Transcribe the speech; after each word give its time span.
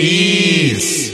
Luiz. 0.00 1.09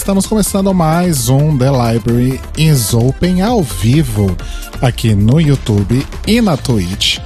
Estamos 0.00 0.26
começando 0.26 0.72
mais 0.72 1.28
um 1.28 1.58
The 1.58 1.70
Library 1.70 2.40
is 2.56 2.94
Open 2.94 3.42
ao 3.42 3.62
vivo 3.62 4.34
aqui 4.80 5.14
no 5.14 5.38
YouTube 5.38 6.04
e 6.26 6.40
na 6.40 6.56
Twitch. 6.56 7.18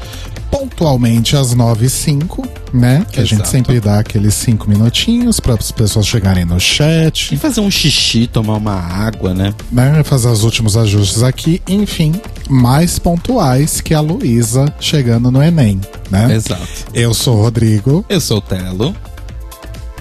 Pontualmente 0.51 1.37
às 1.37 1.55
9 1.55 1.87
h 1.87 1.89
05 1.89 2.43
né? 2.73 3.07
Que 3.13 3.21
a 3.21 3.23
gente 3.23 3.35
Exato. 3.35 3.49
sempre 3.49 3.79
dá 3.79 4.01
aqueles 4.01 4.35
5 4.35 4.69
minutinhos 4.69 5.39
para 5.39 5.55
as 5.55 5.71
pessoas 5.71 6.05
chegarem 6.05 6.45
no 6.45 6.59
chat, 6.59 7.33
E 7.33 7.39
fazer 7.39 7.61
um 7.61 7.71
xixi, 7.71 8.27
tomar 8.27 8.55
uma 8.55 8.75
água, 8.75 9.33
né? 9.33 9.55
né? 9.71 10.03
Fazer 10.03 10.29
os 10.29 10.43
últimos 10.43 10.77
ajustes 10.77 11.23
aqui. 11.23 11.63
Enfim, 11.69 12.21
mais 12.51 12.99
pontuais 12.99 13.81
que 13.81 13.95
a 13.95 14.01
Luísa 14.01 14.67
chegando 14.81 15.31
no 15.31 15.41
Enem, 15.41 15.81
né? 16.11 16.35
Exato. 16.35 16.67
Eu 16.93 17.15
sou 17.15 17.39
o 17.39 17.43
Rodrigo. 17.43 18.05
Eu 18.09 18.21
sou 18.21 18.39
o 18.39 18.43
Telo. 18.43 18.95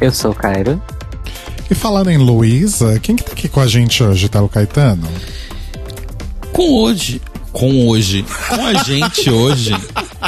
Eu 0.02 0.12
sou 0.12 0.32
o 0.32 0.36
Cairo. 0.36 0.82
E 1.74 1.76
falando 1.76 2.12
em 2.12 2.20
Luísa, 2.20 3.00
quem 3.00 3.16
que 3.16 3.24
tá 3.24 3.32
aqui 3.32 3.50
com 3.50 3.60
a 3.60 3.66
gente 3.66 4.04
hoje, 4.04 4.30
Telo 4.30 4.48
Caetano? 4.48 5.10
Com 6.52 6.72
hoje. 6.72 7.20
Com 7.52 7.88
hoje. 7.88 8.24
Com 8.48 8.64
a 8.64 8.84
gente 8.84 9.28
hoje. 9.28 9.76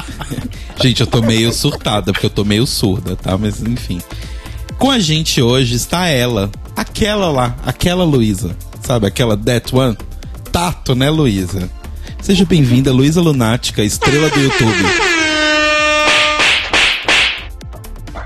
gente, 0.82 1.02
eu 1.02 1.06
tô 1.06 1.22
meio 1.22 1.54
surtada, 1.54 2.12
porque 2.12 2.26
eu 2.26 2.32
tô 2.32 2.44
meio 2.44 2.66
surda, 2.66 3.16
tá? 3.16 3.38
Mas 3.38 3.62
enfim. 3.62 4.02
Com 4.80 4.90
a 4.90 4.98
gente 4.98 5.40
hoje 5.40 5.76
está 5.76 6.08
ela. 6.08 6.50
Aquela 6.76 7.30
lá. 7.30 7.56
Aquela 7.64 8.04
Luísa. 8.04 8.58
Sabe? 8.82 9.06
Aquela 9.06 9.38
That 9.38 9.76
One. 9.76 9.96
Tato, 10.52 10.96
né, 10.96 11.12
Luísa? 11.12 11.70
Seja 12.24 12.44
bem-vinda, 12.44 12.92
Luísa 12.92 13.22
Lunática, 13.22 13.84
estrela 13.84 14.32
do 14.32 14.40
YouTube. 14.40 14.84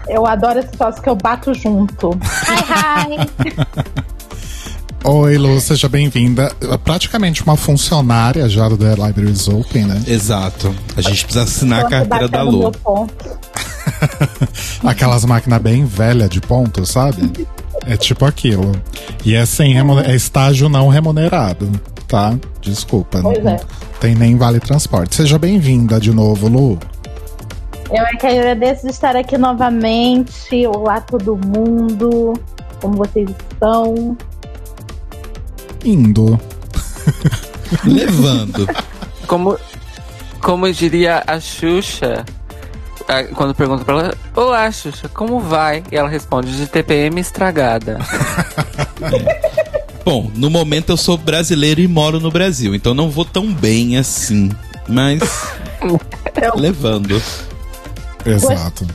Eu 0.09 0.25
adoro 0.25 0.59
esse 0.59 0.69
troço 0.69 0.99
que 1.01 1.07
eu 1.07 1.15
bato 1.15 1.53
junto. 1.53 2.09
Hi, 2.09 3.13
hi. 3.13 3.19
Oi, 5.03 5.37
Lu, 5.37 5.61
seja 5.61 5.87
bem-vinda. 5.87 6.51
Praticamente 6.83 7.43
uma 7.43 7.55
funcionária 7.55 8.49
já 8.49 8.67
do 8.67 8.75
The 8.75 8.95
Libraries 8.95 9.47
Open, 9.47 9.85
né? 9.85 10.01
Exato. 10.07 10.75
A 10.97 11.01
gente 11.01 11.23
precisa 11.23 11.43
assinar 11.43 11.85
a 11.85 11.89
carteira 11.89 12.27
da 12.27 12.41
Lu. 12.41 12.71
Aquelas 14.83 15.23
máquinas 15.25 15.61
bem 15.61 15.85
velhas 15.85 16.29
de 16.29 16.41
ponto, 16.41 16.85
sabe? 16.87 17.47
É 17.85 17.95
tipo 17.95 18.25
aquilo. 18.25 18.71
E 19.23 19.35
é 19.35 19.45
sem 19.45 19.77
é 19.77 20.15
estágio 20.15 20.67
não 20.67 20.89
remunerado, 20.89 21.71
tá? 22.07 22.35
Desculpa. 22.61 23.21
Pois 23.21 23.43
não 23.43 23.51
é. 23.51 23.59
tem 24.01 24.15
nem 24.15 24.35
vale 24.37 24.59
transporte. 24.59 25.15
Seja 25.15 25.37
bem-vinda 25.37 25.99
de 25.99 26.11
novo, 26.11 26.47
Lu. 26.47 26.79
Eu 27.91 28.05
é 28.05 28.15
que 28.15 28.27
agradeço 28.27 28.83
de 28.83 28.91
estar 28.91 29.15
aqui 29.15 29.37
novamente. 29.37 30.65
Olá, 30.67 31.01
todo 31.01 31.35
mundo. 31.35 32.33
Como 32.79 32.97
vocês 32.97 33.27
estão? 33.29 34.15
Indo. 35.83 36.39
Levando. 37.83 38.67
Como, 39.25 39.59
como 40.41 40.71
diria 40.73 41.23
a 41.27 41.39
Xuxa, 41.39 42.25
quando 43.35 43.53
pergunta 43.53 43.85
pra 43.85 43.93
ela, 43.93 44.17
Olá, 44.35 44.71
Xuxa, 44.71 45.07
como 45.07 45.39
vai? 45.39 45.83
E 45.91 45.95
ela 45.95 46.09
responde, 46.09 46.57
de 46.57 46.65
TPM 46.65 47.21
estragada. 47.21 47.99
Bom, 50.03 50.31
no 50.33 50.49
momento 50.49 50.93
eu 50.93 50.97
sou 50.97 51.15
brasileiro 51.15 51.79
e 51.79 51.87
moro 51.87 52.19
no 52.19 52.31
Brasil, 52.31 52.73
então 52.73 52.95
não 52.95 53.11
vou 53.11 53.23
tão 53.23 53.53
bem 53.53 53.97
assim. 53.97 54.49
Mas. 54.87 55.21
levando. 56.57 57.21
Exato. 58.35 58.87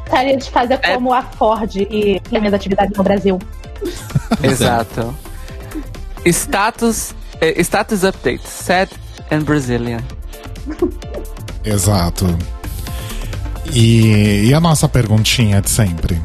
Gostaria 0.00 0.36
de 0.36 0.50
fazer 0.50 0.78
É. 0.82 0.94
como 0.94 1.12
a 1.12 1.22
Ford 1.22 1.74
e 1.76 2.20
ter 2.20 2.38
minhas 2.38 2.54
atividades 2.54 2.96
no 2.96 3.02
Brasil. 3.02 3.38
Exato. 4.42 5.14
Status, 6.24 7.14
eh, 7.40 7.60
status 7.62 8.04
update, 8.04 8.46
sad 8.46 8.90
and 9.30 9.40
Brazilian. 9.42 10.00
Exato. 11.64 12.26
E, 13.72 14.46
e 14.48 14.54
a 14.54 14.60
nossa 14.60 14.88
perguntinha 14.88 15.60
de 15.60 15.70
sempre? 15.70 16.20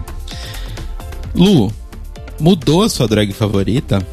Lu, 1.34 1.72
mudou 2.40 2.84
a 2.84 2.90
sua 2.90 3.08
drag 3.08 3.34
favorita? 3.34 4.06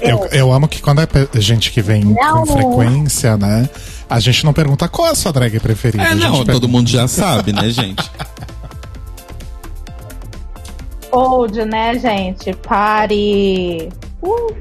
Eu, 0.00 0.26
eu 0.32 0.52
amo 0.52 0.66
que 0.66 0.80
quando 0.80 1.02
é 1.02 1.08
gente 1.40 1.70
que 1.70 1.82
vem 1.82 2.02
Não. 2.02 2.44
com 2.44 2.46
frequência, 2.46 3.36
né? 3.36 3.68
A 4.10 4.18
gente 4.18 4.44
não 4.44 4.52
pergunta 4.52 4.88
qual 4.88 5.06
é 5.08 5.12
a 5.12 5.14
sua 5.14 5.32
drag 5.32 5.60
preferida. 5.60 6.02
É, 6.02 6.14
não, 6.16 6.30
pergunta- 6.32 6.52
todo 6.52 6.68
mundo 6.68 6.90
já 6.90 7.06
sabe, 7.06 7.52
né, 7.52 7.70
gente? 7.70 8.10
Old, 11.12 11.64
né, 11.64 11.96
gente? 11.98 12.52
Pare. 12.54 13.88
Uh, 14.22 14.54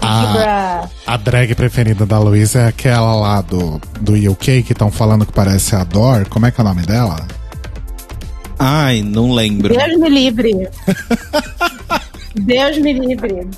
a, 0.00 0.20
Libra. 0.26 0.90
a 1.06 1.16
drag 1.16 1.54
preferida 1.54 2.06
da 2.06 2.18
Luísa 2.18 2.60
é 2.60 2.66
aquela 2.68 3.14
lá 3.14 3.40
do, 3.40 3.80
do 4.00 4.14
UK 4.30 4.62
que 4.62 4.72
estão 4.72 4.90
falando 4.90 5.26
que 5.26 5.32
parece 5.32 5.74
a 5.74 5.82
Dor. 5.84 6.28
Como 6.28 6.46
é 6.46 6.50
que 6.50 6.60
é 6.60 6.64
o 6.64 6.66
nome 6.66 6.82
dela? 6.82 7.26
Ai, 8.58 9.02
não 9.02 9.32
lembro. 9.32 9.76
Deus 9.76 9.98
me 9.98 10.08
livre. 10.08 10.68
Deus 12.34 12.78
me 12.78 12.92
livre. 12.92 13.48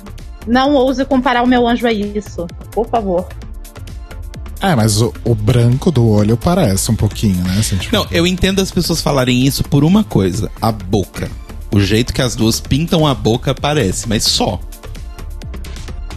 Não 0.45 0.73
ouse 0.73 1.03
comparar 1.05 1.43
o 1.43 1.47
meu 1.47 1.67
anjo 1.67 1.85
a 1.87 1.91
isso. 1.91 2.47
Por 2.71 2.87
favor. 2.87 3.27
É, 4.61 4.75
mas 4.75 5.01
o, 5.01 5.13
o 5.23 5.35
branco 5.35 5.91
do 5.91 6.07
olho 6.07 6.35
parece 6.35 6.89
um 6.91 6.95
pouquinho, 6.95 7.43
né? 7.43 7.61
Não, 7.91 8.07
eu 8.09 8.25
entendo 8.25 8.61
as 8.61 8.71
pessoas 8.71 9.01
falarem 9.01 9.45
isso 9.45 9.63
por 9.63 9.83
uma 9.83 10.03
coisa: 10.03 10.51
a 10.61 10.71
boca. 10.71 11.29
O 11.71 11.79
jeito 11.79 12.13
que 12.13 12.21
as 12.21 12.35
duas 12.35 12.59
pintam 12.59 13.05
a 13.05 13.13
boca 13.13 13.53
parece, 13.53 14.07
mas 14.09 14.23
só. 14.23 14.59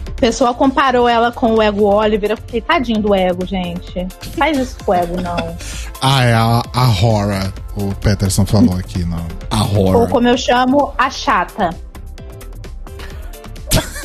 A 0.07 0.21
pessoa 0.21 0.53
comparou 0.53 1.07
ela 1.09 1.31
com 1.31 1.55
o 1.55 1.61
Ego 1.61 1.83
Oliver. 1.85 2.31
Eu 2.31 2.37
fiquei 2.37 2.61
tadinho 2.61 3.01
do 3.01 3.13
Ego, 3.13 3.45
gente. 3.45 4.07
Faz 4.37 4.57
isso 4.57 4.77
com 4.83 4.91
o 4.91 4.95
Ego, 4.95 5.19
não. 5.19 5.57
Ah, 5.99 6.23
é 6.23 6.33
a, 6.33 6.61
a 6.73 6.89
Hora. 7.03 7.53
O 7.75 7.93
Peterson 7.95 8.45
falou 8.45 8.75
aqui, 8.75 9.03
não. 9.03 9.25
A 9.49 9.63
Ou 9.65 9.87
horror. 9.87 10.09
como 10.09 10.27
eu 10.27 10.37
chamo, 10.37 10.93
a 10.97 11.09
chata. 11.09 11.71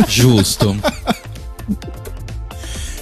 Justo. 0.08 0.76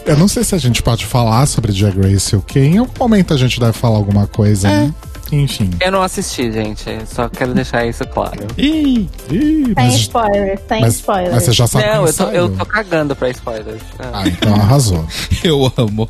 Eu 0.06 0.16
não 0.18 0.28
sei 0.28 0.44
se 0.44 0.54
a 0.54 0.58
gente 0.58 0.82
pode 0.82 1.06
falar 1.06 1.46
sobre 1.46 1.72
Drag 1.72 1.96
Race 1.98 2.34
UK. 2.36 2.58
Em 2.60 2.78
algum 2.78 2.92
momento 2.98 3.32
a 3.32 3.36
gente 3.36 3.58
deve 3.58 3.72
falar 3.72 3.96
alguma 3.96 4.26
coisa, 4.26 4.68
É. 4.68 4.70
né? 4.78 4.94
Enfim. 5.32 5.70
Eu 5.80 5.90
não 5.90 6.02
assisti, 6.02 6.52
gente, 6.52 6.84
só 7.06 7.28
quero 7.28 7.54
deixar 7.54 7.86
isso 7.86 8.04
claro. 8.08 8.46
Ih, 8.58 9.08
Ih, 9.30 9.64
Sem 9.64 9.74
mas, 9.74 9.94
spoiler, 9.94 10.60
sem 10.68 10.80
mas, 10.82 10.94
spoiler. 10.96 11.32
mas 11.32 11.42
você 11.42 11.52
já 11.52 11.66
sabe 11.66 11.86
não, 11.86 12.06
eu 12.06 12.12
tô, 12.12 12.24
eu 12.28 12.48
tô 12.56 12.66
cagando 12.66 13.16
pra 13.16 13.30
spoilers. 13.30 13.82
Ah. 13.98 14.10
Ah, 14.12 14.28
então 14.28 14.54
arrasou. 14.54 15.04
eu 15.42 15.72
amo. 15.78 16.08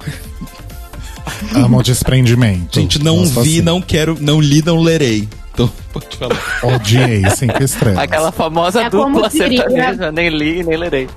Amo 1.54 1.78
o 1.78 1.82
desprendimento. 1.82 2.78
Gente, 2.80 3.02
não 3.02 3.18
Gosto 3.18 3.40
vi, 3.42 3.52
assim. 3.54 3.62
não 3.62 3.80
quero, 3.80 4.18
não 4.20 4.40
li, 4.40 4.62
não 4.66 4.80
lerei. 4.82 5.28
Então, 5.54 5.70
pode 5.92 6.16
falar. 6.16 6.36
Odiei, 6.74 7.22
cinco 7.30 7.62
estrelas. 7.62 7.98
Aquela 8.00 8.32
famosa 8.32 8.82
É 8.82 8.90
dupla 8.90 9.30
sertaneja, 9.30 10.10
nem 10.10 10.28
li, 10.28 10.64
nem 10.64 10.76
lerei. 10.76 11.08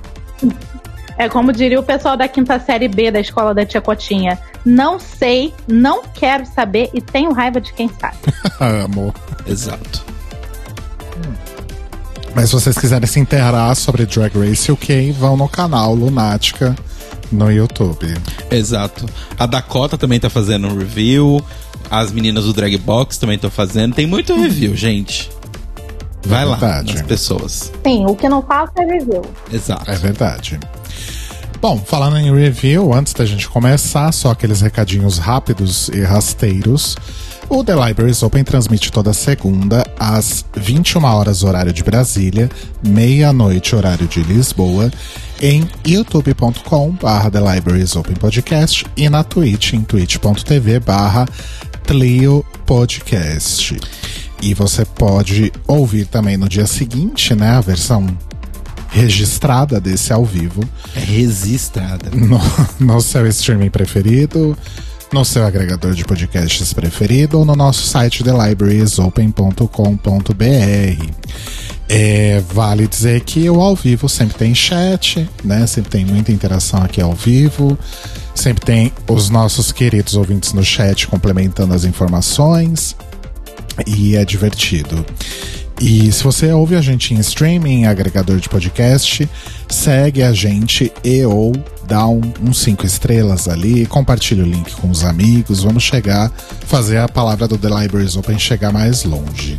É 1.18 1.28
como 1.28 1.52
diria 1.52 1.80
o 1.80 1.82
pessoal 1.82 2.16
da 2.16 2.28
quinta 2.28 2.60
série 2.60 2.86
B 2.86 3.10
da 3.10 3.18
escola 3.18 3.52
da 3.52 3.66
Tia 3.66 3.80
Cotinha. 3.80 4.38
Não 4.64 5.00
sei, 5.00 5.52
não 5.66 6.04
quero 6.04 6.46
saber 6.46 6.90
e 6.94 7.00
tenho 7.00 7.32
raiva 7.32 7.60
de 7.60 7.72
quem 7.72 7.90
sabe. 8.00 8.16
Amo. 8.60 9.12
Exato. 9.44 10.04
Mas 12.34 12.50
se 12.50 12.54
vocês 12.54 12.78
quiserem 12.78 13.06
se 13.08 13.18
inteirar 13.18 13.74
sobre 13.74 14.06
Drag 14.06 14.32
Race 14.38 14.70
UK, 14.70 15.10
vão 15.10 15.36
no 15.36 15.48
canal 15.48 15.92
Lunática 15.92 16.76
no 17.32 17.50
YouTube. 17.50 18.14
Exato. 18.48 19.06
A 19.36 19.44
Dakota 19.44 19.98
também 19.98 20.20
tá 20.20 20.30
fazendo 20.30 20.68
um 20.68 20.78
review. 20.78 21.44
As 21.90 22.12
meninas 22.12 22.44
do 22.44 22.52
Drag 22.52 22.76
Box 22.78 23.18
também 23.18 23.34
estão 23.34 23.50
fazendo. 23.50 23.94
Tem 23.94 24.06
muito 24.06 24.40
review, 24.40 24.76
gente. 24.76 25.30
Vai 26.24 26.44
lá 26.44 26.56
Verdade. 26.56 26.94
nas 26.94 27.02
pessoas. 27.02 27.72
Sim, 27.84 28.04
o 28.06 28.14
que 28.14 28.28
não 28.28 28.42
faço 28.42 28.72
é 28.78 28.84
review. 28.84 29.22
Exato. 29.52 29.90
É 29.90 29.96
verdade. 29.96 30.60
Bom, 31.60 31.76
falando 31.76 32.16
em 32.16 32.32
review, 32.32 32.94
antes 32.94 33.12
da 33.12 33.26
gente 33.26 33.48
começar, 33.48 34.12
só 34.12 34.30
aqueles 34.30 34.60
recadinhos 34.60 35.18
rápidos 35.18 35.88
e 35.88 36.02
rasteiros. 36.02 36.96
O 37.48 37.64
The 37.64 37.74
Libraries 37.74 38.22
Open 38.22 38.44
transmite 38.44 38.92
toda 38.92 39.12
segunda 39.12 39.84
às 39.98 40.44
21 40.54 41.02
horas 41.02 41.42
horário 41.42 41.72
de 41.72 41.82
Brasília, 41.82 42.48
meia-noite 42.86 43.74
horário 43.74 44.06
de 44.06 44.22
Lisboa, 44.22 44.88
em 45.42 45.68
youtube.com 45.84 46.92
barra 46.92 47.28
The 47.28 47.40
Libraries 47.40 47.96
Open 47.96 48.14
Podcast 48.14 48.86
e 48.96 49.08
na 49.08 49.24
Twitch 49.24 49.72
em 49.72 49.80
twitch.tv 49.80 50.78
barra 50.78 51.26
Tlio 51.84 52.46
Podcast. 52.64 53.76
E 54.40 54.54
você 54.54 54.84
pode 54.84 55.52
ouvir 55.66 56.06
também 56.06 56.36
no 56.36 56.48
dia 56.48 56.66
seguinte, 56.66 57.34
né, 57.34 57.50
a 57.50 57.60
versão 57.60 58.06
registrada 58.90 59.80
desse 59.80 60.12
ao 60.12 60.24
vivo 60.24 60.62
É 60.94 61.00
registrada. 61.00 62.10
no, 62.14 62.38
no 62.80 63.00
seu 63.00 63.26
streaming 63.26 63.70
preferido, 63.70 64.56
no 65.12 65.24
seu 65.24 65.44
agregador 65.46 65.94
de 65.94 66.04
podcasts 66.04 66.72
preferido 66.72 67.38
ou 67.38 67.44
no 67.44 67.56
nosso 67.56 67.86
site 67.86 68.24
thelibrariesopen.com.br. 68.24 71.18
É, 71.90 72.42
vale 72.52 72.86
dizer 72.86 73.22
que 73.22 73.48
o 73.48 73.62
ao 73.62 73.74
vivo 73.74 74.06
sempre 74.08 74.36
tem 74.36 74.54
chat, 74.54 75.26
né? 75.42 75.66
Sempre 75.66 75.90
tem 75.90 76.04
muita 76.04 76.30
interação 76.30 76.82
aqui 76.82 77.00
ao 77.00 77.14
vivo. 77.14 77.78
Sempre 78.34 78.64
tem 78.64 78.92
os 79.08 79.30
nossos 79.30 79.72
queridos 79.72 80.14
ouvintes 80.14 80.52
no 80.52 80.62
chat 80.62 81.08
complementando 81.08 81.72
as 81.72 81.84
informações. 81.84 82.94
E 83.86 84.16
é 84.16 84.24
divertido. 84.24 85.04
E 85.80 86.10
se 86.10 86.24
você 86.24 86.52
ouve 86.52 86.74
a 86.74 86.80
gente 86.80 87.14
em 87.14 87.20
streaming, 87.20 87.86
agregador 87.86 88.38
de 88.38 88.48
podcast, 88.48 89.28
segue 89.68 90.22
a 90.22 90.32
gente 90.32 90.92
e 91.04 91.24
ou 91.24 91.52
dá 91.86 92.06
um, 92.06 92.20
uns 92.42 92.58
cinco 92.58 92.84
estrelas 92.84 93.48
ali, 93.48 93.86
compartilha 93.86 94.42
o 94.42 94.46
link 94.46 94.74
com 94.74 94.90
os 94.90 95.04
amigos, 95.04 95.62
vamos 95.62 95.84
chegar, 95.84 96.30
fazer 96.66 96.98
a 96.98 97.08
palavra 97.08 97.46
do 97.46 97.56
The 97.56 97.68
Libraries 97.68 98.16
Open 98.16 98.38
chegar 98.38 98.72
mais 98.72 99.04
longe. 99.04 99.58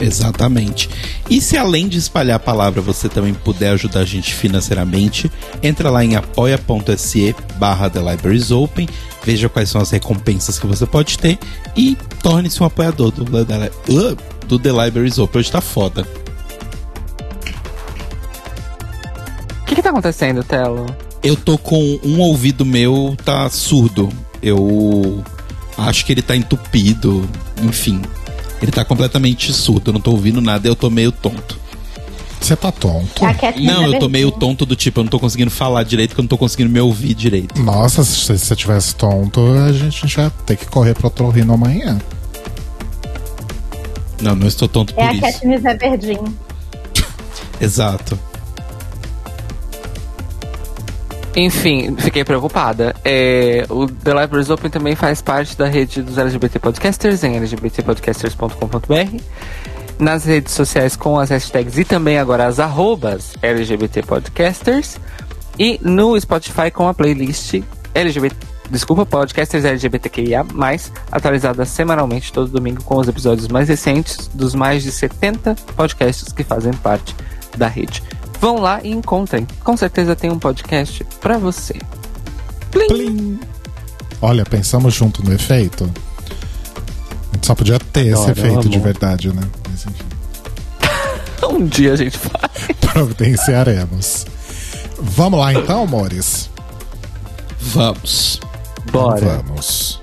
Exatamente. 0.00 0.88
E 1.28 1.40
se 1.40 1.56
além 1.56 1.88
de 1.88 1.98
espalhar 1.98 2.36
a 2.36 2.40
palavra 2.40 2.80
você 2.80 3.08
também 3.08 3.34
puder 3.34 3.70
ajudar 3.70 4.00
a 4.00 4.04
gente 4.04 4.32
financeiramente, 4.32 5.30
entra 5.60 5.90
lá 5.90 6.04
em 6.04 6.14
apoia.se 6.14 7.34
barra 7.56 7.90
The 7.90 7.98
Libraries 7.98 8.52
Open, 8.52 8.88
veja 9.24 9.48
quais 9.48 9.68
são 9.68 9.80
as 9.80 9.90
recompensas 9.90 10.56
que 10.56 10.66
você 10.68 10.86
pode 10.86 11.18
ter 11.18 11.36
e 11.76 11.98
torne-se 12.22 12.62
um 12.62 12.66
apoiador 12.66 13.10
do, 13.10 13.24
do, 13.24 14.18
do 14.48 14.58
The 14.58 14.70
Libraries 14.72 15.18
Open. 15.18 15.38
Hoje 15.40 15.52
tá 15.52 15.60
foda. 15.60 16.06
O 19.62 19.64
que, 19.66 19.74
que 19.74 19.82
tá 19.82 19.90
acontecendo, 19.90 20.42
Telo? 20.42 20.86
Eu 21.22 21.36
tô 21.36 21.58
com 21.58 22.00
um 22.02 22.20
ouvido 22.20 22.64
meu 22.64 23.16
tá 23.24 23.48
surdo. 23.50 24.08
Eu 24.42 25.22
acho 25.76 26.04
que 26.06 26.12
ele 26.12 26.22
tá 26.22 26.34
entupido, 26.34 27.28
enfim. 27.62 28.00
Ele 28.62 28.72
tá 28.72 28.84
completamente 28.84 29.52
surdo, 29.52 29.90
eu 29.90 29.92
não 29.92 30.00
tô 30.00 30.10
ouvindo 30.12 30.40
nada, 30.40 30.66
eu 30.66 30.74
tô 30.74 30.90
meio 30.90 31.12
tonto. 31.12 31.58
Você 32.40 32.56
tá 32.56 32.72
tonto? 32.72 33.20
Catinha 33.20 33.72
Não, 33.72 33.82
eu 33.82 33.86
tô 33.86 33.90
Verdinha. 33.90 34.08
meio 34.08 34.30
tonto 34.30 34.64
do 34.64 34.74
tipo, 34.74 35.00
eu 35.00 35.04
não 35.04 35.10
tô 35.10 35.18
conseguindo 35.18 35.50
falar 35.50 35.82
direito, 35.82 36.10
porque 36.10 36.20
eu 36.20 36.24
não 36.24 36.28
tô 36.28 36.38
conseguindo 36.38 36.70
me 36.70 36.80
ouvir 36.80 37.14
direito. 37.14 37.60
Nossa, 37.60 38.02
se 38.04 38.38
você 38.38 38.56
tivesse 38.56 38.94
tonto, 38.94 39.40
a 39.66 39.72
gente 39.72 40.06
já 40.08 40.30
ter 40.30 40.56
que 40.56 40.66
correr 40.66 40.94
pro 40.94 41.08
otorrino 41.08 41.52
amanhã. 41.52 41.98
Não, 44.20 44.34
não 44.34 44.46
estou 44.46 44.68
tonto 44.68 44.92
É 44.96 44.96
por 44.96 45.04
a 45.04 45.12
isso. 45.12 45.20
Katniss 45.20 45.64
Everdeen. 45.64 46.36
Exato. 47.60 48.18
Enfim, 51.36 51.94
fiquei 51.96 52.24
preocupada. 52.24 52.96
É, 53.04 53.64
o 53.68 53.86
The 53.86 54.10
Libraries 54.22 54.50
Open 54.50 54.70
também 54.70 54.96
faz 54.96 55.22
parte 55.22 55.56
da 55.56 55.66
rede 55.66 56.02
dos 56.02 56.18
LGBT 56.18 56.58
Podcasters 56.58 57.22
em 57.22 57.38
lgbtpodcasters.com.br. 57.38 59.22
Nas 60.00 60.24
redes 60.24 60.52
sociais 60.52 60.96
com 60.96 61.18
as 61.18 61.30
hashtags 61.30 61.78
e 61.78 61.84
também 61.84 62.18
agora 62.18 62.46
as 62.46 62.58
arrobas 62.58 63.34
LGBT 63.40 64.02
Podcasters. 64.02 64.98
E 65.56 65.78
no 65.82 66.20
Spotify 66.20 66.70
com 66.72 66.88
a 66.88 66.94
playlist 66.94 67.62
LGBT. 67.94 68.57
Desculpa, 68.70 69.06
Podcasters 69.06 69.64
LGBTQIA, 69.64 70.44
atualizada 71.10 71.64
semanalmente 71.64 72.32
todo 72.32 72.50
domingo 72.50 72.82
com 72.82 72.96
os 72.98 73.08
episódios 73.08 73.48
mais 73.48 73.68
recentes 73.68 74.28
dos 74.34 74.54
mais 74.54 74.82
de 74.82 74.90
70 74.90 75.54
podcasts 75.74 76.32
que 76.32 76.44
fazem 76.44 76.72
parte 76.74 77.16
da 77.56 77.66
rede. 77.66 78.02
Vão 78.40 78.58
lá 78.58 78.80
e 78.84 78.90
encontrem. 78.92 79.46
Com 79.64 79.76
certeza 79.76 80.14
tem 80.14 80.30
um 80.30 80.38
podcast 80.38 81.04
pra 81.20 81.38
você. 81.38 81.74
Plim. 82.70 82.86
Plim. 82.88 83.40
Olha, 84.20 84.44
pensamos 84.44 84.94
junto 84.94 85.24
no 85.24 85.32
efeito. 85.32 85.84
A 85.84 87.34
gente 87.34 87.46
só 87.46 87.54
podia 87.54 87.78
ter 87.78 88.06
esse 88.06 88.30
Adoro, 88.30 88.30
efeito 88.32 88.68
de 88.68 88.78
verdade, 88.78 89.32
né? 89.32 89.42
Mas 89.68 89.86
enfim, 89.86 90.04
Um 91.48 91.66
dia 91.66 91.94
a 91.94 91.96
gente 91.96 92.18
faz. 92.18 92.68
providenciaremos. 92.92 94.26
Vamos 95.00 95.38
lá 95.38 95.52
então, 95.54 95.84
amores? 95.84 96.50
Vamos. 97.60 98.40
Bora. 98.92 99.20
Vamos. 99.20 100.00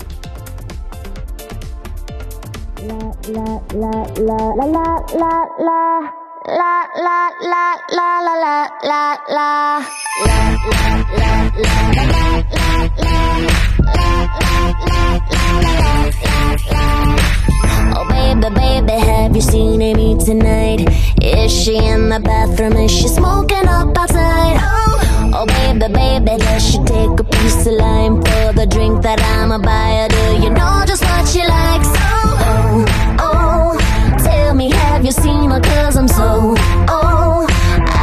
Oh 17.98 18.06
baby, 18.10 18.50
baby, 18.56 18.92
have 18.94 19.36
you 19.36 19.42
seen 19.42 19.82
Amy 19.82 20.18
tonight? 20.24 20.82
Is 21.22 21.52
she 21.52 21.78
in 21.78 22.10
the 22.10 22.20
bathroom? 22.20 22.74
Is 22.74 22.92
she 22.92 23.08
smoking 23.08 23.68
up 23.68 23.98
outside? 23.98 24.58
Oh, 24.62 25.05
oh 25.38 25.46
baby, 25.46 25.88
baby, 25.94 26.38
does 26.38 26.64
she 26.70 26.78
take 26.80 27.20
a 27.20 27.24
piece 27.24 27.68
of 27.68 27.74
lime 27.74 28.16
for 28.22 28.54
the 28.60 28.66
drink 28.70 29.02
that 29.04 29.20
I'ma 29.22 29.58
buy? 29.58 30.08
Do 30.16 30.24
you 30.44 30.50
know 30.50 30.84
just 30.88 31.04
what 31.04 31.28
she 31.28 31.40
likes? 31.40 31.90
Oh, 32.08 32.46
oh, 32.52 32.86
oh, 33.28 34.18
tell 34.24 34.54
me, 34.54 34.70
have 34.72 35.04
you 35.04 35.12
seen 35.12 35.50
her? 35.52 35.60
Cause 35.60 35.98
I'm 35.98 36.08
so, 36.08 36.56
oh, 36.88 37.46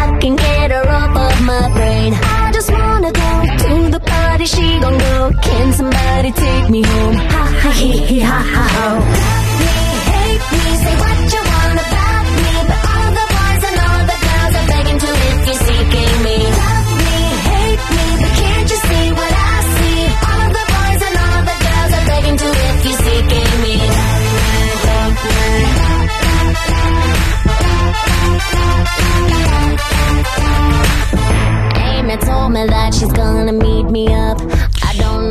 I 0.00 0.18
can 0.20 0.36
get 0.36 0.70
her 0.70 0.86
off 1.00 1.16
of 1.16 1.46
my 1.46 1.72
brain. 1.76 2.12
I 2.14 2.50
just 2.52 2.70
wanna 2.70 3.12
go 3.12 3.30
to 3.64 3.74
the 3.94 4.00
party, 4.00 4.46
she 4.46 4.78
gon' 4.80 4.98
go. 4.98 5.32
Can 5.42 5.72
somebody 5.72 6.32
take 6.32 6.70
me 6.70 6.82
home? 6.82 7.14
Ha 7.14 7.42
ha 7.62 7.70
he 7.80 7.90
he 8.10 8.20
ha 8.20 8.40
ha 8.54 8.64
ho. 8.76 8.88
Love 9.24 9.52
me, 9.60 9.72
hate 10.12 10.44
me, 10.52 10.64
say 10.84 10.94
what 11.02 11.18
you 11.32 11.42
want 11.50 11.51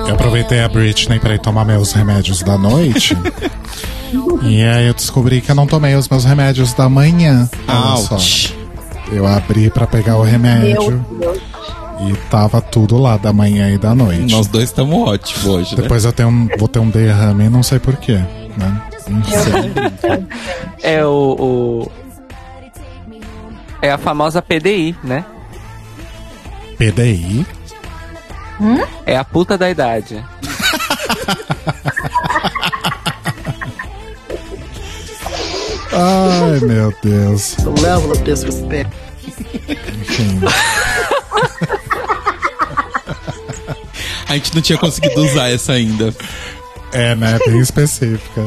Eu 0.08 0.16
aproveitei 0.16 0.62
a 0.62 0.68
Britney 0.70 1.20
pra 1.20 1.36
ir 1.36 1.40
tomar 1.40 1.64
meus 1.66 1.92
remédios 1.94 2.42
da 2.42 2.58
noite. 2.58 3.16
e 4.44 4.64
aí 4.64 4.88
eu 4.88 4.94
descobri 4.94 5.42
que 5.42 5.52
eu 5.52 5.56
não 5.56 5.68
tomei 5.68 5.96
os 5.96 6.08
meus 6.10 6.26
remédios 6.26 6.74
da 6.74 6.90
manhã. 6.90 7.50
Olha 7.68 7.98
só. 7.98 8.16
Ouch. 8.16 8.58
Eu 9.12 9.28
abri 9.28 9.70
pra 9.70 9.86
pegar 9.86 10.18
o 10.18 10.24
remédio 10.24 11.06
e 12.08 12.14
tava 12.30 12.62
tudo 12.62 12.98
lá 12.98 13.18
da 13.18 13.32
manhã 13.34 13.70
e 13.70 13.78
da 13.78 13.94
noite. 13.94 14.34
Nós 14.34 14.48
dois 14.48 14.66
estamos 14.66 14.98
ótimos 15.08 15.46
hoje, 15.46 15.76
né? 15.76 15.82
Depois 15.84 16.06
eu 16.06 16.14
tenho 16.14 16.30
um- 16.30 16.48
vou 16.58 16.68
ter 16.68 16.80
um 16.80 16.90
derrame, 16.90 17.50
não 17.50 17.62
sei 17.62 17.78
porquê. 17.78 18.20
Né? 18.58 18.82
É 20.82 21.06
o, 21.06 21.10
o- 21.40 21.92
É 23.82 23.92
a 23.92 23.98
famosa 23.98 24.42
PDI, 24.42 24.96
né? 25.04 25.26
PDI. 26.82 27.46
É 29.06 29.16
a 29.16 29.24
puta 29.24 29.56
da 29.56 29.70
idade. 29.70 30.26
Ai, 35.94 36.60
meu 36.62 36.92
Deus. 37.04 37.54
The 37.58 37.70
level 37.70 38.12
of 38.12 38.24
disrespect. 38.24 38.92
Enfim. 40.02 40.42
A 44.28 44.34
gente 44.34 44.56
não 44.56 44.62
tinha 44.64 44.80
conseguido 44.80 45.22
usar 45.24 45.50
essa 45.50 45.74
ainda. 45.74 46.16
É, 46.92 47.14
né? 47.14 47.38
Bem 47.46 47.60
específica. 47.60 48.44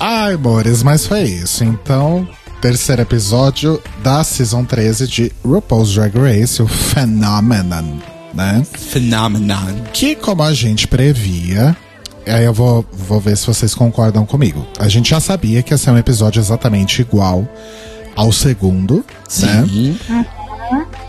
Ai, 0.00 0.34
amores, 0.34 0.82
mas 0.82 1.06
foi 1.06 1.22
isso. 1.22 1.62
Então, 1.62 2.28
terceiro 2.60 3.02
episódio 3.02 3.80
da 4.02 4.22
Season 4.24 4.64
13 4.64 5.06
de 5.06 5.32
RuPaul's 5.44 5.94
Drag 5.94 6.12
Race, 6.18 6.60
o 6.62 6.66
Phenomenon, 6.66 7.98
né? 8.34 8.64
Phenomenon. 8.72 9.84
Que, 9.92 10.14
como 10.16 10.42
a 10.42 10.52
gente 10.52 10.86
previa, 10.88 11.76
aí 12.26 12.44
eu 12.44 12.52
vou, 12.52 12.84
vou 12.92 13.20
ver 13.20 13.36
se 13.36 13.46
vocês 13.46 13.74
concordam 13.74 14.26
comigo. 14.26 14.66
A 14.78 14.88
gente 14.88 15.10
já 15.10 15.20
sabia 15.20 15.62
que 15.62 15.72
ia 15.72 15.78
ser 15.78 15.90
um 15.90 15.98
episódio 15.98 16.40
exatamente 16.40 17.00
igual 17.02 17.46
ao 18.16 18.32
segundo, 18.32 19.04
né? 19.40 19.64
Sim. 19.68 19.98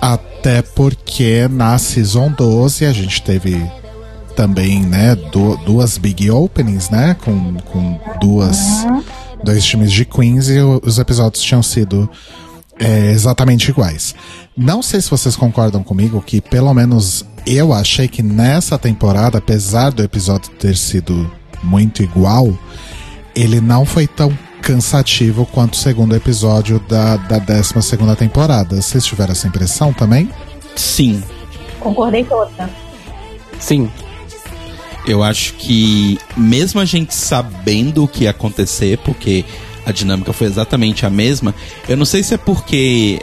Até 0.01 0.61
porque 0.61 1.47
na 1.49 1.77
Season 1.77 2.31
12 2.31 2.85
a 2.85 2.93
gente 2.93 3.21
teve 3.21 3.59
também, 4.35 4.81
né, 4.85 5.15
du- 5.15 5.57
duas 5.65 5.97
big 5.97 6.31
openings, 6.31 6.89
né? 6.89 7.15
Com, 7.25 7.55
com 7.55 7.99
duas, 8.21 8.57
dois 9.43 9.63
times 9.65 9.91
de 9.91 10.05
Queens 10.05 10.49
e 10.49 10.59
os 10.59 10.99
episódios 10.99 11.43
tinham 11.43 11.63
sido 11.63 12.09
é, 12.79 13.11
exatamente 13.11 13.69
iguais. 13.69 14.15
Não 14.55 14.81
sei 14.81 15.01
se 15.01 15.09
vocês 15.09 15.35
concordam 15.35 15.83
comigo 15.83 16.21
que, 16.21 16.41
pelo 16.41 16.73
menos, 16.73 17.25
eu 17.45 17.73
achei 17.73 18.07
que 18.07 18.23
nessa 18.23 18.77
temporada, 18.77 19.37
apesar 19.37 19.91
do 19.91 20.03
episódio 20.03 20.51
ter 20.51 20.75
sido 20.75 21.29
muito 21.63 22.01
igual, 22.01 22.53
ele 23.35 23.61
não 23.61 23.85
foi 23.85 24.07
tão 24.07 24.37
cansativo 24.61 25.45
quanto 25.45 25.73
o 25.73 25.77
segundo 25.77 26.15
episódio 26.15 26.79
da, 26.87 27.15
da 27.17 27.39
12 27.39 27.81
segunda 27.81 28.15
temporada. 28.15 28.81
Vocês 28.81 29.05
tiveram 29.05 29.31
essa 29.31 29.47
impressão 29.47 29.93
também? 29.93 30.29
Sim. 30.75 31.23
Concordei 31.79 32.23
toda. 32.23 32.69
Sim. 33.59 33.89
Eu 35.05 35.23
acho 35.23 35.53
que, 35.53 36.19
mesmo 36.35 36.79
a 36.79 36.85
gente 36.85 37.13
sabendo 37.13 38.03
o 38.03 38.07
que 38.07 38.25
ia 38.25 38.31
acontecer, 38.31 38.97
porque 38.99 39.45
a 39.85 39.91
dinâmica 39.91 40.33
foi 40.33 40.47
exatamente 40.47 41.05
a 41.05 41.09
mesma, 41.09 41.55
eu 41.87 41.97
não 41.97 42.05
sei 42.05 42.21
se 42.21 42.33
é 42.33 42.37
porque 42.37 43.21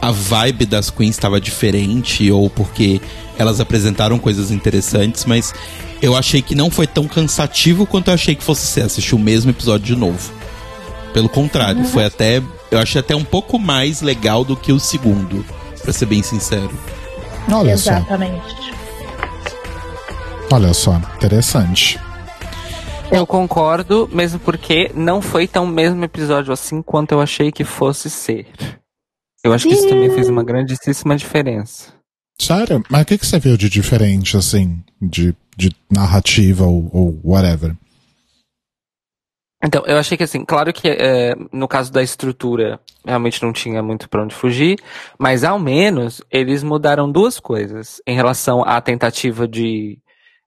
a 0.00 0.10
vibe 0.10 0.66
das 0.66 0.90
queens 0.90 1.14
estava 1.14 1.40
diferente 1.40 2.30
ou 2.30 2.50
porque 2.50 3.00
elas 3.38 3.60
apresentaram 3.60 4.18
coisas 4.18 4.50
interessantes, 4.50 5.24
mas 5.24 5.54
eu 6.02 6.14
achei 6.14 6.42
que 6.42 6.54
não 6.54 6.70
foi 6.70 6.86
tão 6.86 7.08
cansativo 7.08 7.86
quanto 7.86 8.08
eu 8.08 8.14
achei 8.14 8.34
que 8.34 8.44
fosse 8.44 8.66
ser 8.66 8.82
assistir 8.82 9.14
o 9.14 9.18
mesmo 9.18 9.50
episódio 9.50 9.86
de 9.86 9.96
novo. 9.96 10.32
Pelo 11.14 11.28
contrário, 11.28 11.84
foi 11.84 12.04
até. 12.04 12.42
Eu 12.70 12.78
achei 12.78 13.00
até 13.00 13.14
um 13.14 13.24
pouco 13.24 13.58
mais 13.58 14.02
legal 14.02 14.44
do 14.44 14.56
que 14.56 14.72
o 14.72 14.80
segundo, 14.80 15.44
pra 15.82 15.92
ser 15.92 16.06
bem 16.06 16.22
sincero. 16.22 16.72
Olha 17.50 17.78
só, 17.78 17.92
Exatamente. 17.92 18.74
Olha 20.50 20.72
só, 20.72 20.96
interessante. 21.16 21.98
Eu 23.10 23.26
concordo, 23.26 24.08
mesmo 24.12 24.40
porque 24.40 24.90
não 24.94 25.22
foi 25.22 25.46
tão 25.46 25.66
mesmo 25.66 26.02
episódio 26.04 26.52
assim 26.52 26.82
quanto 26.82 27.12
eu 27.12 27.20
achei 27.20 27.52
que 27.52 27.64
fosse 27.64 28.10
ser. 28.10 28.46
Eu 29.44 29.52
acho 29.52 29.68
que 29.68 29.74
isso 29.74 29.88
também 29.88 30.10
fez 30.10 30.28
uma 30.28 30.42
grandíssima 30.42 31.14
diferença. 31.16 31.92
Sério? 32.40 32.82
Mas 32.90 33.02
o 33.02 33.04
que, 33.04 33.18
que 33.18 33.26
você 33.26 33.38
viu 33.38 33.56
de 33.56 33.68
diferente, 33.68 34.36
assim, 34.36 34.82
de, 35.00 35.36
de 35.56 35.70
narrativa 35.90 36.64
ou, 36.64 36.90
ou 36.92 37.20
whatever? 37.22 37.76
Então, 39.62 39.82
eu 39.86 39.96
achei 39.96 40.16
que 40.16 40.24
assim, 40.24 40.44
claro 40.44 40.72
que 40.72 40.88
é, 40.88 41.34
no 41.50 41.66
caso 41.66 41.90
da 41.90 42.02
estrutura, 42.02 42.78
realmente 43.04 43.42
não 43.42 43.50
tinha 43.52 43.82
muito 43.82 44.08
pra 44.10 44.22
onde 44.22 44.34
fugir, 44.34 44.78
mas 45.18 45.42
ao 45.42 45.58
menos 45.58 46.20
eles 46.30 46.62
mudaram 46.62 47.10
duas 47.10 47.40
coisas 47.40 48.02
em 48.06 48.14
relação 48.14 48.62
à 48.62 48.78
tentativa 48.80 49.48
de, 49.48 49.98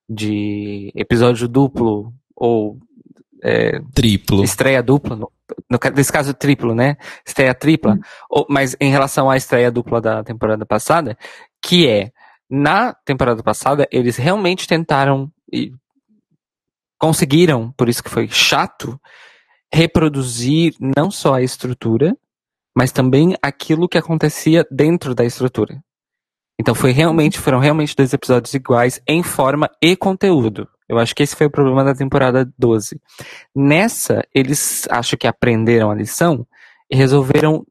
de 0.10 0.92
episódio 0.96 1.48
duplo 1.48 2.14
ou 2.36 2.78
é, 3.44 3.80
Triplo. 3.94 4.44
estreia 4.44 4.82
dupla, 4.82 5.16
no, 5.16 5.32
no 5.70 5.80
nesse 5.96 6.12
caso 6.12 6.34
triplo, 6.34 6.74
né? 6.74 6.98
Estreia 7.26 7.54
tripla, 7.54 7.98
ou- 8.30 8.46
mas 8.50 8.76
em 8.80 8.90
relação 8.90 9.30
à 9.30 9.38
estreia 9.38 9.72
dupla 9.72 10.02
da 10.02 10.24
temporada 10.24 10.66
passada, 10.66 11.18
que 11.62 11.88
é, 11.88 12.12
na 12.50 12.94
temporada 12.94 13.44
passada, 13.44 13.88
eles 13.92 14.16
realmente 14.18 14.68
tentaram 14.68 15.32
e 15.52 15.72
conseguiram, 16.98 17.72
por 17.78 17.90
isso 17.90 18.04
que 18.04 18.10
foi 18.10 18.28
chato, 18.28 19.00
reproduzir 19.72 20.74
não 20.80 21.12
só 21.12 21.36
a 21.36 21.42
estrutura, 21.42 22.16
mas 22.76 22.92
também 22.92 23.36
aquilo 23.42 23.88
que 23.88 23.98
acontecia 23.98 24.66
dentro 24.72 25.14
da 25.14 25.26
estrutura. 25.26 25.84
Então 26.60 26.74
foi 26.74 26.92
realmente, 26.92 27.40
foram 27.40 27.60
realmente 27.60 27.96
dois 27.96 28.14
episódios 28.14 28.54
iguais 28.54 29.00
em 29.08 29.22
forma 29.22 29.70
e 29.82 29.96
conteúdo. 29.96 30.68
Eu 30.90 30.98
acho 30.98 31.14
que 31.14 31.22
esse 31.22 31.36
foi 31.36 31.48
o 31.48 31.52
problema 31.52 31.84
da 31.84 31.94
temporada 31.94 32.50
12. 32.58 33.00
Nessa, 33.56 34.24
eles 34.34 34.88
acho 34.90 35.18
que 35.18 35.28
aprenderam 35.28 35.92
a 35.92 35.96
lição 35.96 36.48
e 36.90 36.96
resolveram 36.96 37.66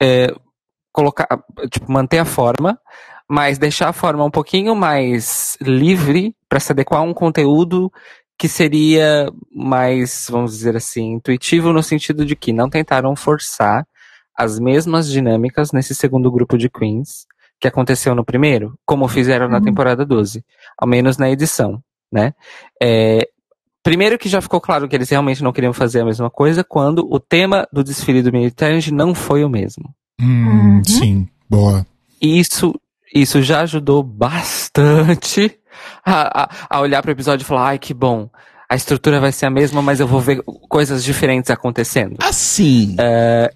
é, 0.00 0.28
colocar, 0.92 1.26
tipo, 1.70 1.90
manter 1.90 2.18
a 2.18 2.24
forma, 2.24 2.78
mas 3.28 3.58
deixar 3.58 3.88
a 3.88 3.92
forma 3.92 4.24
um 4.24 4.30
pouquinho 4.30 4.76
mais 4.76 5.56
livre 5.60 6.34
para 6.48 6.60
se 6.60 6.72
adequar 6.72 7.00
a 7.00 7.04
um 7.04 7.14
conteúdo 7.14 7.90
que 8.38 8.48
seria 8.48 9.30
mais, 9.50 10.28
vamos 10.30 10.52
dizer 10.52 10.76
assim, 10.76 11.14
intuitivo 11.14 11.72
no 11.72 11.82
sentido 11.82 12.24
de 12.24 12.36
que 12.36 12.52
não 12.52 12.68
tentaram 12.68 13.16
forçar 13.16 13.86
as 14.36 14.58
mesmas 14.58 15.10
dinâmicas 15.10 15.72
nesse 15.72 15.94
segundo 15.94 16.30
grupo 16.30 16.58
de 16.58 16.68
queens 16.68 17.26
que 17.60 17.66
aconteceu 17.68 18.14
no 18.14 18.24
primeiro, 18.24 18.78
como 18.84 19.08
fizeram 19.08 19.48
na 19.48 19.60
temporada 19.60 20.04
12, 20.04 20.44
ao 20.78 20.86
menos 20.88 21.16
na 21.16 21.30
edição, 21.30 21.82
né? 22.12 22.34
É, 22.82 23.26
primeiro 23.82 24.18
que 24.18 24.28
já 24.28 24.40
ficou 24.40 24.60
claro 24.60 24.88
que 24.88 24.94
eles 24.94 25.08
realmente 25.08 25.42
não 25.42 25.52
queriam 25.52 25.72
fazer 25.72 26.00
a 26.00 26.04
mesma 26.04 26.28
coisa 26.30 26.62
quando 26.64 27.06
o 27.10 27.18
tema 27.18 27.66
do 27.72 27.82
desfile 27.84 28.22
do 28.22 28.32
Militante 28.32 28.92
não 28.92 29.14
foi 29.14 29.44
o 29.44 29.48
mesmo. 29.48 29.94
Hum, 30.20 30.76
Uhum. 30.76 30.82
sim, 30.84 31.28
boa. 31.48 31.86
Isso, 32.20 32.74
isso 33.14 33.42
já 33.42 33.60
ajudou 33.62 34.02
bastante 34.02 35.58
a, 36.04 36.42
a, 36.44 36.48
a 36.70 36.80
olhar 36.80 37.02
para 37.02 37.10
o 37.10 37.12
episódio 37.12 37.44
e 37.44 37.46
falar, 37.46 37.68
ai, 37.68 37.78
que 37.78 37.94
bom. 37.94 38.28
A 38.68 38.74
estrutura 38.74 39.20
vai 39.20 39.30
ser 39.30 39.46
a 39.46 39.50
mesma, 39.50 39.80
mas 39.80 40.00
eu 40.00 40.08
vou 40.08 40.20
ver 40.20 40.42
coisas 40.68 41.04
diferentes 41.04 41.50
acontecendo. 41.50 42.16
Assim. 42.20 42.96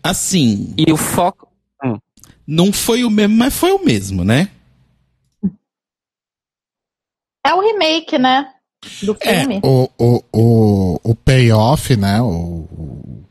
Assim. 0.04 0.72
E 0.78 0.92
o 0.92 0.96
foco. 0.96 1.48
Não 2.52 2.72
foi 2.72 3.04
o 3.04 3.10
mesmo, 3.10 3.36
mas 3.36 3.54
foi 3.54 3.70
o 3.70 3.84
mesmo, 3.84 4.24
né? 4.24 4.48
É 7.46 7.54
o 7.54 7.60
remake, 7.60 8.18
né? 8.18 8.48
Do 9.02 9.16
É, 9.20 9.40
filme. 9.40 9.60
o, 9.62 9.88
o, 9.98 10.22
o, 10.32 11.00
o 11.10 11.14
payoff, 11.14 11.96
né? 11.96 12.20
O, 12.20 12.26
o- 12.26 13.24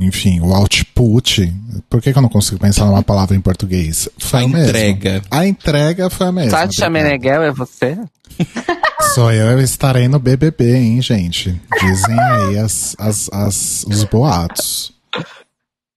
enfim, 0.00 0.40
o 0.40 0.52
output. 0.54 1.52
Por 1.88 2.02
que, 2.02 2.12
que 2.12 2.18
eu 2.18 2.22
não 2.22 2.28
consigo 2.28 2.58
pensar 2.60 2.84
numa 2.84 3.02
palavra 3.02 3.34
em 3.34 3.40
português? 3.40 4.08
Foi 4.18 4.42
A 4.42 4.44
o 4.44 4.48
mesmo. 4.48 4.68
entrega. 4.68 5.22
A 5.30 5.46
entrega 5.46 6.10
foi 6.10 6.26
a 6.26 6.32
mesma. 6.32 6.50
Sátia 6.50 6.86
obrigado. 6.86 7.04
Meneghel 7.06 7.42
é 7.44 7.50
você? 7.52 7.98
Sou 9.14 9.32
eu, 9.32 9.52
eu 9.52 9.60
estarei 9.60 10.06
no 10.06 10.18
BBB, 10.18 10.76
hein, 10.76 11.00
gente? 11.00 11.60
Dizem 11.80 12.20
aí 12.20 12.58
as, 12.58 12.94
as, 12.98 13.28
as, 13.32 13.84
os 13.88 14.04
boatos. 14.04 14.92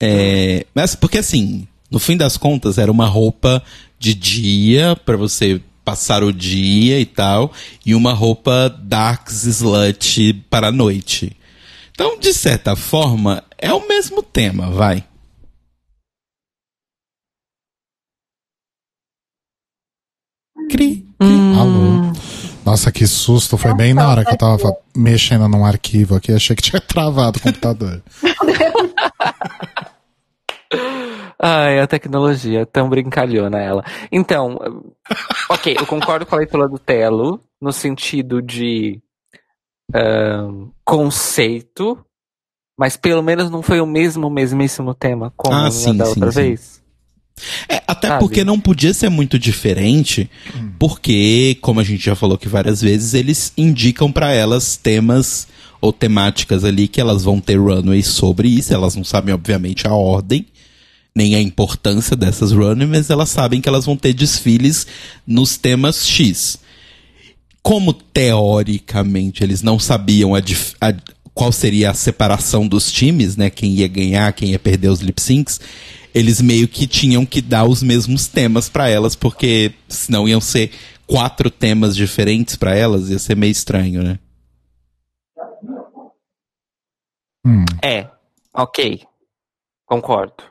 É, 0.02 0.66
mas 0.74 0.96
porque 0.96 1.18
assim, 1.20 1.68
no 1.92 2.00
fim 2.00 2.16
das 2.16 2.38
contas, 2.38 2.78
era 2.78 2.92
uma 2.92 3.06
roupa 3.06 3.62
de 4.00 4.16
dia 4.16 4.96
pra 4.96 5.18
você 5.18 5.62
passar 5.84 6.24
o 6.24 6.32
dia 6.32 7.00
e 7.00 7.06
tal, 7.06 7.52
e 7.86 7.94
uma 7.94 8.14
roupa 8.14 8.70
darks 8.82 9.44
slut 9.44 10.34
para 10.50 10.68
a 10.68 10.72
noite. 10.72 11.36
Então, 11.92 12.18
de 12.18 12.34
certa 12.34 12.76
forma, 12.76 13.44
é 13.58 13.74
o 13.74 13.88
mesmo 13.88 14.24
tema, 14.24 14.72
vai. 14.72 15.04
Cri. 20.70 21.06
Alô. 21.20 22.14
Nossa, 22.66 22.92
que 22.92 23.06
susto. 23.06 23.58
Foi 23.58 23.74
bem 23.74 23.94
na 23.94 24.08
hora 24.08 24.24
que 24.24 24.32
eu 24.32 24.38
tava 24.38 24.74
mexendo 24.96 25.48
num 25.50 25.66
arquivo 25.66 26.16
aqui. 26.16 26.32
Achei 26.32 26.56
que 26.56 26.62
tinha 26.62 26.80
travado 26.82 27.38
o 27.38 27.42
computador. 27.42 28.02
Ai, 31.44 31.80
a 31.80 31.88
tecnologia, 31.88 32.66
tão 32.68 32.88
brincalhona 32.88 33.60
ela. 33.60 33.84
Então, 34.12 34.60
ok, 35.50 35.76
eu 35.80 35.88
concordo 35.88 36.26
com 36.26 36.36
a 36.36 36.38
leitura 36.38 36.70
do 36.70 36.78
Telo, 36.78 37.42
no 37.60 37.74
sentido 37.74 38.42
de 38.42 39.02
ahn, 39.94 40.70
conceito, 40.86 41.98
mas 42.78 42.96
pelo 42.96 43.24
menos 43.24 43.50
não 43.50 43.64
foi 43.64 43.82
o 43.82 43.88
mesmo, 43.88 44.30
mesmíssimo 44.30 44.94
tema 44.94 45.34
como 45.36 45.56
Ah, 45.56 45.64
na 45.64 45.72
sim, 45.72 45.98
da 45.98 46.06
sim, 46.06 46.12
outra 46.12 46.32
sim. 46.32 46.42
vez. 46.42 46.82
É, 47.68 47.82
até 47.88 48.08
Sabe? 48.10 48.20
porque 48.20 48.44
não 48.44 48.60
podia 48.60 48.94
ser 48.94 49.10
muito 49.10 49.40
diferente, 49.40 50.30
porque, 50.78 51.58
como 51.60 51.80
a 51.80 51.84
gente 51.84 52.06
já 52.06 52.16
falou 52.16 52.36
aqui 52.36 52.48
várias 52.48 52.82
vezes, 52.82 53.16
eles 53.16 53.52
indicam 53.58 54.12
pra 54.12 54.32
elas 54.32 54.78
temas 54.78 55.48
ou 55.80 55.92
temáticas 55.92 56.64
ali 56.64 56.88
que 56.88 57.02
elas 57.02 57.24
vão 57.24 57.40
ter 57.42 57.58
runways 57.58 58.06
sobre 58.06 58.48
isso. 58.48 58.72
Elas 58.72 58.96
não 58.96 59.04
sabem, 59.04 59.34
obviamente, 59.34 59.88
a 59.88 59.94
ordem, 59.96 60.46
nem 61.16 61.36
a 61.36 61.42
importância 61.42 62.16
dessas 62.16 62.52
runways, 62.52 62.88
mas 62.90 63.10
elas 63.10 63.30
sabem 63.30 63.60
que 63.62 63.68
elas 63.68 63.86
vão 63.86 63.98
ter 63.98 64.14
desfiles 64.14 64.88
nos 65.28 65.58
temas 65.58 66.06
X. 66.08 66.58
Como 67.62 67.94
teoricamente 67.94 69.44
eles 69.44 69.62
não 69.62 69.78
sabiam 69.78 70.34
a 70.34 70.40
a- 70.40 70.94
qual 71.34 71.52
seria 71.52 71.92
a 71.92 71.94
separação 71.94 72.68
dos 72.68 72.92
times, 72.92 73.36
né? 73.38 73.50
Quem 73.50 73.72
ia 73.74 73.88
ganhar, 73.88 74.34
quem 74.34 74.52
ia 74.52 74.60
perder 74.60 74.90
os 74.90 75.00
lip 75.02 75.22
syncs. 75.22 75.60
Eles 76.14 76.42
meio 76.42 76.68
que 76.68 76.86
tinham 76.88 77.26
que 77.26 77.42
dar 77.42 77.64
os 77.66 77.82
mesmos 77.82 78.28
temas 78.28 78.68
para 78.68 78.90
elas, 78.90 79.16
porque 79.16 79.74
senão 79.88 80.28
iam 80.28 80.42
ser 80.42 80.72
quatro 81.08 81.50
temas 81.50 81.96
diferentes 81.96 82.56
para 82.56 82.76
elas, 82.76 83.10
ia 83.10 83.20
ser 83.20 83.36
meio 83.36 83.52
estranho, 83.52 84.04
né? 84.04 84.20
Hum. 87.46 87.66
É, 87.84 88.10
ok. 88.54 89.04
Concordo. 89.86 90.51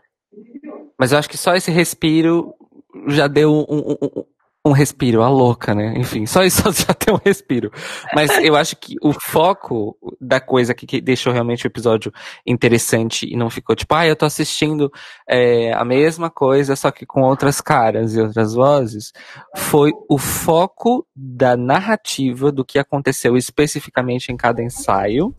Mas 1.01 1.13
eu 1.13 1.19
acho 1.19 1.31
que 1.31 1.39
só 1.39 1.57
esse 1.57 1.71
respiro 1.71 2.53
já 3.09 3.27
deu 3.27 3.51
um, 3.51 3.97
um, 4.03 4.25
um 4.67 4.73
respiro, 4.73 5.23
a 5.23 5.31
louca, 5.31 5.75
né? 5.75 5.95
Enfim, 5.97 6.27
só 6.27 6.45
isso 6.45 6.63
já 6.71 6.93
tem 6.93 7.15
um 7.15 7.21
respiro. 7.25 7.73
Mas 8.15 8.31
eu 8.45 8.55
acho 8.55 8.77
que 8.77 8.97
o 9.03 9.11
foco 9.11 9.97
da 10.21 10.39
coisa 10.39 10.75
que, 10.75 10.87
que 10.87 11.01
deixou 11.01 11.33
realmente 11.33 11.65
o 11.65 11.69
episódio 11.69 12.13
interessante 12.47 13.27
e 13.27 13.35
não 13.35 13.49
ficou 13.49 13.75
tipo, 13.75 13.95
ah, 13.95 14.07
eu 14.07 14.15
tô 14.15 14.27
assistindo 14.27 14.93
é, 15.27 15.73
a 15.73 15.87
mesma 15.87 16.29
coisa, 16.29 16.77
só 16.77 16.91
que 16.91 17.07
com 17.07 17.23
outras 17.23 17.63
caras 17.63 18.15
e 18.15 18.21
outras 18.21 18.53
vozes, 18.53 19.11
foi 19.57 19.93
o 20.07 20.19
foco 20.19 21.07
da 21.17 21.57
narrativa 21.57 22.53
do 22.53 22.63
que 22.63 22.79
aconteceu 22.79 23.39
especificamente 23.39 24.31
em 24.31 24.37
cada 24.37 24.63
ensaio 24.63 25.35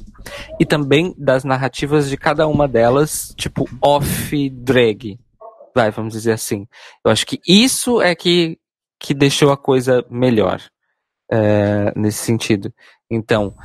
e 0.60 0.66
também 0.66 1.14
das 1.16 1.44
narrativas 1.44 2.10
de 2.10 2.18
cada 2.18 2.48
uma 2.48 2.68
delas, 2.68 3.32
tipo, 3.38 3.70
off-drag. 3.80 5.20
Vai, 5.76 5.92
vamos 5.92 6.14
dizer 6.14 6.34
assim. 6.34 6.68
Eu 7.06 7.12
acho 7.12 7.26
que 7.26 7.40
isso 7.48 8.02
é 8.02 8.14
que 8.16 8.58
que 9.00 9.16
deixou 9.16 9.52
a 9.52 9.58
coisa 9.58 10.06
melhor 10.12 10.62
é, 11.32 11.92
nesse 11.98 12.20
sentido. 12.20 12.72
Então, 13.10 13.56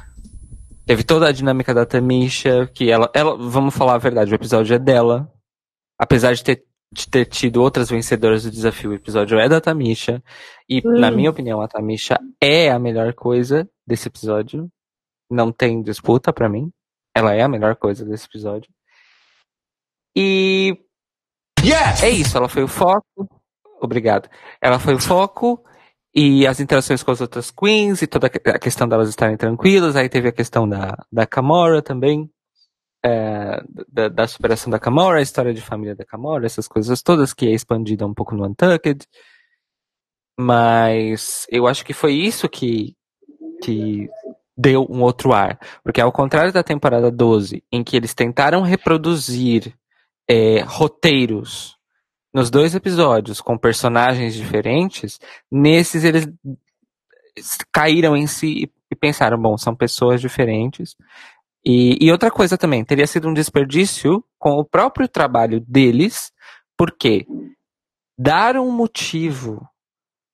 teve 0.86 1.04
toda 1.04 1.28
a 1.28 1.32
dinâmica 1.32 1.74
da 1.74 1.84
Tamisha, 1.84 2.66
que 2.74 2.90
ela, 2.90 3.10
ela, 3.14 3.36
vamos 3.36 3.76
falar 3.76 3.96
a 3.96 3.98
verdade, 3.98 4.32
o 4.32 4.34
episódio 4.34 4.74
é 4.74 4.78
dela. 4.78 5.30
Apesar 5.98 6.32
de 6.32 6.42
ter, 6.42 6.64
de 6.90 7.06
ter 7.06 7.26
tido 7.26 7.62
outras 7.62 7.90
vencedoras 7.90 8.44
do 8.44 8.50
desafio, 8.50 8.90
o 8.90 8.94
episódio 8.94 9.38
é 9.38 9.46
da 9.46 9.60
Tamisha. 9.60 10.22
E, 10.66 10.78
Hum. 10.78 11.00
na 11.00 11.10
minha 11.10 11.28
opinião, 11.30 11.60
a 11.60 11.68
Tamisha 11.68 12.18
é 12.42 12.70
a 12.70 12.78
melhor 12.78 13.12
coisa 13.12 13.68
desse 13.86 14.08
episódio. 14.08 14.70
Não 15.30 15.52
tem 15.52 15.82
disputa 15.82 16.32
pra 16.32 16.48
mim. 16.48 16.70
Ela 17.14 17.34
é 17.34 17.42
a 17.42 17.48
melhor 17.48 17.76
coisa 17.76 18.06
desse 18.06 18.26
episódio. 18.26 18.70
E. 20.16 20.78
É 22.02 22.10
isso, 22.10 22.36
ela 22.36 22.48
foi 22.48 22.62
o 22.62 22.68
foco. 22.68 23.28
Obrigado. 23.80 24.28
Ela 24.60 24.78
foi 24.78 24.94
o 24.94 25.00
foco 25.00 25.62
e 26.14 26.46
as 26.46 26.60
interações 26.60 27.02
com 27.02 27.10
as 27.10 27.20
outras 27.20 27.50
queens 27.50 28.00
e 28.02 28.06
toda 28.06 28.28
a 28.28 28.58
questão 28.58 28.88
delas 28.88 29.08
estarem 29.08 29.36
tranquilas. 29.36 29.96
Aí 29.96 30.08
teve 30.08 30.28
a 30.28 30.32
questão 30.32 30.68
da, 30.68 30.96
da 31.12 31.26
Kamora 31.26 31.82
também, 31.82 32.30
é, 33.04 33.60
da, 33.88 34.08
da 34.08 34.26
superação 34.26 34.70
da 34.70 34.78
Kamora, 34.78 35.18
a 35.18 35.22
história 35.22 35.52
de 35.52 35.60
família 35.60 35.94
da 35.94 36.04
Kamora, 36.04 36.46
essas 36.46 36.68
coisas 36.68 37.02
todas 37.02 37.34
que 37.34 37.46
é 37.46 37.52
expandida 37.52 38.06
um 38.06 38.14
pouco 38.14 38.34
no 38.34 38.46
Untucked. 38.46 39.06
Mas 40.38 41.46
eu 41.50 41.66
acho 41.66 41.84
que 41.84 41.92
foi 41.92 42.14
isso 42.14 42.48
que, 42.48 42.94
que 43.62 44.08
deu 44.56 44.86
um 44.88 45.02
outro 45.02 45.32
ar. 45.32 45.58
Porque 45.82 46.00
ao 46.00 46.12
contrário 46.12 46.52
da 46.52 46.62
temporada 46.62 47.10
12, 47.10 47.62
em 47.72 47.82
que 47.82 47.96
eles 47.96 48.14
tentaram 48.14 48.62
reproduzir 48.62 49.74
é, 50.28 50.60
roteiros 50.62 51.76
nos 52.32 52.50
dois 52.50 52.74
episódios 52.74 53.40
com 53.40 53.56
personagens 53.56 54.34
diferentes, 54.34 55.18
nesses 55.50 56.04
eles 56.04 56.28
caíram 57.72 58.16
em 58.16 58.26
si 58.26 58.70
e 58.90 58.94
pensaram, 58.94 59.40
bom, 59.40 59.56
são 59.56 59.74
pessoas 59.74 60.20
diferentes. 60.20 60.94
E, 61.64 61.98
e 62.00 62.12
outra 62.12 62.30
coisa 62.30 62.56
também, 62.56 62.84
teria 62.84 63.06
sido 63.06 63.28
um 63.28 63.34
desperdício 63.34 64.24
com 64.38 64.52
o 64.52 64.64
próprio 64.64 65.08
trabalho 65.08 65.60
deles, 65.60 66.32
porque 66.76 67.26
dar 68.18 68.56
um 68.56 68.70
motivo 68.70 69.68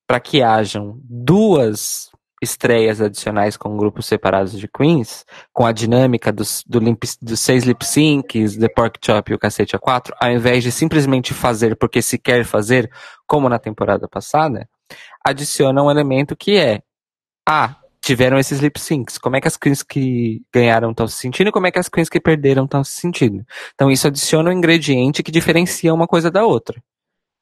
para 0.07 0.21
que 0.21 0.43
hajam 0.43 1.01
duas 1.05 2.12
estreias 2.43 3.01
adicionais 3.01 3.57
com 3.57 3.77
grupos 3.77 4.07
separados 4.07 4.59
de 4.59 4.67
queens, 4.67 5.25
com 5.53 5.65
a 5.65 5.71
dinâmica 5.71 6.33
dos, 6.33 6.65
do 6.67 6.81
limp, 6.81 7.05
dos 7.23 7.39
seis 7.39 7.63
lip 7.63 7.87
syncs, 7.87 8.57
The 8.57 8.69
Pork 8.69 8.99
Chop 9.03 9.31
e 9.31 9.35
o 9.35 9.39
Cacete 9.39 9.77
A4, 9.77 10.13
ao 10.21 10.31
invés 10.31 10.65
de 10.65 10.73
simplesmente 10.73 11.33
fazer 11.33 11.77
porque 11.77 12.03
se 12.03 12.19
quer 12.19 12.45
fazer, 12.45 12.91
como 13.27 13.49
na 13.49 13.61
temporada 13.61 14.09
passada, 14.09 14.69
adiciona 15.25 15.83
um 15.83 15.91
elemento 15.91 16.35
que 16.37 16.59
é, 16.59 16.83
ah, 17.49 17.77
tiveram 18.01 18.37
esses 18.39 18.59
lip 18.59 18.81
syncs, 18.81 19.19
como 19.19 19.37
é 19.37 19.41
que 19.41 19.47
as 19.47 19.57
queens 19.57 19.85
que 19.85 20.43
ganharam 20.53 20.91
estão 20.91 21.07
se 21.07 21.17
sentindo 21.19 21.49
e 21.49 21.53
como 21.53 21.69
é 21.69 21.71
que 21.71 21.79
as 21.79 21.89
queens 21.89 22.09
que 22.09 22.21
perderam 22.21 22.65
estão 22.65 22.83
se 22.83 22.93
sentindo. 23.01 23.45
Então 23.75 23.89
isso 23.89 24.09
adiciona 24.09 24.51
um 24.51 24.53
ingrediente 24.53 25.23
que 25.23 25.31
diferencia 25.31 25.95
uma 25.95 26.09
coisa 26.09 26.29
da 26.29 26.45
outra 26.45 26.83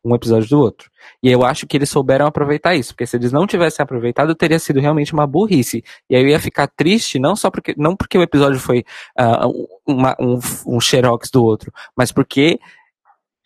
um 0.04 0.14
episódio 0.14 0.48
do 0.48 0.58
outro. 0.58 0.90
E 1.22 1.30
eu 1.30 1.44
acho 1.44 1.66
que 1.66 1.76
eles 1.76 1.90
souberam 1.90 2.26
aproveitar 2.26 2.74
isso, 2.74 2.94
porque 2.94 3.06
se 3.06 3.16
eles 3.16 3.32
não 3.32 3.46
tivessem 3.46 3.82
aproveitado, 3.82 4.34
teria 4.34 4.58
sido 4.58 4.80
realmente 4.80 5.12
uma 5.12 5.26
burrice. 5.26 5.84
E 6.08 6.16
aí 6.16 6.22
eu 6.22 6.28
ia 6.28 6.40
ficar 6.40 6.66
triste, 6.66 7.18
não 7.18 7.36
só 7.36 7.50
porque, 7.50 7.74
não 7.76 7.94
porque 7.94 8.16
o 8.16 8.22
episódio 8.22 8.58
foi 8.58 8.84
uh, 9.18 9.68
uma, 9.86 10.16
um, 10.18 10.38
um 10.66 10.80
xerox 10.80 11.30
do 11.30 11.44
outro, 11.44 11.72
mas 11.96 12.10
porque 12.10 12.58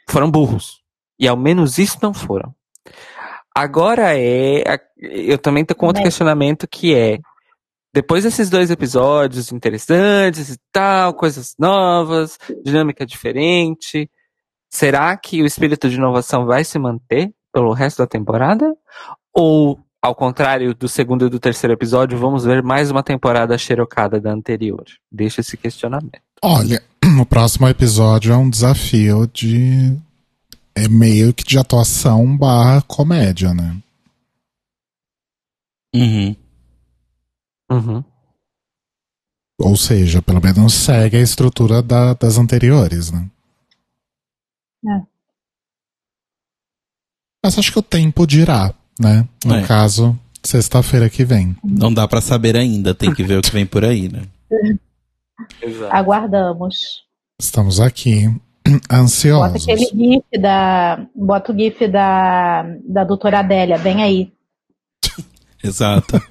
foram 0.09 0.31
burros. 0.31 0.83
E 1.19 1.27
ao 1.27 1.37
menos 1.37 1.79
isso 1.79 1.99
não 2.03 2.15
foram. 2.15 2.55
Agora 3.55 4.19
é, 4.19 4.63
eu 4.99 5.39
também 5.39 5.65
tô 5.65 5.75
com 5.75 5.87
outro 5.87 6.01
Né? 6.01 6.07
questionamento 6.07 6.67
que 6.67 6.95
é, 6.95 7.19
depois 7.93 8.25
desses 8.25 8.51
dois 8.51 8.71
episódios 8.71 9.53
interessantes 9.53 10.51
e 10.51 10.59
tal, 10.73 11.15
coisas 11.15 11.55
novas, 11.57 12.37
dinâmica 12.65 13.07
diferente, 13.07 14.11
será 14.75 15.17
que 15.17 15.41
o 15.41 15.47
espírito 15.47 15.89
de 15.89 15.97
inovação 15.97 16.47
vai 16.47 16.65
se 16.65 16.79
manter 16.79 17.33
pelo 17.53 17.73
resto 17.73 17.99
da 17.99 18.07
temporada? 18.07 18.75
Ou, 19.33 19.79
ao 20.03 20.15
contrário 20.15 20.75
do 20.75 20.89
segundo 20.89 21.27
e 21.27 21.31
do 21.31 21.39
terceiro 21.39 21.73
episódio, 21.75 22.19
vamos 22.19 22.45
ver 22.45 22.63
mais 22.63 22.91
uma 22.91 23.03
temporada 23.03 23.57
xerocada 23.57 24.21
da 24.21 24.33
anterior? 24.33 24.85
Deixa 25.11 25.41
esse 25.41 25.57
questionamento. 25.57 26.21
Olha, 26.43 26.83
o 27.21 27.25
próximo 27.25 27.69
episódio 27.69 28.33
é 28.33 28.37
um 28.37 28.51
desafio 28.51 29.27
de. 29.33 29.97
É 30.77 30.89
meio 30.89 31.33
que 31.33 31.45
de 31.45 31.57
atuação 31.57 32.37
barra 32.37 32.83
comédia, 32.83 33.55
né? 33.55 33.77
Uhum. 35.95 36.35
Uhum. 37.71 38.05
Ou 39.61 39.77
seja, 39.77 40.21
pelo 40.21 40.43
menos 40.43 40.75
segue 40.75 41.17
a 41.17 41.21
estrutura 41.21 41.81
da- 41.81 42.15
das 42.15 42.39
anteriores, 42.39 43.13
né? 43.13 43.31
É. 44.87 45.01
Mas 47.45 47.59
acho 47.59 47.73
que 47.73 47.79
o 47.79 47.83
tempo 47.83 48.27
dirá, 48.27 48.73
né? 48.99 49.27
No 49.45 49.55
É. 49.57 49.67
caso, 49.67 50.19
sexta-feira 50.43 51.11
que 51.11 51.25
vem. 51.25 51.57
Não 51.63 51.93
dá 51.93 52.09
pra 52.09 52.21
saber 52.21 52.57
ainda, 52.57 52.95
tem 52.95 53.13
que 53.13 53.23
ver 53.23 53.39
o 53.39 53.43
que 53.43 53.51
vem 53.51 53.67
por 53.67 53.85
aí, 53.85 54.09
né? 54.11 54.23
Exato. 55.63 55.95
Aguardamos. 55.95 57.05
Estamos 57.41 57.81
aqui 57.81 58.29
Bota 58.89 58.95
ansiosos. 58.95 59.63
aquele 59.69 59.85
gif 59.87 60.25
da. 60.41 61.07
Bota 61.15 61.53
o 61.53 61.59
gif 61.59 61.87
da, 61.89 62.63
da 62.89 63.05
doutora 63.05 63.41
Adélia, 63.41 63.77
bem 63.79 64.03
aí. 64.03 64.33
Exato. 65.63 66.19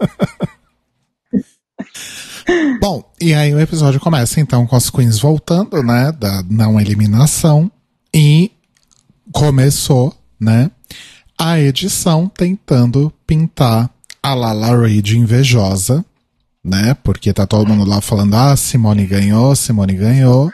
Bom, 2.81 3.03
e 3.21 3.33
aí 3.33 3.53
o 3.53 3.59
episódio 3.59 3.99
começa 3.99 4.39
então 4.39 4.65
com 4.67 4.75
as 4.75 4.89
queens 4.89 5.19
voltando, 5.19 5.81
né? 5.83 6.11
Da 6.11 6.43
não 6.49 6.79
eliminação. 6.79 7.71
E 8.13 8.51
começou, 9.31 10.15
né? 10.39 10.69
A 11.37 11.59
edição 11.59 12.27
tentando 12.27 13.11
pintar 13.25 13.89
a 14.21 14.33
Lala 14.33 14.77
Ray 14.77 15.01
de 15.01 15.17
invejosa, 15.17 16.05
né? 16.63 16.95
Porque 17.03 17.33
tá 17.33 17.45
todo 17.47 17.67
mundo 17.67 17.89
lá 17.89 17.99
falando, 17.99 18.35
ah, 18.35 18.55
Simone 18.55 19.05
ganhou, 19.05 19.55
Simone 19.55 19.93
ganhou. 19.93 20.51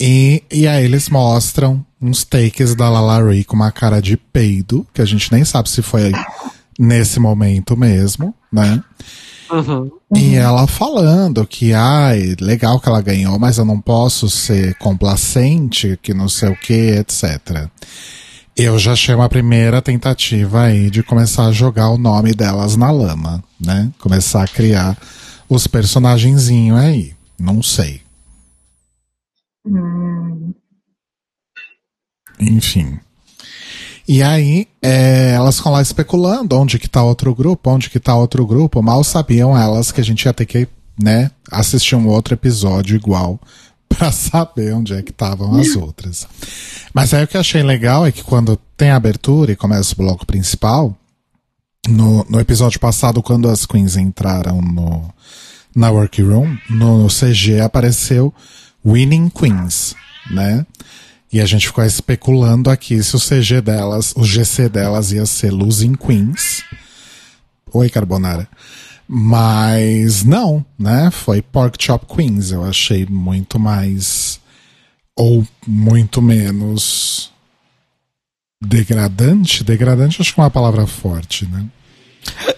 E, 0.00 0.42
e 0.50 0.66
aí 0.66 0.84
eles 0.84 1.10
mostram 1.10 1.84
uns 2.00 2.24
takes 2.24 2.74
da 2.74 2.88
Lala 2.88 3.22
Ray 3.22 3.44
com 3.44 3.56
uma 3.56 3.70
cara 3.70 4.00
de 4.00 4.16
peido, 4.16 4.86
que 4.94 5.02
a 5.02 5.04
gente 5.04 5.30
nem 5.30 5.44
sabe 5.44 5.68
se 5.68 5.82
foi 5.82 6.12
nesse 6.78 7.20
momento 7.20 7.76
mesmo, 7.76 8.34
né? 8.50 8.82
Uhum. 9.50 9.90
E 10.14 10.36
ela 10.36 10.66
falando 10.66 11.46
que, 11.46 11.72
ai, 11.72 12.36
legal 12.40 12.80
que 12.80 12.88
ela 12.88 13.00
ganhou, 13.00 13.38
mas 13.38 13.58
eu 13.58 13.64
não 13.64 13.80
posso 13.80 14.30
ser 14.30 14.74
complacente, 14.76 15.98
que 16.00 16.14
não 16.14 16.28
sei 16.28 16.50
o 16.50 16.56
que, 16.56 16.72
etc. 16.72 17.68
Eu 18.56 18.78
já 18.78 18.92
achei 18.92 19.14
uma 19.14 19.28
primeira 19.28 19.80
tentativa 19.82 20.62
aí 20.62 20.90
de 20.90 21.02
começar 21.02 21.46
a 21.46 21.52
jogar 21.52 21.88
o 21.90 21.98
nome 21.98 22.32
delas 22.32 22.76
na 22.76 22.90
lama, 22.90 23.42
né? 23.60 23.90
Começar 23.98 24.44
a 24.44 24.48
criar 24.48 24.96
os 25.48 25.66
personagenzinhos 25.66 26.78
aí. 26.78 27.14
Não 27.38 27.62
sei. 27.62 28.02
Hum, 29.66 30.52
Enfim. 32.38 32.98
E 34.10 34.24
aí, 34.24 34.66
é, 34.82 35.34
elas 35.36 35.58
ficam 35.58 35.70
lá 35.70 35.80
especulando 35.80 36.58
onde 36.58 36.80
que 36.80 36.88
tá 36.88 37.00
outro 37.00 37.32
grupo, 37.32 37.70
onde 37.70 37.88
que 37.88 38.00
tá 38.00 38.12
outro 38.16 38.44
grupo. 38.44 38.82
Mal 38.82 39.04
sabiam 39.04 39.56
elas 39.56 39.92
que 39.92 40.00
a 40.00 40.04
gente 40.04 40.24
ia 40.24 40.34
ter 40.34 40.46
que 40.46 40.66
né, 41.00 41.30
assistir 41.48 41.94
um 41.94 42.08
outro 42.08 42.34
episódio 42.34 42.96
igual 42.96 43.38
pra 43.88 44.10
saber 44.10 44.74
onde 44.74 44.94
é 44.94 45.00
que 45.00 45.12
estavam 45.12 45.56
as 45.60 45.76
outras. 45.76 46.26
Mas 46.92 47.14
aí 47.14 47.22
o 47.22 47.28
que 47.28 47.36
eu 47.36 47.40
achei 47.40 47.62
legal 47.62 48.04
é 48.04 48.10
que 48.10 48.24
quando 48.24 48.58
tem 48.76 48.90
abertura 48.90 49.52
e 49.52 49.56
começa 49.56 49.94
o 49.94 49.98
bloco 49.98 50.26
principal, 50.26 50.92
no, 51.88 52.26
no 52.28 52.40
episódio 52.40 52.80
passado, 52.80 53.22
quando 53.22 53.48
as 53.48 53.64
queens 53.64 53.96
entraram 53.96 54.60
no, 54.60 55.08
na 55.72 55.88
workroom, 55.88 56.56
no 56.68 57.06
CG 57.06 57.60
apareceu 57.60 58.34
Winning 58.84 59.28
Queens, 59.28 59.94
né? 60.28 60.66
E 61.32 61.40
a 61.40 61.46
gente 61.46 61.68
ficou 61.68 61.84
especulando 61.84 62.70
aqui 62.70 63.00
se 63.02 63.14
o 63.14 63.20
CG 63.20 63.60
delas, 63.60 64.12
o 64.16 64.24
GC 64.24 64.68
delas 64.68 65.12
ia 65.12 65.24
ser 65.26 65.52
Losing 65.52 65.94
Queens. 65.94 66.62
Oi, 67.72 67.88
Carbonara. 67.88 68.48
Mas 69.06 70.24
não, 70.24 70.64
né? 70.78 71.10
Foi 71.12 71.40
Pork 71.40 71.82
Chop 71.82 72.06
Queens. 72.12 72.50
Eu 72.50 72.64
achei 72.64 73.06
muito 73.06 73.58
mais. 73.58 74.40
Ou 75.16 75.46
muito 75.66 76.20
menos. 76.20 77.30
Degradante? 78.60 79.62
Degradante 79.62 80.20
acho 80.20 80.34
que 80.34 80.40
é 80.40 80.42
uma 80.42 80.50
palavra 80.50 80.86
forte, 80.86 81.46
né? 81.46 81.64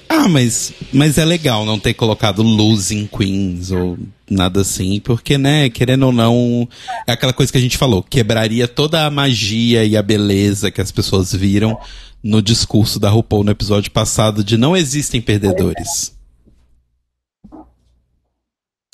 Ah, 0.09 0.29
mas, 0.29 0.73
mas 0.93 1.19
é 1.19 1.25
legal 1.25 1.65
não 1.65 1.79
ter 1.79 1.95
colocado 1.95 2.43
Losing 2.43 3.07
Queens 3.07 3.71
ou 3.71 3.99
nada 4.33 4.61
assim, 4.61 5.01
porque, 5.01 5.39
né, 5.39 5.69
querendo 5.71 6.07
ou 6.07 6.13
não, 6.13 6.69
é 7.07 7.13
aquela 7.13 7.33
coisa 7.33 7.51
que 7.51 7.59
a 7.59 7.61
gente 7.61 7.79
falou, 7.79 8.03
quebraria 8.03 8.67
toda 8.67 9.07
a 9.07 9.11
magia 9.11 9.85
e 9.85 9.97
a 9.97 10.03
beleza 10.03 10.71
que 10.71 10.81
as 10.81 10.91
pessoas 10.91 11.33
viram 11.33 11.79
no 12.23 12.41
discurso 12.41 12.99
da 12.99 13.11
RuPaul 13.11 13.45
no 13.45 13.51
episódio 13.51 13.91
passado 13.91 14.45
de 14.45 14.57
não 14.57 14.77
existem 14.77 15.21
perdedores. 15.21 16.17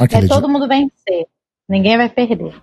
É 0.00 0.26
todo 0.26 0.48
mundo 0.48 0.68
vencer. 0.68 1.26
Ninguém 1.68 1.96
vai 1.96 2.08
perder. 2.08 2.54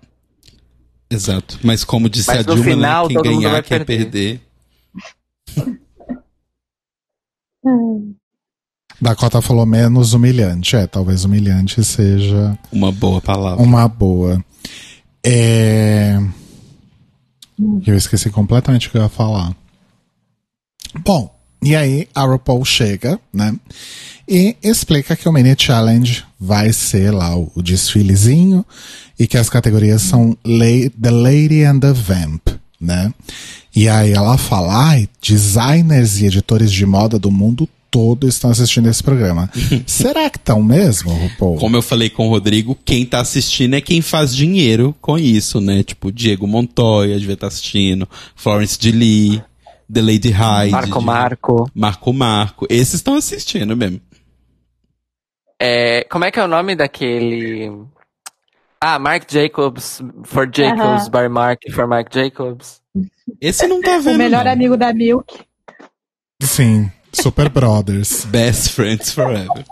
Exato. 1.09 1.59
Mas 1.63 1.83
como 1.83 2.09
disse 2.09 2.27
Mas 2.29 2.39
a 2.39 2.43
Dilma, 2.43 2.63
final, 2.63 3.07
né, 3.07 3.21
quem 3.21 3.39
ganhar 3.39 3.61
quer 3.61 3.85
perder. 3.85 4.41
perder. 5.55 5.79
Dakota 9.01 9.41
falou 9.41 9.65
menos 9.65 10.13
humilhante. 10.13 10.75
É, 10.75 10.87
talvez 10.87 11.25
humilhante 11.25 11.83
seja 11.83 12.57
Uma 12.71 12.91
boa 12.91 13.21
palavra. 13.21 13.61
uma 13.63 13.87
boa. 13.87 14.43
É. 15.23 16.19
Eu 17.85 17.95
esqueci 17.95 18.29
completamente 18.29 18.87
o 18.87 18.91
que 18.91 18.97
eu 18.97 19.01
ia 19.03 19.09
falar. 19.09 19.55
Bom, 21.03 21.33
e 21.63 21.75
aí 21.75 22.07
a 22.13 22.23
RuPaul 22.23 22.63
chega, 22.65 23.19
né? 23.33 23.55
E 24.27 24.55
explica 24.63 25.15
que 25.15 25.27
o 25.27 25.31
Mini 25.31 25.55
Challenge 25.57 26.23
vai 26.39 26.73
ser 26.73 27.11
lá 27.11 27.35
o, 27.35 27.51
o 27.55 27.61
desfilezinho 27.61 28.65
e 29.19 29.27
que 29.27 29.37
as 29.37 29.49
categorias 29.49 30.01
são 30.01 30.35
The 30.43 31.11
Lady 31.11 31.63
and 31.63 31.79
the 31.79 31.93
Vamp, 31.93 32.47
né? 32.79 33.13
E 33.75 33.87
aí 33.89 34.13
ela 34.13 34.37
fala, 34.37 34.89
ai, 34.89 35.09
designers 35.21 36.19
e 36.19 36.25
editores 36.25 36.71
de 36.71 36.85
moda 36.85 37.19
do 37.19 37.29
mundo 37.29 37.67
todo 37.95 38.27
estão 38.27 38.51
assistindo 38.51 38.89
esse 38.89 39.01
programa. 39.01 39.49
Será 39.87 40.29
que 40.29 40.37
estão 40.37 40.61
mesmo, 40.61 41.13
RuPaul? 41.13 41.55
Como 41.55 41.77
eu 41.77 41.81
falei 41.81 42.09
com 42.09 42.27
o 42.27 42.29
Rodrigo, 42.29 42.77
quem 42.83 43.05
tá 43.05 43.21
assistindo 43.21 43.73
é 43.73 43.79
quem 43.79 44.01
faz 44.01 44.35
dinheiro 44.35 44.93
com 44.99 45.17
isso, 45.17 45.61
né? 45.61 45.81
Tipo, 45.81 46.11
Diego 46.11 46.45
Montoya 46.45 47.17
devia 47.17 47.35
estar 47.35 47.47
assistindo, 47.47 48.05
Florence 48.35 48.77
de 48.77 48.91
Lee, 48.91 49.41
The 49.91 50.01
Lady 50.01 50.29
Hyde. 50.29 50.71
Marco 50.73 51.01
Marco. 51.01 51.71
Marco 51.73 52.11
Marco. 52.11 52.67
Esses 52.69 52.95
estão 52.95 53.15
assistindo 53.15 53.77
mesmo. 53.77 54.01
É, 55.57 56.03
como 56.11 56.25
é 56.25 56.31
que 56.31 56.39
é 56.39 56.43
o 56.43 56.49
nome 56.49 56.75
daquele. 56.75 57.71
Ah, 58.81 58.99
Mark 58.99 59.31
Jacobs 59.31 60.01
for 60.25 60.49
Jacobs 60.53 61.07
Aham. 61.07 61.09
by 61.11 61.29
Mark 61.29 61.61
for 61.71 61.87
Mark 61.87 62.13
Jacobs. 62.13 62.81
Esse 63.39 63.65
não 63.67 63.81
tá 63.81 63.99
vendo. 64.03 64.15
o 64.15 64.17
melhor 64.17 64.43
não. 64.43 64.51
amigo 64.51 64.75
da 64.75 64.93
Milk. 64.93 65.33
Sim, 66.41 66.91
Super 67.15 67.49
Brothers. 67.49 68.25
Best 68.25 68.69
Friends 68.69 69.11
Forever. 69.11 69.65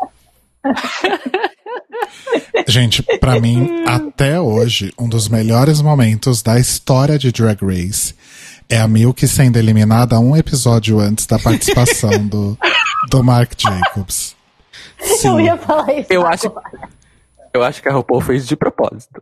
Gente, 2.67 3.03
pra 3.19 3.39
mim, 3.39 3.83
até 3.85 4.39
hoje, 4.39 4.93
um 4.97 5.09
dos 5.09 5.27
melhores 5.27 5.81
momentos 5.81 6.41
da 6.41 6.57
história 6.57 7.19
de 7.19 7.31
Drag 7.31 7.59
Race 7.61 8.15
é 8.69 8.79
a 8.79 8.87
Milk 8.87 9.27
sendo 9.27 9.57
eliminada 9.57 10.19
um 10.19 10.35
episódio 10.35 10.99
antes 10.99 11.25
da 11.25 11.37
participação 11.37 12.25
do, 12.27 12.57
do 13.09 13.23
Mark 13.23 13.51
Jacobs. 13.59 14.35
Eu 14.99 15.17
Sim. 15.17 15.41
ia 15.43 15.57
falar 15.57 15.93
isso. 15.99 16.07
Eu 16.13 16.25
acho, 16.25 16.51
eu 17.53 17.63
acho 17.63 17.81
que 17.81 17.89
a 17.89 17.93
RuPaul 17.93 18.21
fez 18.21 18.47
de 18.47 18.55
propósito. 18.55 19.21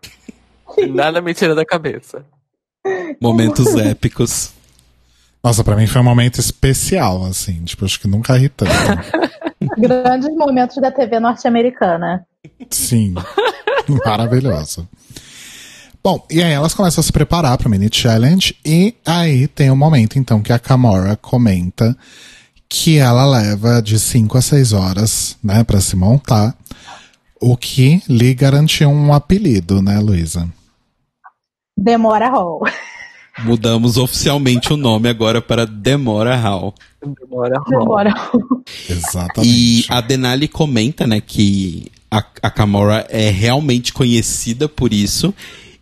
Nada 0.89 1.21
me 1.21 1.33
tira 1.33 1.55
da 1.55 1.65
cabeça. 1.65 2.23
Momentos 3.19 3.75
épicos. 3.75 4.53
Nossa, 5.43 5.63
pra 5.63 5.75
mim 5.75 5.87
foi 5.87 6.01
um 6.01 6.05
momento 6.05 6.39
especial, 6.39 7.25
assim. 7.25 7.63
Tipo, 7.63 7.85
acho 7.85 7.99
que 7.99 8.07
nunca 8.07 8.37
ri 8.37 8.49
tanto. 8.49 8.71
Grandes 9.77 10.29
momentos 10.35 10.77
da 10.77 10.91
TV 10.91 11.19
norte-americana. 11.19 12.25
Sim. 12.69 13.15
Maravilhoso. 14.05 14.87
Bom, 16.03 16.25
e 16.31 16.41
aí 16.41 16.51
elas 16.51 16.73
começam 16.73 17.01
a 17.01 17.03
se 17.03 17.11
preparar 17.11 17.57
para 17.57 17.67
o 17.67 17.71
mini 17.71 17.89
challenge 17.91 18.55
e 18.65 18.95
aí 19.05 19.47
tem 19.47 19.69
um 19.69 19.75
momento 19.75 20.17
então 20.17 20.41
que 20.41 20.51
a 20.51 20.57
Camora 20.57 21.15
comenta 21.15 21.95
que 22.67 22.97
ela 22.97 23.25
leva 23.25 23.81
de 23.81 23.99
5 23.99 24.35
a 24.37 24.41
6 24.41 24.73
horas, 24.73 25.37
né, 25.43 25.63
para 25.63 25.79
se 25.79 25.95
montar, 25.95 26.55
o 27.39 27.57
que 27.57 28.01
lhe 28.07 28.33
garantiu 28.33 28.89
um 28.89 29.13
apelido, 29.13 29.81
né, 29.81 29.99
Luísa? 29.99 30.47
Demora 31.77 32.29
Hall. 32.29 32.61
Mudamos 33.39 33.97
oficialmente 33.97 34.73
o 34.73 34.77
nome 34.77 35.07
agora 35.09 35.41
para 35.41 35.65
Demora 35.65 36.35
Hall. 36.35 36.75
Demora. 37.01 37.61
Demora 37.67 38.11
Hall. 38.11 38.63
Exatamente. 38.89 39.49
E 39.49 39.85
a 39.89 40.01
Denali 40.01 40.47
comenta, 40.47 41.07
né, 41.07 41.21
que 41.21 41.91
a, 42.09 42.23
a 42.41 42.51
Camora 42.51 43.07
é 43.09 43.29
realmente 43.29 43.93
conhecida 43.93 44.67
por 44.67 44.93
isso. 44.93 45.33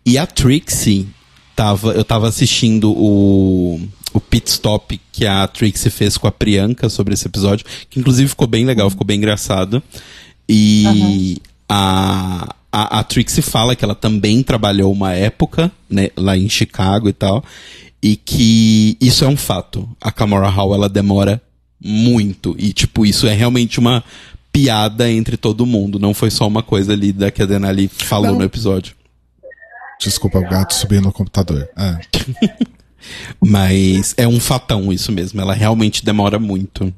E 0.06 0.16
a 0.16 0.26
Trixie 0.26 1.08
tava, 1.56 1.92
eu 1.92 2.04
tava 2.04 2.28
assistindo 2.28 2.92
o, 2.92 3.80
o 4.14 4.20
pit 4.20 4.48
stop 4.48 5.00
que 5.12 5.26
a 5.26 5.46
Trixie 5.46 5.90
fez 5.90 6.16
com 6.16 6.26
a 6.26 6.32
Priyanka 6.32 6.88
sobre 6.88 7.14
esse 7.14 7.26
episódio, 7.26 7.66
que 7.90 7.98
inclusive 7.98 8.28
ficou 8.28 8.46
bem 8.46 8.64
legal, 8.64 8.88
ficou 8.88 9.06
bem 9.06 9.18
engraçado. 9.18 9.82
E 10.48 11.36
a, 11.68 12.54
a, 12.72 13.00
a 13.00 13.04
Trixie 13.04 13.42
fala 13.42 13.74
que 13.74 13.84
ela 13.84 13.94
também 13.94 14.42
trabalhou 14.42 14.92
uma 14.92 15.12
época, 15.12 15.70
né, 15.88 16.10
lá 16.16 16.36
em 16.36 16.48
Chicago 16.48 17.08
e 17.08 17.12
tal, 17.12 17.44
e 18.02 18.16
que 18.16 18.96
isso 19.00 19.24
é 19.24 19.28
um 19.28 19.36
fato. 19.36 19.88
A 20.00 20.10
Camora 20.10 20.48
Hall, 20.48 20.74
ela 20.74 20.88
demora 20.88 21.40
muito. 21.82 22.54
E, 22.58 22.72
tipo, 22.72 23.04
isso 23.04 23.26
é 23.26 23.34
realmente 23.34 23.78
uma 23.78 24.04
piada 24.52 25.10
entre 25.10 25.36
todo 25.36 25.66
mundo. 25.66 25.98
Não 25.98 26.14
foi 26.14 26.30
só 26.30 26.46
uma 26.46 26.62
coisa 26.62 26.92
ali 26.92 27.12
da 27.12 27.30
que 27.30 27.42
a 27.42 27.46
Denali 27.46 27.88
falou 27.88 28.32
Não. 28.32 28.38
no 28.38 28.44
episódio. 28.44 28.94
Desculpa, 30.00 30.38
o 30.38 30.48
gato 30.48 30.74
subiu 30.74 31.02
no 31.02 31.12
computador. 31.12 31.68
É. 31.76 31.98
Mas 33.40 34.14
é 34.16 34.26
um 34.26 34.40
fatão 34.40 34.92
isso 34.92 35.12
mesmo. 35.12 35.40
Ela 35.40 35.54
realmente 35.54 36.04
demora 36.04 36.38
muito. 36.38 36.92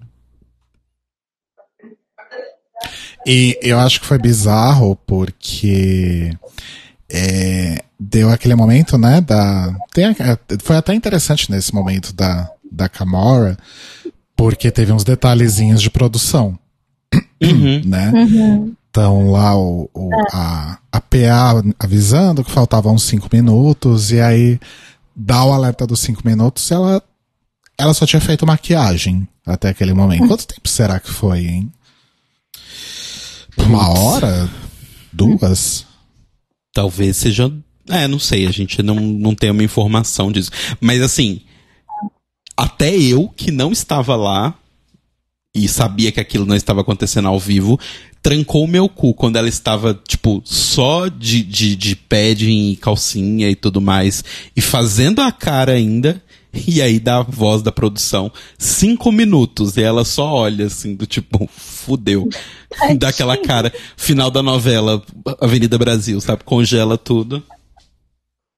E 3.27 3.59
eu 3.63 3.79
acho 3.79 4.01
que 4.01 4.07
foi 4.07 4.19
bizarro 4.19 4.97
porque 5.07 6.37
é, 7.11 7.83
deu 7.99 8.31
aquele 8.31 8.55
momento, 8.55 8.99
né? 8.99 9.21
Da, 9.21 9.75
tem, 9.93 10.15
foi 10.63 10.77
até 10.77 10.95
interessante 10.95 11.51
nesse 11.51 11.75
momento 11.75 12.13
da, 12.13 12.51
da 12.71 12.89
Camora, 12.89 13.57
porque 14.37 14.71
teve 14.71 14.93
uns 14.93 15.05
detalhezinhos 15.05 15.81
de 15.81 15.91
produção, 15.91 16.59
né? 17.85 18.13
Então 18.91 19.31
lá 19.31 19.57
o, 19.57 19.89
o- 19.95 20.11
a, 20.33 20.79
a 20.91 21.01
PA 21.01 21.63
avisando 21.79 22.45
que 22.45 22.51
faltavam 22.51 22.95
uns 22.95 23.05
5 23.05 23.29
minutos, 23.33 24.11
e 24.11 24.21
aí 24.21 24.59
dá 25.15 25.45
o 25.45 25.53
alerta 25.53 25.87
dos 25.87 26.01
5 26.01 26.23
minutos, 26.25 26.71
ela, 26.71 27.03
ela 27.79 27.95
só 27.95 28.05
tinha 28.05 28.21
feito 28.21 28.47
maquiagem 28.47 29.27
até 29.47 29.69
aquele 29.71 29.95
momento. 29.95 30.27
Quanto 30.29 30.47
tempo 30.47 30.69
será 30.69 30.99
que 31.01 31.11
foi, 31.11 31.47
hein? 31.47 31.73
Uma 33.67 33.89
hora? 33.89 34.51
Duas? 35.13 35.87
Talvez 36.73 37.17
seja. 37.17 37.53
É, 37.89 38.07
não 38.07 38.19
sei, 38.19 38.47
a 38.47 38.51
gente 38.51 38.83
não, 38.83 38.97
não 38.97 39.35
tem 39.35 39.51
uma 39.51 39.65
informação 39.65 40.31
disso. 40.31 40.51
Mas 40.81 41.03
assim, 41.03 41.43
até 42.57 42.97
eu 42.97 43.29
que 43.29 43.51
não 43.51 43.73
estava 43.73 44.15
lá 44.17 44.55
e 45.55 45.69
sabia 45.69 46.11
que 46.11 46.21
aquilo 46.21 46.47
não 46.47 46.57
estava 46.57 46.81
acontecendo 46.81 47.29
ao 47.29 47.39
vivo, 47.39 47.79
trancou 48.23 48.65
o 48.65 48.69
meu 48.69 48.89
cu 48.89 49.13
quando 49.13 49.37
ela 49.37 49.49
estava, 49.49 49.99
tipo, 50.09 50.41
só 50.45 51.09
de, 51.09 51.43
de, 51.43 51.77
de 51.77 51.97
padding 51.97 52.71
e 52.71 52.77
calcinha 52.77 53.51
e 53.51 53.55
tudo 53.55 53.81
mais, 53.81 54.25
e 54.57 54.61
fazendo 54.61 55.21
a 55.21 55.31
cara 55.31 55.73
ainda, 55.73 56.23
E 56.69 56.83
aí 56.83 57.01
dá 57.01 57.19
a 57.19 57.23
voz 57.23 57.63
da 57.63 57.73
produção, 57.73 58.31
cinco 58.59 59.11
minutos, 59.11 59.77
e 59.77 59.83
ela 59.83 60.05
só 60.05 60.31
olha 60.33 60.67
assim, 60.67 60.95
do 60.95 61.07
tipo, 61.07 61.49
fudeu. 61.51 62.29
Dá 62.99 63.09
aquela 63.09 63.37
cara, 63.39 63.73
final 63.97 64.31
da 64.31 64.43
novela 64.43 65.03
Avenida 65.41 65.79
Brasil, 65.79 66.21
sabe? 66.21 66.45
Congela 66.45 66.99
tudo. 66.99 67.43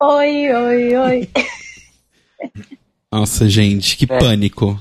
Oi, 0.02 0.52
oi, 0.52 0.96
oi. 0.96 1.28
Nossa, 3.12 3.48
gente, 3.48 3.96
que 3.96 4.12
É. 4.12 4.18
pânico. 4.18 4.78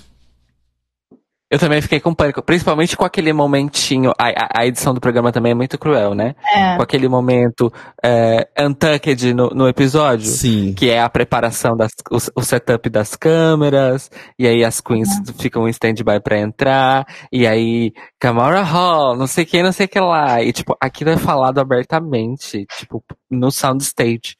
Eu 1.53 1.59
também 1.59 1.79
fiquei 1.83 1.99
com 1.99 2.15
pânico, 2.15 2.41
principalmente 2.41 2.97
com 2.97 3.05
aquele 3.05 3.31
momentinho. 3.31 4.11
A, 4.17 4.29
a- 4.29 4.61
a 4.61 4.65
edição 4.65 4.91
do 4.91 4.99
programa 4.99 5.31
também 5.31 5.51
é 5.51 5.55
muito 5.55 5.77
cruel, 5.77 6.15
né? 6.15 6.33
É. 6.51 6.75
Com 6.77 6.81
aquele 6.81 7.07
momento 7.07 7.71
é, 8.03 8.47
untucked 8.59 9.35
no, 9.35 9.49
no 9.49 9.67
episódio. 9.67 10.25
Sim. 10.25 10.73
Que 10.73 10.89
é 10.89 10.99
a 10.99 11.07
preparação 11.07 11.77
das, 11.77 11.91
o, 12.11 12.17
o 12.39 12.41
setup 12.41 12.89
das 12.89 13.15
câmeras, 13.15 14.09
e 14.39 14.47
aí 14.47 14.65
as 14.65 14.81
queens 14.81 15.07
ficam 15.39 15.67
em 15.67 15.69
stand-by 15.69 16.19
pra 16.23 16.39
entrar, 16.39 17.05
e 17.31 17.45
aí 17.45 17.91
Camara 18.19 18.63
Hall, 18.63 19.15
não 19.15 19.27
sei 19.27 19.45
quem, 19.45 19.61
não 19.61 19.71
sei 19.71 19.85
o 19.85 19.89
que 19.89 19.99
lá. 19.99 20.41
E 20.41 20.51
tipo, 20.51 20.75
aquilo 20.81 21.11
é 21.11 21.17
falado 21.17 21.59
abertamente, 21.59 22.65
tipo, 22.79 23.03
no 23.29 23.51
soundstage. 23.51 24.35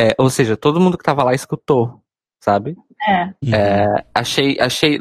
É, 0.00 0.14
ou 0.16 0.30
seja, 0.30 0.56
todo 0.56 0.80
mundo 0.80 0.96
que 0.96 1.04
tava 1.04 1.22
lá 1.24 1.34
escutou, 1.34 2.00
sabe? 2.42 2.74
É. 3.06 3.30
É, 3.52 4.04
achei, 4.14 4.58
achei, 4.58 4.98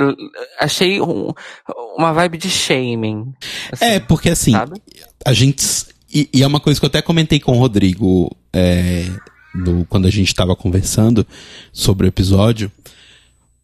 achei 0.60 1.02
um- 1.02 1.32
uma 1.98 2.14
vibe 2.14 2.38
de 2.38 2.50
shaming. 2.50 3.34
assim, 3.72 3.86
É, 3.86 4.00
porque 4.00 4.30
assim, 4.30 4.52
sabe? 4.52 4.82
a 5.26 5.34
gente. 5.34 5.64
E, 6.14 6.30
e 6.34 6.44
é 6.44 6.48
uma 6.48 6.60
coisa 6.60 6.80
que 6.80 6.86
eu 6.86 6.90
até 6.90 7.02
comentei 7.02 7.40
com 7.40 7.54
o 7.54 7.60
Rodrigo 7.60 8.36
é, 8.54 9.06
no- 9.54 9.86
quando 9.86 10.08
a 10.08 10.12
gente 10.12 10.34
tava 10.34 10.56
conversando 10.56 11.26
sobre 11.74 12.06
o 12.06 12.10
episódio. 12.10 12.72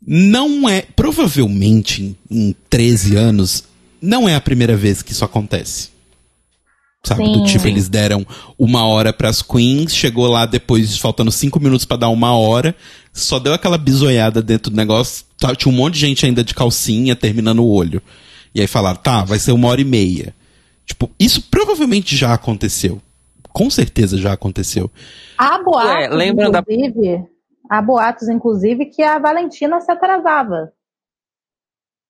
Não 0.05 0.67
é. 0.67 0.81
Provavelmente, 0.95 2.03
em, 2.29 2.49
em 2.49 2.55
13 2.69 3.15
anos, 3.15 3.63
não 4.01 4.27
é 4.27 4.35
a 4.35 4.41
primeira 4.41 4.75
vez 4.75 5.01
que 5.01 5.11
isso 5.13 5.23
acontece. 5.23 5.92
Sabe? 7.05 7.23
Do 7.23 7.39
Sim. 7.39 7.43
tipo, 7.45 7.63
Sim. 7.63 7.69
eles 7.69 7.89
deram 7.89 8.25
uma 8.57 8.85
hora 8.85 9.11
pras 9.11 9.41
queens, 9.41 9.93
chegou 9.93 10.25
lá 10.27 10.45
depois, 10.45 10.97
faltando 10.97 11.31
cinco 11.31 11.59
minutos 11.59 11.85
pra 11.85 11.97
dar 11.97 12.07
uma 12.09 12.33
hora, 12.37 12.73
só 13.11 13.39
deu 13.39 13.53
aquela 13.53 13.77
bisoiada 13.77 14.41
dentro 14.41 14.71
do 14.71 14.77
negócio, 14.77 15.25
tá, 15.37 15.53
tinha 15.53 15.71
um 15.71 15.75
monte 15.75 15.95
de 15.95 15.99
gente 15.99 16.25
ainda 16.25 16.43
de 16.43 16.53
calcinha 16.55 17.13
terminando 17.15 17.59
o 17.59 17.69
olho. 17.69 18.01
E 18.55 18.61
aí 18.61 18.67
falaram, 18.67 18.97
tá, 19.01 19.23
vai 19.25 19.37
ser 19.37 19.51
uma 19.51 19.67
hora 19.67 19.81
e 19.81 19.85
meia. 19.85 20.33
Tipo, 20.85 21.09
isso 21.19 21.41
provavelmente 21.51 22.15
já 22.15 22.33
aconteceu. 22.33 23.01
Com 23.51 23.69
certeza 23.69 24.17
já 24.17 24.31
aconteceu. 24.33 24.89
Há 25.37 25.61
boatos, 25.61 26.05
É, 26.05 26.07
lembra 26.09 26.49
da- 26.49 26.59
inclusive, 26.67 27.23
há 27.69 27.81
boatos, 27.81 28.29
inclusive, 28.29 28.85
que 28.85 29.03
a 29.03 29.19
Valentina 29.19 29.81
se 29.81 29.91
atrasava. 29.91 30.71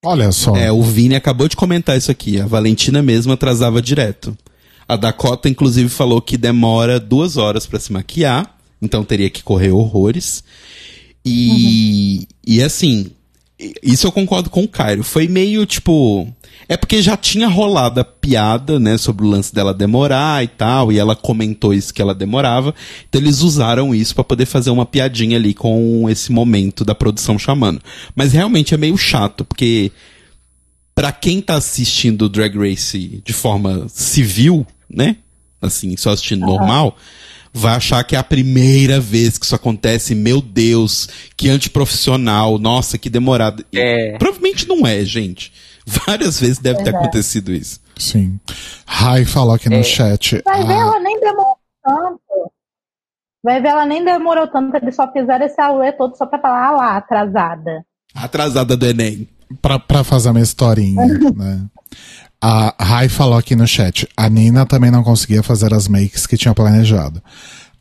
Olha 0.06 0.32
só. 0.32 0.56
É, 0.56 0.72
o 0.72 0.82
Vini 0.84 1.16
acabou 1.16 1.48
de 1.48 1.56
comentar 1.56 1.98
isso 1.98 2.12
aqui. 2.12 2.40
A 2.40 2.46
Valentina 2.46 3.02
mesmo 3.02 3.32
atrasava 3.34 3.82
direto. 3.82 4.38
A 4.88 4.96
Dakota, 4.96 5.50
inclusive, 5.50 5.90
falou 5.90 6.22
que 6.22 6.38
demora 6.38 7.00
duas 7.00 7.38
horas 7.38 7.66
pra 7.66 7.80
se 7.80 7.92
maquiar, 7.92 8.58
então 8.82 9.04
teria 9.04 9.30
que 9.30 9.44
correr 9.44 9.72
horrores. 9.72 10.44
E, 11.26 12.28
e 12.46 12.62
assim, 12.62 13.12
isso 13.82 14.08
eu 14.08 14.12
concordo 14.12 14.50
com 14.50 14.64
o 14.64 14.68
Cairo. 14.68 15.04
Foi 15.04 15.28
meio 15.28 15.66
tipo. 15.66 16.28
É 16.68 16.78
porque 16.78 17.02
já 17.02 17.18
tinha 17.18 17.48
rolado 17.48 18.00
a 18.00 18.06
piada, 18.06 18.80
né, 18.80 18.98
sobre 18.98 19.26
o 19.26 19.30
lance 19.30 19.54
dela 19.54 19.74
demorar 19.74 20.44
e 20.44 20.48
tal, 20.48 20.92
e 20.92 20.98
ela 20.98 21.16
comentou 21.16 21.74
isso 21.74 21.94
que 21.94 22.02
ela 22.02 22.16
demorava. 22.16 22.74
Então 23.08 23.20
eles 23.20 23.42
usaram 23.42 23.94
isso 23.94 24.16
pra 24.16 24.24
poder 24.24 24.46
fazer 24.46 24.70
uma 24.70 24.86
piadinha 24.86 25.38
ali 25.38 25.54
com 25.54 26.10
esse 26.10 26.32
momento 26.32 26.86
da 26.86 26.96
produção 26.96 27.38
chamando. 27.38 27.82
Mas 28.16 28.32
realmente 28.32 28.74
é 28.74 28.78
meio 28.78 28.98
chato, 28.98 29.44
porque 29.44 29.92
pra 30.96 31.12
quem 31.12 31.42
tá 31.42 31.56
assistindo 31.56 32.24
o 32.24 32.30
Drag 32.30 32.58
Race 32.58 33.22
de 33.24 33.34
forma 33.34 33.88
civil, 33.90 34.66
né? 34.90 35.18
Assim, 35.62 35.96
só 35.96 36.12
assistindo 36.12 36.46
normal, 36.46 36.98
vai 37.54 37.76
achar 37.76 38.04
que 38.04 38.16
é 38.16 38.20
a 38.20 38.24
primeira 38.24 39.00
vez 39.00 39.38
que 39.38 39.46
isso 39.46 39.56
acontece. 39.56 40.14
Meu 40.14 40.42
Deus, 40.42 41.08
que 41.38 41.50
antiprofissional, 41.50 42.58
nossa, 42.60 42.98
que 42.98 43.10
demorado. 43.10 43.66
É. 43.74 44.18
Provavelmente 44.18 44.68
não 44.68 44.86
é, 44.86 45.04
gente. 45.06 45.52
Várias 45.86 46.40
vezes 46.40 46.60
deve 46.60 46.84
ter 46.84 46.96
acontecido 46.96 47.52
isso. 47.54 47.80
Sim. 47.98 48.40
Rai 48.86 49.24
falou 49.26 49.54
aqui 49.54 49.70
no 49.70 49.76
É. 49.78 49.84
chat. 49.84 50.42
Vai 50.46 50.66
ver, 50.66 50.74
ah, 50.74 50.80
ela 50.80 51.00
nem 51.00 51.20
demorou 51.20 51.58
tanto. 51.84 52.52
Vai 53.44 53.62
ver, 53.62 53.68
ela 53.70 53.86
nem 53.86 54.04
demorou 54.04 54.48
tanto. 54.48 54.76
Eles 54.78 54.96
só 54.96 55.12
fizeram 55.12 55.46
esse 55.46 55.60
auê 55.62 55.92
todo 55.92 56.18
só 56.18 56.26
pra 56.26 56.40
falar, 56.40 56.68
ah 56.68 56.72
lá, 56.72 56.98
atrasada. 56.98 57.86
Atrasada 58.16 58.78
do 58.78 58.86
Enem. 58.86 59.28
Pra, 59.62 59.80
pra 59.80 60.04
fazer 60.04 60.30
uma 60.30 60.42
historinha, 60.42 61.06
né? 61.36 61.62
A 62.42 62.76
Rai 62.78 63.08
falou 63.08 63.38
aqui 63.38 63.56
no 63.56 63.66
chat. 63.66 64.08
A 64.18 64.28
Nina 64.28 64.66
também 64.66 64.92
não 64.92 65.04
conseguia 65.04 65.42
fazer 65.42 65.74
as 65.74 65.88
makes 65.88 66.28
que 66.28 66.36
tinha 66.36 66.54
planejado. 66.54 67.22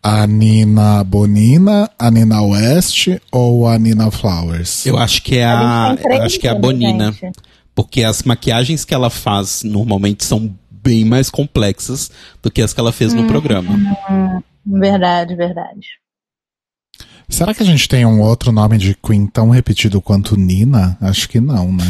A 0.00 0.26
Nina 0.26 1.02
Bonina, 1.02 1.90
a 1.98 2.11
Nina 2.11 2.40
West 2.42 3.08
ou 3.30 3.66
a 3.66 3.78
Nina 3.78 4.11
Flowers? 4.11 4.87
Eu 4.87 4.96
acho 4.98 5.22
que 5.22 5.38
é 5.38 5.44
a. 5.44 5.90
A 5.92 5.94
Eu 5.94 6.22
acho 6.22 6.38
que 6.38 6.46
é 6.46 6.50
a 6.50 6.54
Bonina. 6.54 7.12
gente. 7.12 7.32
Porque 7.74 8.04
as 8.04 8.22
maquiagens 8.22 8.85
que 8.85 8.92
ela 8.94 9.11
faz 9.11 9.62
normalmente 9.64 10.24
são 10.24 10.54
bem 10.70 11.04
mais 11.04 11.30
complexas 11.30 12.11
do 12.42 12.50
que 12.50 12.61
as 12.61 12.72
que 12.72 12.80
ela 12.80 12.92
fez 12.92 13.12
no 13.12 13.26
programa. 13.26 13.78
Verdade, 14.64 15.35
verdade. 15.35 15.87
Será 17.32 17.54
que 17.54 17.62
a 17.62 17.66
gente 17.66 17.88
tem 17.88 18.04
um 18.04 18.20
outro 18.20 18.52
nome 18.52 18.76
de 18.78 18.94
Queen 18.94 19.26
tão 19.26 19.48
repetido 19.50 20.00
quanto 20.02 20.36
Nina? 20.36 20.96
Acho 21.00 21.28
que 21.28 21.40
não, 21.40 21.72
né? 21.72 21.84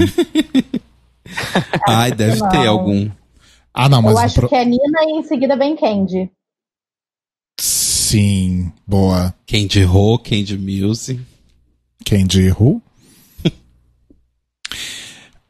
Ai, 1.88 2.12
deve 2.12 2.38
não. 2.38 2.48
ter 2.48 2.66
algum. 2.66 3.10
Ah, 3.74 3.88
não, 3.88 4.00
mas 4.02 4.12
Eu 4.12 4.18
acho 4.20 4.34
pro- 4.36 4.48
que 4.48 4.54
é 4.54 4.64
Nina 4.64 5.02
e 5.08 5.18
em 5.18 5.22
seguida 5.24 5.56
vem 5.56 5.76
Candy. 5.76 6.30
sim, 7.60 8.70
boa. 8.86 9.34
Candy 9.46 9.84
Ho, 9.84 10.18
Candy 10.18 10.58
Muse. 10.58 11.20
Candy 12.04 12.50
Who? 12.50 12.80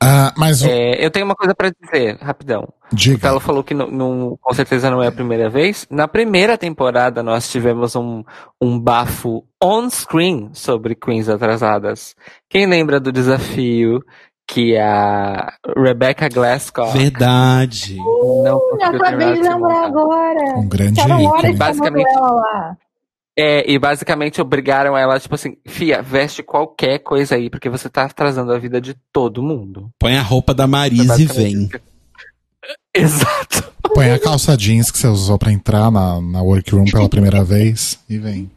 Ah, 0.03 0.35
mas 0.37 0.63
o- 0.63 0.69
É, 0.69 1.05
eu 1.05 1.11
tenho 1.11 1.25
uma 1.25 1.35
coisa 1.35 1.55
pra 1.55 1.71
dizer, 1.71 2.19
rapidão. 2.21 2.63
O 2.93 2.97
diga. 2.97 3.19
Telo 3.21 3.41
falou 3.41 3.63
que 3.65 3.73
não, 3.75 3.91
não- 3.91 4.37
com 4.41 4.53
certeza 4.55 4.91
não 4.91 5.03
é 5.03 5.07
a 5.07 5.13
primeira 5.13 5.49
vez. 5.49 5.87
Na 5.91 6.07
primeira 6.09 6.59
temporada, 6.59 7.23
nós 7.23 7.51
tivemos 7.51 7.95
um, 7.97 8.23
um 8.61 8.79
bafo 8.79 9.45
on-screen 9.63 10.51
sobre 10.53 10.95
Queens 10.95 11.29
atrasadas. 11.29 12.15
Quem 12.51 12.67
lembra 12.67 12.99
do 13.01 13.11
desafio 13.13 14.01
que 14.47 14.77
a 14.77 15.53
Rebecca 15.77 16.29
Glasgow 16.29 16.91
Verdade. 16.93 17.97
não 17.97 18.59
conseguiu 18.59 18.97
acabei 18.97 19.33
de 19.35 19.41
lembrar 19.43 19.85
agora. 19.87 20.59
Um 20.59 20.69
grande 20.69 21.01
ícone. 21.01 21.57
Basicamente- 21.57 22.13
ela. 22.15 22.77
É, 23.39 23.71
e 23.71 23.79
basicamente 23.79 24.43
obrigaram 24.43 24.97
ela, 24.97 25.19
tipo 25.19 25.35
assim, 25.35 25.57
Fia, 25.67 26.03
veste 26.03 26.43
qualquer 26.43 26.99
coisa 26.99 27.35
aí, 27.35 27.49
porque 27.49 27.71
você 27.71 27.89
tá 27.89 28.05
atrasando 28.05 28.53
a 28.53 28.59
vida 28.59 28.81
de 28.81 28.95
todo 29.13 29.43
mundo. 29.43 29.91
Põe 29.99 30.17
a 30.17 30.23
roupa 30.23 30.53
da 30.53 30.67
Marise 30.67 31.23
e 31.23 31.27
vem. 31.27 31.71
Exato. 32.95 33.73
Põe 33.95 34.11
a 34.11 34.19
calça 34.19 34.57
jeans 34.57 34.91
que 34.91 34.99
você 34.99 35.07
usou 35.07 35.39
pra 35.39 35.51
entrar 35.51 35.91
na, 35.91 36.21
na 36.21 36.43
workroom 36.43 36.85
pela 36.85 37.09
primeira 37.09 37.43
vez 37.43 37.99
e 38.09 38.19
vem. 38.19 38.51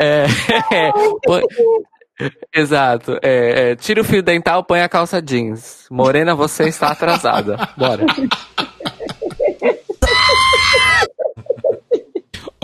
É, 0.00 0.26
põe- 1.26 1.42
Exato. 2.54 3.18
É, 3.22 3.72
é, 3.72 3.76
tira 3.76 4.00
o 4.00 4.04
fio 4.04 4.22
dental, 4.22 4.62
põe 4.64 4.80
a 4.80 4.88
calça 4.88 5.20
jeans. 5.20 5.86
Morena, 5.90 6.34
você 6.34 6.68
está 6.68 6.88
atrasada. 6.92 7.56
Bora. 7.76 8.06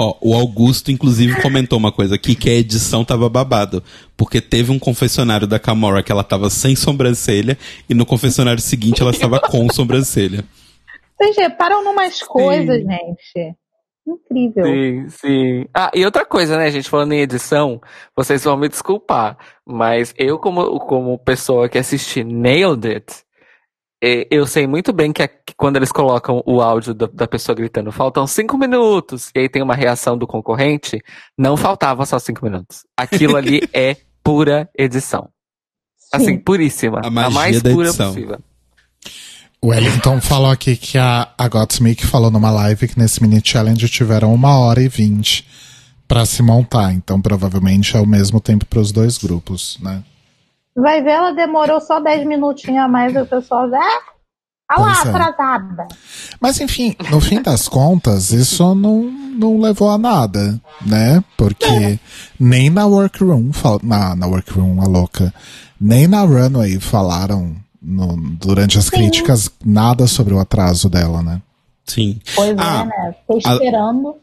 Ó, 0.02 0.16
o 0.22 0.34
Augusto, 0.34 0.90
inclusive, 0.90 1.42
comentou 1.42 1.78
uma 1.78 1.92
coisa 1.92 2.14
aqui, 2.14 2.34
que 2.34 2.48
a 2.48 2.54
edição 2.54 3.04
tava 3.04 3.28
babado. 3.28 3.84
Porque 4.16 4.40
teve 4.40 4.72
um 4.72 4.78
confessionário 4.78 5.46
da 5.46 5.58
Camora 5.58 6.02
que 6.02 6.10
ela 6.10 6.24
tava 6.24 6.48
sem 6.48 6.74
sobrancelha, 6.74 7.58
e 7.86 7.92
no 7.92 8.06
confessionário 8.06 8.62
seguinte 8.62 9.02
ela 9.02 9.10
estava 9.10 9.38
com 9.38 9.68
sobrancelha. 9.70 10.42
Vocês 11.20 11.36
reparam 11.36 11.84
numas 11.84 12.22
coisas, 12.22 12.78
gente. 12.78 13.56
Incrível. 14.08 14.64
Sim, 14.64 15.08
sim. 15.10 15.66
Ah, 15.74 15.90
e 15.94 16.02
outra 16.02 16.24
coisa, 16.24 16.56
né, 16.56 16.70
gente, 16.70 16.88
falando 16.88 17.12
em 17.12 17.20
edição, 17.20 17.78
vocês 18.16 18.42
vão 18.42 18.56
me 18.56 18.70
desculpar, 18.70 19.36
mas 19.66 20.14
eu, 20.16 20.38
como, 20.38 20.80
como 20.80 21.18
pessoa 21.18 21.68
que 21.68 21.76
assisti 21.76 22.24
Nailed 22.24 22.88
It, 22.88 23.22
eu 24.30 24.46
sei 24.46 24.66
muito 24.66 24.92
bem 24.92 25.12
que, 25.12 25.22
a- 25.22 25.28
que 25.28 25.54
quando 25.56 25.76
eles 25.76 25.92
colocam 25.92 26.42
o 26.46 26.60
áudio 26.60 26.94
da, 26.94 27.06
da 27.06 27.26
pessoa 27.28 27.54
gritando, 27.54 27.92
faltam 27.92 28.26
cinco 28.26 28.56
minutos, 28.56 29.30
e 29.34 29.40
aí 29.40 29.48
tem 29.48 29.62
uma 29.62 29.74
reação 29.74 30.16
do 30.16 30.26
concorrente, 30.26 30.98
não 31.36 31.56
faltava 31.56 32.06
só 32.06 32.18
cinco 32.18 32.44
minutos. 32.44 32.84
Aquilo 32.96 33.36
ali 33.36 33.60
é 33.74 33.96
pura 34.22 34.68
edição. 34.76 35.28
Assim, 36.12 36.38
puríssima. 36.38 37.00
A 37.04 37.10
magia 37.10 37.30
mais 37.30 37.62
da 37.62 37.70
pura 37.70 37.88
edição. 37.88 38.12
possível. 38.12 38.38
O 39.62 39.68
Wellington 39.68 40.20
falou 40.22 40.50
aqui 40.50 40.76
que 40.76 40.96
a, 40.98 41.28
a 41.36 41.48
Gottmik 41.48 42.06
falou 42.06 42.30
numa 42.30 42.50
live 42.50 42.88
que 42.88 42.98
nesse 42.98 43.22
mini 43.22 43.40
challenge 43.44 43.88
tiveram 43.88 44.32
uma 44.34 44.58
hora 44.58 44.82
e 44.82 44.88
vinte 44.88 45.46
pra 46.08 46.24
se 46.26 46.42
montar. 46.42 46.92
Então 46.92 47.20
provavelmente 47.20 47.96
é 47.96 48.00
o 48.00 48.06
mesmo 48.06 48.40
tempo 48.40 48.64
pros 48.66 48.90
dois 48.90 49.18
grupos, 49.18 49.78
né? 49.80 50.02
Vai 50.76 51.02
ver, 51.02 51.10
ela 51.10 51.32
demorou 51.32 51.80
só 51.80 52.00
10 52.00 52.26
minutinhos 52.26 52.78
a 52.84 52.88
mais 52.88 53.14
e 53.14 53.18
o 53.18 53.26
pessoal 53.26 53.68
já. 53.68 53.78
Ah 54.68 54.80
lá, 54.80 54.94
Pois 54.94 55.06
é. 55.06 55.08
atrasada. 55.08 55.88
Mas 56.40 56.60
enfim, 56.60 56.94
no 57.10 57.20
fim 57.20 57.42
das 57.42 57.68
contas, 57.68 58.30
isso 58.30 58.72
não, 58.74 59.02
não 59.02 59.60
levou 59.60 59.90
a 59.90 59.98
nada, 59.98 60.60
né? 60.86 61.24
Porque 61.36 61.98
nem 62.38 62.70
na 62.70 62.86
workroom, 62.86 63.50
na, 63.82 64.14
na 64.14 64.26
workroom, 64.28 64.80
a 64.80 64.86
louca, 64.86 65.34
nem 65.80 66.06
na 66.06 66.22
runway 66.22 66.78
falaram 66.78 67.56
no- 67.82 68.16
durante 68.36 68.78
as 68.78 68.88
críticas 68.88 69.50
nada 69.64 70.06
sobre 70.06 70.34
o 70.34 70.38
atraso 70.38 70.88
dela, 70.88 71.20
né? 71.20 71.42
Sim. 71.84 72.20
Pois 72.36 72.56
Ah, 72.56 72.82
é, 72.82 72.84
né? 72.84 73.14
Fiquei 73.26 73.50
a- 73.50 73.54
esperando. 73.54 74.14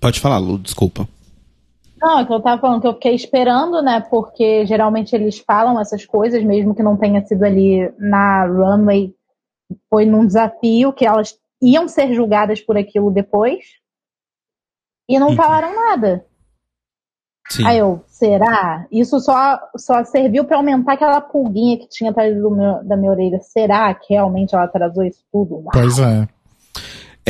Pode 0.00 0.20
falar, 0.20 0.38
Lu, 0.38 0.58
desculpa. 0.58 1.08
Não, 2.00 2.20
é 2.20 2.24
que 2.26 2.32
eu 2.32 2.40
tava 2.40 2.60
falando 2.60 2.80
que 2.80 2.86
eu 2.86 2.94
fiquei 2.94 3.14
esperando, 3.14 3.82
né? 3.82 4.00
Porque 4.08 4.64
geralmente 4.66 5.14
eles 5.14 5.38
falam 5.38 5.80
essas 5.80 6.04
coisas, 6.06 6.42
mesmo 6.44 6.74
que 6.74 6.82
não 6.82 6.96
tenha 6.96 7.24
sido 7.26 7.42
ali 7.44 7.92
na 7.98 8.44
runway. 8.46 9.14
Foi 9.90 10.04
num 10.06 10.26
desafio 10.26 10.92
que 10.92 11.04
elas 11.04 11.38
iam 11.60 11.88
ser 11.88 12.14
julgadas 12.14 12.60
por 12.60 12.76
aquilo 12.76 13.10
depois. 13.10 13.64
E 15.08 15.18
não 15.18 15.28
Uhum. 15.30 15.36
falaram 15.36 15.74
nada. 15.74 16.24
Sim. 17.50 17.66
Aí 17.66 17.78
eu, 17.78 18.02
será? 18.06 18.86
Isso 18.92 19.18
só, 19.20 19.58
só 19.76 20.04
serviu 20.04 20.44
pra 20.44 20.58
aumentar 20.58 20.92
aquela 20.92 21.18
pulguinha 21.20 21.78
que 21.78 21.88
tinha 21.88 22.10
atrás 22.10 22.36
do 22.36 22.50
meu- 22.50 22.84
da 22.84 22.94
minha 22.96 23.10
orelha. 23.10 23.40
Será 23.40 23.92
que 23.94 24.12
realmente 24.12 24.54
ela 24.54 24.64
atrasou 24.64 25.02
isso 25.02 25.24
tudo? 25.32 25.54
Uau. 25.56 25.70
Pois 25.72 25.98
é. 25.98 26.28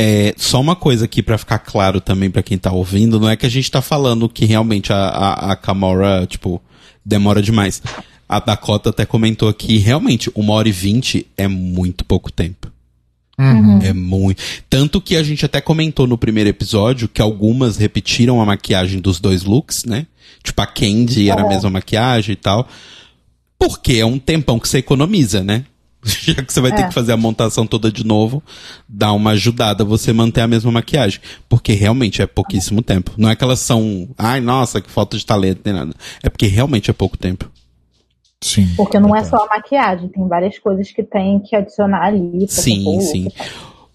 É, 0.01 0.33
só 0.37 0.61
uma 0.61 0.77
coisa 0.77 1.03
aqui 1.03 1.21
pra 1.21 1.37
ficar 1.37 1.59
claro 1.59 1.99
também 1.99 2.31
pra 2.31 2.41
quem 2.41 2.57
tá 2.57 2.71
ouvindo, 2.71 3.19
não 3.19 3.29
é 3.29 3.35
que 3.35 3.45
a 3.45 3.49
gente 3.49 3.69
tá 3.69 3.81
falando 3.81 4.29
que 4.29 4.45
realmente 4.45 4.93
a, 4.93 4.95
a, 4.95 5.51
a 5.51 5.55
Kamora, 5.57 6.25
tipo, 6.25 6.61
demora 7.05 7.41
demais. 7.41 7.81
A 8.27 8.39
Dakota 8.39 8.91
até 8.91 9.05
comentou 9.05 9.49
aqui, 9.49 9.77
realmente, 9.77 10.31
uma 10.33 10.53
hora 10.53 10.69
e 10.69 10.71
vinte 10.71 11.27
é 11.35 11.49
muito 11.49 12.05
pouco 12.05 12.31
tempo. 12.31 12.71
Uhum. 13.37 13.79
É 13.81 13.91
muito. 13.91 14.41
Tanto 14.69 15.01
que 15.01 15.17
a 15.17 15.23
gente 15.23 15.45
até 15.45 15.59
comentou 15.59 16.07
no 16.07 16.17
primeiro 16.17 16.49
episódio 16.49 17.09
que 17.09 17.21
algumas 17.21 17.75
repetiram 17.75 18.39
a 18.39 18.45
maquiagem 18.45 19.01
dos 19.01 19.19
dois 19.19 19.43
looks, 19.43 19.83
né? 19.83 20.07
Tipo, 20.41 20.61
a 20.61 20.65
Candy 20.65 21.29
era 21.29 21.41
a 21.41 21.47
mesma 21.49 21.69
maquiagem 21.69 22.33
e 22.33 22.37
tal. 22.37 22.69
Porque 23.57 23.95
é 23.95 24.05
um 24.05 24.17
tempão 24.17 24.59
que 24.59 24.69
você 24.69 24.77
economiza, 24.77 25.43
né? 25.43 25.65
Já 26.03 26.35
que 26.35 26.51
você 26.53 26.61
vai 26.61 26.71
ter 26.71 26.83
É. 26.83 26.87
que 26.87 26.93
fazer 26.93 27.11
a 27.11 27.17
montação 27.17 27.67
toda 27.67 27.91
de 27.91 28.05
novo, 28.05 28.41
dá 28.87 29.11
uma 29.11 29.31
ajudada 29.31 29.83
você 29.83 30.13
manter 30.13 30.41
a 30.41 30.47
mesma 30.47 30.71
maquiagem. 30.71 31.19
Porque 31.49 31.73
realmente 31.73 32.21
é 32.21 32.25
pouquíssimo 32.27 32.81
tempo. 32.81 33.11
Não 33.17 33.29
é 33.29 33.35
que 33.35 33.43
elas 33.43 33.59
são, 33.59 34.07
ai, 34.17 34.39
nossa, 34.39 34.79
que 34.81 34.89
falta 34.89 35.17
de 35.17 35.25
talento, 35.25 35.61
nem 35.65 35.73
nada. 35.73 35.93
É 36.23 36.29
porque 36.29 36.47
realmente 36.47 36.89
é 36.89 36.93
pouco 36.93 37.17
tempo. 37.17 37.49
Sim. 38.41 38.69
Porque 38.77 38.97
não 38.97 39.13
é 39.13 39.21
só 39.25 39.35
a 39.43 39.47
maquiagem, 39.47 40.07
tem 40.07 40.25
várias 40.25 40.57
coisas 40.57 40.89
que 40.91 41.03
tem 41.03 41.39
que 41.41 41.53
adicionar 41.55 42.05
ali. 42.05 42.47
Sim, 42.47 43.01
sim. 43.01 43.27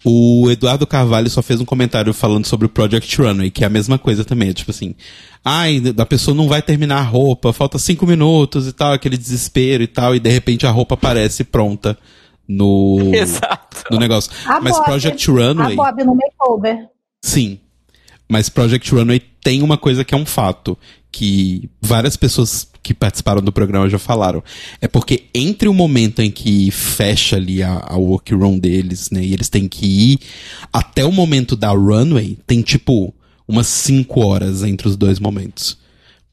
O 0.07 0.51
Eduardo 0.51 0.85
Carvalho 0.85 1.29
só 1.31 1.41
fez 1.41 1.59
um 1.59 1.65
comentário 1.65 2.13
falando 2.13 2.45
sobre 2.45 2.67
o 2.67 2.69
Project 2.69 3.19
Runway, 3.19 3.49
que 3.49 3.63
é 3.63 3.67
a 3.67 3.69
mesma 3.71 3.97
coisa 3.97 4.23
também. 4.23 4.49
É 4.49 4.53
tipo 4.53 4.69
assim, 4.69 4.93
ai, 5.43 5.81
a 5.97 6.05
pessoa 6.05 6.35
não 6.35 6.47
vai 6.47 6.61
terminar 6.61 6.99
a 6.99 7.03
roupa, 7.03 7.51
falta 7.51 7.79
cinco 7.79 8.05
minutos 8.05 8.67
e 8.67 8.71
tal, 8.71 8.93
aquele 8.93 9.17
desespero 9.17 9.81
e 9.81 9.87
tal, 9.87 10.13
e 10.15 10.19
de 10.19 10.29
repente 10.29 10.67
a 10.67 10.69
roupa 10.71 10.93
aparece 10.93 11.43
pronta 11.43 11.97
no, 12.47 12.99
Exato. 13.15 13.83
no 13.89 13.97
negócio. 13.97 14.31
A 14.45 14.61
Mas 14.61 14.73
Bob- 14.77 14.85
Project 14.85 15.29
A 15.29 15.33
Runway, 15.33 15.75
Bob 15.75 16.03
no 16.03 16.15
makeover. 16.15 16.87
sim. 17.23 17.59
Mas 18.29 18.49
Project 18.49 18.91
Runway 18.93 19.19
tem 19.43 19.61
uma 19.61 19.77
coisa 19.77 20.03
que 20.03 20.13
é 20.15 20.17
um 20.17 20.25
fato, 20.25 20.75
que 21.15 21.69
várias 21.81 22.17
pessoas 22.17 22.67
que 22.83 22.93
participaram 22.93 23.41
do 23.41 23.53
programa 23.53 23.89
já 23.89 23.97
falaram. 23.97 24.43
É 24.81 24.87
porque 24.87 25.23
entre 25.33 25.69
o 25.69 25.73
momento 25.73 26.21
em 26.21 26.29
que 26.29 26.69
fecha 26.71 27.37
ali 27.37 27.63
a, 27.63 27.81
a 27.87 27.95
workroom 27.95 28.59
deles, 28.59 29.09
né, 29.09 29.23
e 29.23 29.33
eles 29.33 29.47
têm 29.47 29.65
que 29.65 29.85
ir, 29.85 30.19
até 30.73 31.05
o 31.05 31.13
momento 31.13 31.55
da 31.55 31.69
runway, 31.69 32.37
tem 32.45 32.61
tipo 32.61 33.13
umas 33.47 33.67
5 33.67 34.19
horas 34.19 34.61
entre 34.61 34.89
os 34.89 34.97
dois 34.97 35.17
momentos. 35.17 35.77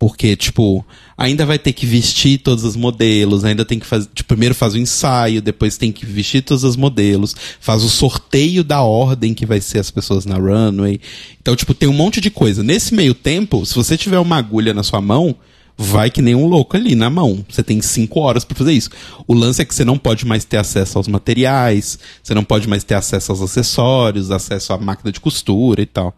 Porque, 0.02 0.34
tipo, 0.34 0.84
ainda 1.16 1.46
vai 1.46 1.60
ter 1.60 1.72
que 1.72 1.86
vestir 1.86 2.38
todos 2.38 2.64
os 2.64 2.74
modelos, 2.74 3.44
ainda 3.44 3.64
tem 3.64 3.78
que 3.78 3.86
fazer. 3.86 4.08
Tipo, 4.12 4.30
primeiro 4.30 4.52
faz 4.52 4.74
o 4.74 4.78
ensaio, 4.78 5.40
depois 5.40 5.76
tem 5.76 5.92
que 5.92 6.04
vestir 6.04 6.42
todos 6.42 6.64
os 6.64 6.74
modelos, 6.74 7.36
faz 7.60 7.84
o 7.84 7.88
sorteio 7.88 8.64
da 8.64 8.82
ordem 8.82 9.32
que 9.32 9.46
vai 9.46 9.60
ser 9.60 9.78
as 9.78 9.92
pessoas 9.92 10.26
na 10.26 10.34
runway. 10.34 11.00
Então, 11.40 11.54
tipo, 11.54 11.72
tem 11.72 11.88
um 11.88 11.92
monte 11.92 12.20
de 12.20 12.30
coisa. 12.30 12.64
Nesse 12.64 12.92
meio 12.92 13.14
tempo, 13.14 13.64
se 13.64 13.76
você 13.76 13.96
tiver 13.96 14.18
uma 14.18 14.36
agulha 14.36 14.74
na 14.74 14.82
sua 14.82 15.00
mão, 15.00 15.36
vai 15.78 16.10
que 16.10 16.20
nem 16.20 16.34
um 16.34 16.48
louco 16.48 16.76
ali 16.76 16.96
na 16.96 17.08
mão. 17.08 17.46
Você 17.48 17.62
tem 17.62 17.80
cinco 17.80 18.18
horas 18.18 18.44
pra 18.44 18.56
fazer 18.56 18.72
isso. 18.72 18.90
O 19.28 19.34
lance 19.34 19.62
é 19.62 19.64
que 19.64 19.72
você 19.72 19.84
não 19.84 19.96
pode 19.96 20.26
mais 20.26 20.44
ter 20.44 20.56
acesso 20.56 20.98
aos 20.98 21.06
materiais, 21.06 21.96
você 22.20 22.34
não 22.34 22.42
pode 22.42 22.68
mais 22.68 22.82
ter 22.82 22.94
acesso 22.94 23.30
aos 23.30 23.40
acessórios, 23.40 24.32
acesso 24.32 24.72
à 24.72 24.78
máquina 24.78 25.12
de 25.12 25.20
costura 25.20 25.80
e 25.80 25.86
tal. 25.86 26.12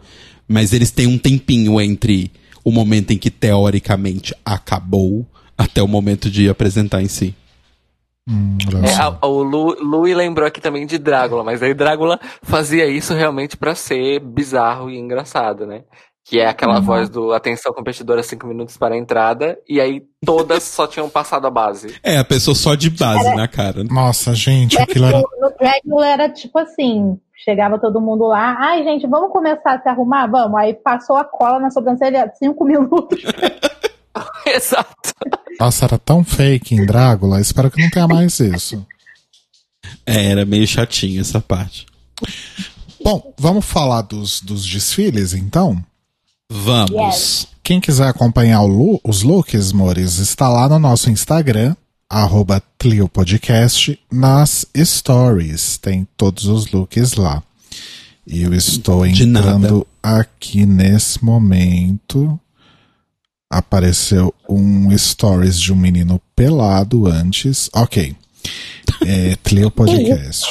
Mas 0.48 0.72
eles 0.72 0.90
têm 0.90 1.06
um 1.06 1.18
tempinho 1.18 1.78
entre 1.78 2.32
o 2.64 2.70
momento 2.72 3.12
em 3.12 3.18
que 3.18 3.30
teoricamente 3.30 4.34
acabou 4.44 5.24
até 5.56 5.82
o 5.82 5.86
momento 5.88 6.30
de 6.30 6.48
apresentar 6.48 7.02
em 7.02 7.08
si. 7.08 7.34
Hum, 8.28 8.56
É, 8.82 8.86
só. 8.88 9.18
a- 9.20 9.26
o 9.26 9.42
Lu, 9.42 9.76
Louis 9.82 10.16
lembrou 10.16 10.46
aqui 10.48 10.60
também 10.60 10.86
de 10.86 10.96
Drácula, 10.98 11.44
mas 11.44 11.62
aí 11.62 11.74
Drácula 11.74 12.18
fazia 12.42 12.86
isso 12.86 13.12
realmente 13.12 13.56
pra 13.56 13.74
ser 13.74 14.18
bizarro 14.20 14.90
e 14.90 14.96
engraçado, 14.98 15.66
né? 15.66 15.82
Que 16.26 16.40
é 16.40 16.46
aquela 16.48 16.76
Uhum. 16.78 16.82
voz 16.82 17.10
do 17.10 17.34
Atenção 17.34 17.70
Competidora 17.74 18.22
5 18.22 18.46
minutos 18.46 18.78
para 18.78 18.94
a 18.94 18.98
entrada, 18.98 19.58
e 19.68 19.78
aí 19.78 20.02
todas 20.24 20.62
só 20.62 20.86
tinham 20.86 21.10
passado 21.10 21.46
a 21.46 21.50
base. 21.50 21.88
É, 22.02 22.16
a 22.16 22.24
pessoa 22.24 22.54
só 22.54 22.74
de 22.74 22.88
base 22.88 23.34
na 23.36 23.46
cara. 23.46 23.84
Nossa, 23.84 24.34
gente, 24.34 24.80
aquilo 24.80 25.04
era. 25.04 25.18
No, 25.20 25.52
Dragula 25.60 26.06
era 26.08 26.28
tipo 26.30 26.58
assim: 26.58 27.20
chegava 27.42 27.78
todo 27.78 28.00
mundo 28.00 28.26
lá, 28.26 28.56
ai 28.58 28.84
gente, 28.84 29.06
vamos 29.06 29.30
começar 29.32 29.74
a 29.74 29.82
se 29.82 29.88
arrumar? 29.88 30.26
Vamos. 30.26 30.58
Aí 30.58 30.74
passou 30.74 31.16
a 31.16 31.24
cola 31.24 31.58
na 31.60 31.70
sobrancelha 31.70 32.30
cinco 32.38 32.64
minutos. 32.66 33.20
Exato. 34.46 35.12
Nossa, 35.58 35.84
era 35.86 35.98
tão 35.98 36.22
fake 36.22 36.74
em 36.74 36.84
Drácula. 36.86 37.40
Espero 37.40 37.70
que 37.70 37.82
não 37.82 37.90
tenha 37.90 38.06
mais 38.06 38.38
isso. 38.38 38.86
É, 40.06 40.30
era 40.30 40.44
meio 40.44 40.66
chatinho 40.66 41.20
essa 41.20 41.40
parte. 41.40 41.86
Bom, 43.02 43.34
vamos 43.38 43.64
falar 43.64 44.02
dos, 44.02 44.40
dos 44.40 44.64
desfiles, 44.66 45.34
então? 45.34 45.82
Vamos. 46.50 47.48
Quem 47.62 47.80
quiser 47.80 48.08
acompanhar 48.08 48.62
lu- 48.62 49.00
os 49.02 49.22
looks, 49.22 49.72
Mores, 49.72 50.18
está 50.18 50.48
lá 50.48 50.68
no 50.68 50.78
nosso 50.78 51.10
Instagram, 51.10 51.74
arroba 52.08 52.62
Tlio 52.78 53.08
Podcast, 53.08 53.98
nas 54.10 54.66
stories. 54.76 55.78
Tem 55.78 56.06
todos 56.16 56.46
os 56.46 56.70
looks 56.70 57.14
lá. 57.14 57.42
E 58.26 58.42
eu 58.42 58.54
estou 58.54 59.04
entrando 59.06 59.86
aqui 60.02 60.64
nesse 60.64 61.22
momento. 61.24 62.38
Apareceu 63.50 64.34
um 64.48 64.96
stories 64.96 65.60
de 65.60 65.72
um 65.72 65.76
menino 65.76 66.20
pelado 66.34 67.06
antes. 67.06 67.68
Ok. 67.74 68.16
É 69.06 69.36
Tlio 69.44 69.70
Podcast. 69.70 70.46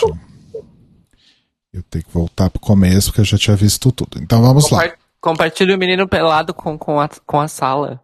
Eu 1.73 1.81
tenho 1.89 2.05
que 2.05 2.13
voltar 2.13 2.49
pro 2.51 2.59
começo, 2.59 3.07
porque 3.07 3.21
eu 3.21 3.25
já 3.25 3.37
tinha 3.37 3.55
visto 3.55 3.91
tudo. 3.91 4.19
Então 4.21 4.41
vamos 4.41 4.69
lá. 4.69 4.81
Compar- 4.83 4.97
Compartilhe 5.19 5.73
o 5.73 5.77
menino 5.77 6.05
pelado 6.07 6.53
com, 6.53 6.77
com, 6.77 6.99
a, 6.99 7.09
com 7.25 7.39
a 7.39 7.47
sala. 7.47 7.99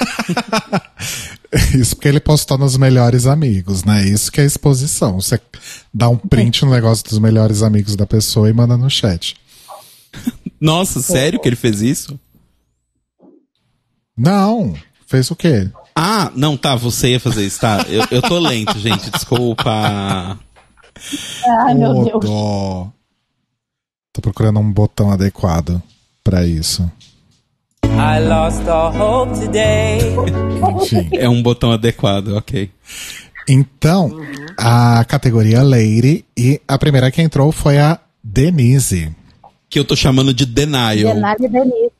Isso 1.78 1.94
porque 1.94 2.08
ele 2.08 2.20
postou 2.20 2.58
nos 2.58 2.76
melhores 2.76 3.26
amigos, 3.26 3.84
né? 3.84 4.04
Isso 4.04 4.30
que 4.30 4.40
é 4.40 4.44
exposição. 4.44 5.20
Você 5.20 5.40
dá 5.92 6.08
um 6.08 6.16
print 6.16 6.64
no 6.64 6.70
negócio 6.70 7.04
dos 7.04 7.18
melhores 7.18 7.62
amigos 7.62 7.94
da 7.96 8.06
pessoa 8.06 8.50
e 8.50 8.52
manda 8.52 8.76
no 8.76 8.90
chat. 8.90 9.36
Nossa, 10.60 11.00
sério 11.00 11.40
que 11.40 11.48
ele 11.48 11.56
fez 11.56 11.80
isso? 11.80 12.18
Não, 14.16 14.74
fez 15.06 15.30
o 15.30 15.36
quê? 15.36 15.70
Ah, 15.94 16.32
não, 16.34 16.56
tá, 16.56 16.74
você 16.74 17.10
ia 17.10 17.20
fazer 17.20 17.46
isso, 17.46 17.60
tá? 17.60 17.84
Eu, 17.88 18.04
eu 18.10 18.22
tô 18.22 18.38
lento, 18.38 18.78
gente, 18.78 19.10
desculpa. 19.10 20.38
Ai, 21.66 21.74
meu 21.74 22.04
Deus. 22.04 22.24
dó. 22.24 22.90
Tô 24.12 24.20
procurando 24.20 24.60
um 24.60 24.72
botão 24.72 25.10
adequado 25.10 25.82
pra 26.22 26.46
isso. 26.46 26.90
I 27.96 28.18
lost 28.20 28.66
all 28.68 28.92
hope 28.92 29.34
today. 29.40 29.98
Enfim. 30.82 31.08
É 31.12 31.28
um 31.28 31.42
botão 31.42 31.72
adequado, 31.72 32.28
ok. 32.36 32.70
Então, 33.48 34.10
a 34.58 35.04
categoria 35.04 35.62
Lady 35.62 36.24
e 36.36 36.60
a 36.66 36.78
primeira 36.78 37.10
que 37.10 37.20
entrou 37.22 37.52
foi 37.52 37.78
a 37.78 37.98
Denise. 38.22 39.10
Que 39.68 39.78
eu 39.78 39.84
tô 39.84 39.96
chamando 39.96 40.32
de 40.32 40.46
Denial. 40.46 41.14
Denise 41.14 41.48
Denise. 41.48 41.90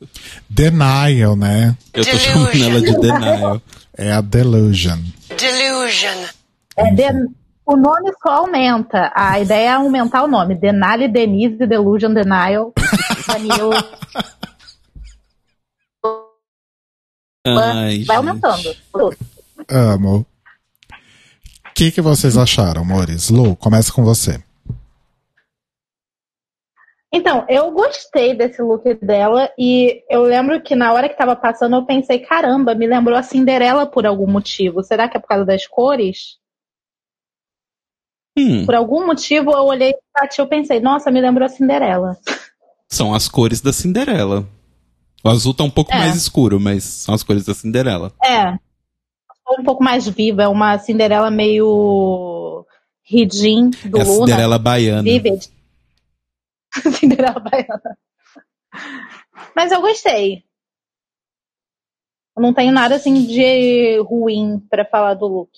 Denial, 0.48 1.36
né? 1.36 1.76
Eu 1.92 2.04
tô 2.04 2.16
chamando 2.18 2.62
ela 2.64 2.80
de 2.80 3.00
Denial. 3.00 3.62
É 3.96 4.12
a 4.12 4.20
Delusion. 4.20 4.98
Delusion. 5.28 6.24
É 6.76 6.92
Den- 6.94 7.26
O 7.66 7.76
nome 7.76 8.12
só 8.22 8.30
aumenta. 8.44 9.10
A 9.14 9.40
ideia 9.40 9.68
é 9.68 9.72
aumentar 9.72 10.22
o 10.24 10.28
nome. 10.28 10.54
Denali, 10.54 11.08
Denise, 11.08 11.66
Delusion, 11.66 12.12
Denial, 12.12 12.72
Danilo. 13.26 13.72
Ai, 17.46 18.04
vai 18.04 18.16
aumentando. 18.16 18.74
Amo. 19.68 20.26
que, 21.74 21.90
que 21.92 22.00
vocês 22.00 22.36
acharam, 22.38 22.82
amores? 22.82 23.28
Lu, 23.30 23.54
começa 23.56 23.92
com 23.92 24.02
você. 24.02 24.42
Então, 27.12 27.46
eu 27.48 27.70
gostei 27.70 28.34
desse 28.34 28.60
look 28.60 28.92
dela 28.94 29.48
e 29.56 30.02
eu 30.10 30.22
lembro 30.22 30.60
que 30.60 30.74
na 30.74 30.92
hora 30.92 31.08
que 31.08 31.16
tava 31.16 31.36
passando 31.36 31.76
eu 31.76 31.86
pensei, 31.86 32.18
caramba, 32.18 32.74
me 32.74 32.88
lembrou 32.88 33.16
a 33.16 33.22
Cinderela 33.22 33.86
por 33.86 34.04
algum 34.04 34.26
motivo. 34.26 34.82
Será 34.82 35.08
que 35.08 35.16
é 35.16 35.20
por 35.20 35.28
causa 35.28 35.44
das 35.44 35.64
cores? 35.66 36.38
Hum, 38.36 38.66
Por 38.66 38.74
algum 38.74 39.06
motivo 39.06 39.52
eu 39.52 39.62
olhei 39.64 39.94
pra 40.12 40.26
ti 40.26 40.40
e 40.40 40.42
eu 40.42 40.48
pensei, 40.48 40.80
nossa, 40.80 41.08
me 41.08 41.20
lembrou 41.20 41.46
a 41.46 41.48
Cinderela. 41.48 42.18
são 42.90 43.14
as 43.14 43.28
cores 43.28 43.60
da 43.60 43.72
Cinderela. 43.72 44.44
O 45.24 45.28
azul 45.30 45.54
tá 45.54 45.64
um 45.64 45.70
pouco 45.70 45.92
É. 45.92 45.98
mais 45.98 46.16
escuro, 46.16 46.60
mas 46.60 46.84
são 46.84 47.14
as 47.14 47.22
cores 47.22 47.44
da 47.44 47.54
Cinderela. 47.54 48.12
É. 48.22 48.52
Um 49.58 49.64
pouco 49.64 49.82
mais 49.82 50.06
viva, 50.08 50.42
é 50.42 50.48
uma 50.48 50.78
Cinderela 50.78 51.30
meio 51.30 52.66
ridin 53.02 53.70
do 53.70 53.98
é 53.98 54.02
a 54.02 54.04
Luna. 54.04 54.26
Cinderela 54.26 54.58
baiana. 54.58 55.02
Vivid. 55.02 55.50
Cinderela 56.98 57.40
baiana. 57.40 57.98
Mas 59.54 59.70
eu 59.72 59.80
gostei. 59.80 60.44
Eu 62.36 62.42
não 62.42 62.52
tenho 62.52 62.72
nada 62.72 62.96
assim 62.96 63.26
de 63.26 63.98
ruim 64.00 64.58
pra 64.68 64.84
falar 64.84 65.14
do 65.14 65.26
look. 65.26 65.50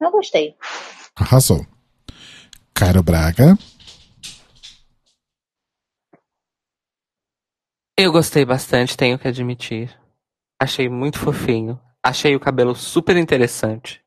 Eu 0.00 0.10
gostei. 0.12 0.54
Arrasou. 1.16 1.66
Caro 2.72 3.02
Braga. 3.02 3.58
Eu 8.00 8.12
gostei 8.12 8.44
bastante, 8.44 8.96
tenho 8.96 9.18
que 9.18 9.26
admitir. 9.26 9.92
Achei 10.56 10.88
muito 10.88 11.18
fofinho. 11.18 11.80
Achei 12.00 12.36
o 12.36 12.38
cabelo 12.38 12.72
super 12.72 13.16
interessante. 13.16 14.00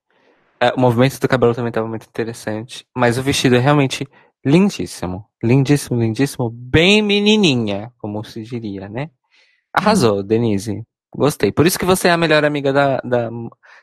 É, 0.62 0.70
o 0.70 0.80
movimento 0.80 1.20
do 1.20 1.28
cabelo 1.28 1.54
também 1.54 1.72
estava 1.72 1.89
muito 1.89 2.08
interessante. 2.08 2.86
Mas 2.96 3.18
o 3.18 3.22
vestido 3.22 3.58
é 3.58 3.60
realmente 3.60 4.08
lindíssimo. 4.46 5.26
Lindíssimo, 5.44 6.00
lindíssimo. 6.00 6.50
Bem 6.50 7.02
menininha, 7.02 7.92
como 7.98 8.24
se 8.24 8.42
diria, 8.44 8.88
né? 8.88 9.10
Arrasou, 9.74 10.24
Denise. 10.24 10.86
Gostei. 11.14 11.52
Por 11.52 11.68
isso 11.68 11.78
que 11.78 11.84
você 11.84 12.08
é 12.08 12.12
a 12.12 12.18
melhor 12.18 12.46
amiga 12.46 12.72
da, 12.72 13.02
da. 13.04 13.30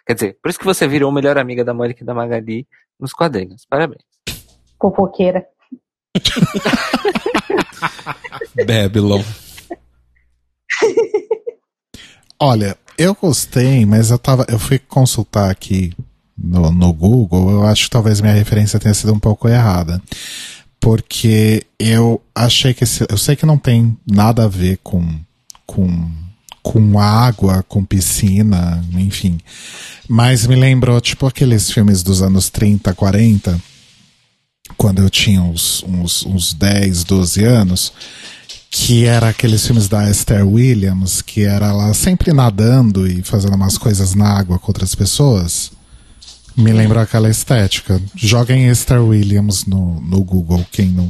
Quer 0.06 0.14
dizer, 0.14 0.38
por 0.42 0.48
isso 0.48 0.58
que 0.58 0.64
você 0.64 0.88
virou 0.88 1.10
a 1.10 1.14
melhor 1.14 1.36
amiga 1.36 1.62
da 1.62 1.74
Mônica 1.74 2.02
e 2.02 2.06
da 2.06 2.14
Magali 2.14 2.66
nos 2.98 3.12
quadrinhos. 3.12 3.66
Parabéns. 3.68 4.00
Fofoqueira. 4.80 5.46
Babylon. 8.66 9.22
Olha, 12.40 12.76
eu 12.96 13.14
gostei, 13.14 13.84
mas 13.84 14.10
eu 14.10 14.18
tava. 14.18 14.44
Eu 14.48 14.58
fui 14.58 14.78
consultar 14.78 15.50
aqui 15.50 15.92
no, 16.36 16.70
no 16.70 16.92
Google, 16.92 17.50
eu 17.50 17.66
acho 17.66 17.84
que 17.84 17.90
talvez 17.90 18.20
minha 18.20 18.32
referência 18.32 18.78
tenha 18.78 18.94
sido 18.94 19.12
um 19.12 19.18
pouco 19.18 19.48
errada. 19.48 20.00
Porque 20.80 21.66
eu 21.78 22.22
achei 22.34 22.72
que 22.72 22.84
esse, 22.84 23.04
eu 23.08 23.18
sei 23.18 23.34
que 23.34 23.44
não 23.44 23.58
tem 23.58 23.96
nada 24.06 24.44
a 24.44 24.48
ver 24.48 24.78
com, 24.82 25.04
com, 25.66 26.10
com 26.62 27.00
água, 27.00 27.64
com 27.64 27.84
piscina, 27.84 28.84
enfim. 28.92 29.38
Mas 30.08 30.46
me 30.46 30.54
lembrou, 30.54 31.00
tipo, 31.00 31.26
aqueles 31.26 31.70
filmes 31.70 32.02
dos 32.04 32.22
anos 32.22 32.48
30, 32.48 32.94
40, 32.94 33.60
quando 34.76 35.02
eu 35.02 35.10
tinha 35.10 35.42
uns, 35.42 35.82
uns, 35.82 36.24
uns 36.24 36.54
10, 36.54 37.02
12 37.02 37.44
anos, 37.44 37.92
que 38.70 39.06
era 39.06 39.28
aqueles 39.28 39.66
filmes 39.66 39.88
da 39.88 40.08
Esther 40.10 40.46
Williams, 40.46 41.22
que 41.22 41.44
era 41.44 41.68
ela 41.68 41.94
sempre 41.94 42.32
nadando 42.32 43.06
e 43.06 43.22
fazendo 43.22 43.54
umas 43.54 43.78
coisas 43.78 44.14
na 44.14 44.28
água 44.38 44.58
com 44.58 44.68
outras 44.68 44.94
pessoas. 44.94 45.72
Me 46.56 46.72
lembrou 46.72 47.02
aquela 47.02 47.30
estética. 47.30 48.00
Joguem 48.14 48.68
Esther 48.68 49.02
Williams 49.02 49.64
no, 49.64 50.00
no 50.00 50.22
Google, 50.22 50.64
quem 50.70 50.88
não, 50.88 51.08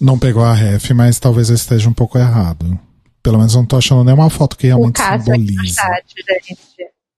não 0.00 0.18
pegou 0.18 0.42
a 0.42 0.54
ref, 0.54 0.90
mas 0.92 1.20
talvez 1.20 1.50
eu 1.50 1.54
esteja 1.54 1.88
um 1.88 1.92
pouco 1.92 2.18
errado. 2.18 2.78
Pelo 3.22 3.38
menos 3.38 3.54
não 3.54 3.64
tô 3.64 3.76
achando 3.76 4.02
nenhuma 4.02 4.28
foto 4.30 4.56
que 4.56 4.66
O 4.66 4.68
realmente 4.68 4.96
Cássio 4.96 5.32
aqui 5.32 5.42
no 5.42 5.48
simbolize. 5.48 5.74
chat, 5.74 6.04
gente. 6.48 6.58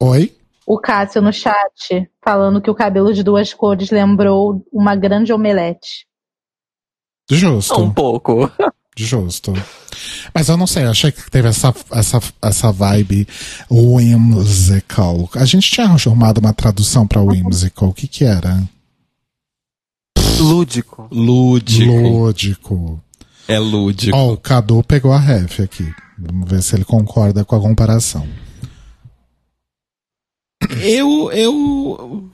Oi? 0.00 0.36
O 0.66 0.78
Cássio 0.78 1.22
no 1.22 1.32
chat, 1.32 2.10
falando 2.22 2.60
que 2.60 2.70
o 2.70 2.74
cabelo 2.74 3.14
de 3.14 3.22
duas 3.22 3.54
cores 3.54 3.90
lembrou 3.90 4.66
uma 4.72 4.94
grande 4.96 5.32
omelete. 5.32 6.06
Justo. 7.30 7.80
Um 7.80 7.90
pouco. 7.92 8.50
Justo. 8.96 9.52
Mas 10.32 10.48
eu 10.48 10.56
não 10.56 10.66
sei, 10.66 10.84
eu 10.84 10.90
achei 10.90 11.10
que 11.10 11.30
teve 11.30 11.48
essa, 11.48 11.74
essa, 11.92 12.20
essa 12.40 12.72
vibe 12.72 13.26
whimsical. 13.70 15.28
A 15.34 15.44
gente 15.44 15.70
tinha 15.70 15.86
arrumado 15.86 16.38
uma 16.38 16.52
tradução 16.52 17.06
pra 17.06 17.20
whimsical. 17.20 17.88
O 17.88 17.94
que 17.94 18.06
que 18.06 18.24
era? 18.24 18.62
Lúdico. 20.38 21.08
Lúdico. 21.10 21.92
Lúdico. 21.92 23.00
É 23.48 23.58
lúdico. 23.58 24.16
Ó, 24.16 24.32
o 24.32 24.36
Cadu 24.36 24.82
pegou 24.82 25.12
a 25.12 25.18
ref 25.18 25.60
aqui. 25.60 25.92
Vamos 26.18 26.48
ver 26.48 26.62
se 26.62 26.74
ele 26.74 26.84
concorda 26.84 27.44
com 27.44 27.56
a 27.56 27.60
comparação. 27.60 28.26
Eu, 30.80 31.30
eu. 31.32 32.30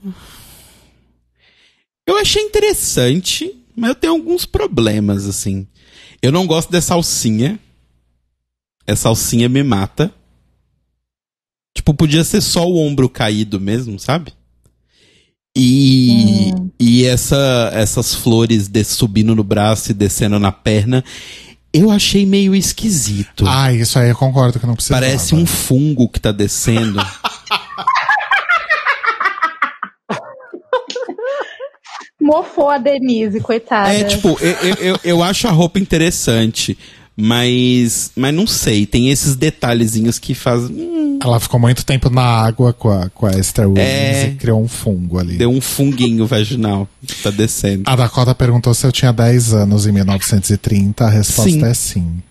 Eu 2.07 2.17
achei 2.17 2.41
interessante, 2.41 3.53
mas 3.75 3.89
eu 3.89 3.95
tenho 3.95 4.13
alguns 4.13 4.45
problemas, 4.45 5.25
assim. 5.25 5.67
Eu 6.21 6.31
não 6.31 6.45
gosto 6.45 6.71
dessa 6.71 6.93
alcinha. 6.93 7.59
Essa 8.85 9.09
alcinha 9.09 9.49
me 9.49 9.63
mata. 9.63 10.13
Tipo, 11.75 11.93
podia 11.93 12.23
ser 12.23 12.41
só 12.41 12.67
o 12.67 12.77
ombro 12.77 13.09
caído 13.09 13.59
mesmo, 13.59 13.99
sabe? 13.99 14.33
E, 15.55 16.51
e 16.79 17.05
essa, 17.05 17.71
essas 17.73 18.15
flores 18.15 18.67
de, 18.67 18.83
subindo 18.83 19.35
no 19.35 19.43
braço 19.43 19.91
e 19.91 19.93
descendo 19.93 20.39
na 20.39 20.51
perna, 20.51 21.03
eu 21.73 21.89
achei 21.89 22.25
meio 22.25 22.55
esquisito. 22.55 23.45
Ah, 23.47 23.73
isso 23.73 23.97
aí 23.97 24.09
eu 24.09 24.15
concordo 24.15 24.59
que 24.59 24.65
não 24.65 24.75
precisa. 24.75 24.93
Parece 24.93 25.35
um 25.35 25.45
fungo 25.45 26.07
que 26.07 26.19
tá 26.19 26.31
descendo. 26.31 26.99
Mofou 32.31 32.69
a 32.69 32.77
Denise, 32.77 33.39
coitada. 33.41 33.93
É, 33.93 34.03
tipo, 34.05 34.37
eu, 34.39 34.51
eu, 34.51 34.75
eu, 34.75 34.99
eu 35.03 35.23
acho 35.23 35.47
a 35.47 35.51
roupa 35.51 35.79
interessante, 35.79 36.77
mas. 37.17 38.11
Mas 38.15 38.33
não 38.33 38.47
sei, 38.47 38.85
tem 38.85 39.09
esses 39.09 39.35
detalhezinhos 39.35 40.17
que 40.17 40.33
fazem. 40.33 40.73
hum, 40.75 41.19
Ela 41.21 41.39
ficou 41.41 41.59
muito 41.59 41.85
tempo 41.85 42.09
na 42.09 42.23
água 42.23 42.71
com 42.73 42.89
a, 42.89 43.09
com 43.09 43.25
a 43.25 43.31
Esther 43.31 43.67
Williams 43.67 43.87
É. 44.17 44.27
e 44.29 44.35
criou 44.35 44.61
um 44.63 44.67
fungo 44.67 45.19
ali. 45.19 45.35
deu 45.37 45.49
um 45.51 45.59
funguinho 45.61 46.25
vaginal. 46.25 46.87
que 47.05 47.21
Tá 47.21 47.29
descendo. 47.31 47.83
A 47.85 47.95
Dakota 47.97 48.33
perguntou 48.33 48.73
se 48.73 48.85
eu 48.87 48.91
tinha 48.91 49.11
10 49.11 49.53
anos 49.53 49.85
em 49.85 49.91
1930. 49.91 51.05
A 51.05 51.09
resposta 51.09 51.51
Sim. 51.51 51.65
é 51.65 51.73
sim. 51.73 52.23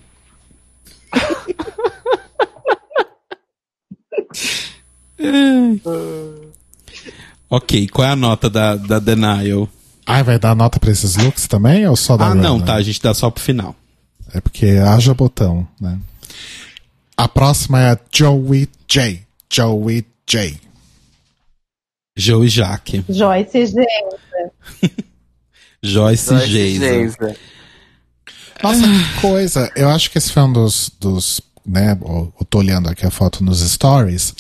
Ok, 7.49 7.89
qual 7.89 8.07
é 8.07 8.11
a 8.13 8.17
nota 8.17 8.49
da, 8.49 8.77
da 8.77 8.99
Denial? 8.99 9.69
Ai, 10.11 10.25
vai 10.25 10.39
dar 10.41 10.57
nota 10.57 10.81
pra 10.81 10.91
esses 10.91 11.15
looks 11.17 11.47
também 11.47 11.87
ou 11.87 11.95
só 11.95 12.17
da 12.17 12.27
Ah, 12.27 12.35
não, 12.35 12.55
Runner? 12.55 12.67
tá, 12.67 12.75
a 12.75 12.83
gente 12.83 13.01
dá 13.01 13.15
só 13.15 13.31
pro 13.31 13.41
final. 13.43 13.77
É 14.35 14.41
porque 14.41 14.67
haja 14.67 15.15
botão, 15.15 15.67
né? 15.81 15.99
A 17.17 17.29
próxima 17.29 17.81
é 17.81 17.91
a 17.93 17.99
Joey 18.13 18.69
J. 18.89 19.23
Joey 19.53 20.05
J. 20.29 20.61
Joe 22.17 22.45
e 22.45 22.49
Jaque. 22.49 23.05
Joyce, 23.09 23.67
gente. 23.67 24.17
Joyce 25.83 26.39
Geisa. 26.47 26.87
Geisa. 26.87 27.37
Nossa, 28.63 28.83
que 28.83 29.21
coisa. 29.21 29.73
Eu 29.77 29.89
acho 29.89 30.11
que 30.11 30.19
esse 30.19 30.33
foi 30.33 30.43
um 30.43 30.53
dos, 30.53 30.91
dos 31.01 31.41
né, 31.65 31.97
eu 32.03 32.33
tô 32.49 32.59
olhando 32.59 32.89
aqui 32.89 33.07
a 33.07 33.11
foto 33.11 33.43
nos 33.45 33.61
stories. 33.61 34.35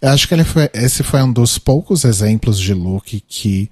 Eu 0.00 0.10
acho 0.10 0.26
que 0.26 0.34
ele 0.34 0.44
foi, 0.44 0.68
esse 0.74 1.02
foi 1.02 1.22
um 1.22 1.32
dos 1.32 1.58
poucos 1.58 2.04
exemplos 2.04 2.58
de 2.58 2.74
look 2.74 3.20
que 3.26 3.70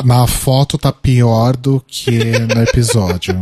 na 0.00 0.26
foto 0.26 0.78
tá 0.78 0.90
pior 0.92 1.54
do 1.56 1.80
que 1.86 2.10
no 2.38 2.62
episódio. 2.64 3.34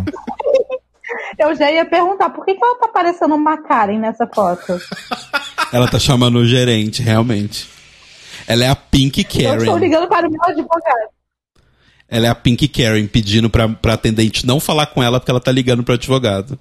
Eu 1.38 1.54
já 1.54 1.70
ia 1.70 1.84
perguntar 1.84 2.30
por 2.30 2.44
que, 2.44 2.54
que 2.54 2.64
ela 2.64 2.78
tá 2.78 2.88
parecendo 2.88 3.34
uma 3.34 3.56
Karen 3.62 3.98
nessa 3.98 4.26
foto. 4.26 4.78
Ela 5.72 5.88
tá 5.88 6.00
chamando 6.00 6.40
o 6.40 6.44
gerente, 6.46 7.00
realmente. 7.00 7.68
Ela 8.46 8.64
é 8.64 8.68
a 8.68 8.74
Pink 8.74 9.20
Eu 9.20 9.56
estou 9.56 9.74
Karen. 9.74 9.78
ligando 9.78 10.08
para 10.08 10.26
o 10.26 10.30
meu 10.30 10.42
advogado. 10.42 11.10
Ela 12.08 12.26
é 12.26 12.28
a 12.28 12.34
Pink 12.34 12.66
Karen 12.66 13.06
pedindo 13.06 13.48
pra, 13.48 13.68
pra 13.68 13.94
atendente 13.94 14.44
não 14.44 14.58
falar 14.58 14.86
com 14.86 15.00
ela 15.00 15.20
porque 15.20 15.30
ela 15.30 15.40
tá 15.40 15.52
ligando 15.52 15.84
pro 15.84 15.94
advogado. 15.94 16.58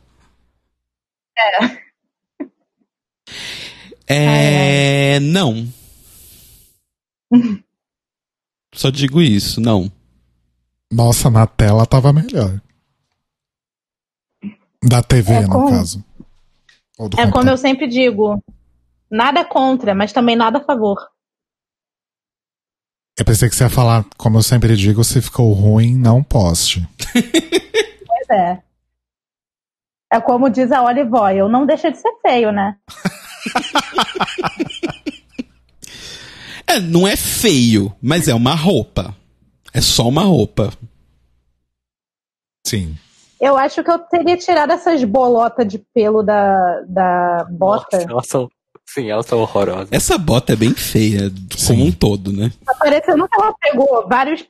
É. 4.08 5.16
É. 5.16 5.20
Não. 5.20 5.68
Só 8.74 8.90
digo 8.90 9.22
isso, 9.22 9.60
não. 9.60 9.92
Nossa, 10.92 11.30
na 11.30 11.46
tela 11.48 11.86
tava 11.86 12.14
melhor. 12.14 12.62
Da 14.84 15.02
TV, 15.04 15.34
É 15.34 15.42
no 15.42 15.50
como- 15.50 15.70
caso. 15.70 16.04
Ou 16.98 17.10
do 17.10 17.16
É 17.16 17.22
como 17.24 17.34
computador. 17.34 17.54
eu 17.54 17.58
sempre 17.58 17.88
digo. 17.88 18.42
Nada 19.12 19.44
contra, 19.44 19.96
mas 19.96 20.14
também 20.14 20.36
nada 20.36 20.60
a 20.60 20.64
favor. 20.64 20.98
Eu 23.18 23.26
pensei 23.26 23.50
que 23.50 23.56
você 23.56 23.64
ia 23.66 23.70
falar, 23.70 24.06
como 24.18 24.38
eu 24.38 24.44
sempre 24.44 24.76
digo, 24.78 25.04
se 25.04 25.22
ficou 25.22 25.52
ruim, 25.52 25.96
não 25.98 26.24
poste. 26.24 26.88
Pois 27.12 28.30
é. 28.30 28.64
É 30.12 30.22
como 30.22 30.50
diz 30.50 30.72
a 30.72 30.82
Olive 30.84 31.14
Oil, 31.14 31.50
não 31.50 31.66
deixa 31.66 31.92
de 31.92 31.98
ser 31.98 32.14
feio, 32.22 32.52
né? 32.52 32.78
É, 36.70 36.80
não 36.80 37.08
é 37.08 37.16
feio, 37.16 37.94
mas 38.02 38.28
é 38.28 38.34
uma 38.34 38.54
roupa. 38.54 39.16
É 39.74 39.82
só 39.82 40.08
uma 40.08 40.24
roupa. 40.24 40.72
Sim. 42.66 42.96
Eu 43.40 43.58
acho 43.58 43.84
que 43.84 43.90
eu 43.90 43.98
teria 44.00 44.38
tirado 44.38 44.72
essas 44.72 45.04
bolotas 45.04 45.68
de 45.68 45.80
pelo 45.94 46.22
da, 46.22 46.82
da 46.88 47.48
bota. 47.50 47.98
Nossa, 48.00 48.12
elas 48.12 48.28
são, 48.28 48.50
sim, 48.86 49.10
elas 49.10 49.26
são 49.26 49.40
horrorosas. 49.40 49.88
Essa 49.92 50.18
bota 50.18 50.54
é 50.54 50.56
bem 50.56 50.74
feia, 50.74 51.32
como 51.66 51.86
um 51.86 51.92
todo, 51.92 52.32
né? 52.34 52.52
Tá 52.66 52.76
parecendo 52.76 53.28
que 53.28 53.42
ela 53.42 53.54
pegou 53.62 54.08
vários. 54.08 54.46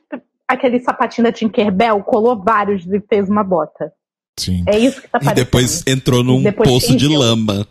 Aquele 0.48 0.80
sapatinho 0.80 1.24
da 1.28 1.32
Tinkerbell, 1.32 2.02
colou 2.02 2.36
vários 2.42 2.84
e 2.84 3.00
fez 3.08 3.28
uma 3.30 3.44
bota. 3.44 3.92
Sim. 4.36 4.64
É 4.66 4.76
isso 4.76 5.00
que 5.00 5.06
tá 5.08 5.18
E 5.18 5.24
parecendo. 5.24 5.34
depois 5.46 5.84
entrou 5.86 6.24
num 6.24 6.42
Depois 6.42 6.68
poço 6.68 6.96
de 6.96 7.06
lama. 7.06 7.66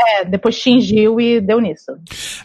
É, 0.00 0.24
depois 0.24 0.56
tingiu 0.60 1.20
e 1.20 1.40
deu 1.40 1.60
nisso. 1.60 1.92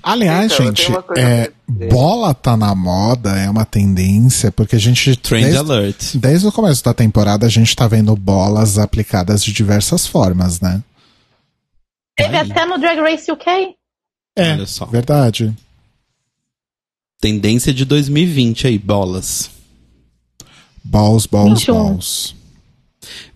Aliás, 0.01 0.51
Então, 0.51 0.66
gente, 0.66 0.91
é, 1.18 1.51
bola 1.68 2.34
tá 2.34 2.58
na 2.58 2.74
moda, 2.74 3.38
é 3.38 3.47
uma 3.49 3.66
tendência, 3.66 4.51
porque 4.51 4.76
a 4.76 4.80
gente. 4.80 5.16
Trend 5.16 5.43
desde, 5.43 5.60
alert. 5.60 6.16
desde 6.16 6.47
o 6.47 6.51
começo 6.51 6.84
da 6.84 6.93
temporada, 6.93 7.45
a 7.45 7.49
gente 7.49 7.76
tá 7.76 7.88
vendo 7.88 8.16
bolas 8.16 8.80
aplicadas 8.80 9.43
de 9.43 9.54
diversas 9.54 10.08
formas, 10.08 10.60
né? 10.60 10.82
Teve 12.18 12.38
Aí. 12.38 12.51
até 12.51 12.66
no 12.66 12.78
Drag 12.80 12.99
Race 12.99 13.32
UK. 13.32 13.76
É, 14.36 14.54
Olha 14.54 14.66
só. 14.66 14.86
verdade. 14.86 15.54
Tendência 17.22 17.74
de 17.74 17.86
2020 17.86 18.68
aí, 18.68 18.78
bolas. 18.80 19.49
Balls, 20.84 21.26
balls, 21.28 21.60
21. 21.62 21.74
balls. 21.74 22.36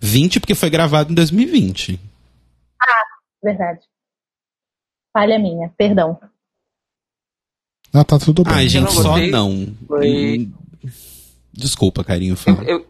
20 0.00 0.40
porque 0.40 0.54
foi 0.54 0.70
gravado 0.70 1.12
em 1.12 1.14
2020. 1.14 1.98
Verdade. 3.42 3.80
Falha 5.18 5.36
minha, 5.36 5.68
perdão. 5.76 6.16
Ah, 7.92 8.04
tá 8.04 8.20
tudo 8.20 8.44
bem. 8.44 8.52
Ai, 8.54 8.68
gente, 8.68 8.84
não 8.84 8.90
só 8.92 9.02
gostei. 9.10 9.30
não. 9.32 9.66
Foi- 9.88 10.38
Hum, 10.38 10.52
Desculpa, 11.52 12.04
carinho. 12.04 12.36
Fala. 12.36 12.62
Eu, 12.62 12.86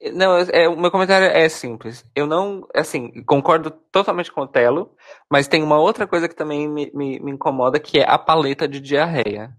eu- 0.00 0.12
não, 0.12 0.36
é, 0.38 0.68
o 0.68 0.76
meu 0.76 0.90
comentário 0.90 1.28
é 1.28 1.48
simples. 1.48 2.04
Eu 2.16 2.26
não, 2.26 2.66
assim, 2.74 3.22
concordo 3.22 3.70
totalmente 3.92 4.32
com 4.32 4.40
o 4.40 4.46
Telo, 4.48 4.90
mas 5.30 5.46
tem 5.46 5.62
uma 5.62 5.78
outra 5.78 6.04
coisa 6.04 6.28
que 6.28 6.34
também 6.34 6.68
me, 6.68 6.90
me, 6.92 7.20
me 7.20 7.30
incomoda, 7.30 7.78
que 7.78 8.00
é 8.00 8.04
a 8.10 8.18
paleta 8.18 8.66
de 8.66 8.80
diarreia. 8.80 9.52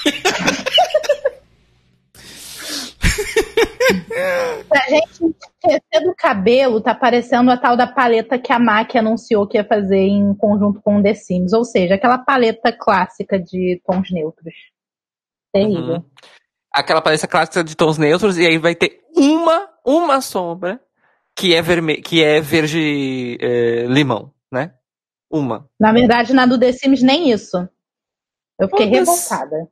Pra 4.68 4.80
gente 4.88 5.36
esquecer 5.62 6.04
do 6.04 6.14
cabelo, 6.16 6.80
tá 6.80 6.94
parecendo 6.94 7.50
a 7.50 7.56
tal 7.56 7.76
da 7.76 7.86
paleta 7.86 8.38
que 8.38 8.52
a 8.52 8.58
MAC 8.58 8.96
anunciou 8.96 9.46
que 9.46 9.58
ia 9.58 9.64
fazer 9.64 9.98
em 9.98 10.34
conjunto 10.34 10.80
com 10.80 10.98
o 10.98 11.02
The 11.02 11.14
Sims. 11.14 11.52
Ou 11.52 11.64
seja, 11.64 11.94
aquela 11.94 12.18
paleta 12.18 12.72
clássica 12.72 13.38
de 13.38 13.80
tons 13.84 14.10
neutros. 14.10 14.54
Terrível. 15.52 15.96
Uhum. 15.96 16.04
Aquela 16.72 17.00
paleta 17.00 17.26
clássica 17.26 17.62
de 17.62 17.76
tons 17.76 17.98
neutros, 17.98 18.36
e 18.38 18.46
aí 18.46 18.58
vai 18.58 18.74
ter 18.74 19.00
uma, 19.14 19.68
uma 19.84 20.20
sombra 20.20 20.80
que 21.36 21.54
é, 21.54 21.62
verme 21.62 21.96
que 22.00 22.22
é 22.22 22.40
verde 22.40 23.38
eh, 23.40 23.86
limão, 23.88 24.32
né? 24.52 24.74
Uma. 25.30 25.68
Na 25.78 25.92
verdade, 25.92 26.32
na 26.32 26.46
do 26.46 26.58
The 26.58 26.72
Sims, 26.72 27.02
nem 27.02 27.30
isso. 27.30 27.68
Eu 28.58 28.68
fiquei 28.68 28.86
revoltada. 28.86 29.68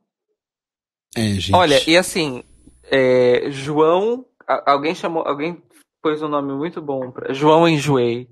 É, 1.15 1.21
gente. 1.21 1.55
Olha, 1.55 1.81
e 1.87 1.95
assim, 1.95 2.43
é, 2.91 3.49
João, 3.49 4.25
alguém 4.65 4.93
chamou, 4.95 5.23
alguém 5.27 5.61
pôs 6.01 6.21
um 6.21 6.27
nome 6.27 6.53
muito 6.53 6.81
bom 6.81 7.11
pra 7.11 7.33
João 7.33 7.67
Enjoei 7.67 8.27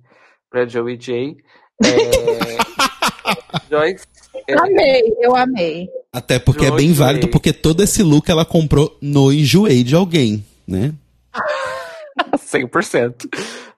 pra 0.49 0.67
Joey 0.67 0.97
J. 0.97 1.37
É, 1.83 1.87
Joyce, 3.69 4.05
é, 4.47 4.53
Amei, 4.53 5.15
eu 5.19 5.35
amei. 5.35 5.89
Até 6.13 6.37
porque 6.37 6.65
é 6.65 6.67
João 6.67 6.77
bem 6.77 6.89
Enjoei. 6.89 7.07
válido, 7.07 7.27
porque 7.29 7.53
todo 7.53 7.81
esse 7.81 8.03
look 8.03 8.29
ela 8.29 8.45
comprou 8.45 8.97
no 9.01 9.31
enjoei 9.31 9.83
de 9.83 9.95
alguém, 9.95 10.45
né? 10.67 10.93
100%. 12.35 13.29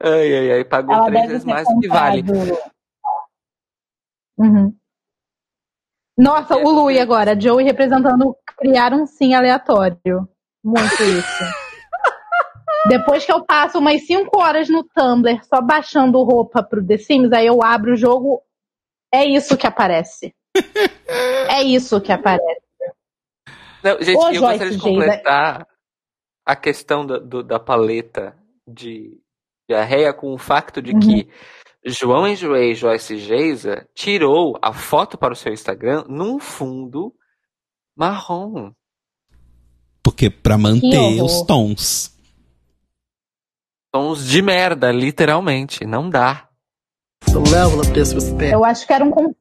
Ai, 0.02 0.36
ai, 0.36 0.52
ai, 0.54 0.64
pagou 0.66 0.96
Ela 0.96 1.06
três 1.06 1.28
vezes 1.28 1.46
mais 1.46 1.68
do 1.68 1.80
que 1.80 1.88
vale. 1.88 2.24
Uhum. 4.38 4.76
Nossa, 6.18 6.56
o 6.58 6.70
Lui 6.70 7.00
agora, 7.00 7.40
Joey 7.40 7.64
representando 7.64 8.36
criar 8.58 8.94
um 8.94 9.06
sim 9.06 9.34
aleatório. 9.34 10.28
Muito 10.64 11.04
isso. 11.04 11.44
Depois 12.88 13.26
que 13.26 13.32
eu 13.32 13.44
passo 13.46 13.80
umas 13.80 14.06
5 14.06 14.30
horas 14.40 14.70
no 14.70 14.84
Tumblr 14.84 15.44
só 15.46 15.62
baixando 15.62 16.22
roupa 16.24 16.62
pro 16.62 16.86
The 16.86 16.98
Sims, 16.98 17.32
aí 17.32 17.48
eu 17.48 17.64
abro 17.64 17.94
o 17.94 17.98
jogo, 17.98 18.42
é 19.14 19.26
isso 19.26 19.58
que 19.58 19.66
aparece. 19.68 20.34
É 21.50 21.64
isso 21.64 22.00
que 22.02 22.12
aparece. 22.12 22.44
Não, 23.84 24.02
gente, 24.02 24.18
Ô, 24.18 24.28
eu 24.30 24.34
Joyce 24.36 24.40
gostaria 24.42 24.72
de 24.72 24.78
J, 24.78 24.84
completar 24.90 25.68
a 26.46 26.56
questão 26.56 27.06
da, 27.06 27.20
do- 27.20 27.44
da 27.44 27.60
paleta 27.60 28.38
de 28.68 29.18
diarreia 29.70 30.14
com 30.14 30.34
o 30.34 30.38
facto 30.38 30.82
de 30.82 30.94
que 30.98 31.30
João 31.86 32.28
Enjoei 32.28 32.72
e 32.72 32.76
Joyce 32.76 33.18
Geisa 33.18 33.88
tirou 33.94 34.58
a 34.62 34.74
foto 34.74 35.18
para 35.18 35.34
o 35.34 35.36
seu 35.36 35.52
Instagram 35.54 36.04
num 36.08 36.40
fundo 36.40 37.14
marrom. 37.96 38.72
Porque 40.04 40.30
pra 40.30 40.58
manter 40.58 41.22
os 41.22 41.42
tons. 41.44 42.12
Tons 43.92 44.26
de 44.26 44.42
merda, 44.42 44.92
literalmente. 44.92 45.86
Não 45.86 46.10
dá. 46.10 46.50
Eu 48.52 48.66
acho 48.66 48.86
que 48.86 48.94
era 48.94 49.06
um 49.06 49.12
conceito. 49.12 49.38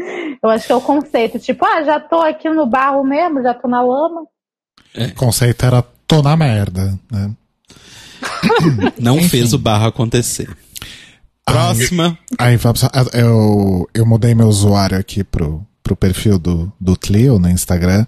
Eu 0.42 0.48
acho 0.48 0.66
que 0.66 0.72
é 0.72 0.74
o 0.74 0.80
conceito, 0.80 1.38
tipo, 1.38 1.62
ah, 1.66 1.82
já 1.82 2.00
tô 2.00 2.20
aqui 2.20 2.48
no 2.48 2.64
barro 2.64 3.04
mesmo, 3.04 3.42
já 3.42 3.52
tô 3.52 3.68
na 3.68 3.82
lama. 3.82 4.22
O 4.96 5.14
conceito 5.14 5.66
era 5.66 5.82
tô 6.06 6.22
na 6.22 6.34
merda, 6.36 6.98
né? 7.12 7.30
Não 8.98 9.18
Enfim. 9.18 9.28
fez 9.28 9.52
o 9.52 9.58
barro 9.58 9.86
acontecer. 9.88 10.48
Próxima. 11.44 12.18
Aí 12.38 12.56
vamos. 12.56 12.82
ah, 12.84 12.90
Eu, 13.12 13.86
eu 13.92 14.06
mudei 14.06 14.34
meu 14.34 14.46
usuário 14.48 14.98
aqui 14.98 15.22
pro, 15.22 15.66
pro 15.82 15.96
perfil 15.96 16.38
do, 16.38 16.72
do 16.80 16.96
Tlio 16.96 17.38
no 17.38 17.48
Instagram. 17.50 18.06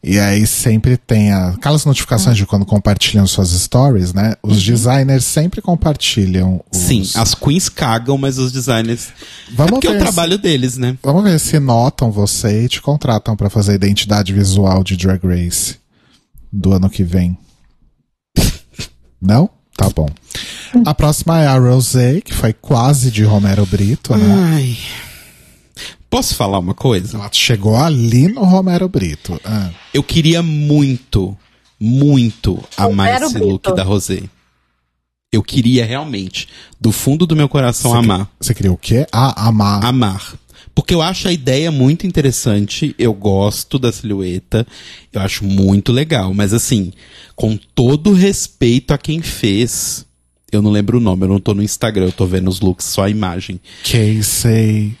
E 0.00 0.16
aí 0.20 0.46
sempre 0.46 0.96
tem 0.96 1.32
a- 1.32 1.48
aquelas 1.50 1.84
notificações 1.84 2.36
de 2.36 2.46
quando 2.46 2.64
compartilham 2.64 3.26
suas 3.26 3.48
stories, 3.50 4.12
né? 4.14 4.34
Os 4.44 4.62
designers 4.62 5.24
sempre 5.24 5.60
compartilham 5.60 6.64
os. 6.72 6.78
Sim, 6.78 7.02
as 7.16 7.34
queens 7.34 7.68
cagam, 7.68 8.16
mas 8.16 8.38
os 8.38 8.52
designers. 8.52 9.08
Vamos 9.52 9.72
Porque 9.72 9.88
é 9.88 9.90
o 9.90 9.92
ver 9.94 9.98
se- 9.98 10.04
trabalho 10.04 10.38
deles, 10.38 10.78
né? 10.78 10.96
Vamos 11.02 11.24
ver 11.24 11.40
se 11.40 11.58
notam 11.58 12.12
você 12.12 12.64
e 12.64 12.68
te 12.68 12.80
contratam 12.80 13.34
pra 13.36 13.50
fazer 13.50 13.72
a 13.72 13.74
identidade 13.74 14.32
visual 14.32 14.84
de 14.84 14.96
Drag 14.96 15.20
Race 15.26 15.74
do 16.52 16.72
ano 16.72 16.88
que 16.88 17.02
vem. 17.02 17.36
Não? 19.20 19.50
Tá 19.76 19.88
bom. 19.90 20.08
A 20.84 20.94
próxima 20.94 21.40
é 21.40 21.46
a 21.46 21.58
Rosé, 21.58 22.20
que 22.20 22.34
foi 22.34 22.52
quase 22.52 23.10
de 23.10 23.24
Romero 23.24 23.64
Brito, 23.66 24.14
né? 24.16 24.34
Ai. 24.54 24.76
Posso 26.10 26.34
falar 26.34 26.58
uma 26.58 26.74
coisa? 26.74 27.16
Ela 27.18 27.28
chegou 27.32 27.76
ali 27.76 28.28
no 28.28 28.42
Romero 28.44 28.88
Brito. 28.88 29.38
Ah, 29.44 29.70
Eu 29.92 30.02
queria 30.02 30.42
muito, 30.42 31.36
muito 31.78 32.62
amar 32.76 33.06
Romero 33.08 33.24
esse 33.26 33.34
Brito. 33.34 33.48
look 33.48 33.74
da 33.76 33.82
Rosé. 33.82 34.22
Eu 35.30 35.42
queria 35.42 35.84
realmente, 35.84 36.48
do 36.80 36.90
fundo 36.90 37.26
do 37.26 37.36
meu 37.36 37.48
coração, 37.48 37.90
você, 37.90 37.98
amar. 37.98 38.30
Você 38.40 38.54
queria 38.54 38.72
o 38.72 38.78
quê? 38.78 39.06
Ah, 39.12 39.48
amar. 39.48 39.84
Amar. 39.84 40.34
Porque 40.74 40.94
eu 40.94 41.02
acho 41.02 41.28
a 41.28 41.32
ideia 41.32 41.70
muito 41.70 42.06
interessante, 42.06 42.94
eu 42.98 43.12
gosto 43.12 43.78
da 43.78 43.92
silhueta, 43.92 44.66
eu 45.12 45.20
acho 45.20 45.44
muito 45.44 45.92
legal. 45.92 46.32
Mas 46.32 46.54
assim, 46.54 46.92
com 47.36 47.58
todo 47.74 48.14
respeito 48.14 48.94
a 48.94 48.98
quem 48.98 49.20
fez, 49.20 50.06
eu 50.50 50.62
não 50.62 50.70
lembro 50.70 50.96
o 50.96 51.00
nome, 51.00 51.24
eu 51.24 51.28
não 51.28 51.40
tô 51.40 51.52
no 51.52 51.62
Instagram, 51.62 52.06
eu 52.06 52.12
tô 52.12 52.24
vendo 52.24 52.48
os 52.48 52.60
looks, 52.60 52.86
só 52.86 53.04
a 53.04 53.10
imagem. 53.10 53.60
Casey. 53.82 54.96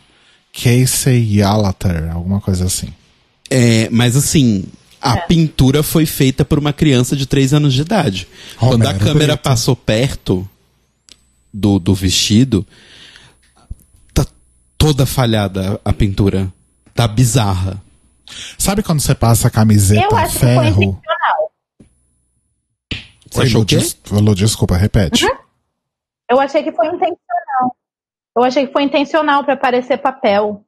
Casey 0.62 1.36
Yalater, 1.38 2.10
alguma 2.12 2.40
coisa 2.40 2.64
assim. 2.66 2.92
É, 3.50 3.88
mas 3.90 4.16
assim, 4.16 4.64
a 5.00 5.16
pintura 5.18 5.82
foi 5.82 6.04
feita 6.06 6.44
por 6.44 6.58
uma 6.58 6.72
criança 6.72 7.14
de 7.16 7.26
3 7.26 7.54
anos 7.54 7.72
de 7.74 7.82
idade. 7.82 8.28
Quando 8.58 8.82
a 8.84 8.90
Romero 8.92 9.04
câmera 9.04 9.32
Brito. 9.34 9.42
passou 9.42 9.76
perto 9.76 10.48
do, 11.52 11.78
do 11.78 11.94
vestido, 11.94 12.66
tá 14.12 14.26
toda 14.76 15.06
falhada 15.06 15.80
a 15.84 15.92
pintura. 15.92 16.52
Tá 16.94 17.06
bizarra. 17.06 17.80
Sabe 18.58 18.82
quando 18.82 19.00
você 19.00 19.14
passa 19.14 19.48
a 19.48 19.50
camiseta 19.50 20.02
Eu 20.02 20.16
acho 20.16 20.32
que 20.32 20.38
foi 20.40 20.48
ferro? 20.48 20.82
intencional. 20.82 21.52
Você 23.30 23.42
achou 23.42 23.62
o 23.62 23.66
quê? 23.66 23.76
Des- 23.76 23.96
Lu, 24.10 24.34
desculpa, 24.34 24.76
repete. 24.76 25.24
Eu 26.30 26.40
achei 26.40 26.62
que 26.62 26.72
foi 26.72 26.86
intencional. 26.86 27.76
Eu 28.36 28.44
achei 28.44 28.66
que 28.66 28.72
foi 28.72 28.82
intencional 28.84 29.44
pra 29.44 29.56
parecer 29.56 29.98
papel. 29.98 30.64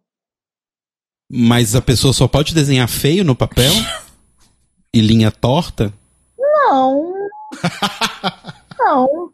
Mas 1.30 1.76
a 1.76 1.80
pessoa 1.80 2.12
só 2.12 2.26
pode 2.26 2.54
desenhar 2.54 2.88
feio 2.88 3.24
no 3.24 3.36
papel? 3.36 3.72
e 4.92 5.00
linha 5.00 5.30
torta? 5.30 5.92
Não. 6.38 7.14
Não. 8.78 9.32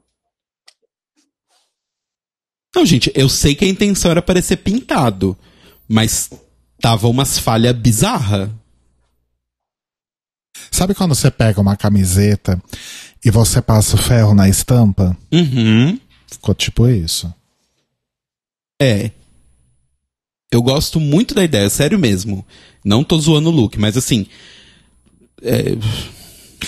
Não, 2.74 2.85
gente, 2.85 3.11
eu 3.14 3.29
sei 3.29 3.55
que 3.55 3.64
a 3.64 3.68
intenção 3.68 4.11
era 4.11 4.20
parecer 4.20 4.59
pintado, 4.59 5.35
mas 5.89 6.29
tava 6.79 7.09
umas 7.09 7.39
falhas 7.39 7.74
bizarras. 7.74 8.51
Sabe 10.70 10.95
quando 10.95 11.14
você 11.14 11.31
pega 11.31 11.59
uma 11.59 11.77
camiseta 11.77 12.62
e 13.24 13.31
você 13.31 13.62
passa 13.62 13.97
o 13.97 13.99
ferro 13.99 14.35
na 14.35 14.47
estampa? 14.47 15.16
Uhum. 15.33 15.99
Ficou 16.27 16.55
tipo 16.55 16.87
isso. 16.87 17.33
É. 18.81 19.11
Eu 20.53 20.62
gosto 20.62 21.01
muito 21.01 21.35
da 21.35 21.45
ideia, 21.45 21.68
sério 21.68 21.99
mesmo. 21.99 22.45
Não 22.85 23.03
tô 23.03 23.18
zoando 23.18 23.49
o 23.51 23.53
look, 23.53 23.79
mas 23.79 23.97
assim. 23.97 24.27
é, 25.43 25.74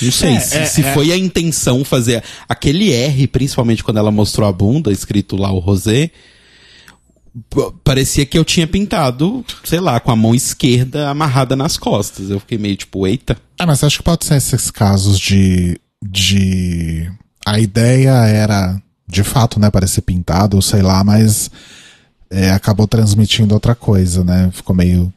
não 0.02 0.12
sei 0.12 0.34
É, 0.34 0.40
se, 0.40 0.56
é, 0.56 0.66
se 0.66 0.82
é. 0.82 0.94
foi 0.94 1.12
a 1.12 1.16
intenção 1.16 1.84
fazer 1.84 2.22
aquele 2.48 2.92
R, 2.92 3.26
principalmente 3.28 3.84
quando 3.84 3.98
ela 3.98 4.10
mostrou 4.10 4.48
a 4.48 4.52
bunda, 4.52 4.92
escrito 4.92 5.36
lá 5.36 5.50
o 5.50 5.58
rosé. 5.58 6.10
Parecia 7.84 8.26
que 8.26 8.36
eu 8.36 8.44
tinha 8.44 8.66
pintado, 8.66 9.44
sei 9.62 9.78
lá, 9.78 10.00
com 10.00 10.10
a 10.10 10.16
mão 10.16 10.34
esquerda 10.34 11.08
amarrada 11.08 11.54
nas 11.54 11.76
costas. 11.76 12.30
Eu 12.30 12.40
fiquei 12.40 12.58
meio 12.58 12.76
tipo, 12.76 13.06
eita. 13.06 13.36
Ah, 13.60 13.66
mas 13.66 13.84
acho 13.84 13.98
que 13.98 14.02
pode 14.04 14.24
ser 14.24 14.36
esses 14.36 14.70
casos 14.70 15.18
de. 15.20 15.78
de. 16.02 17.08
A 17.46 17.60
ideia 17.60 18.10
era, 18.26 18.82
de 19.06 19.22
fato, 19.22 19.60
né, 19.60 19.70
parecer 19.70 20.02
pintado, 20.02 20.60
sei 20.60 20.82
lá, 20.82 21.04
mas 21.04 21.48
é, 22.30 22.50
acabou 22.50 22.86
transmitindo 22.86 23.54
outra 23.54 23.74
coisa, 23.74 24.22
né? 24.24 24.50
Ficou 24.52 24.74
meio. 24.74 25.12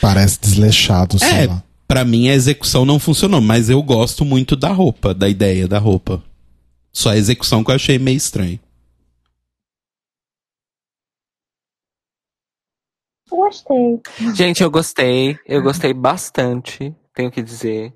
Parece 0.00 0.40
desleixado, 0.40 1.18
sei 1.18 1.28
É, 1.44 1.46
lá. 1.46 1.62
pra 1.86 2.04
mim 2.04 2.28
a 2.28 2.34
execução 2.34 2.84
não 2.84 2.98
funcionou, 2.98 3.40
mas 3.40 3.68
eu 3.70 3.82
gosto 3.82 4.24
muito 4.24 4.54
da 4.54 4.68
roupa, 4.70 5.12
da 5.14 5.28
ideia 5.28 5.66
da 5.66 5.78
roupa. 5.78 6.22
Só 6.92 7.10
a 7.10 7.16
execução 7.16 7.64
que 7.64 7.70
eu 7.70 7.74
achei 7.74 7.98
meio 7.98 8.16
estranho. 8.16 8.58
Gostei. 13.30 14.00
Gente, 14.34 14.62
eu 14.62 14.70
gostei. 14.70 15.38
Eu 15.46 15.62
gostei 15.62 15.92
bastante, 15.92 16.94
tenho 17.14 17.30
que 17.30 17.42
dizer. 17.42 17.92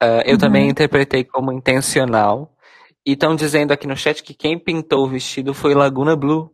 Ah, 0.00 0.22
eu 0.24 0.38
também 0.38 0.68
interpretei 0.68 1.24
como 1.24 1.52
intencional. 1.52 2.52
E 3.04 3.12
estão 3.12 3.36
dizendo 3.36 3.72
aqui 3.72 3.86
no 3.86 3.96
chat 3.96 4.22
que 4.22 4.34
quem 4.34 4.58
pintou 4.58 5.04
o 5.04 5.08
vestido 5.08 5.54
foi 5.54 5.74
Laguna 5.74 6.16
Blue. 6.16 6.50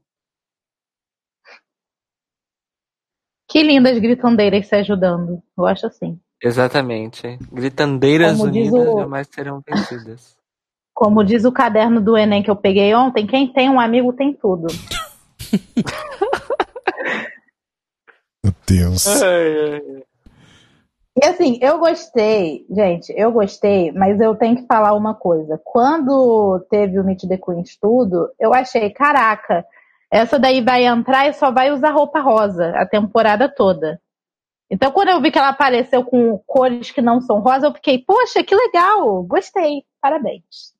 Que 3.52 3.62
lindas 3.62 3.98
gritandeiras 3.98 4.66
se 4.66 4.74
ajudando. 4.76 5.42
Eu 5.58 5.66
acho 5.66 5.86
assim. 5.86 6.18
Exatamente. 6.42 7.38
Gritandeiras 7.52 8.32
Como 8.38 8.44
unidas 8.44 8.88
o- 8.88 9.00
jamais 9.00 9.28
serão 9.30 9.60
vencidas. 9.60 10.34
Como 10.94 11.22
diz 11.22 11.44
o 11.44 11.52
caderno 11.52 12.00
do 12.00 12.16
Enem 12.16 12.42
que 12.42 12.50
eu 12.50 12.56
peguei 12.56 12.94
ontem, 12.94 13.26
quem 13.26 13.52
tem 13.52 13.68
um 13.68 13.78
amigo 13.78 14.10
tem 14.14 14.32
tudo. 14.32 14.68
Meu 18.42 18.54
Deus. 18.66 19.04
E 21.20 21.24
assim, 21.26 21.58
eu 21.60 21.78
gostei, 21.78 22.64
gente, 22.70 23.12
eu 23.14 23.30
gostei, 23.32 23.92
mas 23.92 24.18
eu 24.18 24.34
tenho 24.34 24.56
que 24.56 24.66
falar 24.66 24.94
uma 24.94 25.14
coisa. 25.14 25.60
Quando 25.62 26.58
teve 26.70 26.98
o 26.98 27.04
Meet 27.04 27.28
the 27.28 27.36
Queens 27.36 27.76
tudo, 27.76 28.30
eu 28.40 28.54
achei, 28.54 28.88
caraca, 28.90 29.62
essa 30.12 30.38
daí 30.38 30.62
vai 30.62 30.84
entrar 30.84 31.26
e 31.26 31.32
só 31.32 31.50
vai 31.50 31.72
usar 31.72 31.90
roupa 31.90 32.20
rosa 32.20 32.68
a 32.76 32.86
temporada 32.86 33.48
toda. 33.48 33.98
Então, 34.70 34.92
quando 34.92 35.08
eu 35.08 35.22
vi 35.22 35.32
que 35.32 35.38
ela 35.38 35.48
apareceu 35.48 36.04
com 36.04 36.38
cores 36.46 36.90
que 36.90 37.00
não 37.00 37.18
são 37.22 37.40
rosa, 37.40 37.66
eu 37.68 37.72
fiquei, 37.72 37.98
poxa, 38.04 38.44
que 38.44 38.54
legal, 38.54 39.22
gostei, 39.22 39.84
parabéns. 40.02 40.74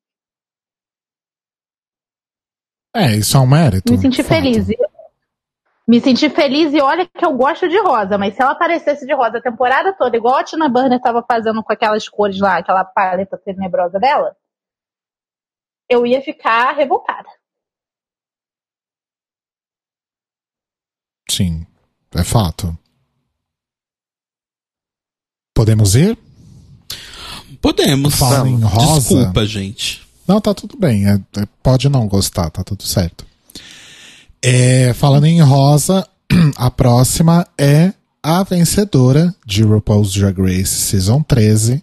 É, 2.94 3.16
isso 3.16 3.34
é 3.38 3.40
um 3.40 3.46
mérito. 3.46 3.90
Me 3.90 3.98
senti 3.98 4.22
fato. 4.22 4.34
feliz. 4.34 4.68
Me 5.88 5.98
senti 5.98 6.28
feliz 6.28 6.74
e 6.74 6.80
olha 6.82 7.06
que 7.06 7.24
eu 7.24 7.34
gosto 7.34 7.66
de 7.68 7.78
rosa, 7.80 8.18
mas 8.18 8.34
se 8.34 8.42
ela 8.42 8.52
aparecesse 8.52 9.06
de 9.06 9.14
rosa 9.14 9.38
a 9.38 9.42
temporada 9.42 9.94
toda, 9.94 10.14
igual 10.14 10.36
a 10.36 10.44
Tina 10.44 10.68
Burner 10.68 10.98
estava 10.98 11.24
fazendo 11.26 11.62
com 11.62 11.72
aquelas 11.72 12.06
cores 12.06 12.38
lá, 12.38 12.58
aquela 12.58 12.84
paleta 12.84 13.38
tenebrosa 13.38 13.98
dela, 13.98 14.36
eu 15.88 16.06
ia 16.06 16.20
ficar 16.20 16.72
revoltada. 16.72 17.41
Sim, 21.30 21.66
é 22.14 22.22
fato. 22.24 22.76
Podemos 25.54 25.94
ir? 25.94 26.16
Podemos. 27.60 28.14
Fala 28.14 28.48
em 28.48 28.58
rosa. 28.60 29.00
Desculpa, 29.00 29.46
gente. 29.46 30.02
Não, 30.26 30.40
tá 30.40 30.54
tudo 30.54 30.76
bem. 30.78 31.06
é- 31.06 31.20
é- 31.36 31.46
pode 31.62 31.88
não 31.88 32.06
gostar, 32.08 32.50
tá 32.50 32.64
tudo 32.64 32.82
certo. 32.84 33.26
É, 34.42 34.92
falando 34.94 35.26
em 35.26 35.40
rosa, 35.40 36.08
a 36.56 36.70
próxima 36.70 37.46
é 37.58 37.92
a 38.22 38.42
vencedora 38.42 39.34
de 39.46 39.62
RuPaul's 39.62 40.12
Drag 40.12 40.40
Race 40.40 40.66
Season 40.66 41.22
13, 41.22 41.82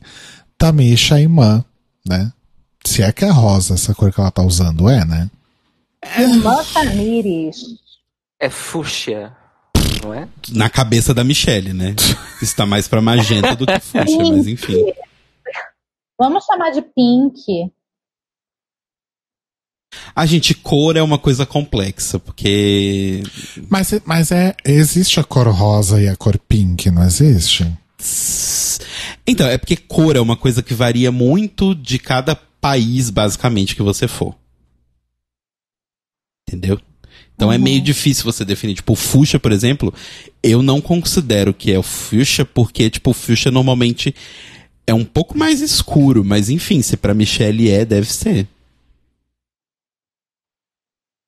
Tamisha 0.58 1.20
Iman, 1.22 1.64
né? 2.06 2.32
Se 2.86 3.02
é 3.04 3.12
que 3.12 3.26
é 3.26 3.30
rosa 3.30 3.76
essa 3.76 3.94
cor 3.94 4.12
que 4.12 4.20
ela 4.20 4.32
tá 4.32 4.42
usando, 4.42 4.90
é, 4.90 5.04
né? 5.06 5.30
Irmã 6.18 6.64
Tamires. 6.74 7.58
É 8.40 8.50
fúcsia, 8.50 9.36
não 10.02 10.14
é? 10.14 10.28
Na 10.50 10.70
cabeça 10.70 11.14
da 11.14 11.24
Michelle, 11.24 11.74
né? 11.74 11.96
Está 12.42 12.66
mais 12.66 12.88
pra 12.88 13.02
magenta 13.02 13.56
do 13.56 13.66
que 13.66 13.80
fuxa, 13.80 14.18
mas 14.32 14.48
enfim. 14.48 14.94
Vamos 16.18 16.46
chamar 16.46 16.72
de 16.72 16.82
Pink. 16.82 17.72
A 20.16 20.26
gente, 20.26 20.54
cor 20.54 20.96
é 20.96 21.02
uma 21.02 21.18
coisa 21.18 21.46
complexa, 21.46 22.20
porque. 22.20 23.24
Mas, 23.70 24.00
mas 24.06 24.32
é, 24.32 24.56
existe 24.64 25.20
a 25.20 25.24
cor 25.24 25.48
rosa 25.48 26.02
e 26.02 26.08
a 26.08 26.16
cor 26.16 26.38
pink, 26.38 26.92
não 26.92 27.04
existe? 27.04 27.66
Então, 29.26 29.48
é 29.48 29.58
porque 29.58 29.76
cor 29.76 30.16
é 30.16 30.22
uma 30.22 30.38
coisa 30.38 30.62
que 30.62 30.74
varia 30.74 31.12
muito 31.12 31.74
de 31.74 31.98
cada 31.98 32.36
país, 32.36 33.10
basicamente, 33.10 33.76
que 33.76 33.82
você 33.82 34.08
for. 34.08 34.36
Entendeu? 36.48 36.80
Então 37.40 37.54
é 37.54 37.58
meio 37.58 37.80
difícil 37.82 38.26
você 38.26 38.44
definir. 38.44 38.76
Tipo, 38.76 38.92
o 38.92 38.96
fuchsia, 38.98 39.40
por 39.40 39.54
exemplo, 39.54 39.94
eu 40.44 40.62
não 40.62 40.82
considero 40.82 41.54
que 41.54 41.72
é 41.72 41.80
o 41.80 41.82
fuchsia, 41.84 42.44
porque, 42.44 42.90
tipo, 42.90 43.12
o 43.12 43.14
fuchsia 43.14 43.50
normalmente 43.50 44.14
é 44.86 44.94
um 44.94 45.06
pouco 45.06 45.38
mais 45.38 45.62
escuro, 45.62 46.26
mas 46.26 46.50
enfim, 46.50 46.82
se 46.82 46.98
pra 46.98 47.14
Michelle 47.14 47.72
é, 47.72 47.86
deve 47.86 48.12
ser. 48.12 48.46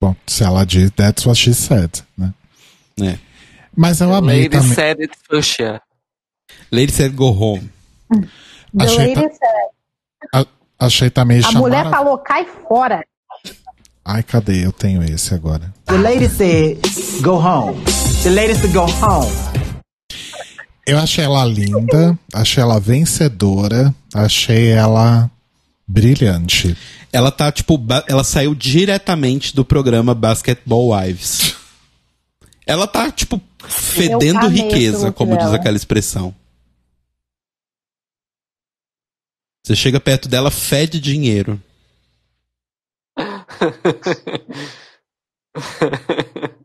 Bom, 0.01 0.13
se 0.27 0.43
ela 0.43 0.65
diz, 0.65 0.91
that's 0.91 1.25
what 1.25 1.39
she 1.39 1.53
said, 1.53 1.91
né? 2.17 2.33
né? 2.99 3.17
Mas 3.73 4.01
eu 4.01 4.13
amei 4.13 4.43
Lady 4.43 4.49
também. 4.49 4.73
said 4.73 4.99
it 4.99 5.15
fuchsia. 5.29 5.81
Lady 6.69 6.91
said 6.91 7.15
go 7.15 7.29
home. 7.29 7.69
The 8.77 8.83
Achei 8.83 9.15
Lady 9.15 9.33
said. 9.33 9.69
A- 10.33 10.45
achei 10.85 11.09
também 11.09 11.41
A 11.41 11.51
mulher 11.53 11.83
chamar. 11.85 11.91
falou, 11.97 12.17
cai 12.17 12.45
fora. 12.67 13.05
Ai, 14.03 14.23
cadê? 14.23 14.65
Eu 14.65 14.71
tenho 14.71 15.03
esse 15.03 15.33
agora. 15.33 15.73
The 15.85 15.97
lady 15.97 16.27
said, 16.27 16.79
go 17.21 17.33
home. 17.33 17.79
The 18.23 18.29
lady 18.29 18.55
said, 18.55 18.73
go 18.73 18.85
home. 18.85 19.31
Eu 20.85 20.97
achei 20.97 21.23
ela 21.23 21.45
linda, 21.45 22.17
achei 22.33 22.61
ela 22.63 22.79
vencedora, 22.79 23.93
achei 24.13 24.69
ela 24.69 25.29
brilhante. 25.87 26.75
Ela 27.13 27.31
tá, 27.31 27.51
tipo, 27.51 27.79
ela 28.07 28.23
saiu 28.23 28.55
diretamente 28.55 29.55
do 29.55 29.63
programa 29.63 30.15
Basketball 30.15 30.89
Wives. 30.89 31.55
Ela 32.65 32.87
tá, 32.87 33.11
tipo, 33.11 33.39
fedendo 33.67 34.47
esse 34.47 34.55
riqueza, 34.55 35.11
como 35.11 35.37
diz 35.37 35.53
aquela 35.53 35.77
expressão. 35.77 36.33
Você 39.63 39.75
chega 39.75 39.99
perto 39.99 40.27
dela, 40.27 40.49
fede 40.49 40.99
dinheiro. 40.99 41.61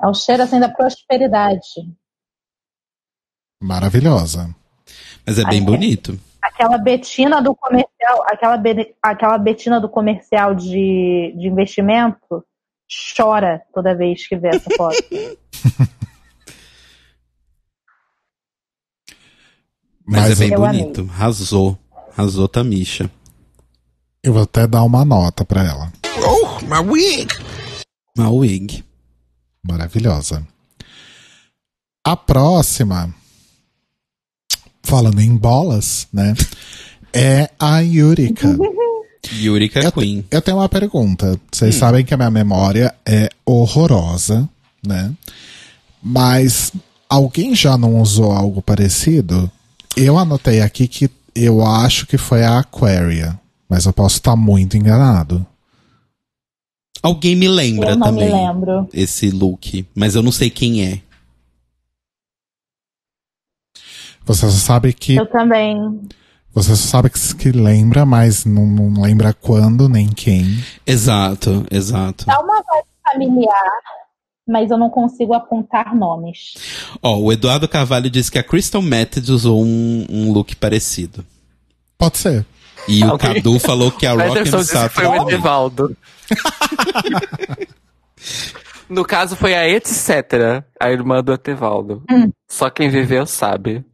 É 0.00 0.06
o 0.06 0.14
cheiro 0.14 0.42
assim 0.42 0.60
da 0.60 0.68
prosperidade. 0.68 1.62
Maravilhosa. 3.62 4.54
Mas 5.26 5.38
é 5.38 5.44
bem 5.44 5.62
bonito. 5.64 6.18
Aquela 6.40 6.78
Betina 6.78 7.42
do 7.42 7.54
comercial, 7.54 8.22
aquela, 8.30 8.56
be- 8.56 8.94
aquela 9.02 9.36
Betina 9.38 9.80
do 9.80 9.88
comercial 9.88 10.54
de, 10.54 11.34
de 11.36 11.48
investimento 11.48 12.44
chora 13.16 13.62
toda 13.74 13.96
vez 13.96 14.28
que 14.28 14.36
vê 14.36 14.48
essa 14.48 14.70
foto. 14.76 14.96
Mas, 20.08 20.28
Mas 20.28 20.40
é 20.40 20.44
bem 20.44 20.52
eu 20.54 20.64
amei. 20.64 20.82
bonito. 20.82 21.08
Arrasou. 21.10 21.76
Arrasou 22.16 22.46
Tamisha. 22.48 23.10
eu 24.22 24.32
vou 24.32 24.42
até 24.42 24.66
dar 24.66 24.84
uma 24.84 25.04
nota 25.04 25.44
pra 25.44 25.64
ela. 25.64 25.92
Uma 28.16 28.30
wig. 28.30 28.84
Maravilhosa. 29.62 30.46
A 32.04 32.16
próxima 32.16 33.14
falando 34.82 35.20
em 35.20 35.36
bolas, 35.36 36.06
né? 36.12 36.34
É 37.12 37.50
a 37.58 37.78
Yurika. 37.80 38.56
Yurika 39.32 39.80
Eu, 39.80 39.90
Queen. 39.92 40.24
eu 40.30 40.40
tenho 40.42 40.58
uma 40.58 40.68
pergunta. 40.68 41.38
Vocês 41.50 41.74
sabem 41.74 42.04
que 42.04 42.14
a 42.14 42.16
minha 42.16 42.30
memória 42.30 42.94
é 43.04 43.28
horrorosa, 43.44 44.48
né? 44.86 45.12
Mas 46.00 46.72
alguém 47.08 47.54
já 47.54 47.76
não 47.76 48.00
usou 48.00 48.30
algo 48.32 48.62
parecido? 48.62 49.50
Eu 49.96 50.16
anotei 50.16 50.60
aqui 50.60 50.86
que 50.86 51.10
eu 51.34 51.64
acho 51.64 52.06
que 52.06 52.16
foi 52.16 52.44
a 52.44 52.60
Aquaria, 52.60 53.38
mas 53.68 53.84
eu 53.86 53.92
posso 53.92 54.16
estar 54.16 54.36
muito 54.36 54.76
enganado. 54.76 55.44
Alguém 57.06 57.36
me 57.36 57.46
lembra 57.48 57.90
Eu 57.90 57.96
não 57.96 58.06
também 58.08 58.26
me 58.26 58.32
lembro. 58.32 58.88
esse 58.92 59.30
look, 59.30 59.86
mas 59.94 60.14
eu 60.16 60.22
não 60.22 60.32
sei 60.32 60.50
quem 60.50 60.84
é. 60.84 61.00
Você 64.24 64.40
só 64.50 64.56
sabe 64.56 64.92
que 64.92 65.14
Eu 65.14 65.26
também. 65.26 66.00
você 66.52 66.74
só 66.74 66.88
sabe 66.88 67.10
que, 67.10 67.34
que 67.36 67.52
lembra, 67.52 68.04
mas 68.04 68.44
não, 68.44 68.66
não 68.66 69.02
lembra 69.02 69.32
quando 69.32 69.88
nem 69.88 70.08
quem. 70.08 70.44
Exato, 70.84 71.64
exato. 71.70 72.26
Dá 72.26 72.40
uma 72.40 72.56
vibe 72.56 72.86
familiar, 73.12 73.70
mas 74.48 74.70
eu 74.70 74.76
não 74.78 74.90
consigo 74.90 75.32
apontar 75.32 75.94
nomes. 75.94 76.54
Ó, 77.00 77.18
o 77.18 77.32
Eduardo 77.32 77.68
Carvalho 77.68 78.10
disse 78.10 78.32
que 78.32 78.38
a 78.38 78.42
Crystal 78.42 78.82
Method 78.82 79.30
usou 79.30 79.62
um, 79.64 80.06
um 80.10 80.32
look 80.32 80.56
parecido. 80.56 81.24
Pode 81.96 82.18
ser. 82.18 82.44
E 82.88 83.04
o 83.04 83.12
Alguém- 83.12 83.34
Cadu 83.34 83.58
falou 83.60 83.92
que 83.92 84.06
a 84.06 84.12
Rock 84.14 84.38
and 84.38 84.42
que 84.44 84.50
foi 84.50 84.60
o 84.60 84.64
Saturn... 84.64 85.96
No 88.88 89.04
caso, 89.04 89.34
foi 89.34 89.52
a 89.54 89.68
Etc., 89.68 90.64
a 90.80 90.90
irmã 90.90 91.22
do 91.22 91.32
Etevaldo. 91.32 92.04
Hum. 92.10 92.30
Só 92.48 92.70
quem 92.70 92.88
viveu 92.88 93.26
sabe. 93.26 93.78
O 93.78 93.84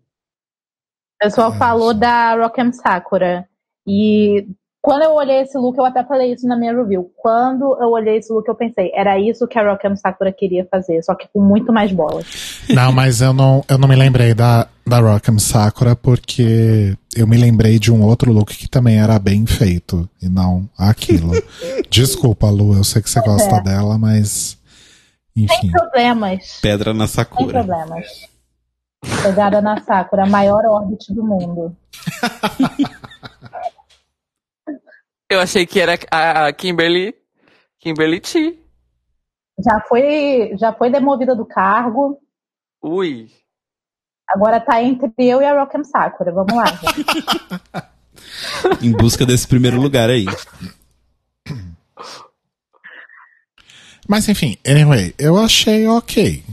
pessoal 1.25 1.53
falou 1.55 1.95
da 1.95 2.35
Rock'em 2.35 2.73
Sakura. 2.73 3.49
E 3.87 4.47
quando 4.83 5.03
eu 5.03 5.13
olhei 5.15 5.43
esse 5.43 5.57
look, 5.57 5.79
eu 5.79 5.85
até 5.85 6.03
falei 6.03 6.33
isso 6.35 6.45
na 6.47 6.57
minha 6.57 6.75
review. 6.77 7.09
Quando 7.17 7.63
eu 7.81 7.91
olhei 7.91 8.17
esse 8.17 8.33
look, 8.33 8.49
eu 8.49 8.55
pensei, 8.57 8.91
era 8.93 9.17
isso 9.19 9.47
que 9.47 9.57
a 9.57 9.71
Rock'em 9.71 9.95
Sakura 9.95 10.33
queria 10.33 10.67
fazer, 10.69 11.01
só 11.05 11.15
que 11.15 11.29
com 11.33 11.41
muito 11.41 11.73
mais 11.73 11.93
bolas. 11.93 12.61
Não, 12.69 12.93
mas 12.93 13.21
eu 13.21 13.33
não, 13.33 13.65
eu 13.69 13.79
não 13.79 13.89
me 13.89 13.95
lembrei 13.97 14.35
da, 14.35 14.67
da 14.87 14.99
Rock'em 14.99 15.39
Sakura 15.39 15.95
porque 15.95 16.97
eu 17.17 17.27
me 17.29 17.37
lembrei 17.37 17.79
de 17.79 17.93
um 17.93 18.03
outro 18.03 18.33
look 18.33 18.57
que 18.57 18.69
também 18.69 19.01
era 19.01 19.19
bem 19.19 19.47
feito 19.47 20.09
e 20.21 20.29
não 20.29 20.69
aquilo. 20.77 21.31
Desculpa, 21.89 22.51
Lu, 22.51 22.75
eu 22.75 22.83
sei 22.85 23.01
que 23.03 23.09
você 23.11 23.21
gosta 23.21 23.57
É. 23.57 23.63
dela, 23.63 23.97
mas 23.99 24.59
Sem 25.35 25.45
enfim. 25.45 25.71
problemas. 25.71 26.59
Pedra 26.61 26.93
na 26.93 27.07
Sem 27.07 27.17
Sakura. 27.25 27.53
problemas. 27.65 28.07
Pegada 29.23 29.61
na 29.61 29.81
Sakura, 29.81 30.23
a 30.25 30.27
maior 30.29 30.65
orbit 30.65 31.13
do 31.13 31.25
mundo. 31.25 31.77
Eu 35.33 35.41
achei 35.41 35.65
que 35.65 35.81
era 35.81 35.99
a 36.11 36.53
Kimberly. 36.53 37.15
Kimberly 37.79 38.21
T. 38.21 38.59
Já 39.59 39.81
foi, 39.89 40.55
já 40.59 40.75
foi 40.75 40.91
demovida 40.91 41.35
do 41.35 41.47
cargo. 41.47 42.19
Ui. 42.83 43.31
Agora 44.29 44.61
tá 44.61 44.83
entre 44.83 45.11
eu 45.19 45.41
e 45.41 45.45
a 45.47 45.59
Rock'em 45.59 45.85
Sakura. 45.85 46.33
Vamos 46.33 46.55
lá. 46.55 46.65
Em 48.83 48.93
busca 48.93 49.25
desse 49.25 49.49
primeiro 49.49 49.81
lugar 49.81 50.11
aí. 50.11 50.27
Mas 54.07 54.29
enfim, 54.29 54.59
anyway, 54.67 55.15
eu 55.19 55.39
achei 55.39 55.87
ok. 55.89 56.45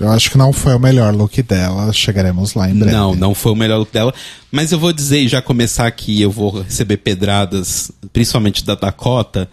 Eu 0.00 0.08
acho 0.08 0.30
que 0.30 0.38
não 0.38 0.50
foi 0.50 0.74
o 0.74 0.78
melhor 0.78 1.14
look 1.14 1.42
dela, 1.42 1.92
chegaremos 1.92 2.54
lá 2.54 2.70
em 2.70 2.74
breve. 2.74 2.96
Não, 2.96 3.14
não 3.14 3.34
foi 3.34 3.52
o 3.52 3.56
melhor 3.56 3.78
look 3.78 3.92
dela. 3.92 4.14
Mas 4.50 4.72
eu 4.72 4.78
vou 4.78 4.94
dizer, 4.94 5.20
e 5.20 5.28
já 5.28 5.42
começar 5.42 5.86
aqui, 5.86 6.22
eu 6.22 6.30
vou 6.30 6.62
receber 6.62 6.96
pedradas, 6.96 7.92
principalmente 8.10 8.64
da 8.64 8.74
Dakota, 8.74 9.48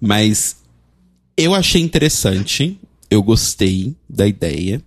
mas 0.00 0.56
eu 1.36 1.52
achei 1.52 1.82
interessante, 1.82 2.78
eu 3.10 3.22
gostei 3.24 3.96
da 4.08 4.26
ideia. 4.26 4.80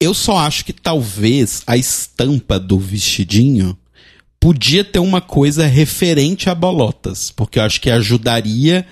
Eu 0.00 0.14
só 0.14 0.38
acho 0.38 0.64
que 0.64 0.72
talvez 0.72 1.62
a 1.66 1.76
estampa 1.76 2.58
do 2.58 2.78
vestidinho 2.78 3.76
podia 4.40 4.82
ter 4.82 4.98
uma 4.98 5.20
coisa 5.20 5.66
referente 5.66 6.48
a 6.48 6.54
bolotas, 6.54 7.30
porque 7.30 7.58
eu 7.58 7.62
acho 7.62 7.80
que 7.80 7.90
ajudaria 7.90 8.86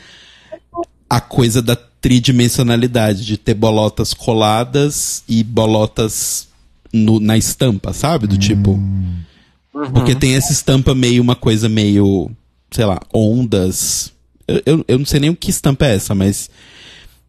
a 1.09 1.21
coisa 1.21 1.61
da 1.61 1.75
tridimensionalidade, 2.01 3.25
de 3.25 3.37
ter 3.37 3.55
bolotas 3.55 4.15
coladas 4.15 5.23
e 5.29 5.43
bolotas 5.45 6.49
no- 6.93 7.21
na 7.21 7.37
estampa, 7.37 7.93
sabe? 7.93 8.27
Do 8.27 8.37
tipo. 8.39 8.81
Porque 9.93 10.15
tem 10.15 10.35
essa 10.35 10.53
estampa 10.53 10.95
meio, 10.95 11.23
uma 11.23 11.37
coisa 11.37 11.69
meio, 11.69 12.31
sei 12.71 12.85
lá, 12.85 13.01
ondas. 13.15 14.13
Eu, 14.49 14.63
eu, 14.67 14.85
eu 14.89 14.99
não 14.99 15.07
sei 15.07 15.21
nem 15.21 15.31
o 15.31 15.37
que 15.37 15.51
estampa 15.51 15.87
é 15.87 15.95
essa, 15.95 16.15
mas 16.15 16.51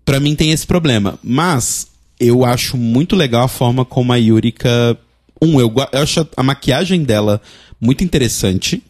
pra 0.03 0.19
mim 0.19 0.35
tem 0.35 0.51
esse 0.51 0.65
problema. 0.65 1.19
Mas 1.23 1.87
eu 2.19 2.43
acho 2.43 2.77
muito 2.77 3.15
legal 3.15 3.43
a 3.43 3.47
forma 3.47 3.85
como 3.85 4.11
a 4.11 4.15
Yurika. 4.17 4.97
Um, 5.41 5.59
eu, 5.59 5.71
eu 5.91 6.01
acho 6.01 6.27
a 6.35 6.43
maquiagem 6.43 7.03
dela 7.03 7.41
muito 7.79 8.03
interessante. 8.03 8.81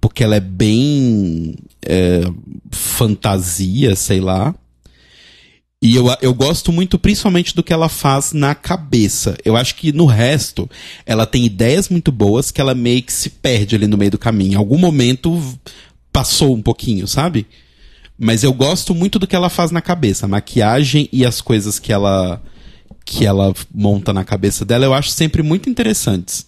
Porque 0.00 0.24
ela 0.24 0.36
é 0.36 0.40
bem. 0.40 1.54
é, 1.84 2.22
fantasia, 2.70 3.94
sei 3.94 4.20
lá. 4.20 4.54
E 5.82 5.96
eu, 5.96 6.06
eu 6.20 6.34
gosto 6.34 6.70
muito 6.70 6.98
principalmente 6.98 7.54
do 7.54 7.62
que 7.62 7.72
ela 7.72 7.88
faz 7.88 8.32
na 8.32 8.54
cabeça. 8.54 9.36
Eu 9.44 9.56
acho 9.56 9.74
que 9.76 9.92
no 9.92 10.04
resto, 10.04 10.68
ela 11.06 11.26
tem 11.26 11.46
ideias 11.46 11.88
muito 11.88 12.12
boas 12.12 12.50
que 12.50 12.60
ela 12.60 12.74
meio 12.74 13.02
que 13.02 13.12
se 13.12 13.30
perde 13.30 13.76
ali 13.76 13.86
no 13.86 13.96
meio 13.96 14.10
do 14.10 14.18
caminho. 14.18 14.52
Em 14.52 14.56
algum 14.56 14.76
momento 14.76 15.40
passou 16.12 16.54
um 16.54 16.60
pouquinho, 16.60 17.08
sabe? 17.08 17.46
Mas 18.18 18.44
eu 18.44 18.52
gosto 18.52 18.94
muito 18.94 19.18
do 19.18 19.26
que 19.26 19.34
ela 19.34 19.48
faz 19.48 19.70
na 19.70 19.80
cabeça. 19.80 20.26
A 20.26 20.28
maquiagem 20.28 21.08
e 21.10 21.24
as 21.24 21.40
coisas 21.40 21.78
que 21.78 21.92
ela 21.92 22.42
que 23.02 23.24
ela 23.24 23.52
monta 23.74 24.12
na 24.12 24.24
cabeça 24.24 24.64
dela, 24.64 24.84
eu 24.84 24.94
acho 24.94 25.10
sempre 25.10 25.42
muito 25.42 25.68
interessantes. 25.70 26.46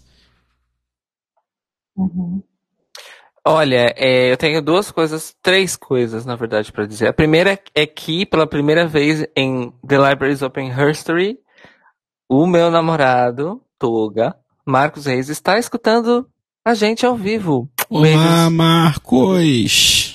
Olha, 3.45 3.93
é, 3.97 4.31
eu 4.31 4.37
tenho 4.37 4.63
duas 4.63 4.93
coisas, 4.93 5.35
três 5.43 5.75
coisas, 5.75 6.25
na 6.25 6.37
verdade, 6.37 6.71
pra 6.71 6.87
dizer. 6.87 7.09
A 7.09 7.13
primeira 7.13 7.59
é 7.75 7.87
que, 7.87 8.25
pela 8.25 8.47
primeira 8.47 8.87
vez 8.87 9.27
em 9.35 9.73
The 9.87 9.97
Libraries 9.97 10.43
Open 10.43 10.71
History, 10.71 11.39
o 12.29 12.47
meu 12.47 12.71
namorado, 12.71 13.61
Toga, 13.81 14.37
Marcos 14.65 15.07
Reis, 15.07 15.29
está 15.29 15.59
escutando 15.59 16.29
a 16.65 16.73
gente 16.73 17.05
ao 17.05 17.17
vivo. 17.17 17.69
Olá, 17.91 18.49
Marcos! 18.49 20.13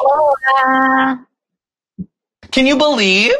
Can 2.49 2.61
you 2.61 2.77
believe? 2.77 3.37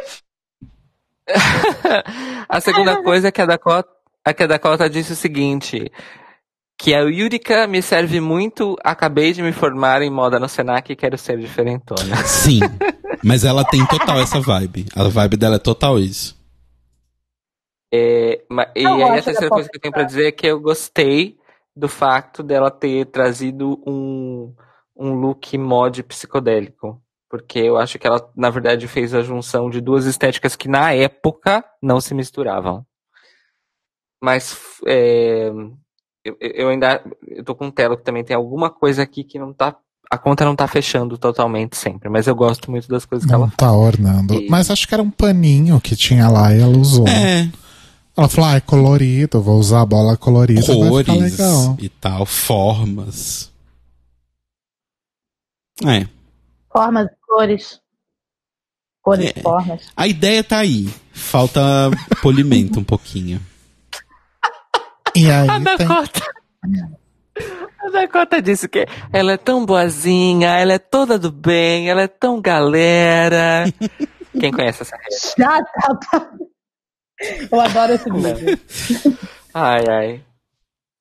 a 2.46 2.60
segunda 2.60 3.02
coisa 3.02 3.28
é 3.28 3.32
que 3.32 3.40
a 3.40 3.46
Dakota, 3.46 3.88
a 4.22 4.34
que 4.34 4.42
a 4.42 4.46
Dakota 4.46 4.88
disse 4.90 5.14
o 5.14 5.16
seguinte: 5.16 5.90
que 6.78 6.94
a 6.94 7.00
Yurika 7.00 7.66
me 7.66 7.82
serve 7.82 8.20
muito, 8.20 8.76
acabei 8.84 9.32
de 9.32 9.42
me 9.42 9.52
formar 9.52 10.00
em 10.00 10.10
moda 10.10 10.38
no 10.38 10.48
Senac 10.48 10.92
e 10.92 10.96
quero 10.96 11.18
ser 11.18 11.36
diferentona. 11.36 12.16
Sim, 12.24 12.60
mas 13.22 13.44
ela 13.44 13.64
tem 13.64 13.84
total 13.84 14.20
essa 14.20 14.40
vibe. 14.40 14.86
A 14.94 15.02
vibe 15.08 15.36
dela 15.36 15.56
é 15.56 15.58
total 15.58 15.98
isso. 15.98 16.38
É, 17.92 18.44
e 18.76 18.86
aí 18.86 19.02
a 19.02 19.08
gosto 19.08 19.24
terceira 19.24 19.48
coisa 19.48 19.68
que 19.68 19.76
eu 19.76 19.80
tenho 19.80 19.92
pra 19.92 20.04
dizer 20.04 20.28
é 20.28 20.32
que 20.32 20.46
eu 20.46 20.60
gostei 20.60 21.36
do 21.74 21.88
fato 21.88 22.42
dela 22.42 22.70
ter 22.70 23.06
trazido 23.06 23.82
um, 23.84 24.54
um 24.96 25.14
look 25.14 25.58
mod 25.58 26.02
psicodélico. 26.04 27.02
Porque 27.28 27.58
eu 27.58 27.76
acho 27.76 27.98
que 27.98 28.06
ela, 28.06 28.30
na 28.36 28.50
verdade, 28.50 28.88
fez 28.88 29.12
a 29.14 29.20
junção 29.20 29.68
de 29.68 29.80
duas 29.80 30.06
estéticas 30.06 30.56
que 30.56 30.68
na 30.68 30.94
época 30.94 31.62
não 31.82 32.00
se 32.00 32.14
misturavam. 32.14 32.86
Mas 34.22 34.58
é, 34.86 35.50
eu, 36.24 36.36
eu 36.40 36.68
ainda 36.68 37.02
eu 37.26 37.44
tô 37.44 37.54
com 37.54 37.66
um 37.66 37.70
telo 37.70 37.96
que 37.96 38.04
também 38.04 38.24
tem 38.24 38.36
alguma 38.36 38.70
coisa 38.70 39.02
aqui 39.02 39.24
que 39.24 39.38
não 39.38 39.52
tá. 39.52 39.76
A 40.10 40.16
conta 40.16 40.44
não 40.44 40.56
tá 40.56 40.66
fechando 40.66 41.18
totalmente 41.18 41.76
sempre, 41.76 42.08
mas 42.08 42.26
eu 42.26 42.34
gosto 42.34 42.70
muito 42.70 42.88
das 42.88 43.04
coisas 43.04 43.26
que 43.28 43.34
ela 43.34 43.46
Não 43.46 43.52
tá 43.54 43.70
ornando. 43.72 44.34
E- 44.34 44.48
Mas 44.48 44.70
acho 44.70 44.88
que 44.88 44.94
era 44.94 45.02
um 45.02 45.10
paninho 45.10 45.78
que 45.80 45.94
tinha 45.94 46.28
lá 46.30 46.54
e 46.54 46.60
ela 46.62 46.76
usou. 46.78 47.06
É, 47.06 47.50
Ela 48.16 48.28
falou, 48.28 48.50
ah, 48.50 48.56
é 48.56 48.60
colorido, 48.60 49.40
vou 49.42 49.58
usar 49.58 49.82
a 49.82 49.86
bola 49.86 50.16
colorida, 50.16 50.62
vai 50.62 50.74
ficar 50.76 50.88
cores 50.88 51.38
legal. 51.38 51.76
e 51.78 51.88
tal, 51.90 52.24
formas. 52.26 53.52
É. 55.84 56.06
Formas 56.72 57.06
e 57.06 57.16
cores. 57.26 57.80
Cores 59.02 59.26
É. 59.26 59.38
e 59.38 59.42
formas. 59.42 59.82
A 59.96 60.06
ideia 60.08 60.42
tá 60.42 60.58
aí. 60.58 60.88
Falta 61.12 61.60
polimento 62.22 62.80
um 62.80 62.84
pouquinho. 62.84 63.40
E 65.18 65.28
aí 65.28 65.48
A 65.48 65.54
tem... 65.54 65.64
Dakota. 65.64 66.20
A 67.80 67.90
Dakota 67.90 68.40
disse 68.40 68.68
que 68.68 68.86
ela 69.12 69.32
é 69.32 69.36
tão 69.36 69.66
boazinha, 69.66 70.50
ela 70.50 70.74
é 70.74 70.78
toda 70.78 71.18
do 71.18 71.32
bem, 71.32 71.90
ela 71.90 72.02
é 72.02 72.08
tão 72.08 72.40
galera. 72.40 73.64
Quem 74.38 74.52
conhece 74.52 74.82
essa 74.82 74.96
rede? 74.96 75.34
Já 75.36 75.60
tá. 75.64 76.30
Eu 77.50 77.60
adoro 77.60 77.92
esse 77.94 78.08
vídeo. 78.08 78.60
Ai, 79.52 79.84
ai. 79.88 80.20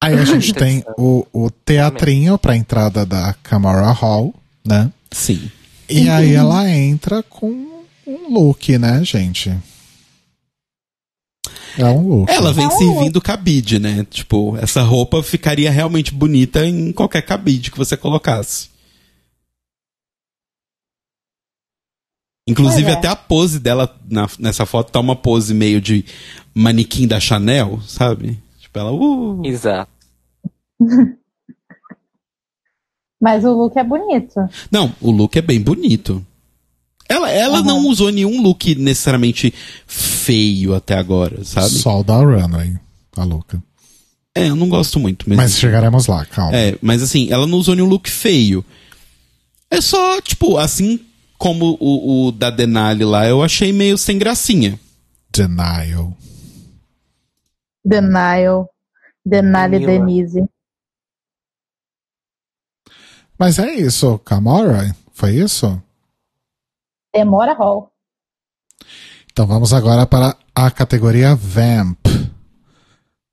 Aí 0.03 0.13
a 0.15 0.25
gente 0.25 0.51
tem 0.51 0.83
o, 0.97 1.27
o 1.31 1.51
teatrinho 1.51 2.39
pra 2.39 2.55
entrada 2.55 3.05
da 3.05 3.35
Camara 3.43 3.91
Hall, 3.91 4.33
né? 4.65 4.91
Sim. 5.11 5.51
E 5.87 6.09
aí 6.09 6.33
ela 6.33 6.67
entra 6.69 7.21
com 7.21 7.83
um 8.05 8.33
look, 8.33 8.77
né, 8.79 9.03
gente? 9.03 9.55
É 11.77 11.85
um 11.85 12.07
look. 12.07 12.29
Ela 12.31 12.51
vem 12.53 12.65
É 12.65 12.67
um 12.67 12.71
servindo 12.71 13.21
cabide, 13.21 13.77
né? 13.79 14.05
Tipo, 14.09 14.57
essa 14.57 14.81
roupa 14.81 15.21
ficaria 15.21 15.69
realmente 15.71 16.13
bonita 16.13 16.65
em 16.65 16.91
qualquer 16.91 17.21
cabide 17.21 17.71
que 17.71 17.77
você 17.77 17.95
colocasse. 17.95 18.69
Inclusive, 22.47 22.89
é. 22.89 22.93
até 22.93 23.07
a 23.09 23.15
pose 23.15 23.59
dela 23.59 23.93
na- 24.09 24.29
nessa 24.39 24.65
foto 24.65 24.91
tá 24.91 24.99
uma 24.99 25.15
pose 25.15 25.53
meio 25.53 25.81
de 25.81 26.05
manequim 26.55 27.05
da 27.05 27.19
Chanel, 27.19 27.79
sabe? 27.81 28.39
Tipo, 28.59 28.79
ela. 28.79 28.91
Uh, 28.91 29.45
Exato. 29.45 29.91
Mas 33.19 33.43
o 33.43 33.51
look 33.51 33.75
é 33.77 33.83
bonito. 33.83 34.35
Não, 34.71 34.93
o 35.01 35.11
look 35.11 35.35
é 35.37 35.41
bem 35.41 35.59
bonito. 35.61 36.25
Ela, 37.09 37.31
ela 37.31 37.63
não 37.63 37.87
usou 37.87 38.11
nenhum 38.11 38.41
look 38.41 38.75
necessariamente 38.75 39.53
feio 39.85 40.75
até 40.75 40.95
agora, 40.97 41.43
sabe? 41.43 41.69
Sol 41.69 42.03
da 42.03 42.17
Runway, 42.17 42.77
tá 43.11 43.23
louca. 43.23 43.63
É, 44.35 44.49
eu 44.49 44.55
não 44.55 44.69
gosto 44.69 44.99
muito, 44.99 45.27
mas. 45.27 45.37
Mas 45.37 45.57
chegaremos 45.57 46.05
lá, 46.07 46.25
calma. 46.25 46.55
É, 46.55 46.77
mas 46.81 47.01
assim, 47.01 47.31
ela 47.31 47.47
não 47.47 47.57
usou 47.57 47.75
nenhum 47.75 47.87
look 47.87 48.09
feio. 48.09 48.63
É 49.71 49.81
só, 49.81 50.21
tipo, 50.21 50.57
assim 50.57 50.99
como 51.37 51.77
o, 51.79 52.27
o 52.27 52.31
da 52.31 52.49
Denali 52.49 53.05
lá, 53.05 53.27
eu 53.27 53.41
achei 53.43 53.71
meio 53.71 53.97
sem 53.97 54.17
gracinha. 54.17 54.79
Denial. 55.31 56.15
Denial. 57.83 58.69
Denali. 59.25 59.79
Denise. 59.79 60.43
Mas 63.37 63.59
é 63.59 63.73
isso, 63.73 64.17
Camara? 64.19 64.95
Foi 65.13 65.35
isso? 65.35 65.81
Demora 67.13 67.53
Hall. 67.53 67.91
Então 69.31 69.45
vamos 69.45 69.73
agora 69.73 70.05
para 70.05 70.35
a 70.55 70.71
categoria 70.71 71.35
Vamp. 71.35 72.05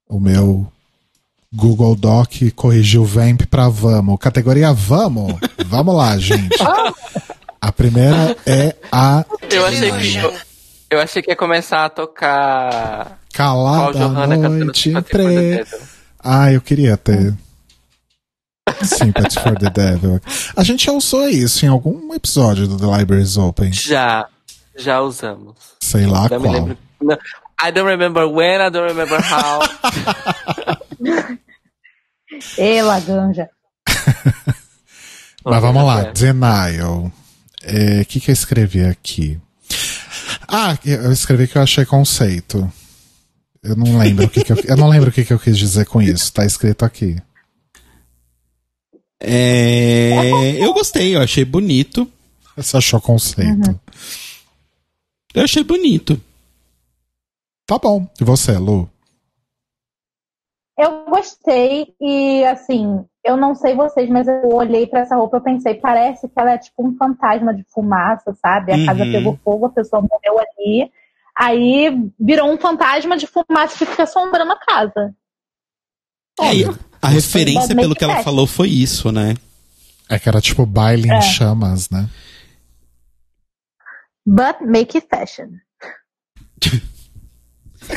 O 0.09 0.20
meu 0.20 0.70
Google 1.53 1.95
Doc 1.97 2.33
corrigiu 2.55 3.05
Vamp 3.05 3.43
para 3.51 3.68
Vamos. 3.68 4.18
Categoria 4.18 4.72
Vamos. 4.72 5.35
Vamos 5.66 5.95
lá, 5.95 6.18
gente. 6.18 6.57
A 7.61 7.72
primeira 7.72 8.37
é 8.47 8.77
a 8.93 9.25
Eu 9.51 9.64
achei 9.66 9.91
que. 9.93 10.16
Eu, 10.16 10.35
eu 10.91 11.01
achei 11.01 11.22
que 11.22 11.31
ia 11.31 11.37
começar 11.37 11.87
a 11.87 11.89
tocar. 11.89 13.18
Calada 13.33 13.99
Johanna 13.99 14.37
cantando 14.37 14.64
Noite. 14.66 14.93
Ah, 16.22 16.53
eu 16.53 16.61
queria 16.61 16.97
ter. 16.97 17.35
Sympathy 18.83 19.41
for 19.41 19.57
the 19.59 19.71
Devil. 19.71 20.21
A 20.57 20.62
gente 20.62 20.87
já 20.87 20.93
usou 20.93 21.29
isso 21.29 21.65
em 21.65 21.69
algum 21.69 22.12
episódio 22.15 22.67
do 22.67 22.77
The 22.79 22.99
Libraries 22.99 23.37
Open. 23.37 23.73
Já. 23.73 24.27
Já 24.77 25.01
usamos. 25.01 25.55
Sei 25.81 26.07
lá 26.07 26.29
Não 26.29 26.41
qual. 26.41 26.53
lembro. 26.53 26.79
Não, 27.01 27.15
I 27.62 27.71
don't 27.73 27.89
remember 27.89 28.25
when, 28.27 28.61
I 28.67 28.71
don't 28.71 28.89
remember 28.93 29.21
how. 29.21 29.61
Ê, 32.59 32.83
Laganja. 32.83 33.49
Mas 35.45 35.61
vamos 35.61 35.85
lá, 35.85 36.01
É. 36.03 36.12
Denial. 36.12 37.12
É, 37.62 38.01
O 38.01 38.07
que, 38.07 38.21
que 38.21 38.31
eu 38.31 38.33
escrevi 38.33 38.85
aqui? 38.85 39.39
Ah, 40.49 40.77
eu 40.85 41.12
escrevi 41.12 41.47
que 41.47 41.57
eu 41.57 41.62
achei 41.62 41.85
conceito. 41.85 42.71
Eu 43.62 43.77
não 43.77 43.99
lembro 43.99 44.27
o 44.27 44.29
que, 44.29 44.43
que 44.45 44.53
eu, 44.53 44.57
eu 44.65 44.77
não 44.77 44.89
lembro 44.89 45.09
o 45.11 45.12
que, 45.12 45.25
que 45.25 45.33
eu 45.33 45.39
quis 45.39 45.57
dizer 45.57 45.87
com 45.87 46.03
isso. 46.03 46.33
Tá 46.33 46.45
escrito 46.45 46.85
aqui. 46.85 47.17
É, 49.27 50.62
eu 50.64 50.72
gostei, 50.72 51.16
eu 51.16 51.20
achei 51.22 51.45
bonito. 51.45 52.11
Você 52.57 52.77
achou 52.77 53.01
conceito? 53.01 53.81
Eu 55.35 55.43
achei 55.45 55.64
bonito. 55.64 56.20
Tá 57.66 57.79
bom. 57.79 58.07
E 58.20 58.25
você, 58.25 58.57
Lu? 58.59 58.89
Eu 60.79 61.05
gostei 61.07 61.95
e, 62.01 62.45
assim, 62.45 63.05
eu 63.25 63.37
não 63.37 63.55
sei 63.55 63.75
vocês, 63.75 64.09
mas 64.11 64.27
eu 64.27 64.49
olhei 64.53 64.87
pra 64.87 65.01
essa 65.01 65.16
roupa 65.16 65.37
e 65.39 65.41
pensei, 65.41 65.75
parece 65.75 66.29
que 66.29 66.35
ela 66.39 66.53
é 66.53 66.59
tipo 66.59 66.87
um 66.87 66.97
fantasma 66.97 67.55
de 67.55 67.64
fumaça, 67.72 68.37
sabe? 68.43 68.72
A 68.72 68.85
casa 68.85 69.05
Uhum. 69.05 69.12
pegou 69.12 69.39
fogo, 69.45 69.66
a 69.66 69.70
pessoa 69.70 70.03
morreu 70.03 70.39
ali. 70.39 70.91
Aí 71.37 72.11
virou 72.18 72.53
um 72.53 72.59
fantasma 72.59 73.16
de 73.16 73.27
fumaça 73.27 73.79
que 73.79 73.87
fica 73.87 74.03
assombrando 74.03 74.53
a 74.53 74.59
casa. 74.59 75.14
É, 76.41 76.53
a 77.05 77.09
referência, 77.09 77.74
pelo 77.74 77.94
que 77.94 78.05
ela 78.05 78.14
make 78.14 78.24
falou, 78.24 78.46
foi 78.46 78.68
isso, 78.68 79.11
né? 79.12 79.34
É 80.09 80.18
que 80.18 80.28
era 80.28 80.40
tipo 80.40 80.66
baile 80.66 81.11
É. 81.11 81.18
em 81.18 81.22
chamas, 81.22 81.88
né? 81.90 82.09
But 84.26 84.61
make 84.62 84.96
it 84.96 85.07
fashion. 85.09 85.59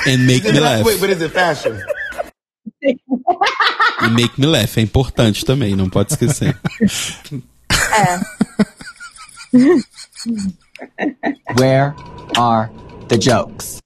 And 0.05 0.17
make 0.25 0.43
me 0.51 0.59
laugh. 0.59 0.85
Wait, 0.85 0.99
but 0.99 1.09
is 1.09 1.21
it 1.21 1.33
fashion? 1.33 1.77
E 2.83 4.09
make 4.11 4.39
me 4.39 4.45
laugh 4.45 4.77
é 4.77 4.81
importante 4.81 5.45
também, 5.45 5.75
não 5.75 5.89
pode 5.89 6.13
esquecer. 6.13 6.57
Where 11.57 11.93
are 12.37 12.69
the 13.07 13.17
jokes? 13.17 13.77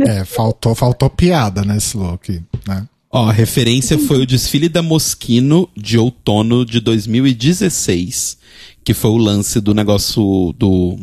É, 0.00 0.24
faltou, 0.24 0.74
faltou 0.74 1.10
piada 1.10 1.62
nesse 1.62 1.96
look, 1.96 2.42
né? 2.66 2.86
Ó, 3.10 3.28
a 3.28 3.32
referência 3.32 3.98
foi 3.98 4.20
o 4.20 4.26
desfile 4.26 4.68
da 4.68 4.82
Moschino 4.82 5.68
de 5.74 5.96
outono 5.96 6.64
de 6.64 6.78
2016, 6.78 8.38
que 8.84 8.92
foi 8.92 9.10
o 9.10 9.16
lance 9.16 9.60
do 9.60 9.72
negócio 9.74 10.52
do 10.58 10.98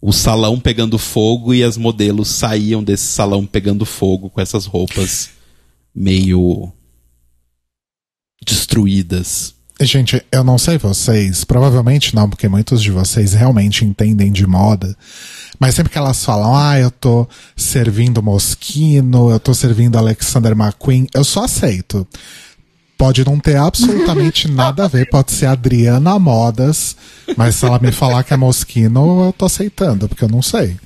o 0.00 0.12
salão 0.12 0.60
pegando 0.60 0.98
fogo 0.98 1.52
e 1.52 1.62
as 1.62 1.76
modelos 1.76 2.28
saíam 2.28 2.82
desse 2.82 3.06
salão 3.06 3.44
pegando 3.44 3.84
fogo 3.84 4.30
com 4.30 4.40
essas 4.40 4.64
roupas 4.64 5.30
meio 5.94 6.72
destruídas. 8.44 9.57
Gente, 9.80 10.24
eu 10.32 10.42
não 10.42 10.58
sei 10.58 10.76
vocês, 10.76 11.44
provavelmente 11.44 12.12
não, 12.12 12.28
porque 12.28 12.48
muitos 12.48 12.82
de 12.82 12.90
vocês 12.90 13.32
realmente 13.32 13.84
entendem 13.84 14.32
de 14.32 14.44
moda. 14.44 14.96
Mas 15.58 15.76
sempre 15.76 15.92
que 15.92 15.98
elas 15.98 16.24
falam, 16.24 16.56
ah, 16.56 16.78
eu 16.80 16.90
tô 16.90 17.28
servindo 17.56 18.20
Moschino, 18.20 19.30
eu 19.30 19.38
tô 19.38 19.54
servindo 19.54 19.96
Alexander 19.96 20.52
McQueen, 20.52 21.06
eu 21.14 21.22
só 21.22 21.44
aceito. 21.44 22.06
Pode 22.96 23.24
não 23.24 23.38
ter 23.38 23.56
absolutamente 23.56 24.48
nada 24.50 24.84
a 24.84 24.88
ver, 24.88 25.08
pode 25.08 25.30
ser 25.30 25.46
Adriana 25.46 26.18
Modas, 26.18 26.96
mas 27.36 27.54
se 27.54 27.64
ela 27.64 27.78
me 27.78 27.92
falar 27.92 28.24
que 28.24 28.34
é 28.34 28.36
Moschino, 28.36 29.26
eu 29.26 29.32
tô 29.32 29.46
aceitando, 29.46 30.08
porque 30.08 30.24
eu 30.24 30.28
não 30.28 30.42
sei. 30.42 30.76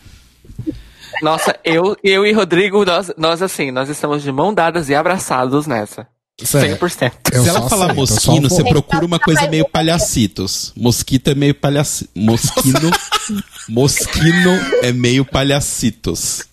Nossa, 1.23 1.59
eu, 1.65 1.97
eu 2.05 2.27
e 2.27 2.33
Rodrigo, 2.33 2.85
nós, 2.85 3.11
nós 3.17 3.41
assim, 3.41 3.71
nós 3.71 3.89
estamos 3.89 4.23
de 4.23 4.31
mão 4.31 4.53
dadas 4.53 4.91
e 4.91 4.95
abraçados 4.95 5.67
nessa. 5.67 6.07
Sério. 6.41 6.77
100%. 6.77 7.13
Eu 7.33 7.43
Se 7.43 7.49
ela 7.49 7.69
falar 7.69 7.95
mosquino, 7.95 8.49
você 8.49 8.65
procura 8.65 9.05
uma 9.05 9.19
coisa 9.19 9.49
meio 9.49 9.69
palhacitos. 9.69 10.73
Mosquito 10.77 11.29
é 11.29 11.35
meio 11.35 11.55
palhaci... 11.55 12.09
Mosquino... 12.15 12.91
Mosquino 13.69 14.51
é 14.83 14.93
meio 14.93 15.25
palhacitos. 15.25 16.49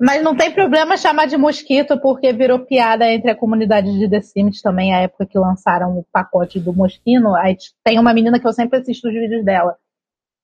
Mas 0.00 0.22
não 0.22 0.36
tem 0.36 0.52
problema 0.52 0.96
chamar 0.96 1.26
de 1.26 1.36
mosquito, 1.36 1.98
porque 2.00 2.32
virou 2.32 2.60
piada 2.60 3.04
entre 3.10 3.30
a 3.30 3.36
comunidade 3.36 3.98
de 3.98 4.08
The 4.08 4.20
Sims 4.20 4.62
também, 4.62 4.94
a 4.94 5.00
época 5.00 5.26
que 5.26 5.38
lançaram 5.38 5.98
o 5.98 6.04
pacote 6.12 6.60
do 6.60 6.72
mosquino. 6.72 7.34
Aí 7.34 7.56
tem 7.82 7.98
uma 7.98 8.14
menina 8.14 8.38
que 8.38 8.46
eu 8.46 8.52
sempre 8.52 8.78
assisto 8.78 9.08
os 9.08 9.14
vídeos 9.14 9.44
dela. 9.44 9.76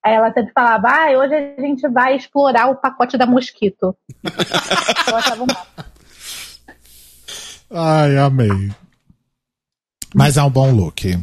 Aí 0.04 0.14
ela 0.14 0.32
sempre 0.32 0.52
falava, 0.52 0.88
ah, 0.88 1.18
hoje 1.18 1.34
a 1.56 1.60
gente 1.60 1.88
vai 1.88 2.16
explorar 2.16 2.68
o 2.68 2.76
pacote 2.76 3.16
da 3.16 3.26
mosquito. 3.26 3.96
eu 5.08 5.16
achava 5.16 5.46
massa. 5.46 5.93
Ai, 7.74 8.16
amei. 8.18 8.72
Mas 10.14 10.36
é 10.36 10.42
um 10.42 10.50
bom 10.50 10.70
look. 10.70 11.18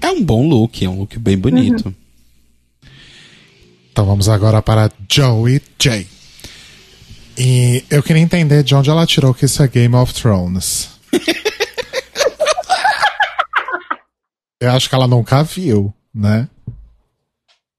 É 0.00 0.10
um 0.10 0.22
bom 0.22 0.46
look, 0.46 0.84
é 0.84 0.88
um 0.88 0.98
look 1.00 1.18
bem 1.18 1.38
bonito. 1.38 1.94
Então 3.90 4.04
vamos 4.04 4.28
agora 4.28 4.60
para 4.60 4.90
Joey 5.10 5.62
J. 5.78 6.06
E 7.38 7.84
eu 7.90 8.02
queria 8.02 8.22
entender 8.22 8.62
de 8.62 8.74
onde 8.74 8.90
ela 8.90 9.06
tirou 9.06 9.32
que 9.32 9.46
isso 9.46 9.62
é 9.62 9.68
Game 9.68 9.94
of 9.96 10.12
Thrones. 10.12 10.90
eu 14.60 14.70
acho 14.72 14.88
que 14.88 14.94
ela 14.94 15.06
nunca 15.08 15.42
viu, 15.42 15.92
né? 16.14 16.48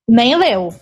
Nem 0.07 0.35
leu. 0.37 0.73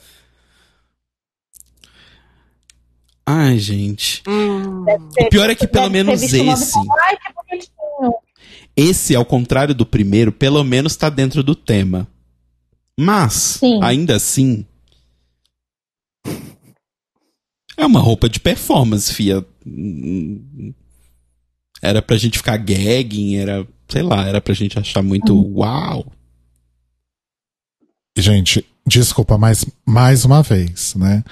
Ai, 3.25 3.57
gente. 3.57 4.21
O 4.27 5.29
pior 5.29 5.49
é 5.49 5.55
que 5.55 5.65
pelo 5.67 5.89
menos 5.89 6.21
esse- 6.21 6.41
Ai, 6.41 7.17
que. 7.17 7.32
Esse, 8.75 9.15
ao 9.15 9.25
contrário 9.25 9.75
do 9.75 9.85
primeiro, 9.85 10.31
pelo 10.31 10.63
menos 10.63 10.95
tá 10.95 11.09
dentro 11.09 11.43
do 11.43 11.55
tema. 11.55 12.07
Mas, 12.99 13.33
Sim. 13.59 13.79
ainda 13.81 14.15
assim. 14.15 14.65
É 17.75 17.85
uma 17.85 17.99
roupa 17.99 18.29
de 18.29 18.39
performance, 18.39 19.13
fia. 19.13 19.45
Era 21.81 22.01
pra 22.01 22.17
gente 22.17 22.37
ficar 22.37 22.57
gagging, 22.57 23.35
era, 23.37 23.67
sei 23.87 24.03
lá, 24.03 24.25
era 24.25 24.39
pra 24.39 24.53
gente 24.53 24.77
achar 24.79 25.01
muito 25.01 25.35
uau. 25.55 26.11
Gente, 28.17 28.65
desculpa, 28.85 29.37
mas 29.37 29.65
mais 29.85 30.23
uma 30.23 30.43
vez, 30.43 30.93
né? 30.95 31.23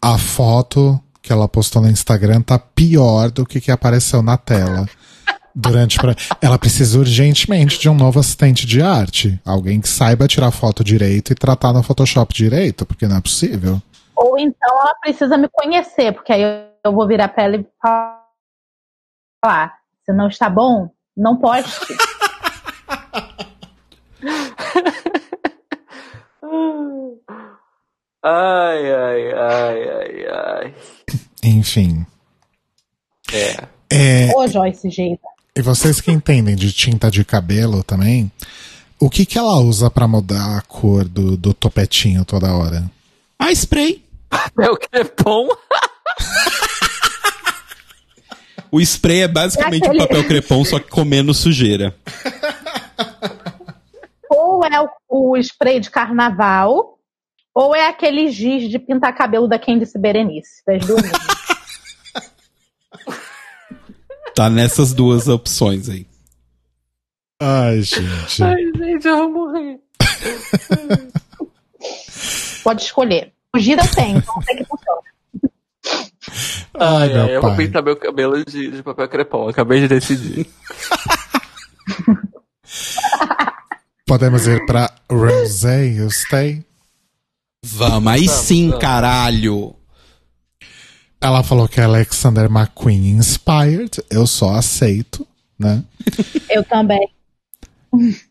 A 0.00 0.18
foto 0.18 1.00
que 1.22 1.32
ela 1.32 1.48
postou 1.48 1.82
no 1.82 1.88
Instagram 1.88 2.42
tá 2.42 2.58
pior 2.58 3.30
do 3.30 3.46
que 3.46 3.60
que 3.60 3.70
apareceu 3.70 4.22
na 4.22 4.36
tela. 4.36 4.88
Durante 5.54 5.98
pra... 6.00 6.14
Ela 6.40 6.58
precisa 6.58 6.98
urgentemente 6.98 7.78
de 7.78 7.88
um 7.88 7.94
novo 7.94 8.18
assistente 8.18 8.66
de 8.66 8.82
arte. 8.82 9.40
Alguém 9.44 9.80
que 9.80 9.88
saiba 9.88 10.26
tirar 10.26 10.50
foto 10.50 10.82
direito 10.82 11.30
e 11.32 11.34
tratar 11.36 11.72
no 11.72 11.82
Photoshop 11.82 12.34
direito, 12.34 12.84
porque 12.84 13.06
não 13.06 13.16
é 13.16 13.20
possível. 13.20 13.80
Ou 14.16 14.36
então 14.38 14.80
ela 14.80 14.94
precisa 14.96 15.36
me 15.36 15.48
conhecer, 15.48 16.12
porque 16.12 16.32
aí 16.32 16.42
eu- 16.42 16.92
vou 16.92 17.06
virar 17.06 17.28
pra 17.28 17.44
ela 17.44 17.56
e 17.56 17.66
falar: 17.80 19.78
se 20.04 20.12
não 20.12 20.28
está 20.28 20.50
bom, 20.50 20.90
não 21.16 21.36
poste. 21.36 21.70
Ai, 28.22 28.92
ai, 28.92 29.32
ai, 29.32 29.88
ai, 29.90 30.26
ai. 30.30 30.74
Enfim. 31.42 32.06
É. 33.32 33.68
É, 33.90 34.34
Ô, 34.34 34.46
Joyce 34.46 34.88
jeito. 34.90 35.22
E 35.56 35.62
vocês 35.62 36.00
que 36.00 36.10
entendem 36.10 36.56
de 36.56 36.72
tinta 36.72 37.10
de 37.10 37.24
cabelo 37.24 37.82
também, 37.84 38.30
o 38.98 39.08
que 39.08 39.24
que 39.24 39.38
ela 39.38 39.58
usa 39.60 39.90
pra 39.90 40.08
mudar 40.08 40.58
a 40.58 40.62
cor 40.62 41.04
do, 41.04 41.36
do 41.36 41.54
topetinho 41.54 42.24
toda 42.24 42.54
hora? 42.54 42.90
Ah, 43.38 43.52
spray. 43.52 44.04
É 44.60 44.70
o 44.70 44.76
que 44.76 44.88
é. 44.92 45.04
O 48.70 48.80
spray 48.80 49.22
é 49.22 49.28
basicamente 49.28 49.84
Aquele- 49.86 50.02
um 50.02 50.06
papel 50.06 50.26
crepom, 50.26 50.64
só 50.64 50.80
que 50.80 50.90
com 50.90 51.04
menos 51.04 51.36
sujeira. 51.38 51.94
Ou 54.28 54.64
é 54.64 54.80
o, 54.80 54.88
o 55.32 55.36
spray 55.36 55.78
de 55.78 55.90
carnaval, 55.90 56.98
ou 57.54 57.74
é 57.76 57.86
aquele 57.86 58.28
giz 58.32 58.68
de 58.68 58.78
pintar 58.80 59.14
cabelo 59.14 59.46
da 59.46 59.58
Candice 59.60 59.96
Berenice. 59.96 60.62
Das 60.66 60.84
duas. 60.84 61.02
Tá 64.34 64.50
nessas 64.50 64.92
duas 64.92 65.28
opções 65.28 65.88
aí. 65.88 66.06
Ai, 67.40 67.82
gente. 67.82 68.42
Ai, 68.42 68.56
gente, 68.76 69.06
eu 69.06 69.16
vou 69.16 69.30
morrer. 69.30 69.78
Pode 72.62 72.82
escolher. 72.82 73.32
O 73.54 73.58
gira 73.58 73.86
tem, 73.88 74.16
então 74.16 74.42
sei 74.42 74.56
que 74.56 74.64
funciona. 74.64 75.00
Ai, 76.76 77.02
Ai, 77.02 77.08
meu 77.08 77.22
ai, 77.22 77.36
eu 77.36 77.40
vou 77.42 77.54
pintar 77.56 77.82
meu 77.82 77.96
cabelo 77.96 78.44
de, 78.44 78.70
de 78.70 78.82
papel 78.82 79.08
crepom. 79.08 79.48
Acabei 79.48 79.80
de 79.80 79.88
decidir. 79.88 80.46
Podemos 84.06 84.46
ir 84.46 84.64
pra 84.66 84.90
Rosé, 85.10 85.86
you 85.86 86.10
stay? 86.10 86.64
Vamos, 87.64 88.12
aí 88.12 88.26
Vamos, 88.26 88.42
sim, 88.42 88.68
vamos. 88.68 88.82
caralho. 88.82 89.76
Ela 91.24 91.42
falou 91.42 91.66
que 91.66 91.80
é 91.80 91.84
Alexander 91.84 92.50
McQueen 92.50 93.12
inspired. 93.12 93.92
Eu 94.10 94.26
só 94.26 94.56
aceito, 94.56 95.26
né? 95.58 95.82
Eu 96.50 96.62
também. 96.62 97.00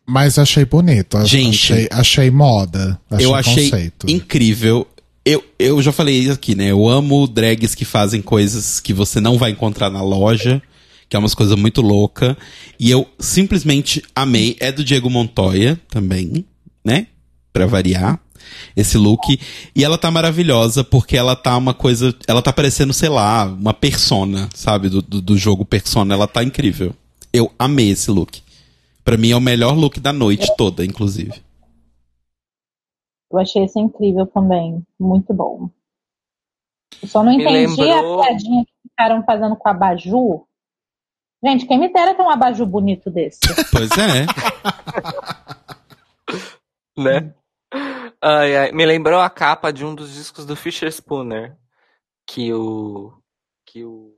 Mas 0.06 0.38
achei 0.38 0.64
bonito. 0.64 1.18
Gente. 1.26 1.72
achei, 1.72 1.88
achei 1.90 2.30
moda. 2.30 2.96
Achei 3.10 3.26
eu 3.26 3.34
achei 3.34 3.64
conceito. 3.64 4.08
incrível. 4.08 4.86
Eu, 5.24 5.42
eu 5.58 5.82
já 5.82 5.90
falei 5.90 6.20
isso 6.20 6.34
aqui, 6.34 6.54
né? 6.54 6.70
Eu 6.70 6.88
amo 6.88 7.26
drags 7.26 7.74
que 7.74 7.84
fazem 7.84 8.22
coisas 8.22 8.78
que 8.78 8.92
você 8.92 9.20
não 9.20 9.38
vai 9.38 9.50
encontrar 9.50 9.90
na 9.90 10.00
loja, 10.00 10.62
que 11.08 11.16
é 11.16 11.18
umas 11.18 11.34
coisas 11.34 11.58
muito 11.58 11.80
louca. 11.82 12.38
E 12.78 12.92
eu 12.92 13.08
simplesmente 13.18 14.04
amei. 14.14 14.56
É 14.60 14.70
do 14.70 14.84
Diego 14.84 15.10
Montoya 15.10 15.80
também, 15.88 16.44
né? 16.84 17.08
Pra 17.52 17.66
variar. 17.66 18.20
Esse 18.76 18.96
look. 18.98 19.38
E 19.74 19.84
ela 19.84 19.98
tá 19.98 20.10
maravilhosa 20.10 20.82
porque 20.84 21.16
ela 21.16 21.36
tá 21.36 21.56
uma 21.56 21.74
coisa. 21.74 22.14
Ela 22.26 22.42
tá 22.42 22.52
parecendo, 22.52 22.92
sei 22.92 23.08
lá, 23.08 23.44
uma 23.44 23.74
persona, 23.74 24.48
sabe? 24.54 24.88
Do, 24.88 25.02
do, 25.02 25.20
do 25.20 25.36
jogo 25.36 25.64
Persona. 25.64 26.14
Ela 26.14 26.26
tá 26.26 26.42
incrível. 26.42 26.94
Eu 27.32 27.50
amei 27.58 27.90
esse 27.90 28.10
look. 28.10 28.42
Pra 29.04 29.16
mim 29.16 29.30
é 29.32 29.36
o 29.36 29.40
melhor 29.40 29.76
look 29.76 30.00
da 30.00 30.12
noite 30.12 30.48
toda, 30.56 30.84
inclusive. 30.84 31.42
Eu 33.30 33.38
achei 33.38 33.64
isso 33.64 33.78
incrível 33.78 34.26
também. 34.26 34.82
Muito 34.98 35.34
bom. 35.34 35.68
Eu 37.02 37.08
só 37.08 37.22
não 37.24 37.36
Me 37.36 37.42
entendi 37.42 37.82
lembrou- 37.82 38.22
a 38.22 38.26
piadinha 38.26 38.64
que 38.64 38.88
ficaram 38.88 39.22
fazendo 39.24 39.56
com 39.56 39.68
a 39.68 39.72
abajur. 39.72 40.44
Gente, 41.44 41.66
quem 41.66 41.78
me 41.78 41.92
dera 41.92 42.14
ter 42.14 42.22
um 42.22 42.30
abajur 42.30 42.66
bonito 42.66 43.10
desse. 43.10 43.40
Pois 43.70 43.90
é. 43.98 44.24
né? 46.96 47.34
Ai, 48.26 48.56
ai, 48.56 48.72
me 48.72 48.86
lembrou 48.86 49.20
a 49.20 49.28
capa 49.28 49.70
de 49.70 49.84
um 49.84 49.94
dos 49.94 50.14
discos 50.14 50.46
do 50.46 50.56
Fisher 50.56 50.90
Spooner. 50.90 51.56
Que 52.26 52.52
o. 52.54 53.12
Que 53.66 53.84
o. 53.84 54.14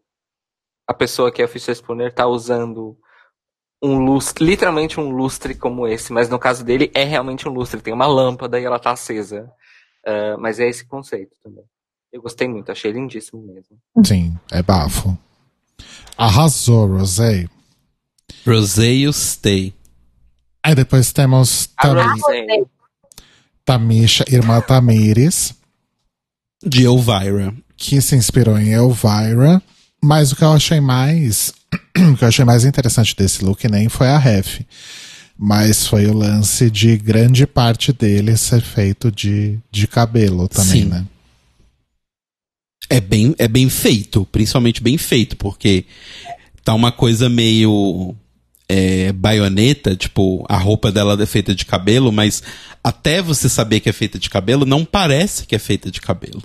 A 0.86 0.94
pessoa 0.94 1.32
que 1.32 1.42
é 1.42 1.44
o 1.44 1.48
Fisher 1.48 1.74
Spooner 1.74 2.14
tá 2.14 2.26
usando 2.26 2.96
um 3.82 3.98
lustre, 4.04 4.44
literalmente 4.44 5.00
um 5.00 5.11
lustre 5.11 5.54
como 5.54 5.88
esse, 5.88 6.12
mas 6.12 6.28
no 6.28 6.38
caso 6.38 6.64
dele 6.64 6.90
é 6.94 7.02
realmente 7.02 7.48
um 7.48 7.52
lustre, 7.52 7.80
tem 7.80 7.92
uma 7.92 8.07
lâmpada 8.07 8.61
e 8.61 8.64
ela 8.64 8.78
tá 8.78 8.92
acesa. 8.92 9.52
Ah, 10.07 10.36
mas 10.38 10.61
é 10.61 10.68
esse 10.68 10.86
conceito 10.86 11.36
também. 11.42 11.64
Eu 12.12 12.22
gostei 12.22 12.46
muito, 12.46 12.70
achei 12.70 12.92
lindíssimo 12.92 13.42
mesmo. 13.42 13.76
Sim, 14.04 14.38
é 14.52 14.62
bafo. 14.62 15.18
Arrasou, 16.16 16.86
Rosé. 16.86 17.48
Rosé 18.46 18.86
you 18.86 19.12
stay. 19.12 19.74
Aí 20.62 20.74
depois 20.74 21.12
temos 21.12 21.68
Rosé, 21.82 22.46
Tamisha, 23.67 24.25
irmã 24.29 24.61
Tamires, 24.61 25.53
De 26.64 26.85
Elvira. 26.85 27.53
que 27.77 28.01
se 28.01 28.14
inspirou 28.14 28.57
em 28.57 28.71
Elvira. 28.71 29.61
Mas 30.03 30.31
o 30.31 30.37
que 30.37 30.45
eu 30.45 30.53
achei 30.53 30.81
mais. 30.81 31.53
o 31.99 32.17
que 32.17 32.23
eu 32.23 32.29
achei 32.29 32.45
mais 32.45 32.64
interessante 32.64 33.14
desse 33.17 33.45
look 33.45 33.69
nem 33.69 33.89
foi 33.89 34.07
a 34.07 34.19
ref. 34.19 34.61
Mas 35.37 35.87
foi 35.87 36.07
o 36.07 36.14
lance 36.14 36.71
de 36.71 36.97
grande 36.97 37.45
parte 37.47 37.93
dele 37.93 38.37
ser 38.37 38.62
feito 38.62 39.11
de, 39.11 39.59
de 39.71 39.87
cabelo 39.89 40.49
também, 40.49 40.85
Sim. 40.85 40.89
né? 40.89 41.05
É 42.89 43.01
bem, 43.01 43.35
é 43.37 43.49
bem 43.49 43.69
feito, 43.69 44.25
principalmente 44.27 44.81
bem 44.81 44.97
feito, 44.97 45.37
porque 45.37 45.85
tá 46.62 46.73
uma 46.73 46.93
coisa 46.93 47.29
meio 47.29 48.14
é, 48.69 49.12
baioneta, 49.12 49.95
tipo, 49.95 50.45
a 50.49 50.57
roupa 50.57 50.91
dela 50.91 51.21
é 51.23 51.27
feita 51.27 51.55
de 51.55 51.64
cabelo, 51.64 52.11
mas 52.11 52.43
até 52.83 53.23
você 53.23 53.49
saber 53.49 53.81
que 53.81 53.89
é 53.89 53.93
feita 53.93 54.19
de 54.19 54.29
cabelo, 54.31 54.64
não 54.67 54.85
parece 54.85 55.47
que 55.47 55.55
é 55.55 55.59
feita 55.59 55.91
de 55.91 56.01
cabelo. 56.01 56.43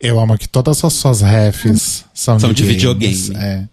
Eu 0.00 0.18
amo 0.20 0.36
que 0.38 0.48
todas 0.48 0.82
as 0.84 0.92
suas 0.92 1.20
refs 1.20 2.04
são, 2.14 2.38
São 2.38 2.52
de, 2.52 2.62
de 2.62 2.68
videogame. 2.68 3.36
É. 3.36 3.64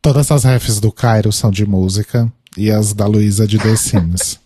Todas 0.00 0.30
as 0.30 0.44
refs 0.44 0.80
do 0.80 0.90
Cairo 0.92 1.32
são 1.32 1.50
de 1.50 1.64
música 1.64 2.30
e 2.56 2.70
as 2.70 2.92
da 2.92 3.06
Luísa 3.06 3.46
de 3.46 3.58
The 3.58 3.76
Sims. 3.76 4.38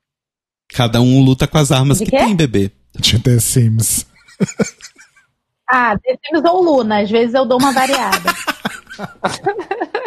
Cada 0.72 1.00
um 1.00 1.20
luta 1.22 1.46
com 1.46 1.58
as 1.58 1.70
armas 1.70 1.98
De 1.98 2.04
que 2.06 2.10
quê? 2.10 2.16
tem, 2.18 2.34
bebê. 2.34 2.70
de 2.98 3.18
The 3.18 3.38
Sims. 3.38 4.04
Ah, 5.70 5.96
The 5.98 6.16
Sims 6.26 6.44
ou 6.50 6.62
Luna, 6.62 7.02
às 7.02 7.10
vezes 7.10 7.34
eu 7.34 7.44
dou 7.46 7.58
uma 7.58 7.72
variada. 7.72 8.34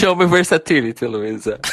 Show 0.00 0.16
me 0.16 0.26
versatility, 0.26 1.06
Luísa. 1.06 1.58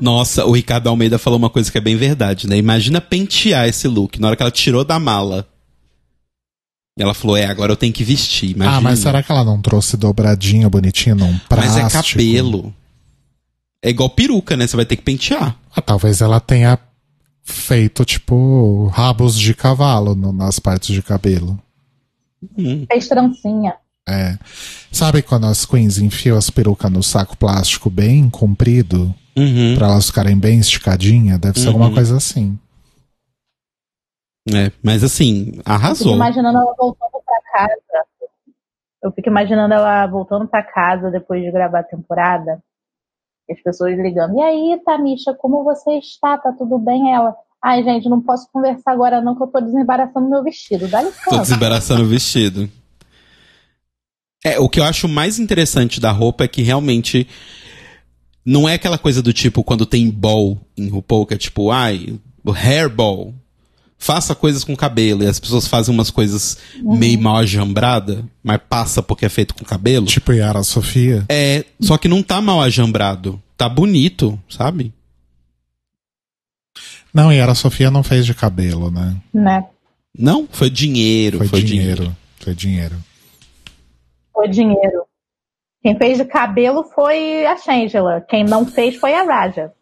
Nossa, 0.00 0.44
o 0.44 0.52
Ricardo 0.52 0.88
Almeida 0.88 1.18
falou 1.18 1.38
uma 1.38 1.50
coisa 1.50 1.70
que 1.72 1.78
é 1.78 1.80
bem 1.80 1.96
verdade, 1.96 2.46
né? 2.46 2.56
Imagina 2.56 3.00
pentear 3.00 3.66
esse 3.68 3.88
look 3.88 4.20
na 4.20 4.28
hora 4.28 4.36
que 4.36 4.42
ela 4.42 4.50
tirou 4.50 4.84
da 4.84 4.98
mala. 4.98 5.46
E 6.98 7.02
ela 7.02 7.14
falou: 7.14 7.36
É, 7.36 7.46
agora 7.46 7.72
eu 7.72 7.76
tenho 7.76 7.92
que 7.92 8.04
vestir. 8.04 8.50
Imagina. 8.50 8.76
Ah, 8.76 8.80
mas 8.80 8.98
será 8.98 9.22
que 9.22 9.32
ela 9.32 9.44
não 9.44 9.60
trouxe 9.62 9.96
dobradinho 9.96 10.68
bonitinho 10.68 11.16
num 11.16 11.32
Mas 11.32 11.42
plástico? 11.48 11.86
é 11.86 11.90
cabelo. 12.22 12.74
É 13.82 13.90
igual 13.90 14.10
peruca, 14.10 14.56
né? 14.56 14.66
Você 14.66 14.76
vai 14.76 14.84
ter 14.84 14.96
que 14.96 15.02
pentear. 15.02 15.56
Ah, 15.74 15.80
talvez 15.80 16.20
ela 16.20 16.40
tenha 16.40 16.78
feito, 17.42 18.04
tipo, 18.04 18.88
rabos 18.88 19.38
de 19.38 19.54
cavalo 19.54 20.14
no- 20.14 20.32
nas 20.32 20.58
partes 20.58 20.94
de 20.94 21.00
cabelo. 21.00 21.58
Fez 22.90 23.08
trancinha. 23.08 23.74
É. 24.08 24.38
Sabe 24.90 25.20
quando 25.22 25.46
as 25.46 25.66
queens 25.66 25.98
enfiam 25.98 26.38
as 26.38 26.48
perucas 26.48 26.90
no 26.90 27.02
saco 27.02 27.36
plástico 27.36 27.90
bem 27.90 28.30
comprido, 28.30 29.14
Uhum. 29.36 29.74
pra 29.76 29.88
elas 29.88 30.06
ficarem 30.06 30.36
bem 30.38 30.58
esticadinhas? 30.58 31.38
Deve 31.38 31.58
ser 31.60 31.66
Uhum. 31.68 31.74
alguma 31.74 31.92
coisa 31.92 32.16
assim. 32.16 32.58
É, 34.50 34.72
mas 34.82 35.04
assim, 35.04 35.48
Eu 35.48 35.52
fico 35.58 35.70
arrasou. 35.70 36.14
imaginando 36.14 36.56
ela 36.58 36.74
voltando 36.78 37.10
pra 37.24 37.52
casa. 37.52 38.06
Eu 39.02 39.12
fico 39.12 39.28
imaginando 39.28 39.74
ela 39.74 40.06
voltando 40.06 40.48
pra 40.48 40.62
casa 40.62 41.10
depois 41.10 41.42
de 41.42 41.52
gravar 41.52 41.80
a 41.80 41.84
temporada. 41.84 42.58
E 43.48 43.52
as 43.52 43.62
pessoas 43.62 43.96
ligando. 43.98 44.36
E 44.38 44.42
aí, 44.42 44.80
Tamisha, 44.84 45.34
como 45.34 45.62
você 45.64 45.98
está? 45.98 46.36
Tá 46.38 46.52
tudo 46.52 46.78
bem? 46.78 47.12
Ela. 47.14 47.34
Ai, 47.62 47.82
gente, 47.82 48.08
não 48.08 48.20
posso 48.22 48.48
conversar 48.52 48.92
agora 48.92 49.20
não, 49.20 49.36
que 49.36 49.42
eu 49.42 49.46
tô 49.48 49.60
desembaraçando 49.60 50.28
meu 50.30 50.42
vestido. 50.42 50.88
Dá 50.88 51.00
Tô 51.00 51.06
licença. 51.08 51.38
desembaraçando 51.40 52.02
o 52.04 52.06
vestido. 52.08 52.70
É, 54.44 54.58
o 54.58 54.68
que 54.68 54.80
eu 54.80 54.84
acho 54.84 55.08
mais 55.08 55.38
interessante 55.38 56.00
da 56.00 56.10
roupa 56.10 56.44
é 56.44 56.48
que 56.48 56.62
realmente 56.62 57.26
não 58.44 58.68
é 58.68 58.74
aquela 58.74 58.96
coisa 58.98 59.20
do 59.20 59.32
tipo 59.32 59.64
quando 59.64 59.84
tem 59.84 60.08
ball 60.08 60.58
em 60.76 60.88
RuPaul, 60.88 61.26
que 61.26 61.34
é 61.34 61.38
tipo, 61.38 61.70
ai, 61.70 62.18
o 62.44 62.52
hairball. 62.52 63.34
Faça 64.00 64.32
coisas 64.32 64.62
com 64.62 64.76
cabelo. 64.76 65.24
E 65.24 65.26
as 65.26 65.40
pessoas 65.40 65.66
fazem 65.66 65.92
umas 65.92 66.08
coisas 66.08 66.56
meio 66.80 67.20
mal 67.20 67.38
ajambrada, 67.38 68.24
mas 68.44 68.60
passa 68.68 69.02
porque 69.02 69.26
é 69.26 69.28
feito 69.28 69.54
com 69.54 69.64
cabelo. 69.64 70.06
Tipo 70.06 70.32
Yara 70.32 70.62
Sofia. 70.62 71.26
É, 71.28 71.64
só 71.80 71.98
que 71.98 72.06
não 72.06 72.22
tá 72.22 72.40
mal 72.40 72.62
ajambrado. 72.62 73.42
Tá 73.56 73.68
bonito, 73.68 74.40
sabe? 74.48 74.94
Não, 77.12 77.32
Yara 77.32 77.56
Sofia 77.56 77.90
não 77.90 78.04
fez 78.04 78.24
de 78.24 78.34
cabelo, 78.34 78.88
né? 78.88 79.16
Né? 79.34 79.64
Não, 80.16 80.48
foi 80.50 80.70
dinheiro. 80.70 81.38
Foi, 81.38 81.48
Foi, 81.48 81.62
dinheiro. 81.62 81.96
dinheiro. 81.96 82.16
Foi 82.38 82.54
dinheiro. 82.54 82.96
Foi 84.38 84.48
dinheiro. 84.48 85.04
Quem 85.82 85.98
fez 85.98 86.18
de 86.18 86.24
cabelo 86.24 86.84
foi 86.84 87.44
a 87.44 87.56
Shangela. 87.56 88.20
Quem 88.20 88.44
não 88.44 88.64
fez 88.64 88.94
foi 88.94 89.12
a 89.12 89.24
Raja. 89.24 89.74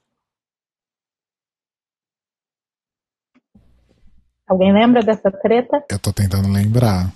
Alguém 4.49 4.73
lembra 4.73 5.03
dessa 5.03 5.31
treta? 5.31 5.85
Eu 5.91 5.99
tô 5.99 6.11
tentando 6.11 6.51
lembrar. 6.51 7.13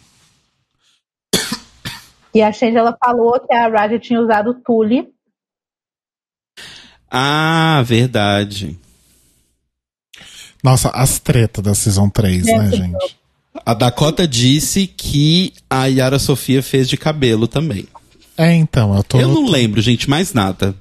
E 2.34 2.42
a 2.42 2.52
Shangela 2.52 2.94
falou 3.02 3.40
que 3.40 3.54
a 3.54 3.68
Raja 3.68 3.98
tinha 3.98 4.20
usado 4.20 4.60
tule. 4.62 5.10
Ah, 7.10 7.82
verdade. 7.86 8.78
Nossa, 10.62 10.90
as 10.90 11.18
tretas 11.18 11.64
da 11.64 11.74
Season 11.74 12.10
3, 12.10 12.44
né, 12.44 12.58
Dentro 12.58 12.76
gente? 12.76 13.19
A 13.64 13.74
Dakota 13.74 14.26
disse 14.26 14.86
que 14.86 15.52
a 15.68 15.86
Yara 15.86 16.18
Sofia 16.18 16.62
fez 16.62 16.88
de 16.88 16.96
cabelo 16.96 17.46
também. 17.46 17.86
É, 18.36 18.52
então, 18.54 18.94
eu 18.94 19.02
tô. 19.02 19.20
Eu 19.20 19.28
não 19.28 19.46
lembro, 19.46 19.80
gente, 19.80 20.08
mais 20.08 20.32
nada. 20.32 20.74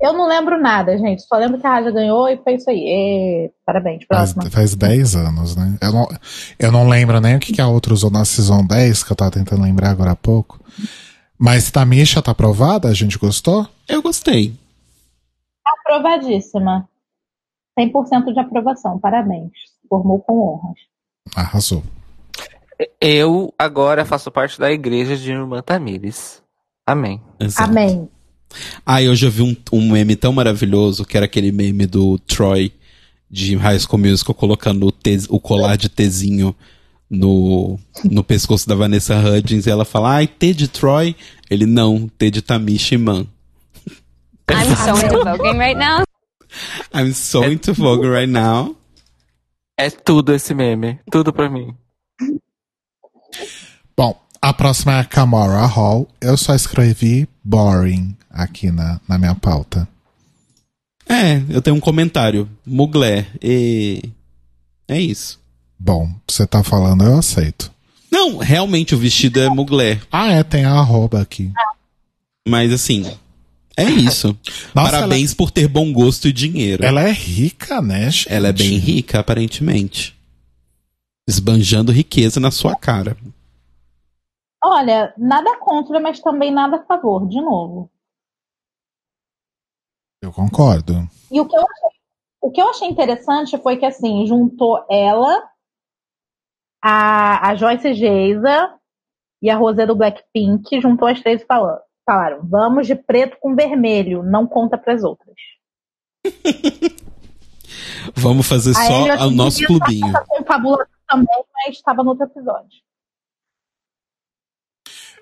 Eu 0.00 0.12
não 0.12 0.28
lembro 0.28 0.60
nada, 0.60 0.96
gente. 0.98 1.22
Só 1.22 1.36
lembro 1.36 1.58
que 1.60 1.66
a 1.66 1.70
Raja 1.70 1.90
ganhou 1.90 2.28
e 2.28 2.36
foi 2.36 2.54
isso 2.54 2.68
aí. 2.70 2.84
Ê, 2.86 3.50
parabéns, 3.64 4.04
Faz, 4.08 4.32
próxima. 4.32 4.50
faz 4.50 4.74
10 4.74 5.16
anos, 5.16 5.56
né? 5.56 5.76
Eu 5.80 5.92
não, 5.92 6.08
eu 6.58 6.72
não 6.72 6.88
lembro 6.88 7.20
nem 7.20 7.36
o 7.36 7.40
que, 7.40 7.52
que 7.52 7.60
a 7.60 7.68
outra 7.68 7.94
usou 7.94 8.10
na 8.10 8.24
Season 8.24 8.64
10, 8.64 9.02
que 9.02 9.12
eu 9.12 9.16
tava 9.16 9.30
tentando 9.30 9.62
lembrar 9.62 9.90
agora 9.90 10.12
há 10.12 10.16
pouco. 10.16 10.60
Mas 11.38 11.70
Tamisha 11.70 12.20
tá 12.22 12.32
aprovada? 12.32 12.88
A 12.88 12.94
gente 12.94 13.18
gostou? 13.18 13.66
Eu 13.88 14.02
gostei. 14.02 14.54
Aprovadíssima. 15.64 16.88
100% 17.78 18.32
de 18.32 18.40
aprovação. 18.40 18.98
Parabéns. 18.98 19.52
Formou 19.88 20.20
com 20.20 20.40
honras. 20.40 20.78
Arrasou. 21.34 21.82
Eu 23.00 23.52
agora 23.58 24.04
faço 24.04 24.30
parte 24.30 24.58
da 24.58 24.70
igreja 24.70 25.16
de 25.16 25.30
Irmã 25.32 25.60
Tamires. 25.62 26.40
Amém. 26.86 27.20
Exato. 27.40 27.70
Amém. 27.70 28.08
Ah, 28.86 29.02
eu 29.02 29.14
já 29.14 29.28
vi 29.28 29.42
um, 29.42 29.56
um 29.72 29.90
meme 29.90 30.16
tão 30.16 30.32
maravilhoso, 30.32 31.04
que 31.04 31.16
era 31.16 31.26
aquele 31.26 31.52
meme 31.52 31.86
do 31.86 32.18
Troy 32.20 32.72
de 33.30 33.56
High 33.56 33.78
School 33.80 33.98
Musical 34.00 34.34
colocando 34.34 34.86
o, 34.86 34.92
te- 34.92 35.26
o 35.28 35.38
colar 35.38 35.76
de 35.76 35.88
tezinho 35.88 36.54
no, 37.10 37.78
no 38.04 38.24
pescoço 38.24 38.66
da 38.68 38.74
Vanessa 38.74 39.16
Hudgens 39.18 39.66
e 39.66 39.70
ela 39.70 39.84
fala, 39.84 40.12
ai, 40.14 40.26
T 40.26 40.54
de 40.54 40.66
Troy? 40.68 41.14
Ele, 41.50 41.66
não, 41.66 42.08
T 42.16 42.30
de 42.30 42.40
Tamisha 42.40 42.94
e 42.94 42.98
Man. 42.98 43.26
I'm 44.50 44.74
so 44.76 44.96
into 45.04 45.24
voguing 45.24 45.58
right 45.58 45.78
now. 45.78 46.04
I'm 46.94 47.12
so 47.12 47.44
into 47.44 47.74
Vogue 47.74 48.06
right 48.08 48.30
now. 48.30 48.74
É 49.78 49.88
tudo 49.90 50.34
esse 50.34 50.52
meme. 50.52 50.98
Tudo 51.08 51.32
pra 51.32 51.48
mim. 51.48 51.72
Bom, 53.96 54.20
a 54.42 54.52
próxima 54.52 54.94
é 54.94 55.00
a 55.00 55.04
Kamara 55.04 55.64
Hall. 55.66 56.08
Eu 56.20 56.36
só 56.36 56.52
escrevi 56.52 57.28
boring 57.44 58.16
aqui 58.28 58.72
na, 58.72 59.00
na 59.06 59.16
minha 59.16 59.36
pauta. 59.36 59.86
É, 61.08 61.40
eu 61.48 61.62
tenho 61.62 61.76
um 61.76 61.80
comentário. 61.80 62.48
Mugler. 62.66 63.28
E... 63.40 64.02
É 64.88 65.00
isso. 65.00 65.40
Bom, 65.78 66.12
você 66.28 66.44
tá 66.44 66.64
falando, 66.64 67.04
eu 67.04 67.16
aceito. 67.16 67.70
Não, 68.10 68.38
realmente 68.38 68.96
o 68.96 68.98
vestido 68.98 69.40
é 69.40 69.48
Mugler. 69.48 70.04
Ah, 70.10 70.32
é, 70.32 70.42
tem 70.42 70.64
a 70.64 70.72
arroba 70.72 71.22
aqui. 71.22 71.52
Mas 72.48 72.72
assim, 72.72 73.08
é 73.78 73.84
isso. 73.84 74.38
Nossa, 74.74 74.90
Parabéns 74.90 75.32
por 75.32 75.50
ter 75.50 75.68
bom 75.68 75.92
gosto 75.92 76.26
e 76.26 76.32
dinheiro. 76.32 76.84
Ela 76.84 77.02
é 77.02 77.12
rica, 77.12 77.80
né, 77.80 78.10
gente? 78.10 78.32
Ela 78.32 78.48
é 78.48 78.52
bem 78.52 78.76
rica, 78.76 79.20
aparentemente. 79.20 80.18
Esbanjando 81.28 81.92
riqueza 81.92 82.40
na 82.40 82.50
sua 82.50 82.74
cara. 82.74 83.16
Olha, 84.62 85.14
nada 85.16 85.56
contra, 85.58 86.00
mas 86.00 86.20
também 86.20 86.52
nada 86.52 86.78
a 86.78 86.84
favor, 86.84 87.28
de 87.28 87.40
novo. 87.40 87.88
Eu 90.20 90.32
concordo. 90.32 91.08
E 91.30 91.40
o 91.40 91.46
que 91.46 91.56
eu 91.56 91.60
achei, 91.60 92.00
o 92.40 92.50
que 92.50 92.60
eu 92.60 92.68
achei 92.68 92.88
interessante 92.88 93.56
foi 93.58 93.76
que, 93.76 93.86
assim, 93.86 94.26
juntou 94.26 94.84
ela, 94.90 95.48
a, 96.82 97.50
a 97.50 97.54
Joyce 97.54 97.94
Geisa 97.94 98.74
e 99.40 99.48
a 99.48 99.56
Rosé 99.56 99.86
do 99.86 99.94
Blackpink, 99.94 100.80
juntou 100.80 101.06
as 101.06 101.20
três 101.20 101.44
falou, 101.44 101.78
falaram, 102.08 102.40
vamos 102.42 102.86
de 102.86 102.94
preto 102.94 103.36
com 103.38 103.54
vermelho, 103.54 104.22
não 104.22 104.46
conta 104.46 104.78
pras 104.78 105.04
outras. 105.04 105.36
Vamos 108.14 108.48
fazer 108.48 108.70
A 108.70 108.74
só 108.74 109.06
Elliot 109.06 109.24
o 109.24 109.30
nosso 109.30 109.62
clubinho. 109.64 110.12
com 110.26 110.42
também, 110.42 111.44
mas 111.54 111.76
estava 111.76 112.02
no 112.02 112.10
outro 112.10 112.24
episódio. 112.24 112.80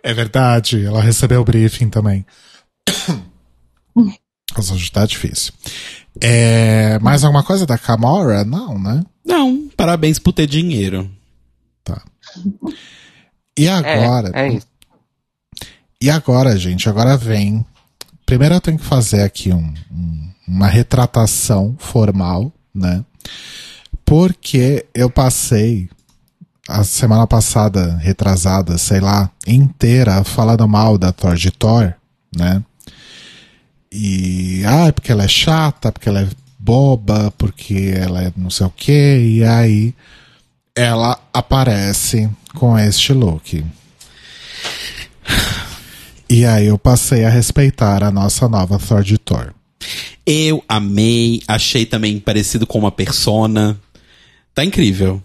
É 0.03 0.15
verdade, 0.15 0.85
ela 0.87 1.03
recebeu 1.03 1.41
o 1.41 1.45
briefing 1.45 1.91
também. 1.91 2.25
Nossa, 4.57 4.75
hoje 4.75 4.93
tá 4.93 5.05
difícil. 5.05 5.53
É, 6.21 6.99
mais 7.01 7.25
alguma 7.25 7.43
coisa 7.43 7.67
da 7.67 7.77
Kamora? 7.77 8.45
Não, 8.45 8.79
né? 8.79 9.05
Não, 9.25 9.69
parabéns 9.77 10.21
por 10.21 10.33
ter 10.33 10.47
dinheiro. 10.47 11.11
Tá. 11.83 12.05
E 13.59 13.69
agora? 13.69 14.31
É, 14.33 14.43
é 14.43 14.53
isso. 14.53 14.76
E 16.01 16.11
agora, 16.11 16.57
gente? 16.57 16.89
Agora 16.89 17.17
vem. 17.17 17.65
Primeiro 18.25 18.55
eu 18.55 18.61
tenho 18.61 18.79
que 18.79 18.85
fazer 18.85 19.23
aqui 19.23 19.53
um- 19.53 19.73
um- 19.91 20.31
uma 20.47 20.67
retratação 20.67 21.75
formal, 21.79 22.53
né? 22.75 23.05
Porque 24.05 24.87
eu 24.95 25.09
passei 25.11 25.89
a 26.69 26.85
semana 26.85 27.27
passada, 27.27 27.97
retrasada, 27.99 28.77
sei 28.79 29.01
lá, 29.01 29.31
inteira 29.47 30.23
falando 30.25 30.67
mal 30.69 30.99
da 30.99 31.13
Thor 31.13 31.35
de 31.37 31.51
Thor, 31.51 31.95
né? 32.37 32.63
E 33.91 34.63
ah, 34.67 34.87
é 34.89 34.93
porque 34.93 35.13
ela 35.13 35.25
é 35.25 35.29
chata, 35.29 35.91
porque 35.93 36.09
ela 36.09 36.21
é 36.21 36.29
boba, 36.59 37.33
porque 37.39 37.95
ela 37.97 38.23
é 38.23 38.33
não 38.37 38.51
sei 38.51 38.67
o 38.67 38.71
quê, 38.71 39.19
e 39.37 39.45
aí 39.45 39.95
ela 40.75 41.19
aparece 41.33 42.29
com 42.55 42.77
este 42.79 43.13
look. 43.13 43.65
E 46.29 46.45
aí 46.45 46.67
eu 46.67 46.79
passei 46.79 47.25
a 47.25 47.31
respeitar 47.31 48.03
a 48.03 48.11
nossa 48.11 48.49
nova 48.49 48.79
Thor 48.79 49.03
de 49.03 49.17
Thor. 49.17 49.55
Eu 50.27 50.63
amei, 50.69 51.41
achei 51.47 51.87
também 51.87 52.19
parecido 52.19 52.67
com 52.67 52.79
uma 52.79 52.91
persona. 52.91 53.81
Tá 54.53 54.65
incrível. 54.65 55.23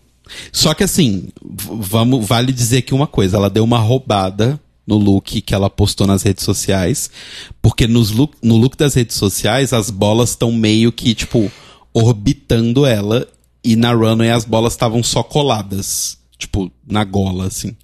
Só 0.52 0.73
que 0.73 0.84
assim, 0.84 1.30
vamos, 1.41 2.26
vale 2.26 2.53
dizer 2.53 2.80
aqui 2.80 2.94
uma 2.94 3.07
coisa, 3.07 3.38
ela 3.38 3.49
deu 3.49 3.64
uma 3.64 3.80
roubada 3.80 4.60
no 4.86 4.98
look 4.98 5.41
que 5.41 5.53
ela 5.53 5.69
postou 5.69 6.06
nas 6.06 6.23
redes 6.23 6.44
sociais, 6.44 7.10
porque 7.61 7.88
nos 7.88 8.11
look, 8.11 8.36
no 8.41 8.57
look 8.57 8.78
das 8.78 8.94
redes 8.94 9.15
sociais 9.15 9.73
as 9.73 9.90
bolas 9.90 10.32
estão 10.32 10.52
meio 10.52 10.91
que 10.91 11.14
tipo 11.14 11.52
orbitando 11.94 12.86
ela 12.86 13.28
e 13.64 13.76
na 13.76 13.94
runway 13.94 14.30
as 14.30 14.45
bolas 14.45 14.73
estavam 14.73 15.03
só 15.03 15.23
coladas, 15.23 16.18
tipo 16.38 16.72
na 16.88 17.03
gola 17.03 17.48
assim. 17.48 17.76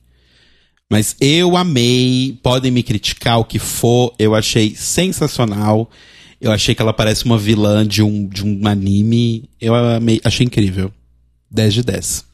Mas 0.92 1.16
eu 1.20 1.58
amei, 1.58 2.40
podem 2.42 2.72
me 2.72 2.82
criticar 2.82 3.40
o 3.40 3.46
que 3.46 3.60
for, 3.60 4.14
eu 4.18 4.34
achei 4.34 4.74
sensacional. 4.76 5.90
Eu 6.40 6.52
achei 6.52 6.74
que 6.74 6.82
ela 6.82 6.94
parece 6.94 7.26
uma 7.26 7.38
vilã 7.38 7.86
de 7.86 8.02
um, 8.02 8.26
de 8.28 8.46
um 8.46 8.66
anime. 8.68 9.50
Eu 9.60 9.76
amei, 9.76 10.22
achei 10.24 10.46
incrível. 10.46 10.94
10 11.52 11.74
de 11.74 11.84
10. 11.84 12.26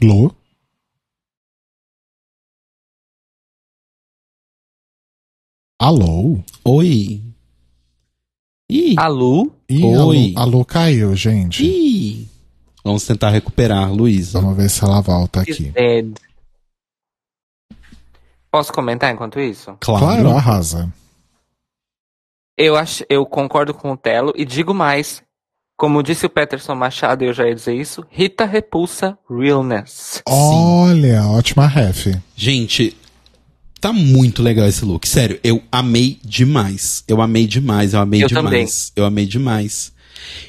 Lu? 0.00 0.34
Alô? 5.78 6.40
Oi. 6.64 7.22
Ih, 8.70 8.94
A 8.98 9.08
Lu, 9.08 9.52
Ih, 9.68 9.82
Oi. 9.84 10.34
a 10.36 10.44
Lu 10.44 10.64
caiu, 10.64 11.16
gente. 11.16 11.64
ih. 11.64 12.28
Vamos 12.84 13.06
tentar 13.06 13.30
recuperar, 13.30 13.92
Luísa. 13.92 14.40
Vamos 14.40 14.56
ver 14.56 14.70
se 14.70 14.82
ela 14.84 15.00
volta 15.00 15.40
aqui. 15.40 15.72
Posso 18.50 18.72
comentar 18.72 19.12
enquanto 19.12 19.38
isso? 19.38 19.76
Claro, 19.80 20.30
arrasa. 20.30 20.92
Eu, 22.58 22.76
acho, 22.76 23.04
eu 23.08 23.24
concordo 23.24 23.72
com 23.72 23.92
o 23.92 23.96
Telo 23.96 24.32
e 24.36 24.44
digo 24.44 24.74
mais. 24.74 25.22
Como 25.78 26.02
disse 26.02 26.26
o 26.26 26.30
Peterson 26.30 26.74
Machado, 26.74 27.24
eu 27.24 27.32
já 27.32 27.46
ia 27.48 27.54
dizer 27.54 27.74
isso. 27.74 28.04
Rita 28.10 28.44
repulsa 28.44 29.16
realness. 29.30 30.20
Olha, 30.28 31.24
ótima 31.24 31.66
ref. 31.66 32.08
Gente, 32.36 32.94
tá 33.80 33.90
muito 33.90 34.42
legal 34.42 34.66
esse 34.66 34.84
look. 34.84 35.08
Sério, 35.08 35.40
eu 35.42 35.62
amei 35.72 36.18
demais. 36.22 37.02
Eu 37.08 37.22
amei 37.22 37.46
demais, 37.46 37.94
eu 37.94 38.00
amei 38.00 38.22
Eu 38.24 38.28
demais. 38.28 38.44
também. 38.44 38.66
Eu 38.94 39.04
amei 39.06 39.24
demais. 39.24 39.90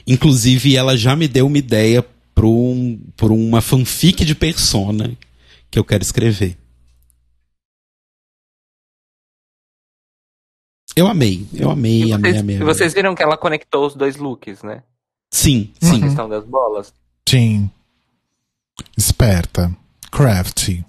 Inclusive, 0.06 0.76
ela 0.76 0.98
já 0.98 1.16
me 1.16 1.30
deu 1.30 1.48
uma 1.48 1.58
ideia 1.58 2.06
pra, 2.34 2.46
um, 2.46 3.00
pra 3.16 3.28
uma 3.28 3.62
fanfic 3.62 4.24
de 4.26 4.36
persona 4.36 5.18
que 5.70 5.78
eu 5.80 5.84
quero 5.86 6.04
escrever. 6.04 6.58
Eu 10.96 11.08
amei, 11.08 11.48
eu 11.54 11.70
amei, 11.72 12.12
amei, 12.12 12.32
vocês, 12.32 12.40
amei, 12.42 12.56
e 12.56 12.58
amei. 12.58 12.74
vocês 12.74 12.94
viram 12.94 13.16
que 13.16 13.24
ela 13.24 13.38
conectou 13.38 13.88
os 13.88 13.96
dois 13.96 14.18
looks, 14.18 14.62
né? 14.62 14.84
Sim, 15.34 15.72
A 15.82 15.86
sim. 15.86 16.02
questão 16.02 16.28
das 16.28 16.44
bolas. 16.44 16.94
Sim. 17.28 17.72
Esperta. 18.98 19.74
Crafty. 20.12 20.86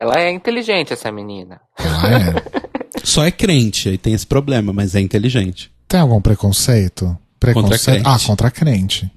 Ela 0.00 0.18
é 0.18 0.30
inteligente, 0.30 0.94
essa 0.94 1.12
menina. 1.12 1.60
Ela 1.78 2.08
é. 2.18 2.64
Só 3.04 3.22
é 3.24 3.30
crente, 3.30 3.90
aí 3.90 3.98
tem 3.98 4.14
esse 4.14 4.26
problema, 4.26 4.72
mas 4.72 4.94
é 4.94 5.00
inteligente. 5.00 5.70
Tem 5.86 6.00
algum 6.00 6.22
preconceito? 6.22 7.16
Preconceito? 7.52 7.84
crente. 7.84 8.02
ah, 8.06 8.18
contra 8.26 8.50
crente. 8.50 9.10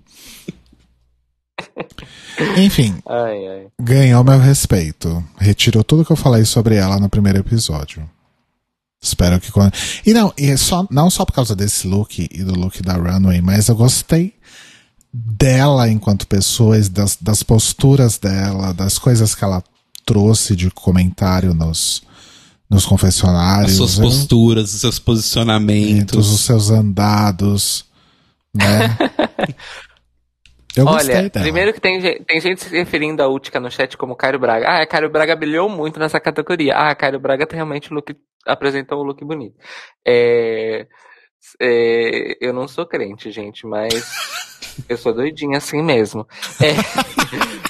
Enfim, 2.58 2.96
Ai, 3.08 3.48
ai. 3.48 3.68
ganhou 3.82 4.24
meu 4.24 4.40
respeito. 4.40 5.24
Retirou 5.40 5.84
tudo 5.84 6.06
que 6.06 6.12
eu 6.12 6.16
falei 6.16 6.46
sobre 6.46 6.76
ela 6.76 7.00
no 7.00 7.10
primeiro 7.10 7.40
episódio. 7.40 8.08
Espero 9.02 9.40
que. 9.40 9.52
E 10.06 10.14
não, 10.14 10.32
e 10.38 10.48
é 10.48 10.58
só, 10.58 10.86
não 10.92 11.10
só 11.10 11.26
por 11.26 11.34
causa 11.34 11.56
desse 11.56 11.88
look 11.88 12.28
e 12.32 12.44
do 12.44 12.54
look 12.54 12.82
da 12.82 12.94
Runway, 12.94 13.42
mas 13.42 13.68
eu 13.68 13.76
gostei 13.76 14.36
dela 15.14 15.90
enquanto 15.90 16.28
pessoa, 16.28 16.80
das, 16.90 17.18
das 17.20 17.42
posturas 17.42 18.18
dela, 18.18 18.74
das 18.74 19.00
coisas 19.00 19.34
que 19.34 19.44
ela 19.44 19.64
trouxe 20.06 20.56
de 20.56 20.70
comentário 20.72 21.54
nos, 21.54 22.04
nos 22.70 22.86
confessionários. 22.86 23.72
As 23.72 23.78
suas 23.78 24.00
posturas, 24.00 24.74
os 24.74 24.82
seus 24.82 25.00
posicionamentos. 25.00 26.32
os 26.32 26.42
seus 26.42 26.70
andados, 26.70 27.86
né? 28.54 28.98
Eu 30.78 30.86
gostei 30.86 31.16
Olha, 31.16 31.30
dela. 31.30 31.44
primeiro 31.44 31.74
que 31.74 31.82
tem, 31.82 32.00
tem 32.24 32.40
gente 32.40 32.64
se 32.64 32.70
referindo 32.70 33.24
a 33.24 33.28
Utica 33.28 33.60
no 33.60 33.72
chat 33.72 33.98
como 33.98 34.16
Cairo 34.16 34.38
Braga. 34.38 34.68
Ah, 34.68 34.82
a 34.84 34.88
Cairo 34.88 35.10
Braga 35.10 35.36
brilhou 35.36 35.68
muito 35.68 36.00
nessa 36.00 36.20
categoria. 36.20 36.76
Ah, 36.76 36.92
a 36.92 36.96
Cairo 36.96 37.20
Braga 37.20 37.48
tem 37.48 37.56
realmente 37.56 37.92
look, 37.92 38.16
apresentou 38.46 39.02
um 39.02 39.04
look 39.04 39.26
bonito. 39.26 39.56
É, 40.06 40.86
é, 41.60 42.38
eu 42.40 42.54
não 42.54 42.68
sou 42.68 42.86
crente, 42.86 43.32
gente, 43.32 43.66
mas 43.66 44.06
eu 44.88 44.98
sou 44.98 45.14
doidinha 45.14 45.58
assim 45.58 45.82
mesmo. 45.82 46.28
É, 46.62 47.67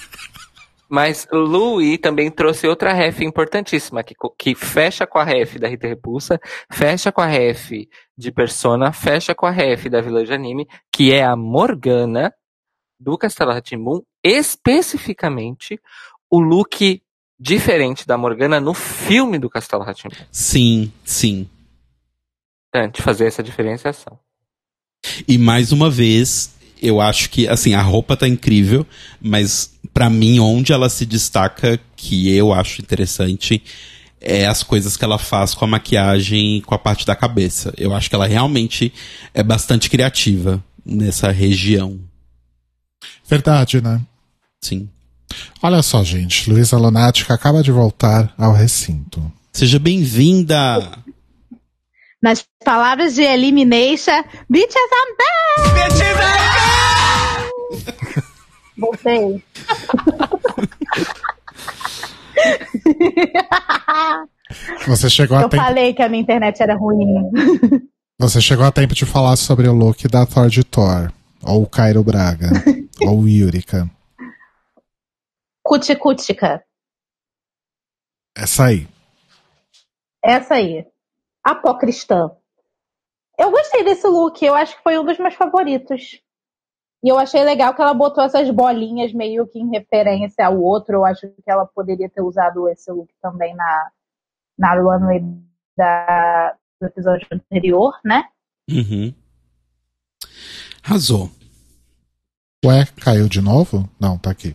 mas 0.89 1.27
Louis 1.31 1.97
também 1.97 2.29
trouxe 2.31 2.67
outra 2.67 2.93
ref 2.93 3.21
importantíssima, 3.21 4.03
que, 4.03 4.15
que 4.37 4.55
fecha 4.55 5.05
com 5.05 5.19
a 5.19 5.23
ref 5.23 5.57
da 5.57 5.67
Rita 5.67 5.87
Repulsa, 5.87 6.39
fecha 6.71 7.11
com 7.11 7.21
a 7.21 7.25
ref 7.25 7.71
de 8.17 8.31
Persona, 8.31 8.91
fecha 8.91 9.35
com 9.35 9.45
a 9.45 9.51
ref 9.51 9.89
da 9.89 10.01
Vila 10.01 10.23
de 10.23 10.33
Anime, 10.33 10.67
que 10.91 11.13
é 11.13 11.23
a 11.23 11.35
Morgana, 11.35 12.33
do 12.99 13.17
Castelo 13.17 13.51
Ratimbum, 13.51 14.01
especificamente 14.23 15.79
o 16.29 16.39
look 16.39 17.01
diferente 17.39 18.07
da 18.07 18.17
Morgana 18.17 18.59
no 18.59 18.73
filme 18.73 19.37
do 19.37 19.49
Castelo 19.49 19.83
Ratimbum. 19.83 20.15
Sim, 20.31 20.91
sim. 21.05 21.47
Importante 22.67 23.01
fazer 23.01 23.27
essa 23.27 23.43
diferenciação. 23.43 24.19
E 25.27 25.37
mais 25.37 25.71
uma 25.71 25.89
vez, 25.89 26.55
eu 26.81 26.99
acho 26.99 27.29
que, 27.29 27.47
assim, 27.47 27.73
a 27.73 27.81
roupa 27.81 28.17
tá 28.17 28.27
incrível, 28.27 28.85
mas 29.21 29.76
pra 29.97 30.11
mim, 30.11 30.39
onde 30.39 30.71
ela 30.71 30.89
se 30.89 31.07
destaca, 31.07 31.79
que 31.95 32.29
eu 32.29 32.53
acho 32.53 32.83
interessante, 32.83 33.63
é 34.21 34.45
as 34.45 34.61
coisas 34.61 34.95
que 34.95 35.03
ela 35.03 35.17
faz 35.17 35.55
com 35.55 35.65
a 35.65 35.67
maquiagem 35.67 36.57
e 36.57 36.61
com 36.61 36.75
a 36.75 36.77
parte 36.77 37.03
da 37.03 37.15
cabeça. 37.15 37.73
Eu 37.75 37.91
acho 37.95 38.07
que 38.07 38.13
ela 38.13 38.27
realmente 38.27 38.93
é 39.33 39.41
bastante 39.41 39.89
criativa 39.89 40.63
nessa 40.85 41.31
região. 41.31 41.99
Verdade, 43.27 43.81
né? 43.81 43.99
Sim. 44.61 44.87
Olha 45.63 45.81
só, 45.81 46.03
gente. 46.03 46.47
Luísa 46.47 46.77
Lunática 46.77 47.33
acaba 47.33 47.63
de 47.63 47.71
voltar 47.71 48.31
ao 48.37 48.53
recinto. 48.53 49.19
Seja 49.51 49.79
bem-vinda! 49.79 50.95
Nas 52.21 52.45
palavras 52.63 53.15
de 53.15 53.23
Elimination, 53.23 54.23
Bitches 54.47 54.75
I'm 54.75 55.17
back! 56.37 56.67
Voltei. 58.77 59.43
Você 64.85 65.09
chegou 65.09 65.37
a 65.37 65.41
Eu 65.41 65.49
tempo, 65.49 65.63
falei 65.63 65.93
que 65.93 66.01
a 66.01 66.09
minha 66.09 66.21
internet 66.21 66.61
era 66.61 66.75
ruim. 66.75 67.31
você 68.19 68.39
chegou 68.39 68.65
a 68.65 68.71
tempo 68.71 68.93
de 68.93 69.05
falar 69.05 69.35
sobre 69.35 69.67
o 69.67 69.73
look 69.73 70.07
da 70.07 70.25
Thor 70.25 70.49
de 70.49 70.63
Thor. 70.63 71.11
Ou 71.43 71.63
o 71.63 71.69
Cairo 71.69 72.03
Braga. 72.03 72.49
ou 73.01 73.27
Yurika. 73.27 73.89
Cuticútica. 75.63 76.63
Essa 78.35 78.65
aí. 78.65 78.87
Essa 80.23 80.55
aí. 80.55 80.85
Apocristã. 81.43 82.31
Eu 83.37 83.51
gostei 83.51 83.83
desse 83.83 84.07
look, 84.07 84.43
eu 84.43 84.55
acho 84.55 84.75
que 84.77 84.83
foi 84.83 84.97
um 84.97 85.05
dos 85.05 85.17
meus 85.19 85.35
favoritos. 85.35 86.19
E 87.07 87.09
eu 87.09 87.17
achei 87.17 87.41
legal 87.41 87.73
que 87.73 87.81
ela 87.81 87.93
botou 87.93 88.21
essas 88.21 88.49
bolinhas 88.49 89.13
meio 89.13 89.47
que 89.47 89.57
em 89.57 89.69
referência 89.69 90.45
ao 90.45 90.59
outro. 90.61 90.95
Eu 90.95 91.05
acho 91.05 91.21
que 91.21 91.49
ela 91.49 91.65
poderia 91.65 92.09
ter 92.09 92.21
usado 92.21 92.67
esse 92.67 92.91
look 92.91 93.07
também 93.21 93.55
na, 93.55 93.89
na 94.59 94.73
runway 94.73 95.23
da, 95.77 96.53
do 96.81 96.87
episódio 96.87 97.25
anterior, 97.31 97.93
né? 98.03 98.25
Uhum. 98.69 99.13
Arrasou. 100.83 101.31
Ué, 102.65 102.85
caiu 102.99 103.29
de 103.29 103.39
novo? 103.39 103.89
Não, 103.97 104.17
tá 104.17 104.31
aqui. 104.31 104.53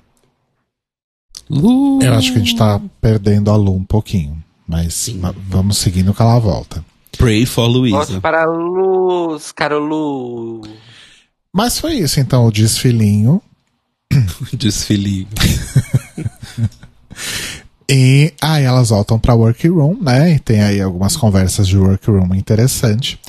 Lu... 1.49 2.03
Eu 2.03 2.13
acho 2.13 2.33
que 2.33 2.39
a 2.39 2.43
gente 2.43 2.55
tá 2.59 2.79
perdendo 3.01 3.51
a 3.51 3.57
Lu 3.57 3.75
um 3.75 3.85
pouquinho. 3.85 4.45
Mas 4.69 5.09
ma- 5.15 5.35
vamos 5.35 5.79
seguindo 5.79 6.13
que 6.13 6.21
ela 6.21 6.39
volta. 6.39 6.85
Pray 7.17 7.47
for 7.47 7.63
Volte 7.65 7.79
Luísa. 7.79 8.21
para 8.21 8.43
a 8.43 8.47
luz, 8.47 9.53
Carolu. 9.53 10.61
Mas 11.55 11.79
foi 11.79 11.95
isso, 11.95 12.19
então, 12.21 12.47
o 12.47 12.53
desfilinho. 12.53 13.41
Desfilinho. 14.53 15.29
E 17.95 18.33
aí 18.41 18.65
elas 18.65 18.89
voltam 18.89 19.19
pra 19.19 19.35
workroom, 19.35 19.99
né? 20.01 20.35
E 20.35 20.39
tem 20.39 20.63
aí 20.63 20.81
algumas 20.81 21.15
conversas 21.15 21.69
de 21.69 21.77
workroom 21.77 22.35
interessante. 22.35 23.21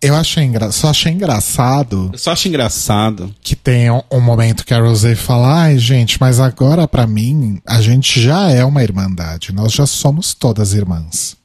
Eu 0.00 0.14
achei 0.14 0.44
engra... 0.44 0.72
só 0.72 0.88
achei 0.88 1.12
engraçado 1.12 2.08
Eu 2.12 2.18
só 2.18 2.32
acho 2.32 2.48
engraçado. 2.48 3.34
que 3.42 3.54
tem 3.54 3.90
um, 3.90 4.00
um 4.10 4.20
momento 4.20 4.64
que 4.64 4.72
a 4.72 4.80
Rosé 4.80 5.14
fala: 5.14 5.62
ai, 5.64 5.78
gente, 5.78 6.18
mas 6.20 6.40
agora 6.40 6.88
pra 6.88 7.06
mim 7.06 7.60
a 7.66 7.82
gente 7.82 8.18
já 8.20 8.50
é 8.50 8.64
uma 8.64 8.82
irmandade, 8.82 9.52
nós 9.52 9.72
já 9.72 9.84
somos 9.84 10.32
todas 10.32 10.72
irmãs. 10.72 11.36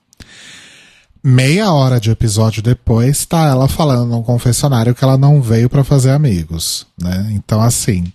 Meia 1.26 1.72
hora 1.72 2.02
de 2.02 2.12
episódio 2.12 2.62
depois, 2.62 3.26
tá 3.26 3.48
ela 3.48 3.70
falando 3.70 4.10
num 4.10 4.22
confessionário 4.22 4.94
que 4.94 5.02
ela 5.06 5.18
não 5.18 5.42
veio 5.42 5.70
pra 5.70 5.82
fazer 5.82 6.12
amigos, 6.12 6.86
né? 7.02 7.32
Então, 7.32 7.62
assim, 7.62 8.12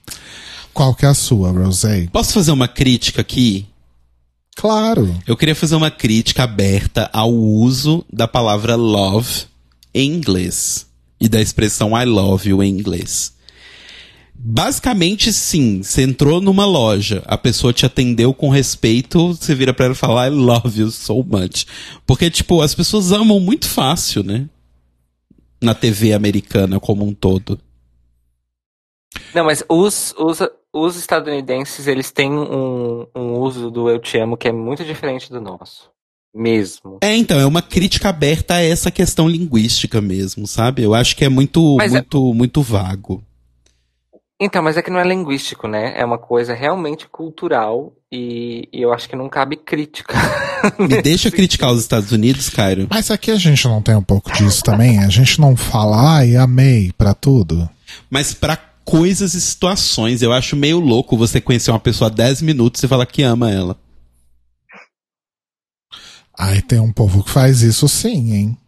qual 0.74 0.94
que 0.94 1.06
é 1.06 1.08
a 1.08 1.14
sua, 1.14 1.50
Rosé? 1.50 2.06
Posso 2.12 2.34
fazer 2.34 2.52
uma 2.52 2.68
crítica 2.68 3.22
aqui? 3.22 3.66
Claro. 4.54 5.16
Eu 5.26 5.38
queria 5.38 5.54
fazer 5.54 5.74
uma 5.74 5.90
crítica 5.90 6.42
aberta 6.42 7.08
ao 7.10 7.32
uso 7.32 8.04
da 8.12 8.28
palavra 8.28 8.76
love 8.76 9.44
em 9.94 10.12
inglês 10.12 10.86
e 11.18 11.30
da 11.30 11.40
expressão 11.40 11.98
I 11.98 12.04
love 12.04 12.50
you 12.50 12.62
em 12.62 12.68
inglês. 12.70 13.32
Basicamente, 14.40 15.32
sim. 15.32 15.82
Você 15.82 16.02
entrou 16.02 16.40
numa 16.40 16.64
loja, 16.64 17.22
a 17.26 17.36
pessoa 17.36 17.72
te 17.72 17.84
atendeu 17.84 18.32
com 18.32 18.48
respeito, 18.48 19.34
você 19.34 19.52
vira 19.54 19.74
pra 19.74 19.86
ela 19.86 19.94
e 19.94 19.96
fala 19.96 20.28
I 20.28 20.30
love 20.30 20.80
you 20.80 20.90
so 20.90 21.24
much. 21.24 21.66
Porque, 22.06 22.30
tipo, 22.30 22.60
as 22.62 22.72
pessoas 22.74 23.10
amam 23.10 23.40
muito 23.40 23.68
fácil, 23.68 24.22
né? 24.22 24.48
Na 25.60 25.74
TV 25.74 26.12
americana 26.12 26.78
como 26.78 27.04
um 27.04 27.12
todo. 27.12 27.58
Não, 29.34 29.44
mas 29.44 29.64
os, 29.68 30.14
os, 30.16 30.38
os 30.72 30.96
estadunidenses, 30.96 31.88
eles 31.88 32.12
têm 32.12 32.30
um, 32.30 33.06
um 33.16 33.32
uso 33.40 33.70
do 33.70 33.90
eu 33.90 33.98
te 33.98 34.18
amo 34.18 34.36
que 34.36 34.46
é 34.46 34.52
muito 34.52 34.84
diferente 34.84 35.30
do 35.30 35.40
nosso. 35.40 35.90
Mesmo. 36.32 36.98
É, 37.02 37.16
então, 37.16 37.40
é 37.40 37.46
uma 37.46 37.62
crítica 37.62 38.10
aberta 38.10 38.54
a 38.54 38.62
essa 38.62 38.90
questão 38.90 39.28
linguística 39.28 40.00
mesmo, 40.00 40.46
sabe? 40.46 40.82
Eu 40.82 40.94
acho 40.94 41.16
que 41.16 41.24
é 41.24 41.28
muito, 41.28 41.76
Mas 41.76 41.92
é- 41.92 41.96
muito, 41.96 42.34
muito 42.34 42.62
vago. 42.62 43.24
Então, 44.40 44.62
mas 44.62 44.76
é 44.76 44.82
que 44.82 44.90
não 44.90 45.00
é 45.00 45.04
linguístico, 45.04 45.66
né? 45.66 45.94
É 45.96 46.04
uma 46.04 46.18
coisa 46.18 46.54
realmente 46.54 47.08
cultural 47.08 47.92
e, 48.10 48.68
e 48.72 48.80
eu 48.80 48.92
acho 48.92 49.08
que 49.08 49.16
não 49.16 49.28
cabe 49.28 49.56
crítica. 49.56 50.14
Me 50.78 51.02
deixa 51.02 51.28
criticar 51.30 51.72
os 51.72 51.80
Estados 51.80 52.12
Unidos, 52.12 52.48
Cairo. 52.48 52.86
Mas 52.88 53.10
aqui 53.10 53.32
a 53.32 53.36
gente 53.36 53.66
não 53.66 53.82
tem 53.82 53.96
um 53.96 54.02
pouco 54.02 54.30
disso 54.32 54.62
também? 54.62 55.00
A 55.00 55.08
gente 55.08 55.40
não 55.40 55.56
fala, 55.56 56.18
ai, 56.18 56.36
amei 56.36 56.92
pra 56.96 57.14
tudo. 57.14 57.68
Mas 58.08 58.32
pra 58.32 58.56
coisas 58.84 59.34
e 59.34 59.40
situações, 59.40 60.22
eu 60.22 60.32
acho 60.32 60.54
meio 60.54 60.78
louco 60.78 61.16
você 61.16 61.40
conhecer 61.40 61.72
uma 61.72 61.80
pessoa 61.80 62.08
há 62.08 62.14
10 62.14 62.42
minutos 62.42 62.82
e 62.82 62.88
falar 62.88 63.06
que 63.06 63.22
ama 63.24 63.50
ela. 63.50 63.76
Ai, 66.38 66.62
tem 66.62 66.78
um 66.78 66.92
povo 66.92 67.24
que 67.24 67.30
faz 67.30 67.62
isso 67.62 67.88
sim, 67.88 68.32
hein? 68.32 68.58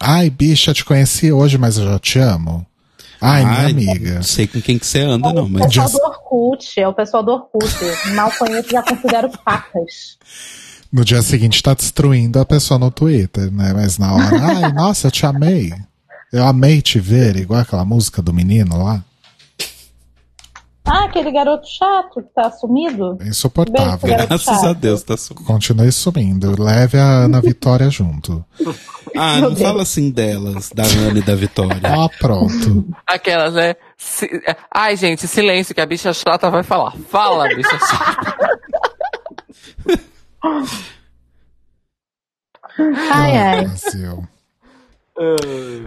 Ai, 0.00 0.28
bicha, 0.28 0.74
te 0.74 0.84
conheci 0.84 1.30
hoje, 1.30 1.56
mas 1.56 1.78
eu 1.78 1.84
já 1.84 1.98
te 2.00 2.18
amo. 2.18 2.66
Ai, 3.20 3.72
minha 3.72 3.92
amiga. 3.92 4.14
Não 4.16 4.22
sei 4.22 4.46
com 4.46 4.60
quem 4.60 4.78
que 4.78 4.86
você 4.86 5.00
anda, 5.00 5.32
não, 5.32 5.44
o 5.44 5.48
mas. 5.50 5.66
pessoal 5.66 5.88
já- 5.88 5.92
do 5.98 6.04
Orkut, 6.04 6.80
é 6.80 6.88
o 6.88 6.94
pessoal 6.94 7.22
do 7.22 7.32
Orkut. 7.32 7.74
Mal 8.14 8.30
conheço, 8.38 8.70
já 8.70 8.82
considero 8.82 9.30
pacas. 9.44 10.18
No 10.92 11.04
dia 11.04 11.22
seguinte 11.22 11.62
tá 11.62 11.74
destruindo 11.74 12.38
a 12.40 12.44
pessoa 12.44 12.78
no 12.78 12.90
Twitter, 12.90 13.50
né? 13.52 13.72
Mas 13.74 13.98
na 13.98 14.12
hora, 14.14 14.40
ai, 14.42 14.72
nossa, 14.72 15.06
eu 15.08 15.10
te 15.10 15.24
amei. 15.26 15.72
Eu 16.32 16.44
amei 16.46 16.80
te 16.80 16.98
ver, 16.98 17.36
igual 17.36 17.60
aquela 17.60 17.84
música 17.84 18.20
do 18.22 18.32
menino 18.32 18.82
lá. 18.82 19.04
Ah, 20.92 21.04
aquele 21.04 21.30
garoto 21.30 21.66
chato 21.68 22.20
que 22.20 22.28
tá 22.34 22.50
sumido. 22.50 23.16
É 23.20 23.28
insuportável. 23.28 24.08
Graças 24.08 24.42
chato. 24.42 24.66
a 24.66 24.72
Deus, 24.72 25.02
tá 25.02 25.16
sumindo. 25.16 25.44
Continue 25.46 25.92
sumindo. 25.92 26.60
Leve 26.62 26.98
a 26.98 27.04
Ana 27.24 27.40
Vitória 27.42 27.88
junto. 27.90 28.44
Ah, 29.16 29.34
Meu 29.34 29.42
não 29.42 29.48
Deus. 29.54 29.60
fala 29.62 29.82
assim 29.82 30.10
delas, 30.10 30.70
da 30.74 30.82
Ana 30.84 31.18
e 31.18 31.22
da 31.22 31.34
Vitória. 31.36 31.80
Ó, 31.96 32.08
pronto. 32.18 32.84
Aquelas, 33.06 33.54
né? 33.54 33.74
Si- 33.96 34.28
Ai, 34.74 34.96
gente, 34.96 35.28
silêncio, 35.28 35.74
que 35.74 35.80
a 35.80 35.86
bicha 35.86 36.12
chata 36.12 36.50
vai 36.50 36.62
falar. 36.62 36.92
Fala, 37.08 37.46
bicha 37.54 37.78
chata. 37.78 38.36
Ai, 43.12 43.36
ai. 43.36 43.64
Brasil. 43.64 44.24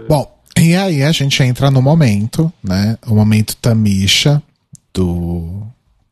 Bom, 0.08 0.40
e 0.60 0.76
aí 0.76 1.02
a 1.04 1.12
gente 1.12 1.42
entra 1.42 1.72
no 1.72 1.82
momento, 1.82 2.52
né? 2.64 2.98
O 3.08 3.16
momento 3.16 3.56
Tamisha 3.56 4.42
do, 4.94 5.68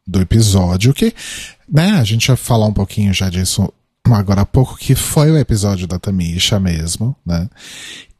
do 0.07 0.21
episódio, 0.21 0.93
que, 0.93 1.13
né, 1.69 1.91
a 1.91 2.03
gente 2.03 2.27
vai 2.27 2.37
falar 2.37 2.67
um 2.67 2.73
pouquinho 2.73 3.13
já 3.13 3.29
disso 3.29 3.71
agora 4.09 4.41
há 4.41 4.45
pouco, 4.45 4.77
que 4.77 4.95
foi 4.95 5.31
o 5.31 5.37
episódio 5.37 5.87
da 5.87 5.99
Tamisha 5.99 6.59
mesmo, 6.59 7.15
né? 7.25 7.47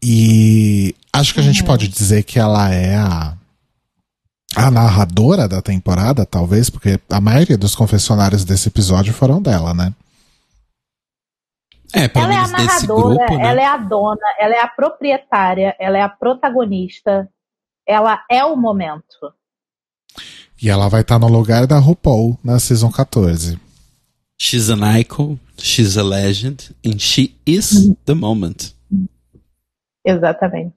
E 0.03 0.95
acho 1.13 1.33
que 1.33 1.39
a 1.39 1.43
gente 1.43 1.63
pode 1.63 1.87
dizer 1.87 2.23
que 2.23 2.39
ela 2.39 2.73
é 2.73 2.95
a, 2.95 3.35
a 4.55 4.71
narradora 4.71 5.47
da 5.47 5.61
temporada, 5.61 6.25
talvez, 6.25 6.69
porque 6.69 6.99
a 7.09 7.21
maioria 7.21 7.57
dos 7.57 7.75
confessionários 7.75 8.43
desse 8.43 8.69
episódio 8.69 9.13
foram 9.13 9.41
dela, 9.41 9.73
né? 9.73 9.93
É, 11.93 12.07
pelo 12.07 12.25
Ela 12.25 12.33
é 12.33 12.37
a 12.37 12.47
menos 12.47 12.51
desse 12.51 12.87
narradora, 12.87 13.15
grupo, 13.17 13.37
né? 13.37 13.49
ela 13.49 13.61
é 13.61 13.65
a 13.65 13.77
dona, 13.77 14.35
ela 14.39 14.55
é 14.55 14.61
a 14.61 14.67
proprietária, 14.67 15.75
ela 15.77 15.97
é 15.97 16.01
a 16.01 16.09
protagonista, 16.09 17.29
ela 17.85 18.23
é 18.29 18.43
o 18.45 18.55
momento. 18.55 19.33
E 20.61 20.69
ela 20.69 20.87
vai 20.87 21.01
estar 21.01 21.17
no 21.17 21.27
lugar 21.27 21.65
da 21.65 21.79
RuPaul 21.79 22.37
na 22.43 22.59
Season 22.59 22.91
14. 22.91 23.57
She's 24.39 24.69
an 24.69 24.99
icon, 24.99 25.37
she's 25.57 25.97
a 25.97 26.03
legend, 26.03 26.75
and 26.85 26.99
she 26.99 27.35
is 27.45 27.91
the 28.05 28.13
moment. 28.13 28.73
Exatamente. 30.05 30.75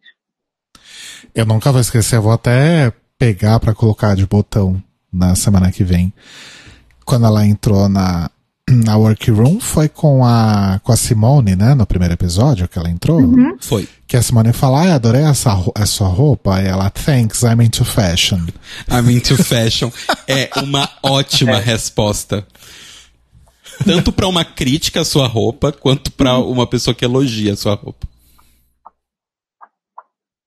Eu 1.34 1.44
nunca 1.44 1.70
vou 1.70 1.80
esquecer, 1.80 2.16
eu 2.16 2.22
vou 2.22 2.32
até 2.32 2.92
pegar 3.18 3.60
pra 3.60 3.74
colocar 3.74 4.14
de 4.14 4.26
botão 4.26 4.82
na 5.12 5.34
semana 5.34 5.70
que 5.70 5.84
vem. 5.84 6.12
Quando 7.04 7.26
ela 7.26 7.46
entrou 7.46 7.88
na, 7.88 8.30
na 8.74 8.96
workroom, 8.96 9.60
foi 9.60 9.88
com 9.88 10.24
a, 10.24 10.80
com 10.82 10.92
a 10.92 10.96
Simone, 10.96 11.56
né? 11.56 11.74
No 11.74 11.86
primeiro 11.86 12.14
episódio 12.14 12.68
que 12.68 12.78
ela 12.78 12.90
entrou. 12.90 13.20
Foi. 13.60 13.88
Que 14.06 14.16
a 14.16 14.22
Simone 14.22 14.52
fala, 14.52 14.82
ai, 14.82 14.90
adorei 14.90 15.22
essa, 15.22 15.50
essa 15.76 16.04
roupa. 16.04 16.60
E 16.60 16.66
ela, 16.66 16.90
thanks, 16.90 17.42
I'm 17.42 17.62
into 17.62 17.84
fashion. 17.84 18.40
I'm 18.90 19.10
into 19.10 19.36
fashion. 19.42 19.90
É 20.28 20.50
uma 20.62 20.88
ótima 21.02 21.58
resposta. 21.58 22.46
Tanto 23.84 24.12
pra 24.12 24.28
uma 24.28 24.44
crítica 24.44 25.00
à 25.00 25.04
sua 25.04 25.26
roupa, 25.26 25.72
quanto 25.72 26.12
pra 26.12 26.38
uma 26.38 26.66
pessoa 26.66 26.94
que 26.94 27.04
elogia 27.04 27.52
a 27.54 27.56
sua 27.56 27.74
roupa. 27.74 28.06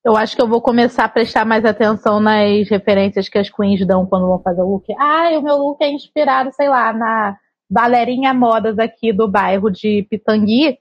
Eu 0.06 0.16
acho 0.16 0.38
que 0.38 0.42
eu 0.42 0.48
vou 0.48 0.62
começar 0.62 1.04
a 1.04 1.10
prestar 1.10 1.44
mais 1.44 1.66
atenção 1.66 2.22
nas 2.22 2.70
referências 2.70 3.28
que 3.28 3.38
as 3.38 3.50
queens 3.50 3.86
dão 3.86 4.06
quando 4.06 4.26
vão 4.26 4.40
fazer 4.40 4.62
o 4.62 4.72
look. 4.72 4.86
Ah, 4.98 5.38
o 5.38 5.42
meu 5.42 5.58
look 5.58 5.82
é 5.82 5.92
inspirado, 5.92 6.50
sei 6.56 6.70
lá, 6.70 6.94
na 6.94 7.38
Balerinha 7.70 8.34
Modas 8.34 8.80
aqui 8.80 9.12
do 9.12 9.28
bairro 9.28 9.70
de 9.70 10.08
Pitangui. 10.10 10.78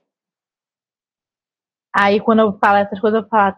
Aí 1.93 2.19
quando 2.19 2.39
eu 2.39 2.57
falo 2.59 2.77
essas 2.77 2.99
coisas, 2.99 3.23
eu 3.23 3.29
falo, 3.29 3.55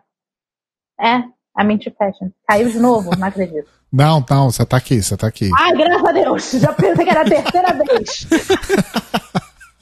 é, 1.00 1.24
a 1.56 1.64
mente 1.64 1.90
fashion. 1.92 2.30
Caiu 2.48 2.70
de 2.70 2.80
novo? 2.80 3.12
Não 3.18 3.28
acredito. 3.28 3.70
Não, 3.92 4.24
não, 4.30 4.52
você 4.52 4.64
tá 4.64 4.78
aqui, 4.78 5.02
você 5.02 5.18
tá 5.18 5.26
aqui. 5.26 5.50
Ai, 5.58 5.72
graças 5.76 6.08
a 6.08 6.12
Deus! 6.12 6.52
Já 6.62 6.72
pensei 6.74 7.04
que 7.04 7.10
era 7.10 7.22
a 7.22 7.26
terceira 7.26 7.74
vez. 7.74 8.28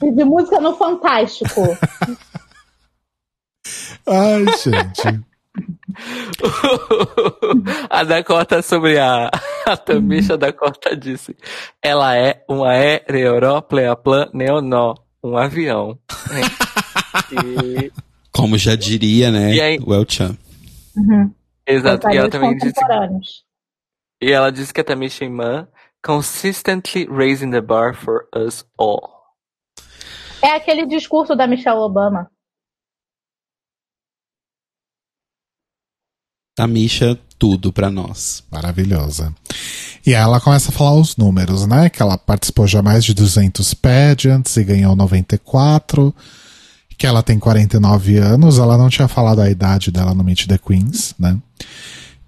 De 0.00 0.24
música 0.24 0.58
no 0.60 0.74
Fantástico. 0.76 1.76
Ai, 4.06 4.46
gente. 4.56 5.22
a 7.90 8.04
Dakota 8.04 8.62
sobre 8.62 8.98
a, 8.98 9.30
a 9.66 9.76
Tamisha 9.76 10.36
Dakota 10.36 10.96
disse. 10.96 11.36
Ela 11.82 12.16
é 12.16 12.44
uma 12.48 12.70
aeroplane 12.70 14.30
neonó, 14.32 14.94
um 15.22 15.36
avião. 15.36 15.98
e, 17.32 17.92
Como 18.32 18.56
já 18.56 18.76
diria, 18.76 19.30
né? 19.30 19.52
E 19.52 19.60
aí? 19.60 19.78
O 19.84 19.92
El 19.92 20.04
Chan. 20.08 20.36
exato. 21.66 22.08
E 22.10 22.16
ela 22.16 22.30
também 22.30 22.56
disse, 22.56 22.80
e 24.20 24.32
ela 24.32 24.50
disse 24.50 24.74
que 24.74 24.80
a 24.80 24.84
Tamisha 24.84 25.24
Iman 25.24 25.68
consistently 26.02 27.06
raising 27.08 27.50
the 27.50 27.60
bar 27.60 27.94
for 27.94 28.28
us 28.34 28.64
all. 28.76 29.18
É 30.42 30.54
aquele 30.54 30.86
discurso 30.86 31.34
da 31.34 31.46
Michelle 31.46 31.78
Obama. 31.78 32.30
Tamisha, 36.58 37.16
tudo 37.38 37.72
pra 37.72 37.88
nós. 37.88 38.42
Maravilhosa. 38.50 39.32
E 40.04 40.12
aí 40.12 40.20
ela 40.20 40.40
começa 40.40 40.70
a 40.70 40.72
falar 40.72 40.94
os 40.94 41.16
números, 41.16 41.68
né? 41.68 41.88
Que 41.88 42.02
ela 42.02 42.18
participou 42.18 42.66
já 42.66 42.82
mais 42.82 43.04
de 43.04 43.14
200 43.14 43.74
pageants 43.74 44.56
e 44.56 44.64
ganhou 44.64 44.96
94. 44.96 46.12
Que 46.96 47.06
ela 47.06 47.22
tem 47.22 47.38
49 47.38 48.16
anos. 48.16 48.58
Ela 48.58 48.76
não 48.76 48.88
tinha 48.88 49.06
falado 49.06 49.40
a 49.40 49.48
idade 49.48 49.92
dela 49.92 50.12
no 50.12 50.24
Meet 50.24 50.48
the 50.48 50.58
Queens, 50.58 51.14
né? 51.16 51.38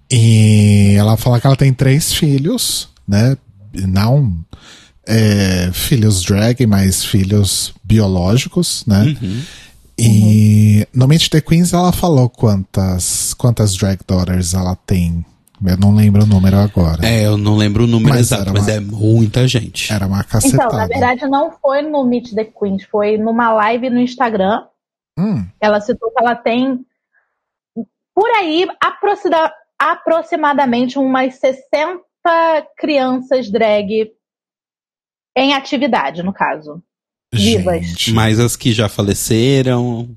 E 0.09 0.95
ela 0.97 1.17
fala 1.17 1.37
que 1.41 1.47
ela 1.47 1.57
tem 1.57 1.73
três 1.73 2.13
filhos, 2.13 2.87
né? 3.05 3.35
Não 3.73 4.33
é, 5.05 5.71
filhos 5.73 6.23
drag, 6.23 6.65
mas 6.65 7.03
filhos 7.03 7.73
biológicos, 7.83 8.85
né? 8.87 9.13
E 10.03 10.87
no 10.93 11.07
Meet 11.07 11.29
the 11.29 11.41
Queens 11.41 11.73
ela 11.73 11.91
falou 11.91 12.29
quantas, 12.29 13.33
quantas 13.33 13.75
drag 13.75 13.99
daughters 14.07 14.53
ela 14.53 14.75
tem. 14.75 15.25
Eu 15.63 15.77
não 15.77 15.93
lembro 15.93 16.23
o 16.23 16.25
número 16.25 16.57
agora. 16.57 17.05
É, 17.07 17.25
eu 17.27 17.37
não 17.37 17.55
lembro 17.55 17.83
o 17.83 17.87
número 17.87 18.09
Mas 18.15 18.21
exato, 18.31 18.41
era 18.43 18.53
mas 18.53 18.63
uma- 18.63 18.71
é 18.73 18.79
muita 18.79 19.47
gente. 19.47 19.93
Era 19.93 20.07
uma 20.07 20.19
Então, 20.21 20.29
cacetada. 20.41 20.75
na 20.77 20.87
verdade, 20.87 21.27
não 21.27 21.51
foi 21.51 21.83
no 21.83 22.03
Meet 22.03 22.33
the 22.33 22.45
Queens, 22.45 22.83
foi 22.85 23.17
numa 23.17 23.51
live 23.53 23.89
no 23.91 23.99
Instagram. 23.99 24.65
Hum, 25.19 25.45
Ela 25.59 25.79
citou 25.79 26.09
que 26.11 26.19
ela 26.19 26.35
tem 26.35 26.83
por 28.15 28.27
aí 28.37 28.67
aproxima- 28.83 29.51
aproximadamente 29.77 30.97
umas 30.97 31.35
60 31.35 32.01
crianças 32.77 33.49
drag 33.51 34.11
em 35.37 35.53
atividade, 35.53 36.23
no 36.23 36.33
caso. 36.33 36.81
Vivas. 37.33 37.85
gente. 37.87 38.11
Mas 38.13 38.39
as 38.39 38.55
que 38.55 38.71
já 38.73 38.89
faleceram. 38.89 40.09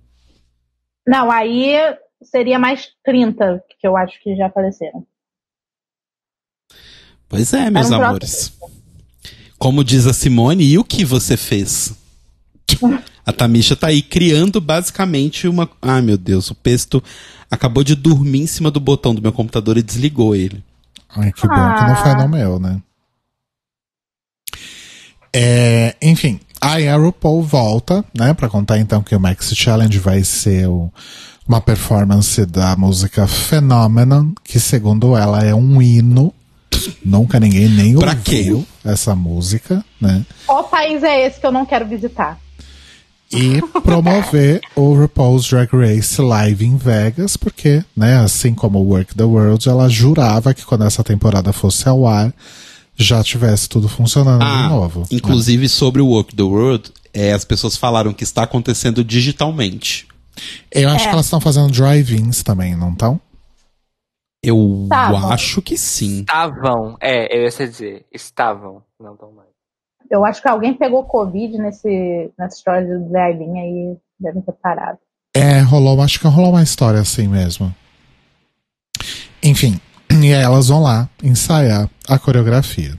Não, 1.07 1.31
aí 1.31 1.75
seria 2.23 2.59
mais 2.59 2.89
30 3.05 3.63
que 3.79 3.87
eu 3.87 3.97
acho 3.97 4.21
que 4.23 4.35
já 4.37 4.51
faleceram. 4.51 5.07
Pois 7.29 7.53
é, 7.53 7.71
meus 7.71 7.91
um 7.91 7.95
amores. 7.95 8.53
Como 9.59 9.85
diz 9.85 10.07
a 10.07 10.13
Simone, 10.13 10.65
e 10.65 10.79
o 10.79 10.85
que 10.85 11.05
você 11.05 11.37
fez? 11.37 11.95
A 13.27 13.33
Tamisha 13.33 13.75
tá 13.75 13.87
aí 13.87 14.03
criando 14.03 14.61
basicamente 14.61 15.49
uma. 15.49 15.71
Ai, 15.81 16.03
meu 16.03 16.19
Deus, 16.19 16.51
o 16.51 16.55
Pesto 16.55 17.03
acabou 17.51 17.83
de 17.83 17.95
dormir 17.95 18.43
em 18.43 18.47
cima 18.47 18.71
do 18.71 18.79
botão 18.79 19.15
do 19.15 19.23
meu 19.23 19.33
computador 19.33 19.79
e 19.79 19.83
desligou 19.83 20.37
ele. 20.37 20.63
Ai, 21.09 21.33
que 21.33 21.49
bom 21.49 21.55
que 21.55 21.85
não 21.87 21.97
foi 21.97 22.11
Ah. 22.11 22.17
no 22.23 22.29
meu, 22.29 22.61
né? 22.61 22.83
É, 25.35 25.97
enfim, 26.03 26.39
a 26.65 26.97
RuPaul 26.97 27.43
volta, 27.43 28.05
né, 28.17 28.33
pra 28.35 28.49
contar 28.49 28.79
então 28.79 29.03
que 29.03 29.15
o 29.15 29.21
Maxi 29.21 29.55
Challenge 29.55 29.99
vai 29.99 30.25
ser 30.25 30.67
o- 30.69 30.91
uma 31.47 31.61
performance 31.61 32.45
da 32.47 32.75
música 32.77 33.27
Phenomenon, 33.27 34.33
que 34.43 34.59
segundo 34.59 35.17
ela 35.17 35.45
é 35.45 35.55
um 35.55 35.81
hino 35.83 36.33
Nunca 37.05 37.39
ninguém 37.39 37.69
nem 37.69 37.95
Pra 37.97 38.11
ouviu 38.13 38.67
essa 38.85 39.15
música, 39.15 39.85
né? 40.01 40.25
Qual 40.47 40.65
país 40.65 41.03
é 41.05 41.25
esse 41.27 41.39
que 41.39 41.47
eu 41.47 41.53
não 41.53 41.65
quero 41.65 41.87
visitar? 41.87 42.39
E 43.33 43.61
promover 43.83 44.61
o 44.77 44.93
RuPaul's 44.95 45.49
Drag 45.49 45.69
Race 45.73 46.21
Live 46.21 46.65
em 46.67 46.77
Vegas, 46.77 47.37
porque, 47.37 47.83
né, 47.97 48.19
assim 48.19 48.55
como 48.55 48.79
o 48.81 48.89
Work 48.89 49.15
the 49.15 49.23
World, 49.25 49.69
ela 49.69 49.89
jurava 49.89 50.53
que 50.53 50.65
quando 50.65 50.85
essa 50.85 51.03
temporada 51.05 51.53
fosse 51.53 51.89
ao 51.89 52.07
ar, 52.07 52.33
já 52.97 53.23
tivesse 53.23 53.69
tudo 53.69 53.89
funcionando 53.89 54.43
Ah, 54.43 54.63
de 54.63 54.69
novo. 54.69 55.01
né? 55.01 55.07
inclusive 55.13 55.69
sobre 55.69 56.01
o 56.01 56.09
Walk 56.09 56.35
the 56.35 56.43
World, 56.43 56.93
é, 57.13 57.33
as 57.33 57.45
pessoas 57.45 57.77
falaram 57.77 58.13
que 58.13 58.25
está 58.25 58.43
acontecendo 58.45 59.03
digitalmente. 59.05 60.07
Eu 60.71 60.89
acho 60.89 61.05
É. 61.05 61.09
que 61.09 61.13
elas 61.15 61.27
estão 61.27 61.41
fazendo 61.41 61.71
drive-ins 61.73 62.43
também, 62.43 62.77
não 62.77 62.93
estão? 62.93 63.21
Eu 64.43 64.83
Estavam. 64.85 65.31
acho 65.31 65.63
que 65.63 65.79
sim. 65.79 66.21
Estavam, 66.21 66.97
é, 67.01 67.35
eu 67.37 67.43
ia 67.45 67.49
dizer, 67.51 68.05
estavam, 68.13 68.83
não 69.01 69.17
tão 69.17 69.33
mais. 69.33 69.49
Eu 70.11 70.23
acho 70.25 70.43
que 70.43 70.49
alguém 70.49 70.75
pegou 70.75 71.03
Covid 71.05 71.57
nesse, 71.57 72.31
nessa 72.39 72.57
história 72.59 72.87
do 72.99 73.09
drive-in 73.09 73.59
aí, 73.59 73.97
devem 74.21 74.43
ter 74.43 74.53
parado. 74.53 74.99
É, 75.35 75.61
rolou, 75.61 76.01
acho 76.03 76.21
que 76.21 76.27
rolou 76.29 76.51
uma 76.51 76.63
história 76.63 77.01
assim 77.01 77.27
mesmo. 77.27 77.75
Enfim, 79.43 79.81
e 80.23 80.31
elas 80.31 80.69
vão 80.69 80.83
lá 80.83 81.09
ensaiar 81.23 81.89
a 82.09 82.19
coreografia. 82.19 82.99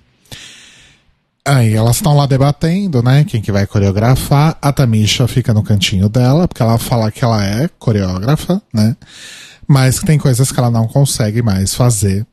Aí 1.47 1.73
elas 1.73 1.97
estão 1.97 2.15
lá 2.15 2.25
debatendo, 2.25 3.03
né? 3.03 3.23
Quem 3.23 3.41
que 3.41 3.51
vai 3.51 3.67
coreografar. 3.67 4.57
A 4.61 4.73
Tamisha 4.73 5.27
fica 5.27 5.53
no 5.53 5.63
cantinho 5.63 6.09
dela, 6.09 6.47
porque 6.47 6.61
ela 6.61 6.77
fala 6.79 7.11
que 7.11 7.23
ela 7.23 7.45
é 7.45 7.69
coreógrafa, 7.77 8.61
né? 8.73 8.97
Mas 9.67 9.99
que 9.99 10.05
tem 10.05 10.17
coisas 10.17 10.51
que 10.51 10.59
ela 10.59 10.71
não 10.71 10.87
consegue 10.87 11.41
mais 11.41 11.73
fazer 11.73 12.25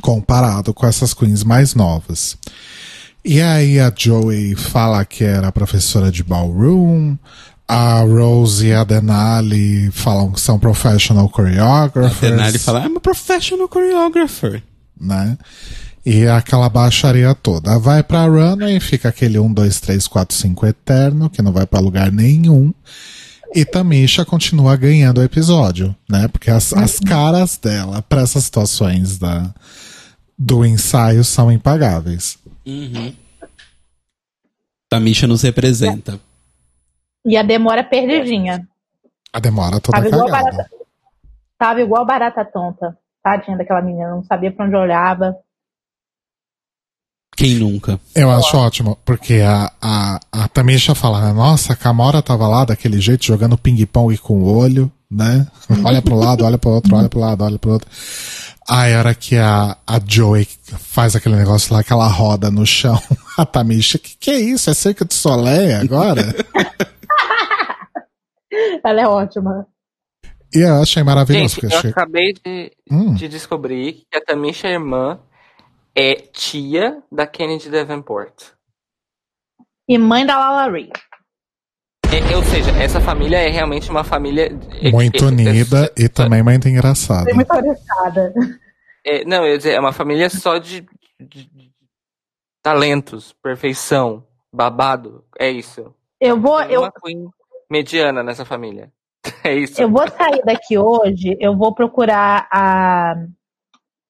comparado 0.00 0.72
com 0.72 0.86
essas 0.86 1.12
queens 1.12 1.42
mais 1.42 1.74
novas. 1.74 2.36
E 3.24 3.40
aí 3.40 3.80
a 3.80 3.92
Joey 3.94 4.54
fala 4.54 5.04
que 5.04 5.24
era 5.24 5.50
professora 5.50 6.10
de 6.10 6.22
ballroom, 6.22 7.16
a 7.66 8.00
Rose 8.00 8.66
e 8.66 8.72
a 8.72 8.84
Denali 8.84 9.90
falam 9.90 10.32
que 10.32 10.40
são 10.40 10.58
professional 10.58 11.26
A 11.26 11.36
choreographers, 11.36 12.20
Denali 12.20 12.58
fala, 12.58 12.84
I'm 12.86 12.96
a 12.96 13.00
professional 13.00 13.68
choreographer. 13.72 14.62
né? 15.00 15.38
E 16.06 16.26
aquela 16.26 16.68
baixaria 16.68 17.34
toda. 17.34 17.78
Vai 17.78 18.02
pra 18.02 18.26
runway, 18.26 18.78
fica 18.78 19.08
aquele 19.08 19.38
1, 19.38 19.52
2, 19.52 19.80
3, 19.80 20.06
4, 20.06 20.36
5 20.36 20.66
eterno, 20.66 21.30
que 21.30 21.40
não 21.40 21.50
vai 21.52 21.64
pra 21.66 21.80
lugar 21.80 22.12
nenhum. 22.12 22.74
E 23.54 23.64
Tamisha 23.64 24.24
continua 24.24 24.76
ganhando 24.76 25.18
o 25.18 25.22
episódio, 25.22 25.94
né? 26.10 26.28
Porque 26.28 26.50
as, 26.50 26.72
as 26.74 26.98
caras 27.00 27.56
dela 27.56 28.02
pra 28.02 28.20
essas 28.22 28.44
situações 28.44 29.16
da, 29.16 29.54
do 30.36 30.64
ensaio 30.66 31.24
são 31.24 31.50
impagáveis. 31.50 32.36
Tamisha 34.90 35.26
nos 35.26 35.42
representa. 35.42 36.20
E 37.24 37.36
a 37.36 37.42
demora 37.42 37.80
é 37.80 37.84
perdidinha. 37.84 38.66
A 39.32 39.40
demora 39.40 39.80
toda 39.80 39.96
Tava 39.96 40.08
igual, 40.08 40.26
cagada. 40.28 40.50
barata, 40.50 40.70
tava 41.58 41.80
igual 41.80 42.06
barata 42.06 42.44
tonta. 42.44 42.98
Tadinha 43.22 43.56
daquela 43.56 43.80
menina, 43.80 44.10
não 44.10 44.22
sabia 44.22 44.52
pra 44.52 44.66
onde 44.66 44.76
olhava. 44.76 45.34
Quem 47.36 47.54
nunca? 47.56 47.98
Eu 48.14 48.30
acho 48.30 48.56
ótimo, 48.56 48.96
porque 49.04 49.40
a, 49.40 49.72
a, 49.82 50.20
a 50.30 50.48
Tamisha 50.48 50.94
fala, 50.94 51.32
nossa, 51.32 51.72
a 51.72 51.76
Camora 51.76 52.22
tava 52.22 52.46
lá 52.46 52.64
daquele 52.64 53.00
jeito, 53.00 53.24
jogando 53.24 53.58
ping-pong 53.58 54.16
com 54.18 54.34
o 54.34 54.56
olho, 54.56 54.92
né? 55.10 55.46
Olha 55.84 56.00
pro 56.00 56.14
lado, 56.14 56.44
olha 56.44 56.58
pro 56.58 56.70
outro, 56.70 56.94
olha 56.94 57.08
pro 57.08 57.18
lado, 57.18 57.42
olha 57.42 57.58
pro 57.58 57.72
outro. 57.72 57.88
Aí 58.68 58.94
a 58.94 58.98
hora 58.98 59.14
que 59.14 59.36
a, 59.36 59.76
a 59.86 60.00
Joey 60.06 60.46
faz 60.78 61.16
aquele 61.16 61.36
negócio 61.36 61.74
lá 61.74 61.82
que 61.82 61.92
ela 61.92 62.06
roda 62.06 62.50
no 62.50 62.64
chão, 62.64 63.00
a 63.36 63.44
Tamisha, 63.44 63.98
que 63.98 64.16
que 64.16 64.30
é 64.30 64.38
isso? 64.38 64.70
É 64.70 64.74
cerca 64.74 65.04
de 65.04 65.14
Soleil 65.14 65.80
agora? 65.80 66.34
Ela 68.84 69.00
é 69.02 69.08
ótima. 69.08 69.66
e 70.54 70.58
eu 70.60 70.82
achei 70.82 71.02
maravilhoso, 71.02 71.54
Gente, 71.60 71.72
eu 71.72 71.78
achei... 71.78 71.90
acabei 71.90 72.32
de, 72.32 72.72
Hum. 72.90 73.14
de 73.14 73.28
descobrir 73.28 74.04
que 74.10 74.16
a 74.16 74.20
Tamisha 74.24 74.68
irmã 74.68 75.20
é 75.96 76.14
tia 76.14 77.02
da 77.10 77.26
Kennedy 77.26 77.70
Davenport. 77.70 78.50
E 79.88 79.98
mãe 79.98 80.24
da 80.26 80.36
Lala 80.38 80.70
Ri. 80.72 80.90
É, 82.06 82.36
ou 82.36 82.42
seja, 82.44 82.70
essa 82.80 83.00
família 83.00 83.38
é 83.38 83.48
realmente 83.50 83.90
uma 83.90 84.04
família. 84.04 84.46
é- 84.80 84.90
muito 84.90 85.24
é- 85.24 85.26
unida 85.28 85.92
é- 85.98 86.02
e 86.04 86.08
também 86.08 86.42
muito 86.42 86.68
engraçada. 86.68 87.32
Muito 87.34 87.52
é- 89.04 89.24
não, 89.24 89.44
eu 89.44 89.52
ia 89.52 89.56
dizer, 89.58 89.72
é 89.72 89.80
uma 89.80 89.92
família 89.92 90.30
só 90.30 90.58
de, 90.58 90.86
de- 91.20 91.44
de 91.50 91.72
talentos, 92.62 93.32
perfeição, 93.42 94.24
babado. 94.52 95.24
É 95.38 95.50
isso. 95.50 95.94
Eu 96.20 96.40
vou, 96.40 96.60
eu, 96.62 96.82
mediana 97.70 98.22
nessa 98.22 98.44
família. 98.44 98.90
É 99.42 99.54
isso. 99.54 99.80
eu 99.80 99.90
vou 99.90 100.08
sair 100.08 100.42
daqui 100.42 100.78
hoje, 100.78 101.36
eu 101.38 101.54
vou 101.54 101.74
procurar 101.74 102.48
a, 102.50 103.14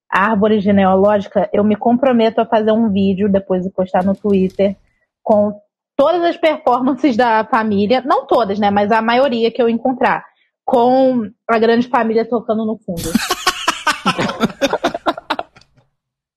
a 0.09 0.29
árvore 0.31 0.61
genealógica. 0.61 1.49
Eu 1.51 1.63
me 1.63 1.75
comprometo 1.75 2.39
a 2.39 2.45
fazer 2.45 2.71
um 2.71 2.89
vídeo 2.89 3.29
depois 3.29 3.65
e 3.65 3.71
postar 3.71 4.03
no 4.03 4.15
Twitter 4.15 4.77
com 5.21 5.53
todas 5.95 6.21
as 6.23 6.37
performances 6.37 7.17
da 7.17 7.43
família, 7.45 8.01
não 8.05 8.25
todas, 8.25 8.59
né, 8.59 8.69
mas 8.69 8.91
a 8.91 9.01
maioria 9.01 9.51
que 9.51 9.61
eu 9.61 9.69
encontrar, 9.69 10.23
com 10.63 11.29
a 11.47 11.59
grande 11.59 11.87
família 11.87 12.27
tocando 12.27 12.65
no 12.65 12.77
fundo. 12.77 13.11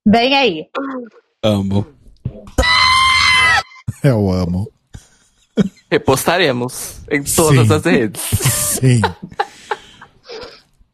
Bem 0.06 0.34
aí. 0.34 0.66
Amo. 1.42 1.86
Eu 4.02 4.30
amo. 4.30 4.70
Repostaremos 5.90 6.96
em 7.10 7.22
todas 7.22 7.66
Sim. 7.66 7.74
as 7.74 7.84
redes. 7.84 8.22
Sim. 8.40 9.00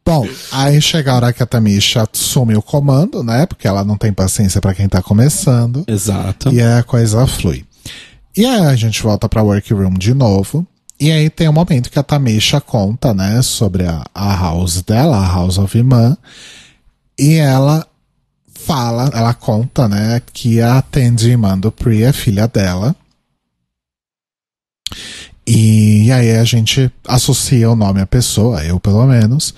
Bom, 0.05 0.27
aí 0.51 0.79
chega 0.79 1.11
a 1.11 1.15
hora 1.15 1.33
que 1.33 1.41
a 1.41 1.47
Tamisha 1.47 2.07
assume 2.13 2.55
o 2.55 2.61
comando, 2.61 3.23
né? 3.23 3.45
Porque 3.47 3.67
ela 3.67 3.83
não 3.83 3.97
tem 3.97 4.13
paciência 4.13 4.61
pra 4.61 4.73
quem 4.73 4.87
tá 4.87 5.01
começando. 5.01 5.83
Exato. 5.87 6.53
E 6.53 6.61
aí 6.61 6.79
a 6.79 6.83
coisa 6.83 7.25
flui. 7.25 7.65
E 8.37 8.45
aí 8.45 8.67
a 8.67 8.75
gente 8.75 9.01
volta 9.01 9.27
pra 9.27 9.41
workroom 9.41 9.93
de 9.93 10.13
novo. 10.13 10.65
E 10.99 11.11
aí 11.11 11.29
tem 11.29 11.49
um 11.49 11.53
momento 11.53 11.89
que 11.89 11.99
a 11.99 12.03
Tamisha 12.03 12.61
conta, 12.61 13.13
né, 13.13 13.41
sobre 13.41 13.85
a, 13.85 14.03
a 14.13 14.35
house 14.35 14.81
dela, 14.81 15.17
a 15.17 15.27
House 15.27 15.57
of 15.57 15.77
Iman. 15.77 16.15
E 17.19 17.35
ela 17.35 17.85
fala, 18.53 19.09
ela 19.13 19.33
conta, 19.33 19.87
né, 19.87 20.21
que 20.33 20.61
a 20.61 20.81
Tandy 20.81 21.31
Iman 21.31 21.57
Dupree 21.59 22.03
é 22.03 22.13
filha 22.13 22.47
dela. 22.47 22.95
E 25.47 26.11
aí 26.11 26.31
a 26.31 26.43
gente 26.43 26.91
associa 27.07 27.69
o 27.69 27.75
nome 27.75 28.01
à 28.01 28.05
pessoa, 28.05 28.63
eu 28.63 28.79
pelo 28.79 29.05
menos, 29.05 29.53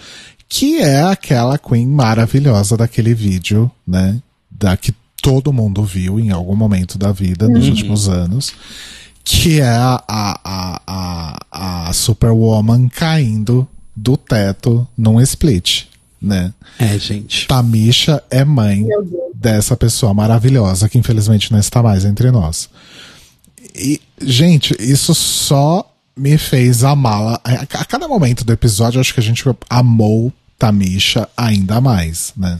que 0.49 0.77
é 0.79 1.01
aquela 1.01 1.57
Queen 1.57 1.87
maravilhosa 1.87 2.75
daquele 2.75 3.13
vídeo, 3.13 3.71
né? 3.87 4.21
Da 4.51 4.75
que 4.75 4.93
todo 5.21 5.53
mundo 5.53 5.83
viu 5.83 6.19
em 6.19 6.31
algum 6.31 6.55
momento 6.55 6.97
da 6.97 7.11
vida 7.11 7.47
nos 7.47 7.67
últimos 7.67 8.07
anos. 8.07 8.53
Que 9.23 9.59
é 9.59 9.67
a, 9.67 10.01
a, 10.07 10.39
a, 10.43 10.81
a, 11.51 11.89
a 11.89 11.93
Superwoman 11.93 12.87
caindo 12.87 13.67
do 13.93 14.15
teto 14.15 14.87
num 14.97 15.19
split, 15.19 15.85
né? 16.21 16.53
É, 16.79 16.97
gente. 16.97 17.45
Tamisha 17.47 18.23
é 18.29 18.45
mãe 18.45 18.85
dessa 19.33 19.75
pessoa 19.75 20.13
maravilhosa 20.13 20.87
que 20.87 20.97
infelizmente 20.97 21.51
não 21.51 21.59
está 21.59 21.83
mais 21.83 22.05
entre 22.05 22.31
nós. 22.31 22.69
E, 23.75 24.01
gente, 24.21 24.75
isso 24.79 25.13
só 25.13 25.89
me 26.15 26.37
fez 26.37 26.83
amá-la. 26.83 27.39
A, 27.43 27.61
a 27.61 27.85
cada 27.85 28.07
momento 28.07 28.43
do 28.43 28.51
episódio, 28.51 28.99
acho 28.99 29.13
que 29.13 29.19
a 29.19 29.23
gente 29.23 29.43
amou 29.69 30.33
Tamisha 30.57 31.29
ainda 31.37 31.79
mais, 31.79 32.33
né? 32.35 32.59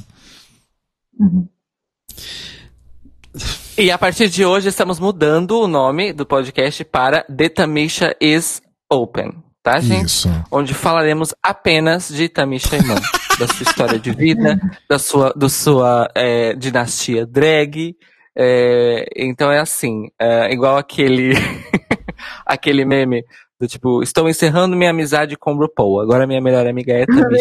E 3.78 3.92
a 3.92 3.98
partir 3.98 4.30
de 4.30 4.46
hoje 4.46 4.70
estamos 4.70 5.00
mudando 5.00 5.60
o 5.60 5.68
nome 5.68 6.14
do 6.14 6.26
podcast 6.26 6.84
para 6.86 7.24
The 7.24 7.50
Tamisha 7.50 8.16
is 8.22 8.62
Open, 8.92 9.34
tá, 9.62 9.80
gente? 9.80 10.08
Isso. 10.08 10.30
Onde 10.52 10.74
falaremos 10.74 11.34
apenas 11.42 12.10
de 12.10 12.30
Tamisha 12.30 12.78
Iman, 12.78 13.02
da 13.40 13.48
sua 13.48 13.64
história 13.64 14.00
de 14.00 14.12
vida, 14.12 14.60
da 14.90 14.98
sua, 14.98 15.34
do 15.36 15.50
sua 15.50 16.10
é, 16.16 16.54
dinastia 16.54 17.26
drag. 17.26 17.96
É, 18.38 19.06
então 19.16 19.52
é 19.52 19.60
assim, 19.60 20.10
é, 20.20 20.52
igual 20.54 20.78
aquele 20.78 21.34
aquele 22.46 22.86
meme 22.86 23.24
do 23.60 23.68
tipo, 23.68 24.04
estou 24.04 24.30
encerrando 24.30 24.76
minha 24.76 24.92
amizade 24.92 25.36
com 25.36 25.54
o 25.54 25.58
RuPaul. 25.58 26.02
Agora 26.02 26.28
minha 26.28 26.40
melhor 26.42 26.68
amiga 26.68 26.94
é. 26.94 27.06
Iman. 27.10 27.20
Então 27.20 27.32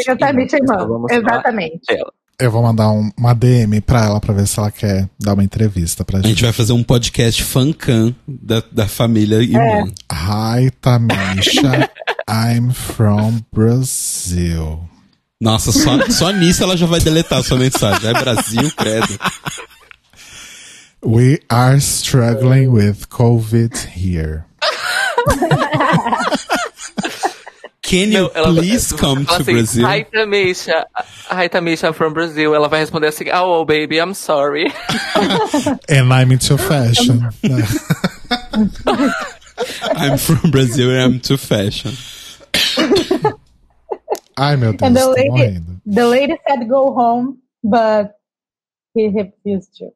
falar 0.66 1.14
Exatamente. 1.14 1.80
Eu 2.38 2.50
vou 2.50 2.62
mandar 2.62 2.90
um- 2.90 3.10
uma 3.18 3.34
DM 3.34 3.80
pra 3.80 4.04
ela 4.06 4.20
pra 4.20 4.32
ver 4.34 4.46
se 4.46 4.58
ela 4.58 4.70
quer 4.70 5.08
dar 5.18 5.34
uma 5.34 5.44
entrevista 5.44 6.04
pra 6.04 6.18
A 6.18 6.22
gente 6.22 6.30
gente. 6.30 6.42
vai 6.44 6.52
fazer 6.52 6.72
um 6.72 6.82
podcast 6.82 7.42
fancam 7.44 8.14
da, 8.26 8.62
da 8.72 8.86
família 8.88 9.42
Iman. 9.42 9.90
Hi, 10.12 10.70
Tamisha. 10.80 11.90
I'm 12.28 12.72
from 12.72 13.40
Brazil. 13.52 14.80
Nossa, 15.40 15.70
só, 15.72 15.98
só 16.10 16.30
nisso 16.30 16.62
ela 16.62 16.76
já 16.76 16.86
vai 16.86 17.00
deletar 17.00 17.38
a 17.40 17.42
sua 17.42 17.58
mensagem. 17.58 18.08
É 18.08 18.12
Brasil, 18.14 18.70
credo. 18.76 19.18
We 21.06 21.38
are 21.50 21.78
struggling 21.78 22.72
with 22.72 23.08
COVID 23.10 23.76
here. 23.94 24.44
Can 27.82 28.10
you 28.10 28.22
Não, 28.24 28.30
ela- 28.34 28.52
please 28.52 28.92
come 28.92 29.24
Fala 29.24 29.38
to 29.38 29.44
assim, 29.44 29.52
Brazil? 29.52 29.86
Hi 29.86 30.02
Tamisha, 30.02 30.84
hi 31.28 31.48
Tamisha 31.48 31.94
from 31.94 32.12
Brazil. 32.12 32.56
Ela 32.56 32.68
vai 32.68 32.80
responder 32.80 33.06
assim, 33.06 33.26
oh, 33.32 33.60
oh 33.60 33.64
baby, 33.64 33.98
I'm 34.00 34.14
sorry. 34.14 34.66
And 35.88 36.12
I'm 36.12 36.32
into 36.32 36.58
fashion. 36.58 37.28
I'm 39.94 40.18
from 40.18 40.50
Brazil 40.50 40.90
and 40.90 41.14
I'm 41.14 41.20
too 41.20 41.36
fashion. 41.36 41.92
Ai, 44.36 44.56
meu 44.56 44.72
Deus, 44.72 44.82
And 44.82 44.96
the 44.96 45.08
lady, 45.08 45.60
the 45.86 46.08
lady 46.08 46.36
said 46.48 46.68
go 46.68 46.92
home, 46.92 47.38
but 47.62 48.18
he 48.92 49.06
refused 49.06 49.76
to. 49.76 49.90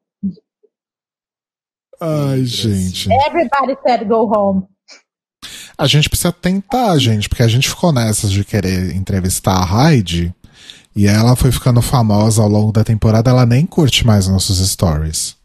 Ai, 2.01 2.43
gente. 2.45 3.07
Everybody 3.27 3.77
said 3.85 4.05
go 4.07 4.25
home. 4.33 4.63
A 5.77 5.87
gente 5.87 6.09
precisa 6.09 6.31
tentar, 6.31 6.97
gente, 6.97 7.27
porque 7.29 7.43
a 7.43 7.47
gente 7.47 7.69
ficou 7.69 7.91
nessas 7.93 8.31
de 8.31 8.43
querer 8.43 8.95
entrevistar 8.95 9.63
a 9.63 9.91
Heidi 9.91 10.33
e 10.95 11.07
ela 11.07 11.35
foi 11.35 11.51
ficando 11.51 11.81
famosa 11.81 12.41
ao 12.41 12.47
longo 12.49 12.71
da 12.71 12.83
temporada, 12.83 13.29
ela 13.31 13.45
nem 13.45 13.65
curte 13.65 14.05
mais 14.05 14.27
nossos 14.27 14.57
stories. 14.69 15.35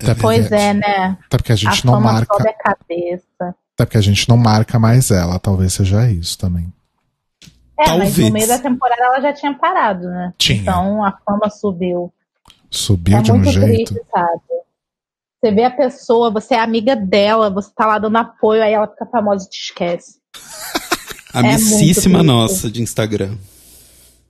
Até 0.00 0.14
Pois 0.14 0.50
é, 0.50 0.74
né? 0.74 1.16
Até 1.26 1.36
porque 1.36 1.52
a 1.52 1.54
A 1.54 1.58
gente 1.58 1.84
não 1.86 1.94
fama 1.94 2.12
marca. 2.12 2.36
sobe 2.36 2.48
a 2.48 2.52
cabeça. 2.54 3.54
Até 3.74 3.84
porque 3.84 3.98
a 3.98 4.02
gente 4.02 4.28
não 4.28 4.36
marca 4.36 4.78
mais 4.78 5.10
ela, 5.10 5.38
talvez 5.38 5.72
seja 5.72 6.10
isso 6.10 6.36
também. 6.38 6.72
É, 7.78 7.88
mas 7.88 7.88
Talvez. 7.88 8.18
no 8.18 8.30
meio 8.32 8.46
da 8.48 8.58
temporada 8.58 9.02
ela 9.02 9.20
já 9.20 9.32
tinha 9.32 9.52
parado, 9.54 10.06
né? 10.08 10.32
Tinha. 10.38 10.60
Então 10.60 11.04
a 11.04 11.12
fama 11.24 11.50
subiu. 11.50 12.12
Subiu 12.70 13.18
é 13.18 13.22
de 13.22 13.32
um 13.32 13.36
muito 13.36 13.50
jeito. 13.52 13.92
triste, 13.94 14.06
sabe? 14.12 14.40
Você 15.44 15.52
vê 15.52 15.64
a 15.64 15.70
pessoa, 15.70 16.30
você 16.30 16.54
é 16.54 16.58
amiga 16.60 16.96
dela, 16.96 17.50
você 17.50 17.70
tá 17.74 17.84
lá 17.84 17.98
dando 17.98 18.16
apoio, 18.16 18.62
aí 18.62 18.72
ela 18.72 18.88
fica 18.88 19.04
famosa 19.04 19.44
e 19.44 19.50
te 19.50 19.58
esquece. 19.58 20.18
A 21.34 21.40
É 21.46 21.52
missíssima 21.52 22.20
muito 22.22 22.26
nossa 22.28 22.70
de 22.70 22.80
Instagram. 22.80 23.36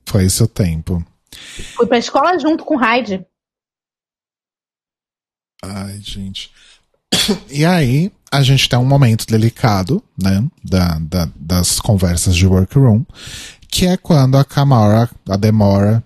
Foi 0.05 0.25
esse 0.25 0.43
o 0.43 0.47
tempo. 0.47 1.01
Fui 1.77 1.87
pra 1.87 1.97
escola 1.97 2.37
junto 2.37 2.65
com 2.65 2.75
o 2.75 2.77
Hyde. 2.77 3.25
Ai, 5.63 5.97
gente. 6.01 6.51
E 7.49 7.63
aí, 7.63 8.11
a 8.29 8.43
gente 8.43 8.67
tem 8.67 8.77
um 8.77 8.85
momento 8.85 9.25
delicado, 9.25 10.03
né? 10.21 10.45
Da, 10.61 10.99
da- 10.99 11.31
das 11.33 11.79
conversas 11.79 12.35
de 12.35 12.45
workroom, 12.45 13.05
que 13.69 13.87
é 13.87 13.95
quando 13.95 14.37
a 14.37 14.43
Kamara, 14.43 15.09
a 15.29 15.37
Demora, 15.37 16.03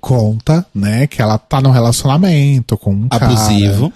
conta, 0.00 0.64
né, 0.74 1.06
que 1.06 1.20
ela 1.22 1.38
tá 1.38 1.60
num 1.60 1.70
relacionamento 1.70 2.76
com 2.76 2.92
um 2.92 3.06
Abusivo. 3.10 3.90
cara 3.90 3.92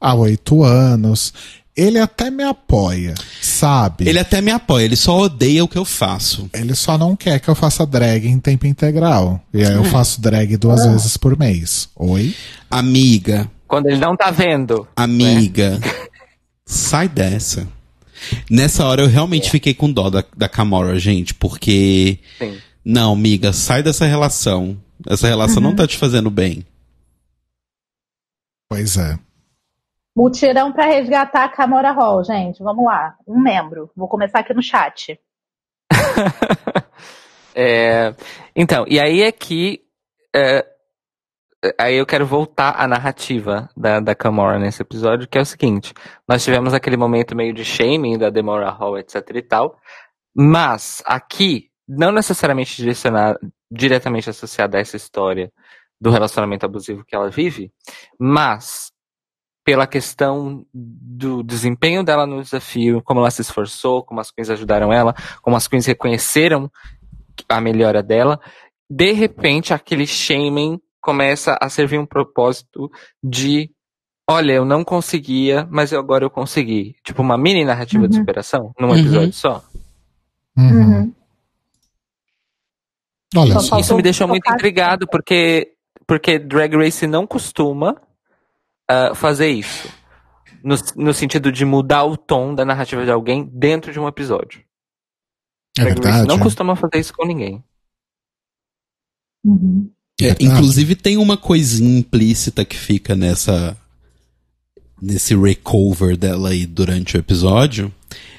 há 0.00 0.14
oito 0.14 0.62
anos. 0.62 1.32
Ele 1.76 1.98
até 1.98 2.30
me 2.30 2.42
apoia, 2.42 3.12
sabe? 3.42 4.08
Ele 4.08 4.18
até 4.18 4.40
me 4.40 4.50
apoia, 4.50 4.86
ele 4.86 4.96
só 4.96 5.18
odeia 5.20 5.62
o 5.62 5.68
que 5.68 5.76
eu 5.76 5.84
faço. 5.84 6.48
Ele 6.54 6.74
só 6.74 6.96
não 6.96 7.14
quer 7.14 7.38
que 7.38 7.48
eu 7.50 7.54
faça 7.54 7.84
drag 7.86 8.26
em 8.26 8.38
tempo 8.38 8.66
integral. 8.66 9.42
E 9.52 9.62
aí 9.62 9.74
eu 9.74 9.84
faço 9.84 10.18
drag 10.20 10.56
duas 10.56 10.86
vezes 10.86 11.18
por 11.18 11.38
mês. 11.38 11.90
Oi? 11.94 12.34
Amiga, 12.70 13.50
Quando 13.68 13.88
ele 13.88 13.98
não 13.98 14.16
tá 14.16 14.30
vendo. 14.30 14.88
amiga, 14.96 15.78
sai 16.64 17.08
dessa. 17.10 17.68
Nessa 18.50 18.86
hora 18.86 19.02
eu 19.02 19.08
realmente 19.08 19.50
fiquei 19.50 19.74
com 19.74 19.92
dó 19.92 20.08
da, 20.08 20.24
da 20.34 20.48
Camora, 20.48 20.98
gente, 20.98 21.34
porque. 21.34 22.18
Sim. 22.38 22.54
Não, 22.82 23.12
amiga, 23.12 23.52
sai 23.52 23.82
dessa 23.82 24.06
relação. 24.06 24.78
Essa 25.08 25.26
relação 25.26 25.62
não 25.62 25.74
tá 25.74 25.86
te 25.86 25.98
fazendo 25.98 26.30
bem. 26.30 26.64
Pois 28.68 28.96
é. 28.96 29.18
Mutirão 30.16 30.72
pra 30.72 30.86
resgatar 30.86 31.44
a 31.44 31.48
Camora 31.48 31.92
Hall, 31.92 32.24
gente. 32.24 32.62
Vamos 32.62 32.84
lá. 32.84 33.14
Um 33.26 33.40
membro. 33.40 33.90
Vou 33.94 34.08
começar 34.08 34.40
aqui 34.40 34.54
no 34.54 34.62
chat. 34.62 35.18
É, 37.58 38.14
então, 38.54 38.84
e 38.86 39.00
aí 39.00 39.22
é 39.22 39.32
que. 39.32 39.80
é, 40.34 40.62
aí 41.80 41.96
eu 41.96 42.04
quero 42.04 42.26
voltar 42.26 42.74
à 42.78 42.86
narrativa 42.86 43.70
da, 43.74 43.98
da 43.98 44.14
Camora 44.14 44.58
nesse 44.58 44.82
episódio, 44.82 45.26
que 45.26 45.38
é 45.38 45.40
o 45.40 45.46
seguinte: 45.46 45.94
nós 46.28 46.44
tivemos 46.44 46.74
aquele 46.74 46.98
momento 46.98 47.34
meio 47.34 47.54
de 47.54 47.64
shaming 47.64 48.18
da 48.18 48.28
Demora 48.28 48.68
Hall, 48.70 48.98
etc 48.98 49.22
e 49.34 49.40
tal, 49.40 49.78
mas 50.36 51.02
aqui, 51.06 51.70
não 51.88 52.12
necessariamente 52.12 52.76
direcionado, 52.76 53.38
diretamente 53.76 54.30
associada 54.30 54.78
a 54.78 54.80
essa 54.80 54.96
história 54.96 55.52
do 56.00 56.10
relacionamento 56.10 56.66
abusivo 56.66 57.04
que 57.04 57.14
ela 57.14 57.30
vive, 57.30 57.72
mas 58.18 58.92
pela 59.64 59.86
questão 59.86 60.64
do 60.72 61.42
desempenho 61.42 62.04
dela 62.04 62.26
no 62.26 62.40
desafio, 62.42 63.02
como 63.02 63.20
ela 63.20 63.30
se 63.30 63.42
esforçou, 63.42 64.02
como 64.04 64.20
as 64.20 64.30
queens 64.30 64.48
ajudaram 64.50 64.92
ela, 64.92 65.14
como 65.42 65.56
as 65.56 65.66
queens 65.66 65.86
reconheceram 65.86 66.70
a 67.48 67.60
melhora 67.60 68.02
dela, 68.02 68.40
de 68.88 69.12
repente 69.12 69.74
aquele 69.74 70.06
shaming 70.06 70.80
começa 71.00 71.56
a 71.60 71.68
servir 71.68 71.98
um 71.98 72.06
propósito 72.06 72.90
de 73.22 73.70
olha, 74.28 74.52
eu 74.54 74.64
não 74.64 74.82
conseguia, 74.84 75.66
mas 75.70 75.92
agora 75.92 76.24
eu 76.24 76.30
consegui. 76.30 76.96
Tipo 77.04 77.22
uma 77.22 77.38
mini 77.38 77.64
narrativa 77.64 78.08
de 78.08 78.16
Uhum. 78.16 78.22
superação 78.22 78.72
num 78.78 78.88
Uhum. 78.88 78.96
episódio 78.98 79.32
só. 79.32 79.62
Uhum. 80.56 81.12
Olha 83.34 83.58
Só 83.60 83.78
Isso 83.78 83.96
me 83.96 84.02
deixou 84.02 84.28
muito 84.28 84.50
intrigado 84.52 85.06
porque 85.08 85.72
porque 86.06 86.38
Drag 86.38 86.76
Race 86.76 87.06
não 87.06 87.26
costuma 87.26 88.00
ah, 88.88 89.14
fazer 89.14 89.48
isso. 89.48 89.88
No, 90.62 90.76
no 90.96 91.14
sentido 91.14 91.50
de 91.52 91.64
mudar 91.64 92.04
o 92.04 92.16
tom 92.16 92.54
da 92.54 92.64
narrativa 92.64 93.04
de 93.04 93.10
alguém 93.10 93.44
dentro 93.44 93.92
de 93.92 93.98
um 93.98 94.06
episódio. 94.06 94.62
É 95.78 95.82
Drag 95.82 95.96
Race 95.96 96.02
verdade. 96.02 96.28
não 96.28 96.38
costuma 96.38 96.76
fazer 96.76 97.00
isso 97.00 97.12
com 97.12 97.26
ninguém. 97.26 97.62
Uhum. 99.44 99.90
É, 100.20 100.28
Verdade. 100.28 100.46
inclusive 100.46 100.96
tem 100.96 101.18
uma 101.18 101.36
coisinha 101.36 101.98
implícita 101.98 102.64
que 102.64 102.76
fica 102.76 103.14
nessa 103.14 103.76
nesse 105.00 105.36
recover 105.36 106.16
dela 106.16 106.48
aí 106.48 106.64
durante 106.64 107.16
o 107.16 107.20
episódio 107.20 107.92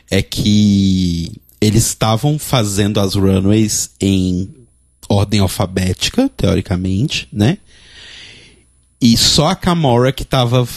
é 0.09 0.23
que 0.23 1.39
eles 1.61 1.85
estavam 1.85 2.39
fazendo 2.39 2.99
as 2.99 3.14
runways 3.14 3.91
em 4.01 4.57
ordem 5.10 5.40
alfabética, 5.40 6.30
teoricamente, 6.36 7.28
né? 7.32 7.58
E 9.00 9.16
só 9.16 9.48
a 9.48 9.56
Camora 9.56 10.12
que 10.12 10.26
tava 10.26 10.68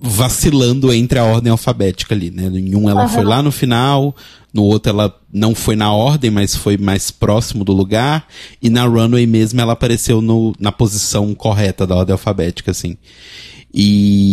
vacilando 0.00 0.92
entre 0.92 1.18
a 1.18 1.24
ordem 1.24 1.50
alfabética 1.50 2.14
ali, 2.14 2.30
né? 2.30 2.46
Em 2.46 2.74
um 2.74 2.88
ela 2.88 3.08
foi 3.08 3.24
lá 3.24 3.42
no 3.42 3.52
final, 3.52 4.14
no 4.52 4.64
outro 4.64 4.90
ela 4.90 5.14
não 5.32 5.54
foi 5.54 5.76
na 5.76 5.92
ordem, 5.92 6.30
mas 6.30 6.54
foi 6.54 6.76
mais 6.76 7.10
próximo 7.10 7.64
do 7.64 7.72
lugar, 7.72 8.26
e 8.62 8.70
na 8.70 8.84
runway 8.84 9.26
mesmo 9.26 9.60
ela 9.60 9.74
apareceu 9.74 10.20
no, 10.20 10.54
na 10.58 10.72
posição 10.72 11.34
correta 11.34 11.86
da 11.86 11.94
ordem 11.94 12.12
alfabética, 12.12 12.70
assim. 12.70 12.96
E 13.72 14.32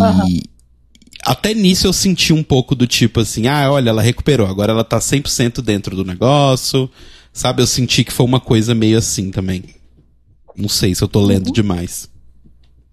até 1.24 1.54
nisso 1.54 1.86
eu 1.86 1.94
senti 1.94 2.34
um 2.34 2.44
pouco 2.44 2.74
do 2.74 2.88
tipo 2.88 3.20
assim, 3.20 3.48
ah, 3.48 3.72
olha, 3.72 3.90
ela 3.90 4.02
recuperou, 4.02 4.48
agora 4.48 4.72
ela 4.72 4.84
tá 4.84 5.00
100% 5.00 5.62
dentro 5.62 5.96
do 5.96 6.06
negócio, 6.06 6.90
sabe? 7.38 7.62
Eu 7.62 7.68
senti 7.68 8.04
que 8.04 8.12
foi 8.12 8.26
uma 8.26 8.40
coisa 8.40 8.74
meio 8.74 8.98
assim 8.98 9.30
também. 9.30 9.64
Não 10.56 10.68
sei 10.68 10.96
se 10.96 11.04
eu 11.04 11.08
tô 11.08 11.24
lendo 11.24 11.52
demais. 11.52 12.10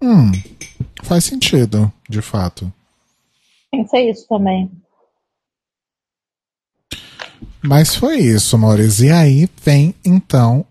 Hum, 0.01 0.31
faz 1.03 1.23
sentido, 1.25 1.91
de 2.07 2.21
fato. 2.21 2.71
Pensei 3.71 4.11
isso 4.11 4.27
também. 4.29 4.69
Mas 7.63 7.95
foi 7.95 8.19
isso, 8.19 8.55
amores. 8.55 8.99
E 8.99 9.09
aí 9.09 9.49
vem, 9.63 9.95
então, 10.05 10.63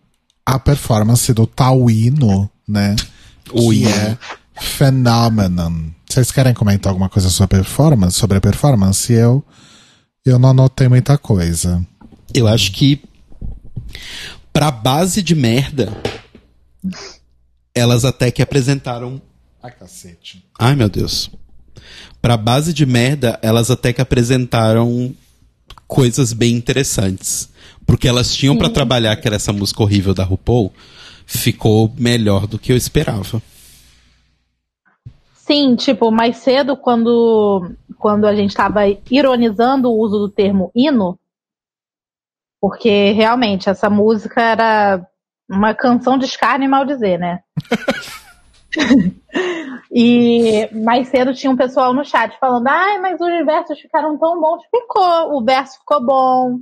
a 0.46 0.56
performance 0.56 1.32
do 1.34 1.44
Tauino, 1.44 2.48
né? 2.68 2.94
O 3.50 3.70
que 3.70 3.86
é 3.86 4.16
Phenomenon. 4.54 5.90
Vocês 6.08 6.30
querem 6.30 6.54
comentar 6.54 6.90
alguma 6.90 7.08
coisa 7.08 7.28
sobre 7.28 7.56
a 7.56 7.62
performance? 7.62 8.16
Sobre 8.16 8.38
a 8.38 8.40
performance? 8.40 9.12
Eu, 9.12 9.44
eu 10.24 10.38
não 10.38 10.50
anotei 10.50 10.88
muita 10.88 11.18
coisa. 11.18 11.84
Eu 12.32 12.46
acho 12.46 12.70
que 12.70 13.02
pra 14.52 14.70
base 14.70 15.22
de 15.22 15.34
merda, 15.34 15.92
elas 17.74 18.04
até 18.04 18.30
que 18.30 18.42
apresentaram. 18.42 19.20
Ai, 19.62 19.72
cacete. 19.72 20.44
Ai, 20.58 20.74
meu 20.76 20.88
Deus. 20.88 21.30
Pra 22.22 22.36
base 22.36 22.72
de 22.72 22.86
merda, 22.86 23.38
elas 23.42 23.70
até 23.70 23.92
que 23.92 24.00
apresentaram 24.00 25.14
coisas 25.86 26.32
bem 26.32 26.54
interessantes. 26.54 27.50
Porque 27.86 28.08
elas 28.08 28.34
tinham 28.34 28.56
pra 28.56 28.70
trabalhar, 28.70 29.16
que 29.16 29.28
era 29.28 29.36
essa 29.36 29.52
música 29.52 29.82
horrível 29.82 30.14
da 30.14 30.24
RuPaul, 30.24 30.72
ficou 31.26 31.92
melhor 31.98 32.46
do 32.46 32.58
que 32.58 32.72
eu 32.72 32.76
esperava. 32.76 33.42
Sim, 35.34 35.76
tipo, 35.76 36.10
mais 36.10 36.38
cedo, 36.38 36.76
quando, 36.76 37.70
quando 37.98 38.26
a 38.26 38.34
gente 38.34 38.50
estava 38.50 38.80
ironizando 39.10 39.90
o 39.90 39.98
uso 39.98 40.18
do 40.18 40.28
termo 40.30 40.70
hino, 40.74 41.18
Porque 42.64 43.10
realmente 43.10 43.68
essa 43.68 43.90
música 43.90 44.40
era 44.40 45.06
uma 45.46 45.74
canção 45.74 46.16
de 46.16 46.24
escárnio 46.24 46.64
e 46.64 46.70
maldizer, 46.70 47.20
né? 47.20 47.40
e 49.92 50.66
mais 50.72 51.08
cedo 51.08 51.34
tinha 51.34 51.50
um 51.50 51.58
pessoal 51.58 51.92
no 51.92 52.06
chat 52.06 52.38
falando: 52.38 52.66
ai, 52.66 52.98
mas 53.00 53.20
os 53.20 53.44
versos 53.44 53.78
ficaram 53.78 54.16
tão 54.16 54.40
bons. 54.40 54.62
Ficou, 54.74 55.36
o 55.36 55.44
verso 55.44 55.78
ficou 55.80 56.06
bom, 56.06 56.58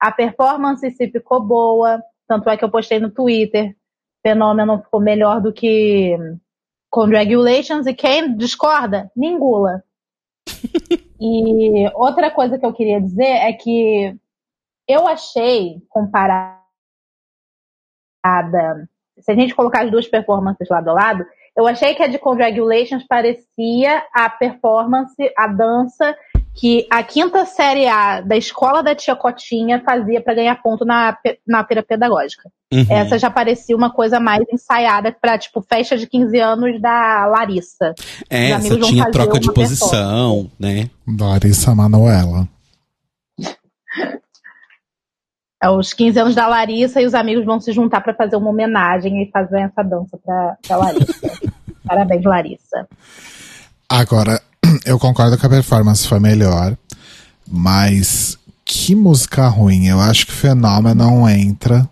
a 0.00 0.10
performance 0.10 0.90
si 0.90 1.08
ficou 1.12 1.40
boa. 1.40 2.02
Tanto 2.26 2.50
é 2.50 2.56
que 2.56 2.64
eu 2.64 2.68
postei 2.68 2.98
no 2.98 3.12
Twitter: 3.12 3.72
Fenômeno 4.26 4.82
ficou 4.82 5.00
melhor 5.00 5.40
do 5.40 5.52
que 5.52 6.18
Congratulations. 6.90 7.86
E 7.86 7.94
quem 7.94 8.36
discorda, 8.36 9.12
mingula. 9.14 9.84
e 11.20 11.88
outra 11.94 12.32
coisa 12.32 12.58
que 12.58 12.66
eu 12.66 12.72
queria 12.72 13.00
dizer 13.00 13.22
é 13.22 13.52
que 13.52 14.18
eu 14.88 15.06
achei, 15.06 15.82
comparada. 15.88 16.60
Se 19.18 19.32
a 19.32 19.34
gente 19.34 19.54
colocar 19.54 19.84
as 19.84 19.90
duas 19.90 20.06
performances 20.06 20.68
lado 20.68 20.90
a 20.90 20.92
lado, 20.92 21.26
eu 21.56 21.66
achei 21.66 21.94
que 21.94 22.02
a 22.02 22.06
de 22.06 22.18
Congratulations 22.18 23.04
parecia 23.08 24.02
a 24.12 24.28
performance, 24.28 25.16
a 25.36 25.46
dança 25.46 26.14
que 26.56 26.86
a 26.90 27.02
quinta 27.02 27.44
série 27.44 27.86
A 27.86 28.22
da 28.22 28.36
escola 28.36 28.82
da 28.82 28.94
Tia 28.94 29.14
Cotinha 29.14 29.82
fazia 29.84 30.22
para 30.22 30.34
ganhar 30.34 30.56
ponto 30.62 30.84
na, 30.84 31.16
na 31.46 31.64
feira 31.64 31.82
pedagógica. 31.82 32.50
Uhum. 32.72 32.86
Essa 32.88 33.18
já 33.18 33.30
parecia 33.30 33.76
uma 33.76 33.90
coisa 33.90 34.18
mais 34.18 34.42
ensaiada 34.50 35.12
para 35.12 35.38
tipo 35.38 35.60
festa 35.60 35.96
de 35.96 36.06
15 36.06 36.38
anos 36.40 36.80
da 36.80 37.26
Larissa. 37.26 37.94
É, 38.28 38.50
essa 38.50 38.78
tinha 38.80 39.10
troca 39.10 39.38
de 39.38 39.52
posição, 39.52 40.50
né? 40.58 40.90
Larissa 41.06 41.74
Manoela. 41.74 42.48
É 45.62 45.70
os 45.70 45.92
15 45.92 46.18
anos 46.18 46.34
da 46.34 46.46
Larissa 46.46 47.00
e 47.00 47.06
os 47.06 47.14
amigos 47.14 47.44
vão 47.44 47.60
se 47.60 47.72
juntar 47.72 48.02
para 48.02 48.14
fazer 48.14 48.36
uma 48.36 48.50
homenagem 48.50 49.22
e 49.22 49.30
fazer 49.30 49.60
essa 49.60 49.82
dança 49.82 50.18
pra, 50.24 50.56
pra 50.66 50.76
Larissa. 50.76 51.32
Parabéns, 51.86 52.24
Larissa. 52.24 52.88
Agora, 53.88 54.40
eu 54.84 54.98
concordo 54.98 55.38
que 55.38 55.46
a 55.46 55.48
performance 55.48 56.06
foi 56.06 56.18
melhor, 56.18 56.76
mas 57.48 58.38
que 58.64 58.94
música 58.94 59.48
ruim. 59.48 59.86
Eu 59.86 60.00
acho 60.00 60.26
que 60.26 60.32
Fenômeno 60.32 60.94
não 60.94 61.28
entra 61.28 61.88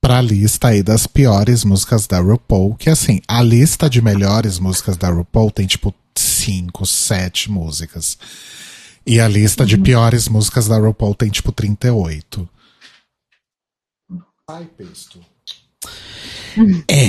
pra 0.00 0.20
lista 0.20 0.68
aí 0.68 0.82
das 0.82 1.06
piores 1.06 1.64
músicas 1.64 2.06
da 2.06 2.20
RuPaul, 2.20 2.74
que 2.74 2.90
assim, 2.90 3.20
a 3.26 3.42
lista 3.42 3.88
de 3.88 4.02
melhores 4.02 4.58
músicas 4.58 4.96
da 4.96 5.08
RuPaul 5.08 5.50
tem 5.50 5.66
tipo 5.66 5.94
5, 6.14 6.84
7 6.84 7.50
músicas. 7.50 8.18
E 9.04 9.20
a 9.20 9.26
lista 9.26 9.66
de 9.66 9.76
piores 9.76 10.28
músicas 10.28 10.68
da 10.68 10.76
RuPaul 10.76 11.14
tem 11.14 11.30
tipo 11.30 11.50
38. 11.50 12.48
Ai, 14.48 14.66
pesto. 14.76 15.20
É. 16.88 17.08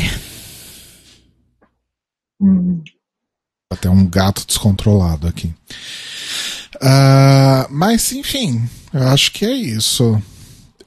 Tem 3.82 3.92
um 3.92 4.08
gato 4.08 4.46
descontrolado 4.46 5.28
aqui. 5.28 5.54
Ah, 6.82 7.68
mas, 7.70 8.12
enfim, 8.12 8.68
eu 8.94 9.08
acho 9.10 9.32
que 9.32 9.46
é 9.46 9.54
isso. 9.54 10.22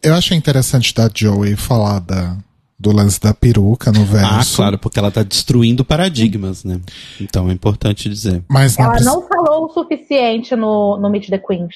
Eu 0.03 0.15
achei 0.15 0.37
interessante 0.37 0.95
da 0.95 1.11
Joey 1.13 1.57
falar 1.57 2.01
da, 2.01 2.37
do 2.79 2.93
lance 2.93 3.19
da 3.21 3.33
peruca 3.33 3.91
no 3.91 4.05
verso. 4.05 4.53
Ah, 4.55 4.57
claro, 4.57 4.79
porque 4.79 4.99
ela 4.99 5.11
tá 5.11 5.23
destruindo 5.23 5.85
paradigmas, 5.85 6.63
né? 6.65 6.81
Então 7.21 7.49
é 7.49 7.53
importante 7.53 8.09
dizer. 8.09 8.45
Mas 8.49 8.77
não 8.77 8.85
Ela 8.85 8.95
precisa- 8.95 9.15
não 9.15 9.27
falou 9.27 9.65
o 9.67 9.73
suficiente 9.73 10.55
no, 10.55 10.99
no 10.99 11.09
Meet 11.11 11.29
the 11.31 11.39
Queens. 11.39 11.75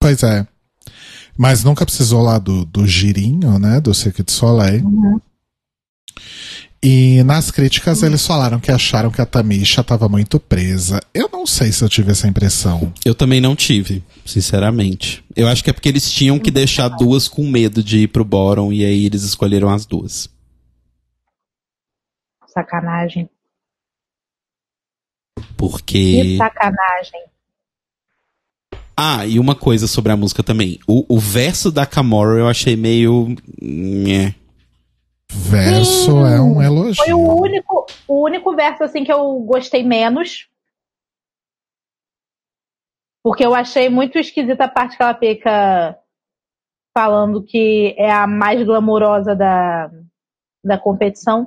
Pois 0.00 0.22
é. 0.22 0.46
Mas 1.36 1.64
nunca 1.64 1.84
precisou 1.84 2.22
lá 2.22 2.38
do, 2.38 2.64
do 2.64 2.86
girinho, 2.86 3.58
né? 3.58 3.80
Do 3.80 3.92
Cirque 3.94 4.22
du 4.22 4.30
Soleil. 4.30 4.84
E 6.84 7.22
nas 7.22 7.48
críticas 7.48 8.02
eles 8.02 8.26
falaram 8.26 8.58
que 8.58 8.72
acharam 8.72 9.08
que 9.08 9.20
a 9.20 9.26
Tamisha 9.26 9.84
tava 9.84 10.08
muito 10.08 10.40
presa. 10.40 11.00
Eu 11.14 11.28
não 11.32 11.46
sei 11.46 11.70
se 11.70 11.84
eu 11.84 11.88
tive 11.88 12.10
essa 12.10 12.26
impressão. 12.26 12.92
Eu 13.04 13.14
também 13.14 13.40
não 13.40 13.54
tive, 13.54 14.02
sinceramente. 14.24 15.24
Eu 15.36 15.46
acho 15.46 15.62
que 15.62 15.70
é 15.70 15.72
porque 15.72 15.88
eles 15.88 16.10
tinham 16.10 16.40
que 16.40 16.50
deixar 16.50 16.88
duas 16.88 17.28
com 17.28 17.48
medo 17.48 17.84
de 17.84 17.98
ir 17.98 18.08
pro 18.08 18.24
bottom 18.24 18.72
e 18.72 18.84
aí 18.84 19.06
eles 19.06 19.22
escolheram 19.22 19.68
as 19.68 19.86
duas. 19.86 20.28
Sacanagem. 22.48 23.30
Que 25.36 25.44
Porque. 25.56 26.36
sacanagem. 26.36 27.22
Ah, 28.96 29.24
e 29.24 29.38
uma 29.38 29.54
coisa 29.54 29.86
sobre 29.86 30.10
a 30.10 30.16
música 30.16 30.42
também. 30.42 30.80
O, 30.86 31.16
o 31.16 31.18
verso 31.20 31.70
da 31.70 31.86
Camora 31.86 32.38
eu 32.38 32.48
achei 32.48 32.76
meio. 32.76 33.36
Nhé. 33.60 34.34
Verso 35.34 36.26
é 36.26 36.40
um 36.40 36.60
elogio. 36.60 37.04
Foi 37.04 37.12
o 37.12 37.40
único, 37.40 37.86
o 38.06 38.24
único 38.24 38.54
verso 38.54 38.84
assim 38.84 39.02
que 39.02 39.12
eu 39.12 39.40
gostei 39.40 39.82
menos. 39.82 40.48
Porque 43.22 43.44
eu 43.44 43.54
achei 43.54 43.88
muito 43.88 44.18
esquisita 44.18 44.64
a 44.64 44.68
parte 44.68 44.96
que 44.96 45.02
ela 45.02 45.14
fica 45.14 45.98
falando 46.96 47.42
que 47.42 47.94
é 47.96 48.10
a 48.10 48.26
mais 48.26 48.62
glamurosa 48.62 49.34
da, 49.34 49.90
da 50.62 50.78
competição. 50.78 51.46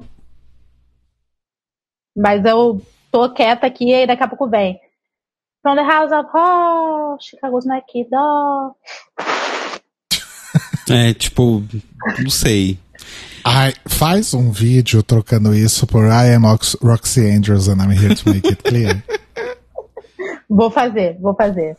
Mas 2.15 2.43
eu 2.45 2.81
tô 3.11 3.29
quieta 3.31 3.67
aqui 3.67 3.93
e 3.93 4.07
daqui 4.07 4.23
a 4.23 4.27
pouco 4.27 4.49
vem. 4.49 4.79
From 5.61 5.75
the 5.75 5.83
house 5.83 6.11
of 6.11 6.29
oh, 6.33 7.17
Chicago's 7.19 7.65
neck 7.65 8.07
door. 8.09 8.75
É, 10.89 11.13
tipo, 11.13 11.63
não 12.19 12.29
sei. 12.29 12.79
Ai, 13.47 13.73
faz 13.88 14.34
um 14.34 14.49
vídeo 14.51 15.03
trocando 15.03 15.53
isso 15.53 15.85
por 15.85 16.05
I 16.05 16.34
am 16.34 16.45
Ox- 16.45 16.76
Roxy 16.81 17.30
Andrews 17.30 17.67
and 17.67 17.76
I'm 17.76 17.91
here 17.91 18.15
to 18.15 18.30
make 18.30 18.47
it 18.47 18.63
clear. 18.63 19.03
Vou 20.49 20.69
fazer, 20.72 21.17
vou 21.19 21.35
fazer. 21.35 21.76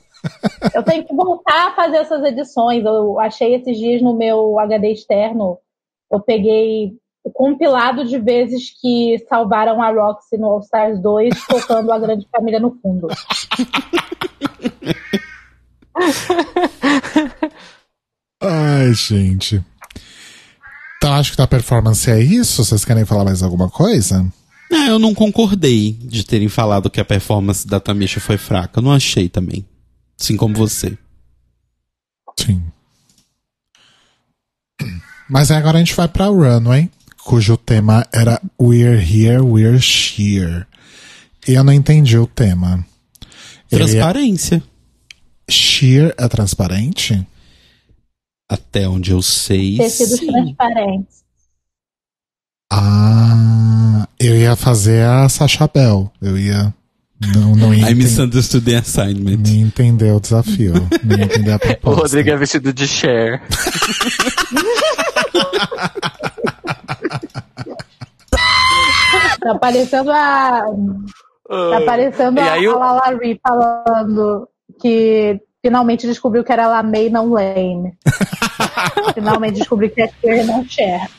Eu 0.75 0.83
tenho 0.83 1.05
que 1.05 1.15
voltar 1.15 1.69
a 1.69 1.75
fazer 1.77 1.99
essas 1.99 2.23
edições. 2.25 2.85
Eu 2.85 3.19
achei 3.21 3.55
esses 3.55 3.79
dias 3.79 4.03
no 4.03 4.17
meu 4.17 4.59
HD 4.59 4.93
externo. 4.93 5.59
Eu 6.11 6.21
peguei 6.21 6.93
o 7.25 7.31
compilado 7.31 8.05
de 8.05 8.19
vezes 8.19 8.71
que 8.81 9.25
salvaram 9.29 9.81
a 9.81 9.91
Roxy 9.93 10.37
no 10.37 10.47
All 10.49 10.61
Stars 10.61 11.01
2, 11.01 11.47
tocando 11.47 11.93
a 11.93 11.99
grande 11.99 12.27
família 12.31 12.59
no 12.61 12.73
fundo. 12.83 13.07
Ai, 18.43 18.93
gente. 18.95 19.65
Então 21.07 21.15
acho 21.15 21.31
que 21.31 21.37
da 21.37 21.47
performance 21.47 22.11
é 22.11 22.21
isso. 22.21 22.65
Vocês 22.65 22.85
querem 22.85 23.05
falar 23.05 23.25
mais 23.25 23.41
alguma 23.41 23.71
coisa? 23.71 24.27
Ah, 24.73 24.89
eu 24.89 24.99
não 24.99 25.15
concordei 25.15 25.93
de 25.93 26.25
terem 26.25 26.49
falado 26.49 26.91
que 26.91 27.01
a 27.01 27.05
performance 27.05 27.65
da 27.65 27.79
Tamisha 27.79 28.19
foi 28.19 28.37
fraca. 28.37 28.81
Eu 28.81 28.83
não 28.83 28.91
achei 28.91 29.29
também. 29.29 29.65
Assim 30.21 30.37
como 30.37 30.57
você. 30.57 30.99
Sim. 32.37 32.61
Mas 35.31 35.53
agora 35.53 35.77
a 35.77 35.79
gente 35.79 35.95
vai 35.95 36.09
pra 36.09 36.27
Runway, 36.27 36.91
cujo 37.23 37.57
tema 37.57 38.05
era 38.13 38.43
We're 38.61 38.99
Here, 39.01 39.41
We're 39.41 39.81
Sheer. 39.81 40.67
E 41.47 41.53
eu 41.55 41.63
não 41.63 41.73
entendi 41.73 42.19
o 42.19 42.27
tema. 42.27 42.85
Ele 43.71 43.81
é- 43.83 43.87
Transparência. 43.87 44.61
Sheer 45.49 46.13
é 46.19 46.27
transparente? 46.27 47.25
Até 48.49 48.89
onde 48.89 49.11
eu 49.11 49.21
sei. 49.23 49.77
Tecidos 49.77 50.19
sim. 50.19 50.27
transparentes. 50.27 51.25
Ah, 52.73 54.07
eu 54.21 54.37
ia 54.37 54.55
fazer 54.57 55.03
a 55.05 55.29
Sacha 55.29 55.69
Bell. 55.73 56.11
Eu 56.21 56.39
ia. 56.39 56.75
Não, 57.35 57.57
não 57.57 57.75
ia 57.75 57.89
I 57.91 57.95
misunderstood 57.95 58.65
the 58.65 58.77
assignment. 58.77 59.39
nem 59.39 59.63
entender 59.63 60.13
o 60.13 60.21
desafio. 60.21 60.75
nem 61.03 61.23
entender 61.23 61.53
a 61.53 61.57
O 61.57 61.59
proposta. 61.61 62.03
Rodrigo 62.03 62.31
é 62.31 62.37
vestido 62.37 62.73
de 62.73 62.87
Cher. 62.87 63.43
Tá 69.41 69.55
parecendo 69.61 70.11
a. 70.11 70.63
Tá 71.49 71.81
parecendo 71.85 72.41
E 72.41 72.43
a, 72.43 72.53
aí 72.55 72.69
o- 72.69 72.75
a 72.83 72.93
Lala 72.93 73.19
Ree 73.19 73.41
falando 73.47 74.49
que 74.81 75.41
finalmente 75.67 76.07
descobriu 76.07 76.45
que 76.45 76.53
era 76.53 76.69
Lamei, 76.69 77.11
não 77.11 77.33
Lane. 77.33 77.93
finalmente 79.15 79.59
descobri 79.59 79.89
que 79.89 80.01
é 80.01 80.11
Cher, 80.21 80.47
não 80.47 80.65
Cher. 80.65 81.11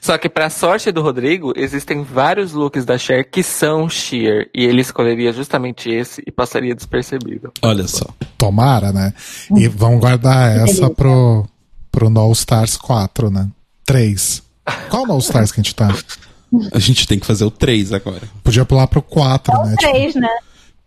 Só 0.00 0.16
que 0.16 0.26
pra 0.26 0.48
sorte 0.48 0.90
do 0.90 1.02
Rodrigo, 1.02 1.52
existem 1.54 2.02
vários 2.02 2.52
looks 2.52 2.86
da 2.86 2.96
Cher 2.96 3.30
que 3.30 3.42
são 3.42 3.86
sheer. 3.86 4.48
E 4.54 4.64
ele 4.64 4.80
escolheria 4.80 5.34
justamente 5.34 5.90
esse 5.90 6.22
e 6.26 6.32
passaria 6.32 6.74
despercebido. 6.74 7.52
Olha 7.60 7.86
só. 7.86 8.06
Tomara, 8.38 8.90
né? 8.90 9.12
E 9.54 9.68
vão 9.68 9.98
guardar 9.98 10.56
essa 10.56 10.88
pro, 10.88 11.46
pro 11.92 12.08
No 12.08 12.32
Stars 12.32 12.78
4, 12.78 13.28
né? 13.28 13.48
3. 13.84 14.42
Qual 14.88 15.06
No 15.06 15.18
Stars 15.18 15.52
que 15.52 15.60
a 15.60 15.62
gente 15.62 15.74
tá? 15.74 15.88
A 16.72 16.78
gente 16.78 17.06
tem 17.06 17.18
que 17.18 17.26
fazer 17.26 17.44
o 17.44 17.50
3 17.50 17.92
agora. 17.92 18.22
Podia 18.42 18.64
pular 18.64 18.86
pro 18.86 19.02
4, 19.02 19.52
né? 19.64 19.76
Tipo, 19.78 19.92
Três, 19.92 20.14
né? 20.14 20.30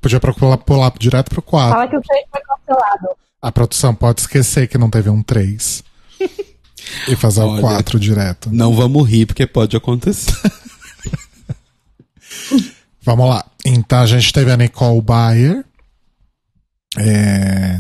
Podia 0.02 0.20
pular, 0.20 0.58
pular 0.58 0.92
direto 0.98 1.30
pro 1.30 1.42
4. 1.42 1.72
Fala 1.72 1.88
que 1.88 1.96
o 1.96 2.02
três 2.02 2.26
foi 2.32 2.42
cancelado. 2.42 3.08
A 3.42 3.52
produção 3.52 3.96
pode 3.96 4.22
esquecer 4.22 4.68
que 4.68 4.78
não 4.78 4.90
teve 4.90 5.10
um 5.10 5.22
3. 5.24 5.84
e 7.08 7.16
fazer 7.16 7.42
o 7.42 7.50
Olha. 7.50 7.62
4 7.62 8.00
direto. 8.00 8.50
Não 8.52 8.74
vamos 8.74 9.08
rir, 9.08 9.26
porque 9.26 9.46
pode 9.48 9.78
acontecer. 9.78 10.34
Vamos 13.04 13.28
lá. 13.28 13.44
Então 13.66 14.00
a 14.00 14.06
gente 14.06 14.32
teve 14.32 14.52
a 14.52 14.58
Nicole 14.58 15.02
Bayer. 15.02 15.66
É, 16.98 17.80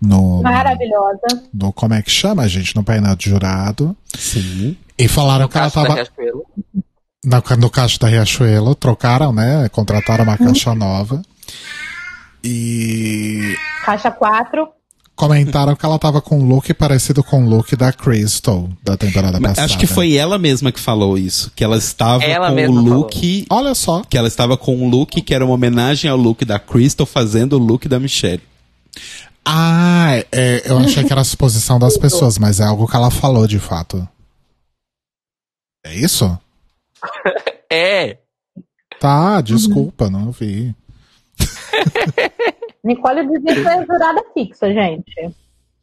no, 0.00 0.42
Maravilhosa. 0.42 1.26
no. 1.52 1.72
Como 1.72 1.94
é 1.94 2.02
que 2.02 2.10
chama, 2.10 2.48
gente? 2.48 2.76
No 2.76 2.84
painel 2.84 3.16
de 3.16 3.30
jurado. 3.30 3.96
Sim. 4.16 4.76
E 4.98 5.08
falaram 5.08 5.48
que 5.48 5.56
ela 5.58 5.70
Caixa 5.70 5.80
da 5.82 5.88
tava. 5.88 6.02
Riachuelo. 6.02 6.46
na, 7.24 7.42
no 7.58 7.70
caixa 7.70 7.98
da 7.98 8.08
Riachuelo, 8.08 8.74
trocaram, 8.74 9.32
né? 9.32 9.68
Contrataram 9.70 10.24
uma 10.24 10.36
caixa 10.38 10.74
nova. 10.74 11.22
E 12.44 13.56
Caixa 13.84 14.10
4. 14.10 14.68
comentaram 15.14 15.74
que 15.74 15.84
ela 15.84 15.98
tava 15.98 16.20
com 16.20 16.38
um 16.38 16.44
look 16.46 16.72
parecido 16.74 17.24
com 17.24 17.44
o 17.44 17.48
look 17.48 17.74
da 17.74 17.92
Crystal 17.92 18.68
da 18.84 18.96
temporada 18.96 19.40
Mas 19.40 19.52
passada. 19.52 19.64
acho 19.64 19.78
que 19.78 19.86
foi 19.86 20.14
ela 20.14 20.38
mesma 20.38 20.70
que 20.70 20.78
falou 20.78 21.16
isso. 21.18 21.50
Que 21.56 21.64
ela 21.64 21.76
estava 21.76 22.22
Ela 22.22 22.48
com 22.48 22.52
o 22.52 22.56
mesma 22.56 22.80
look. 22.80 23.46
Olha 23.50 23.74
só. 23.74 24.02
Que 24.08 24.16
ela 24.18 24.28
estava 24.28 24.56
com 24.56 24.76
um 24.76 24.88
look 24.88 25.20
que 25.22 25.34
era 25.34 25.44
uma 25.44 25.54
homenagem 25.54 26.10
ao 26.10 26.16
look 26.16 26.44
da 26.44 26.58
Crystal 26.58 27.06
fazendo 27.06 27.54
o 27.54 27.58
look 27.58 27.88
da 27.88 27.98
Michelle. 27.98 28.42
Ah, 29.44 30.22
é, 30.32 30.62
eu 30.70 30.78
achei 30.78 31.04
que 31.04 31.12
era 31.12 31.20
a 31.20 31.24
suposição 31.24 31.78
das 31.78 31.96
pessoas, 31.96 32.36
mas 32.36 32.58
é 32.60 32.64
algo 32.64 32.86
que 32.88 32.96
ela 32.96 33.10
falou 33.10 33.46
de 33.46 33.58
fato. 33.58 34.06
É 35.84 35.94
isso? 35.94 36.38
É. 37.68 38.18
Tá, 39.00 39.40
desculpa, 39.40 40.08
não 40.08 40.30
vi. 40.30 40.72
Nicole 42.86 43.26
devia 43.28 43.54
ser 43.54 43.86
jurada 43.86 44.24
fixa, 44.32 44.72
gente. 44.72 45.30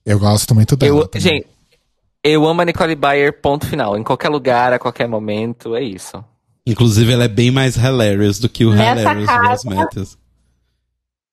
Eu 0.05 0.19
gosto 0.19 0.55
muito 0.55 0.75
dela. 0.75 1.09
Eu, 1.13 1.19
gente, 1.19 1.47
eu 2.23 2.45
amo 2.47 2.61
a 2.61 2.65
Nicole 2.65 2.95
Bayer, 2.95 3.41
ponto 3.41 3.65
final. 3.67 3.97
Em 3.97 4.03
qualquer 4.03 4.29
lugar, 4.29 4.73
a 4.73 4.79
qualquer 4.79 5.07
momento, 5.07 5.75
é 5.75 5.83
isso. 5.83 6.23
Inclusive, 6.65 7.11
ela 7.11 7.25
é 7.25 7.27
bem 7.29 7.51
mais 7.51 7.75
hilarious 7.75 8.39
do 8.39 8.47
que 8.49 8.65
o 8.65 8.71
Nessa 8.73 9.01
hilarious 9.01 9.27
casa- 9.29 9.47
Ross 9.49 9.63
Matthews. 9.65 10.17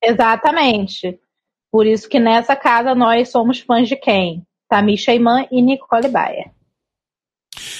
Exatamente. 0.03 1.19
Por 1.71 1.85
isso 1.85 2.09
que 2.09 2.19
nessa 2.19 2.55
casa 2.55 2.93
nós 2.95 3.29
somos 3.29 3.59
fãs 3.59 3.87
de 3.87 3.95
quem? 3.95 4.45
Tamisha 4.69 5.13
Iman 5.13 5.47
e 5.51 5.61
Nicole 5.61 6.09
Bayer. 6.09 6.51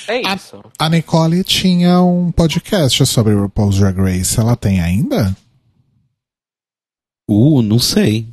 É 0.07 0.21
isso. 0.33 0.61
A 0.79 0.89
Nicole 0.89 1.43
tinha 1.43 2.01
um 2.01 2.31
podcast 2.31 3.05
sobre 3.05 3.33
RuPaul's 3.33 3.77
Drag 3.79 3.97
Race. 3.99 4.39
Ela 4.39 4.55
tem 4.55 4.79
ainda? 4.81 5.35
Uh, 7.29 7.61
não 7.61 7.79
sei. 7.79 8.27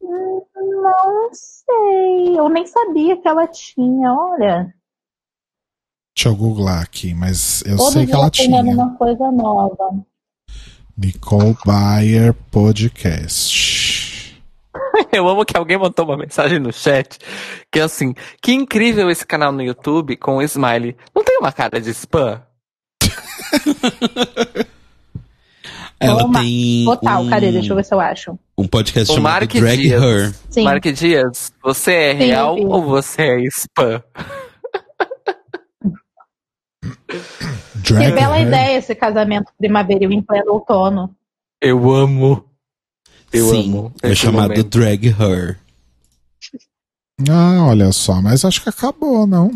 Não 0.00 1.30
sei. 1.32 2.38
Eu 2.38 2.48
nem 2.48 2.66
sabia 2.66 3.16
que 3.16 3.28
ela 3.28 3.46
tinha, 3.46 4.12
olha. 4.12 4.74
Deixa 6.16 6.28
eu 6.30 6.36
googlar 6.36 6.82
aqui, 6.82 7.14
mas 7.14 7.62
eu 7.62 7.76
Todo 7.76 7.92
sei 7.92 8.06
que 8.06 8.12
ela 8.12 8.26
aprendendo 8.26 8.70
tinha. 8.70 8.74
uma 8.74 8.96
coisa 8.96 9.30
nova. 9.30 10.04
Nicole 10.96 11.56
Bayer 11.64 12.34
Podcast. 12.50 14.42
Eu 15.12 15.28
amo 15.28 15.44
que 15.44 15.56
alguém 15.56 15.78
mandou 15.78 16.04
uma 16.04 16.16
mensagem 16.16 16.58
no 16.58 16.72
chat 16.72 17.18
que 17.70 17.78
é 17.78 17.82
assim: 17.82 18.14
que 18.42 18.52
incrível 18.52 19.08
esse 19.08 19.24
canal 19.24 19.52
no 19.52 19.62
YouTube 19.62 20.16
com 20.16 20.38
o 20.38 20.42
Smiley. 20.42 20.96
Não 21.14 21.22
tem 21.22 21.38
uma 21.38 21.52
cara 21.52 21.80
de 21.80 21.90
spam? 21.90 22.42
Ela 26.00 26.20
Toma. 26.22 26.40
tem 26.40 26.84
Total, 26.84 27.22
um, 27.22 27.28
cadê? 27.28 27.50
Deixa 27.52 27.72
eu 27.72 27.76
ver 27.76 27.84
se 27.84 27.92
eu 27.94 28.00
acho. 28.00 28.38
um 28.56 28.66
podcast 28.68 29.10
O 29.10 29.16
chamado 29.16 29.32
Mark 29.32 29.52
Drag 29.52 29.76
Dias. 29.82 30.02
Her. 30.02 30.34
Sim. 30.48 30.62
Mark 30.64 30.84
Dias, 30.84 31.52
você 31.62 31.92
é 31.92 32.12
Sim, 32.12 32.18
real 32.18 32.56
sim. 32.56 32.64
ou 32.66 32.82
você 32.84 33.22
é 33.22 33.40
spam? 33.48 34.02
Que 37.84 37.92
Drag 37.94 38.12
bela 38.12 38.38
Her? 38.38 38.46
ideia 38.46 38.78
esse 38.78 38.94
casamento 38.94 39.50
primaveril 39.58 40.12
em 40.12 40.20
pleno 40.22 40.52
outono. 40.52 41.10
Eu 41.60 41.90
amo. 41.92 42.44
Eu 43.32 43.48
Sim, 43.48 43.70
amo. 43.70 43.92
é 44.02 44.14
chamado 44.14 44.50
momento. 44.50 44.68
Drag 44.78 45.06
Her. 45.08 45.58
Ah, 47.28 47.66
olha 47.68 47.90
só, 47.92 48.20
mas 48.22 48.44
acho 48.44 48.62
que 48.62 48.68
acabou, 48.68 49.26
não? 49.26 49.50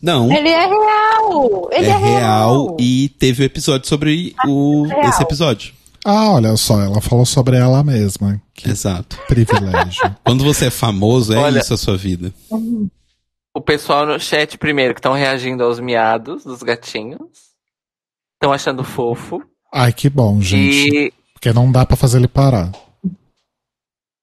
Não, 0.00 0.30
Ele 0.32 0.48
é 0.50 0.66
real! 0.66 1.68
Ele 1.72 1.86
é, 1.86 1.90
é, 1.90 1.96
real 1.96 2.76
e 2.78 3.08
teve 3.18 3.42
o 3.42 3.46
episódio 3.46 3.88
sobre 3.88 4.32
o, 4.46 4.84
real. 4.86 5.08
esse 5.08 5.22
episódio. 5.22 5.74
Ah, 6.10 6.30
olha 6.32 6.56
só, 6.56 6.80
ela 6.80 7.02
falou 7.02 7.26
sobre 7.26 7.58
ela 7.58 7.84
mesma. 7.84 8.40
Que 8.54 8.70
Exato. 8.70 9.18
privilégio. 9.28 10.16
Quando 10.24 10.42
você 10.42 10.68
é 10.68 10.70
famoso, 10.70 11.34
é 11.34 11.36
Olha- 11.36 11.58
isso 11.60 11.74
a 11.74 11.76
sua 11.76 11.98
vida. 11.98 12.32
O 13.54 13.60
pessoal 13.60 14.06
no 14.06 14.18
chat, 14.18 14.56
primeiro, 14.56 14.94
que 14.94 15.00
estão 15.00 15.12
reagindo 15.12 15.62
aos 15.64 15.78
miados 15.80 16.44
dos 16.44 16.62
gatinhos. 16.62 17.20
Estão 18.34 18.52
achando 18.52 18.82
fofo. 18.84 19.42
Ai, 19.72 19.92
que 19.92 20.08
bom, 20.08 20.40
gente. 20.40 20.88
E, 20.88 21.12
Porque 21.34 21.52
não 21.52 21.70
dá 21.70 21.84
pra 21.84 21.96
fazer 21.96 22.18
ele 22.18 22.28
parar. 22.28 22.70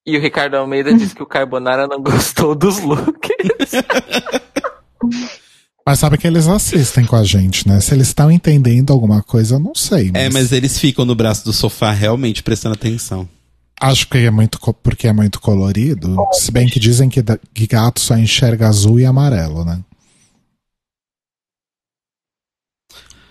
e 0.08 0.18
o 0.18 0.22
Ricardo 0.22 0.56
Almeida 0.56 0.92
disse 0.94 1.14
que 1.14 1.22
o 1.22 1.26
Carbonara 1.28 1.86
não 1.86 2.02
gostou 2.02 2.56
dos 2.56 2.80
looks. 2.80 3.30
Mas 5.88 6.00
sabe 6.00 6.18
que 6.18 6.26
eles 6.26 6.48
assistem 6.48 7.06
com 7.06 7.16
a 7.16 7.24
gente, 7.24 7.68
né? 7.68 7.80
Se 7.80 7.94
eles 7.94 8.08
estão 8.08 8.32
entendendo 8.32 8.92
alguma 8.92 9.22
coisa, 9.22 9.56
eu 9.56 9.60
não 9.60 9.76
sei. 9.76 10.10
É, 10.16 10.30
mas 10.32 10.52
eles 10.52 10.80
ficam 10.80 11.06
no 11.06 11.14
braço 11.14 11.46
do 11.46 11.54
sofá 11.54 11.92
realmente 11.92 12.42
prestando 12.42 12.74
atenção. 12.74 13.30
Acho 13.80 14.08
que 14.08 14.18
é 14.18 14.32
muito 14.32 14.58
porque 14.82 15.08
é 15.08 15.14
muito 15.14 15.40
colorido. 15.40 16.16
Se 16.32 16.52
bem 16.52 16.68
que 16.68 16.80
dizem 16.80 17.08
que, 17.08 17.22
gato 17.68 18.00
só 18.00 18.18
enxerga 18.18 18.68
azul 18.68 19.00
e 19.00 19.06
amarelo, 19.06 19.64
né? 19.64 19.80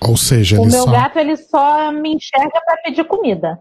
Ou 0.00 0.16
seja, 0.16 0.60
O 0.60 0.66
meu 0.66 0.84
só. 0.84 0.92
gato, 0.92 1.18
ele 1.18 1.36
só 1.36 1.90
me 1.90 2.14
enxerga 2.14 2.60
pra 2.64 2.76
pedir 2.84 3.04
comida. 3.04 3.58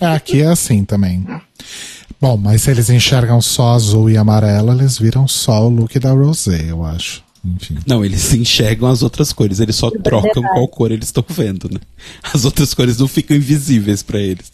É, 0.00 0.06
aqui 0.06 0.40
é 0.42 0.46
assim 0.46 0.84
também. 0.84 1.24
Bom, 2.20 2.36
mas 2.36 2.62
se 2.62 2.70
eles 2.70 2.88
enxergam 2.90 3.40
só 3.40 3.74
azul 3.74 4.08
e 4.10 4.16
amarelo, 4.16 4.72
eles 4.72 4.98
viram 4.98 5.28
só 5.28 5.64
o 5.66 5.68
look 5.68 5.98
da 6.00 6.10
Rosé, 6.10 6.70
eu 6.70 6.82
acho. 6.84 7.22
Enfim. 7.44 7.78
Não, 7.86 8.04
eles 8.04 8.32
enxergam 8.34 8.88
as 8.88 9.02
outras 9.02 9.32
cores, 9.32 9.60
eles 9.60 9.76
só 9.76 9.90
trocam 9.90 10.42
qual 10.42 10.66
cor 10.68 10.90
eles 10.90 11.08
estão 11.08 11.24
vendo, 11.28 11.68
né? 11.70 11.80
As 12.22 12.44
outras 12.44 12.72
cores 12.72 12.98
não 12.98 13.08
ficam 13.08 13.36
invisíveis 13.36 14.02
pra 14.02 14.18
eles. 14.18 14.52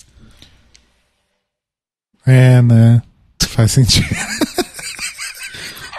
É, 2.26 2.60
né? 2.60 3.02
Faz 3.40 3.72
sentido. 3.72 4.08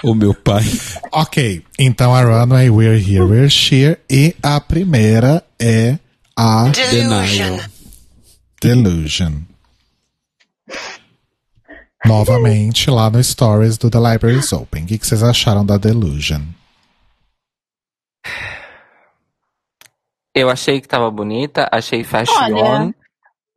O 0.03 0.15
meu 0.15 0.34
pai. 0.34 0.63
ok, 1.11 1.63
então 1.77 2.15
a 2.15 2.23
runway 2.23 2.69
We're 2.72 2.97
Here, 2.99 3.22
We're 3.22 3.49
Sheer. 3.49 3.99
E 4.09 4.35
a 4.41 4.59
primeira 4.59 5.43
é 5.59 5.99
a 6.35 6.69
Denial. 6.69 7.59
Delusion. 8.59 9.34
Novamente 12.03 12.89
lá 12.89 13.11
no 13.11 13.23
Stories 13.23 13.77
do 13.77 13.91
The 13.91 13.99
Libraries 13.99 14.51
Open. 14.51 14.85
O 14.85 14.88
que 14.88 14.97
vocês 15.05 15.22
acharam 15.22 15.63
da 15.63 15.77
Delusion? 15.77 16.41
Eu 20.34 20.49
achei 20.49 20.80
que 20.80 20.88
tava 20.88 21.11
bonita, 21.11 21.68
achei 21.72 22.03
fashion, 22.03 22.34
Olha. 22.35 22.95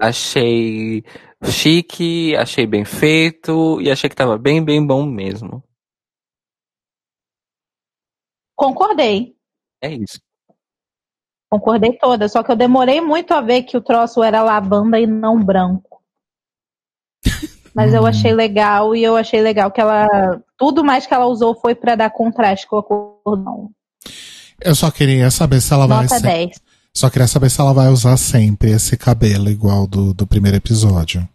achei 0.00 1.04
chique, 1.44 2.34
achei 2.36 2.66
bem 2.66 2.84
feito 2.84 3.80
e 3.80 3.90
achei 3.90 4.10
que 4.10 4.16
tava 4.16 4.36
bem, 4.36 4.64
bem 4.64 4.84
bom 4.84 5.06
mesmo. 5.06 5.62
Concordei. 8.56 9.36
É 9.82 9.92
isso. 9.92 10.20
Concordei 11.50 11.96
toda. 11.98 12.28
Só 12.28 12.42
que 12.42 12.50
eu 12.50 12.56
demorei 12.56 13.00
muito 13.00 13.32
a 13.32 13.40
ver 13.40 13.62
que 13.62 13.76
o 13.76 13.82
troço 13.82 14.22
era 14.22 14.42
lavanda 14.42 14.98
e 14.98 15.06
não 15.06 15.38
branco. 15.38 16.02
Mas 17.74 17.92
eu 17.92 18.06
achei 18.06 18.32
legal 18.32 18.94
e 18.94 19.02
eu 19.02 19.16
achei 19.16 19.40
legal 19.40 19.70
que 19.70 19.80
ela. 19.80 20.42
Tudo 20.56 20.84
mais 20.84 21.06
que 21.06 21.14
ela 21.14 21.26
usou 21.26 21.54
foi 21.54 21.74
pra 21.74 21.96
dar 21.96 22.10
contraste 22.10 22.66
com 22.66 22.78
a 22.78 22.82
cor. 22.82 23.36
Não. 23.36 23.70
Eu 24.60 24.74
só 24.74 24.90
queria 24.90 25.30
saber 25.30 25.60
se 25.60 25.72
ela 25.72 25.86
vai. 25.86 26.02
Nota 26.04 26.16
se- 26.16 26.22
10. 26.22 26.60
Só 26.96 27.10
queria 27.10 27.26
saber 27.26 27.50
se 27.50 27.60
ela 27.60 27.72
vai 27.72 27.88
usar 27.88 28.16
sempre 28.16 28.70
esse 28.70 28.96
cabelo 28.96 29.50
igual 29.50 29.86
do, 29.86 30.14
do 30.14 30.26
primeiro 30.26 30.56
episódio. 30.56 31.28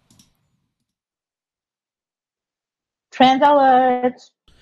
Trend 3.11 3.43
alert. 3.43 4.15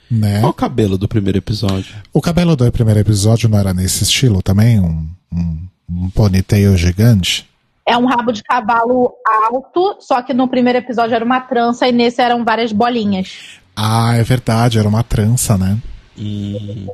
Né? 0.09 0.39
Qual 0.39 0.51
o 0.51 0.55
cabelo 0.55 0.97
do 0.97 1.07
primeiro 1.07 1.37
episódio? 1.37 1.95
O 2.13 2.21
cabelo 2.21 2.55
do 2.55 2.71
primeiro 2.71 2.99
episódio 2.99 3.49
não 3.49 3.59
era 3.59 3.73
nesse 3.73 4.03
estilo 4.03 4.41
também? 4.41 4.79
Um, 4.79 5.07
um, 5.31 5.67
um 5.89 6.09
ponytail 6.09 6.75
gigante? 6.77 7.47
É 7.85 7.95
um 7.97 8.05
rabo 8.05 8.31
de 8.31 8.41
cavalo 8.43 9.13
alto, 9.49 9.97
só 9.99 10.21
que 10.21 10.33
no 10.33 10.47
primeiro 10.47 10.79
episódio 10.79 11.13
era 11.15 11.23
uma 11.23 11.41
trança 11.41 11.87
e 11.87 11.91
nesse 11.91 12.21
eram 12.21 12.43
várias 12.43 12.71
bolinhas. 12.71 13.59
Ah, 13.75 14.15
é 14.15 14.23
verdade, 14.23 14.79
era 14.79 14.87
uma 14.89 15.03
trança, 15.03 15.57
né? 15.57 15.77
Hum. 16.17 16.87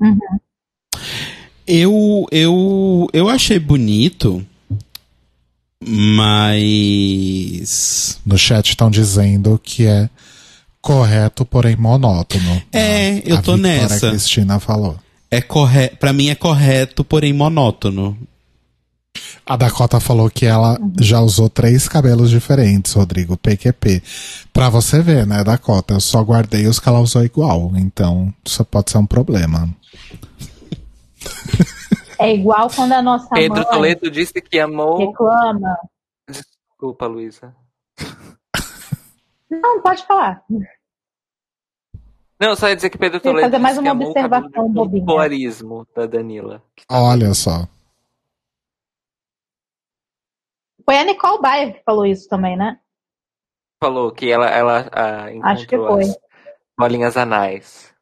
Uhum. 0.00 0.18
Eu, 1.66 2.26
eu, 2.30 3.08
eu 3.12 3.28
achei 3.28 3.58
bonito, 3.58 4.46
mas. 5.84 7.40
No 8.24 8.38
chat 8.38 8.68
estão 8.68 8.90
dizendo 8.90 9.60
que 9.62 9.86
é 9.86 10.08
Correto, 10.86 11.44
porém 11.44 11.74
monótono. 11.74 12.62
É, 12.72 13.18
eu 13.28 13.38
A 13.38 13.42
tô 13.42 13.54
Victoria 13.54 13.80
nessa. 13.88 14.10
Cristina 14.10 14.60
falou. 14.60 14.96
É 15.28 15.40
corre... 15.40 15.88
Pra 15.88 16.12
mim 16.12 16.28
é 16.28 16.36
correto, 16.36 17.02
porém 17.02 17.32
monótono. 17.32 18.16
A 19.44 19.56
Dakota 19.56 20.00
falou 20.00 20.28
que 20.28 20.44
ela 20.46 20.78
já 21.00 21.20
usou 21.20 21.48
três 21.48 21.88
cabelos 21.88 22.30
diferentes, 22.30 22.92
Rodrigo, 22.92 23.36
PQP. 23.36 24.02
Pra 24.52 24.68
você 24.68 25.00
ver, 25.00 25.26
né, 25.26 25.44
Dakota? 25.44 25.94
Eu 25.94 26.00
só 26.00 26.22
guardei 26.22 26.66
os 26.66 26.80
que 26.80 26.88
ela 26.88 27.00
usou 27.00 27.24
igual. 27.24 27.72
Então, 27.76 28.32
isso 28.44 28.64
pode 28.64 28.90
ser 28.90 28.98
um 28.98 29.06
problema. 29.06 29.68
É 32.18 32.34
igual 32.34 32.68
quando 32.74 32.92
a 32.92 33.02
nossa 33.02 33.28
Pedro 33.34 33.56
mãe 33.58 33.64
Toledo 33.66 34.10
disse 34.10 34.40
que 34.40 34.58
amou. 34.58 34.98
reclama. 34.98 35.76
Desculpa, 36.28 37.06
Luísa. 37.06 37.54
Não, 39.50 39.80
pode 39.80 40.04
falar. 40.06 40.42
Não, 42.38 42.54
só 42.54 42.68
ia 42.68 42.76
dizer 42.76 42.90
que 42.90 42.98
Pedro 42.98 43.20
Toledo 43.20 43.42
fazer 43.42 43.58
mais 43.58 43.74
disse 43.76 43.82
que 43.82 43.88
uma 43.88 43.92
amou 43.92 44.08
o 44.08 44.10
observação 44.10 44.72
bobinha. 44.72 45.04
da 45.94 46.06
Danila. 46.06 46.62
Olha 46.90 47.32
só. 47.32 47.66
Foi 50.88 50.98
a 50.98 51.04
Nicole 51.04 51.42
Bayer 51.42 51.74
que 51.74 51.82
falou 51.84 52.06
isso 52.06 52.28
também, 52.28 52.56
né? 52.56 52.78
Falou 53.82 54.12
que 54.12 54.30
ela, 54.30 54.46
ela 54.46 54.88
ah, 54.92 55.30
encontrou 55.32 55.52
Acho 55.52 55.66
que 55.66 55.76
foi. 55.76 56.04
as 56.04 56.16
bolinhas 56.78 57.16
anais. 57.16 57.92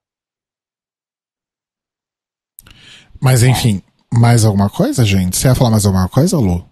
Mas 3.21 3.43
enfim, 3.43 3.83
mais 4.13 4.45
alguma 4.45 4.69
coisa, 4.69 5.03
gente? 5.05 5.37
Você 5.37 5.49
ia 5.49 5.55
falar 5.55 5.71
mais 5.71 5.87
alguma 5.87 6.09
coisa, 6.11 6.37
Lu? 6.37 6.69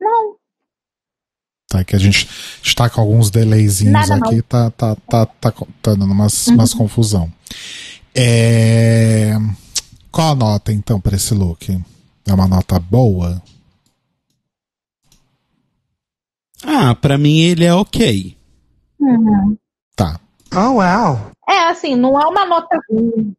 Não. 0.00 0.36
Tá, 1.68 1.84
que 1.84 1.96
a 1.96 1.98
gente 1.98 2.28
está 2.62 2.88
com 2.88 3.00
alguns 3.00 3.30
delayzinhos 3.30 3.92
Nada, 3.92 4.16
não. 4.16 4.28
aqui, 4.28 4.40
tá, 4.42 4.70
tá, 4.70 4.94
tá, 4.94 5.26
tá, 5.26 5.50
tá 5.50 5.94
dando 5.94 6.12
umas, 6.12 6.46
umas 6.46 6.72
confusão. 6.72 7.30
É... 8.14 9.32
Qual 10.10 10.30
a 10.30 10.34
nota, 10.34 10.72
então, 10.72 11.00
para 11.00 11.16
esse 11.16 11.34
look? 11.34 11.78
É 12.28 12.34
uma 12.34 12.46
nota 12.46 12.78
boa? 12.78 13.42
Ah, 16.62 16.94
pra 16.94 17.16
mim 17.16 17.38
ele 17.38 17.64
é 17.64 17.72
ok. 17.72 18.36
Uhum. 19.00 19.56
Tá. 19.96 20.20
Oh, 20.54 20.74
wow. 20.74 21.30
É, 21.48 21.68
assim, 21.68 21.96
não 21.96 22.20
é 22.20 22.26
uma 22.26 22.44
nota 22.44 22.78
ruim. 22.90 23.34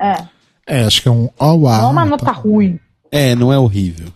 É, 0.00 0.26
É, 0.66 0.84
acho 0.84 1.00
que 1.02 1.08
é 1.08 1.10
um 1.10 1.28
oh, 1.38 1.54
wow. 1.54 1.78
não 1.78 1.88
é 1.88 1.92
uma 1.92 2.04
nota 2.04 2.24
tá. 2.26 2.32
ruim. 2.32 2.80
É, 3.10 3.34
não 3.34 3.52
é 3.52 3.58
horrível. 3.58 4.12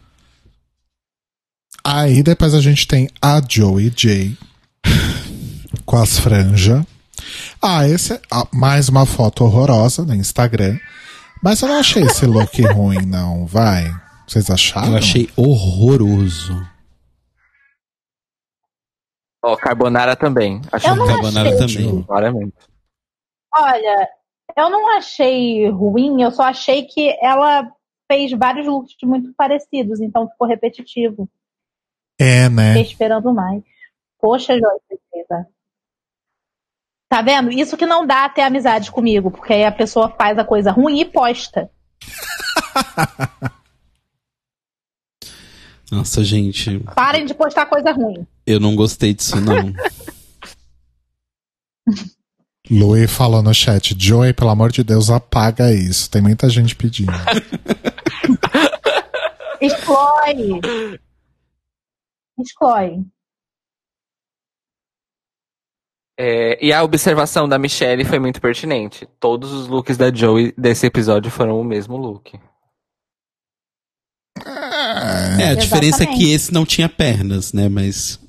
Aí 1.84 2.22
depois 2.22 2.54
a 2.54 2.60
gente 2.60 2.86
tem 2.86 3.08
a 3.20 3.40
Joey 3.40 3.90
J 3.90 4.36
com 5.86 5.96
as 5.96 6.18
franjas. 6.18 6.84
Ah, 7.60 7.88
esse 7.88 8.14
é 8.14 8.20
ah, 8.30 8.46
mais 8.52 8.88
uma 8.88 9.06
foto 9.06 9.44
horrorosa 9.44 10.04
no 10.04 10.14
Instagram. 10.14 10.78
Mas 11.42 11.60
eu 11.60 11.68
não 11.68 11.78
achei 11.78 12.02
esse 12.04 12.24
look 12.26 12.60
ruim, 12.62 13.04
não. 13.06 13.46
Vai. 13.46 13.84
Vocês 14.26 14.48
acharam? 14.50 14.92
Eu 14.92 14.98
achei 14.98 15.28
horroroso. 15.36 16.54
Ó, 19.44 19.56
Carbonara 19.56 20.14
também. 20.14 20.60
Achei 20.70 20.90
Eu 20.90 20.96
não 20.96 21.06
Carbonara 21.06 21.64
achei. 21.64 21.84
também. 21.84 22.02
claramente. 22.04 22.54
Olha, 23.54 24.08
eu 24.56 24.70
não 24.70 24.96
achei 24.96 25.68
ruim, 25.68 26.22
eu 26.22 26.30
só 26.30 26.44
achei 26.44 26.84
que 26.84 27.16
ela 27.20 27.70
fez 28.10 28.30
vários 28.32 28.66
looks 28.66 28.94
muito 29.02 29.34
parecidos, 29.34 30.00
então 30.00 30.28
ficou 30.28 30.46
repetitivo. 30.46 31.28
É, 32.18 32.48
né? 32.48 32.68
Fiquei 32.74 32.82
esperando 32.92 33.34
mais. 33.34 33.62
Poxa, 34.20 34.54
Joyce. 34.54 35.02
Tá 37.12 37.20
vendo? 37.20 37.52
Isso 37.52 37.76
que 37.76 37.84
não 37.84 38.06
dá 38.06 38.26
ter 38.26 38.40
amizade 38.40 38.90
comigo, 38.90 39.30
porque 39.30 39.52
aí 39.52 39.66
a 39.66 39.70
pessoa 39.70 40.08
faz 40.08 40.38
a 40.38 40.44
coisa 40.46 40.70
ruim 40.70 40.98
e 40.98 41.04
posta. 41.04 41.70
Nossa, 45.92 46.24
gente, 46.24 46.78
Parem 46.94 47.26
de 47.26 47.34
postar 47.34 47.66
coisa 47.66 47.92
ruim. 47.92 48.26
eu 48.46 48.58
não 48.58 48.74
gostei 48.74 49.12
disso, 49.12 49.38
não. 49.42 49.74
Louis 52.70 53.12
falou 53.12 53.42
no 53.42 53.52
chat, 53.52 53.94
Joey, 53.98 54.32
pelo 54.32 54.48
amor 54.48 54.72
de 54.72 54.82
Deus, 54.82 55.10
apaga 55.10 55.70
isso. 55.70 56.10
Tem 56.10 56.22
muita 56.22 56.48
gente 56.48 56.74
pedindo. 56.74 57.12
Exclói. 59.60 60.62
Exclói. 62.38 63.04
É, 66.18 66.58
e 66.64 66.72
a 66.72 66.82
observação 66.82 67.48
da 67.48 67.58
Michelle 67.58 68.04
foi 68.04 68.18
muito 68.18 68.40
pertinente. 68.40 69.08
Todos 69.18 69.52
os 69.52 69.66
looks 69.66 69.96
da 69.96 70.12
Joey 70.12 70.52
desse 70.56 70.86
episódio 70.86 71.30
foram 71.30 71.60
o 71.60 71.64
mesmo 71.64 71.96
look. 71.96 72.38
É, 75.40 75.48
a 75.50 75.54
diferença 75.54 76.02
é 76.04 76.06
que 76.06 76.32
esse 76.32 76.52
não 76.52 76.64
tinha 76.64 76.88
pernas, 76.88 77.52
né? 77.52 77.68
Mas 77.68 78.20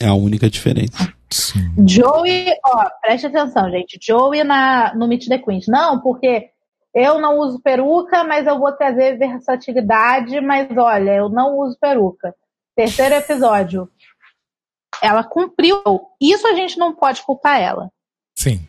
é 0.00 0.06
a 0.06 0.14
única 0.14 0.48
diferença. 0.48 1.12
Sim. 1.30 1.74
Joey, 1.86 2.46
ó, 2.64 2.88
preste 3.02 3.26
atenção, 3.26 3.70
gente. 3.70 3.98
Joey 4.00 4.44
na, 4.44 4.94
no 4.94 5.06
Meet 5.06 5.26
the 5.28 5.38
Queens. 5.38 5.66
Não, 5.66 6.00
porque 6.00 6.50
eu 6.94 7.20
não 7.20 7.38
uso 7.38 7.60
peruca, 7.60 8.24
mas 8.24 8.46
eu 8.46 8.58
vou 8.58 8.72
trazer 8.72 9.18
versatilidade, 9.18 10.40
mas 10.40 10.68
olha, 10.76 11.16
eu 11.16 11.28
não 11.28 11.58
uso 11.58 11.76
peruca. 11.80 12.34
Terceiro 12.74 13.16
episódio. 13.16 13.88
Ela 15.02 15.24
cumpriu. 15.24 15.82
Isso 16.20 16.46
a 16.46 16.54
gente 16.54 16.78
não 16.78 16.94
pode 16.94 17.22
culpar 17.22 17.60
ela. 17.60 17.88
Sim. 18.36 18.66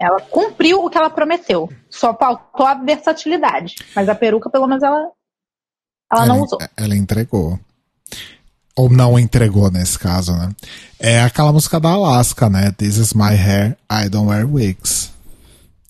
Ela 0.00 0.20
cumpriu 0.20 0.84
o 0.84 0.90
que 0.90 0.98
ela 0.98 1.10
prometeu. 1.10 1.72
Só 1.88 2.14
faltou 2.14 2.66
a 2.66 2.74
versatilidade. 2.74 3.76
Mas 3.94 4.08
a 4.08 4.14
peruca, 4.14 4.50
pelo 4.50 4.66
menos, 4.66 4.82
ela, 4.82 5.10
ela 6.12 6.26
não 6.26 6.40
usou. 6.42 6.58
Ela 6.76 6.96
entregou. 6.96 7.58
Ou 8.74 8.90
não 8.90 9.18
entregou 9.18 9.70
nesse 9.70 9.98
caso, 9.98 10.32
né? 10.32 10.50
É 10.98 11.20
aquela 11.20 11.52
música 11.52 11.78
da 11.78 11.90
Alaska, 11.90 12.48
né? 12.48 12.72
This 12.72 12.96
is 12.96 13.12
my 13.14 13.34
hair, 13.34 13.76
I 13.90 14.08
don't 14.08 14.28
wear 14.28 14.44
wigs. 14.44 15.12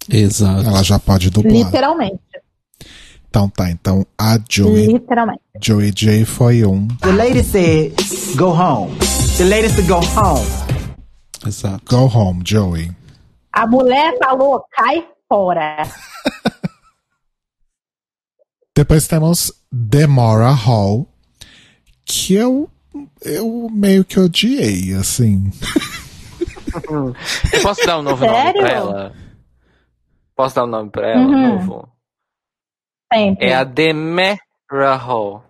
Exato. 0.08 0.66
Ela 0.66 0.82
já 0.82 0.98
pode 0.98 1.30
dublar. 1.30 1.52
Literalmente. 1.52 2.20
Então 3.32 3.48
tá, 3.48 3.70
então 3.70 4.06
a 4.18 4.38
Joey, 4.46 4.88
Literalmente. 4.88 5.40
Joey 5.58 5.90
J 5.90 6.22
foi 6.26 6.66
um. 6.66 6.86
The 7.00 7.12
lady 7.12 7.42
said, 7.42 7.94
go 8.36 8.50
home. 8.50 8.94
The 9.38 9.44
latest 9.44 9.76
to 9.76 9.82
go 9.88 10.00
home. 10.00 10.44
Exato. 11.46 11.82
Go 11.88 12.14
home, 12.14 12.42
Joey. 12.44 12.90
A 13.50 13.66
mulher 13.66 14.18
falou, 14.18 14.62
cai 14.70 15.08
fora. 15.26 15.78
Depois 18.76 19.08
temos 19.08 19.50
Demora 19.72 20.50
Hall, 20.50 21.08
que 22.04 22.34
eu, 22.34 22.68
eu 23.22 23.70
meio 23.72 24.04
que 24.04 24.20
odiei, 24.20 24.92
assim. 24.92 25.50
Eu 26.84 27.62
posso 27.62 27.86
dar 27.86 27.98
um 27.98 28.02
novo 28.02 28.26
nome 28.26 28.36
Sério? 28.36 28.60
pra 28.60 28.70
ela? 28.70 29.12
Posso 30.36 30.54
dar 30.54 30.64
um 30.64 30.68
nome 30.68 30.90
pra 30.90 31.08
ela? 31.12 31.22
Uhum. 31.22 31.48
Novo? 31.58 31.91
Sempre. 33.12 33.46
É 33.46 33.54
a 33.54 33.64
Demera 33.64 34.96
Hall. 34.96 35.44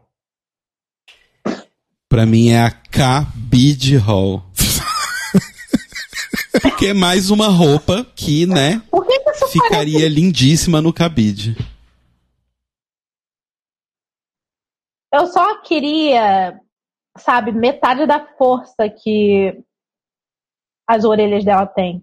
Pra 2.08 2.26
mim 2.26 2.50
é 2.50 2.60
a 2.60 2.70
Cabide 2.70 3.96
Hall. 3.96 4.42
que 6.78 6.88
é 6.88 6.94
mais 6.94 7.30
uma 7.30 7.46
roupa 7.46 8.04
que, 8.16 8.46
né, 8.46 8.82
Por 8.90 9.06
que, 9.06 9.20
ficaria 9.52 10.08
lindíssima 10.08 10.82
no 10.82 10.92
cabide. 10.92 11.56
Eu 15.12 15.26
só 15.26 15.60
queria, 15.60 16.58
sabe, 17.18 17.52
metade 17.52 18.06
da 18.06 18.26
força 18.36 18.88
que 18.88 19.62
as 20.88 21.04
orelhas 21.04 21.44
dela 21.44 21.66
têm. 21.66 22.02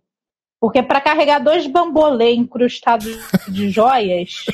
Porque 0.59 0.83
para 0.83 1.01
carregar 1.01 1.39
dois 1.39 1.65
bambolê 1.67 2.33
incrustados 2.33 3.17
de 3.47 3.69
joias, 3.69 4.45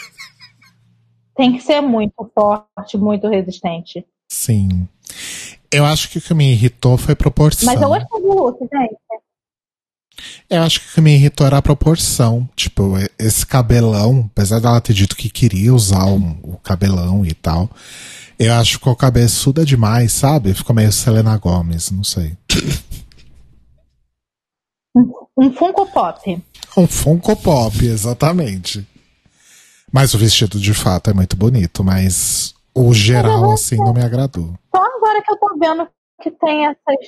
tem 1.36 1.54
que 1.58 1.62
ser 1.64 1.82
muito 1.82 2.30
forte, 2.34 2.98
muito 2.98 3.28
resistente. 3.28 4.06
Sim. 4.32 4.88
Eu 5.72 5.86
acho 5.86 6.10
que 6.10 6.18
o 6.18 6.22
que 6.22 6.34
me 6.34 6.52
irritou 6.52 6.98
foi 6.98 7.14
a 7.14 7.16
proporção. 7.16 7.66
Mas 7.66 7.82
eu 7.82 7.90
gostei 7.90 8.22
do 8.22 8.28
look, 8.28 8.60
gente. 8.60 8.96
Eu 10.50 10.62
acho 10.64 10.80
que 10.80 10.88
o 10.90 10.94
que 10.94 11.02
me 11.02 11.14
irritou 11.14 11.46
era 11.46 11.58
a 11.58 11.62
proporção. 11.62 12.48
Tipo, 12.56 12.94
esse 13.20 13.46
cabelão, 13.46 14.30
apesar 14.32 14.60
dela 14.60 14.80
ter 14.80 14.94
dito 14.94 15.16
que 15.16 15.30
queria 15.30 15.74
usar 15.74 16.06
um- 16.06 16.40
o 16.44 16.58
cabelão 16.58 17.26
e 17.26 17.34
tal, 17.34 17.70
eu 18.40 18.54
acho 18.54 18.72
que 18.72 18.78
ficou 18.78 18.96
cabeçuda 18.96 19.66
demais, 19.66 20.14
sabe? 20.14 20.54
Ficou 20.54 20.76
meio 20.76 20.92
Selena 20.92 21.38
Gomes, 21.38 21.92
não 21.92 22.04
sei. 22.04 22.38
Um 25.38 25.52
Funko 25.52 25.86
Pop. 25.88 26.42
Um 26.78 26.88
Funko 26.88 27.36
Pop, 27.36 27.86
exatamente. 27.86 28.88
Mas 29.96 30.14
o 30.14 30.18
vestido 30.18 30.60
de 30.60 30.74
fato 30.74 31.10
é 31.10 31.14
muito 31.14 31.38
bonito, 31.38 31.82
mas 31.82 32.54
o 32.76 32.94
geral, 32.94 33.54
assim, 33.54 33.78
não 33.78 33.94
me 33.94 34.04
agradou. 34.04 34.54
Só 34.76 34.84
agora 34.84 35.24
que 35.24 35.32
eu 35.32 35.38
tô 35.38 35.58
vendo 35.58 35.90
que 36.22 36.30
tem 36.32 36.66
essas. 36.66 37.08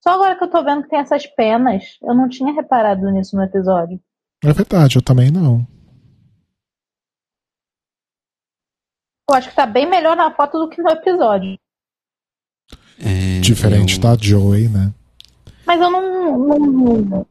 Só 0.00 0.10
agora 0.10 0.38
que 0.38 0.44
eu 0.44 0.48
tô 0.48 0.62
vendo 0.62 0.84
que 0.84 0.90
tem 0.90 1.00
essas 1.00 1.26
penas. 1.26 1.98
Eu 2.00 2.14
não 2.14 2.28
tinha 2.28 2.52
reparado 2.52 3.10
nisso 3.10 3.34
no 3.34 3.42
episódio. 3.42 4.00
É 4.44 4.52
verdade, 4.52 4.96
eu 4.96 5.02
também 5.02 5.28
não. 5.28 5.66
Eu 9.28 9.34
acho 9.34 9.50
que 9.50 9.56
tá 9.56 9.66
bem 9.66 9.90
melhor 9.90 10.16
na 10.16 10.32
foto 10.32 10.56
do 10.56 10.68
que 10.70 10.80
no 10.80 10.90
episódio. 10.90 11.58
É, 13.00 13.40
Diferente 13.40 13.96
eu- 13.96 14.00
da 14.02 14.16
Joey, 14.16 14.68
né? 14.68 14.94
Mas 15.66 15.80
eu 15.80 15.90
não, 15.90 16.38
não. 16.38 17.26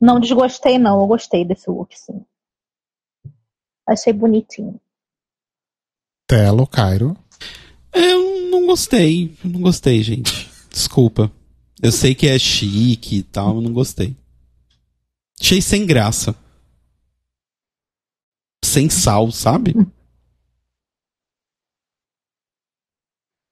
Não 0.00 0.20
desgostei, 0.20 0.78
não. 0.78 1.00
Eu 1.00 1.06
gostei 1.08 1.44
desse 1.44 1.68
look, 1.68 1.98
sim. 1.98 2.24
Achei 3.86 4.12
bonitinho. 4.12 4.80
Telo, 6.26 6.66
Cairo. 6.66 7.16
Eu 7.92 8.50
não 8.50 8.66
gostei. 8.66 9.36
Eu 9.44 9.50
não 9.50 9.60
gostei, 9.60 10.02
gente. 10.02 10.50
Desculpa. 10.70 11.30
Eu 11.80 11.92
sei 11.92 12.14
que 12.14 12.26
é 12.26 12.38
chique 12.38 13.18
e 13.18 13.22
tal, 13.22 13.54
mas 13.54 13.64
não 13.64 13.72
gostei. 13.72 14.16
Achei 15.40 15.60
sem 15.60 15.86
graça. 15.86 16.34
Sem 18.64 18.90
sal, 18.90 19.30
sabe? 19.30 19.74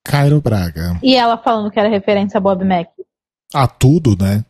Cairo 0.05 0.41
Braga. 0.41 0.99
E 1.03 1.15
ela 1.15 1.39
falando 1.39 1.71
que 1.71 1.79
era 1.79 1.89
referência 1.89 2.39
a 2.39 2.41
Bob 2.41 2.65
Mac. 2.65 2.89
Ah, 3.53 3.69
tudo, 3.69 4.17
né? 4.17 4.45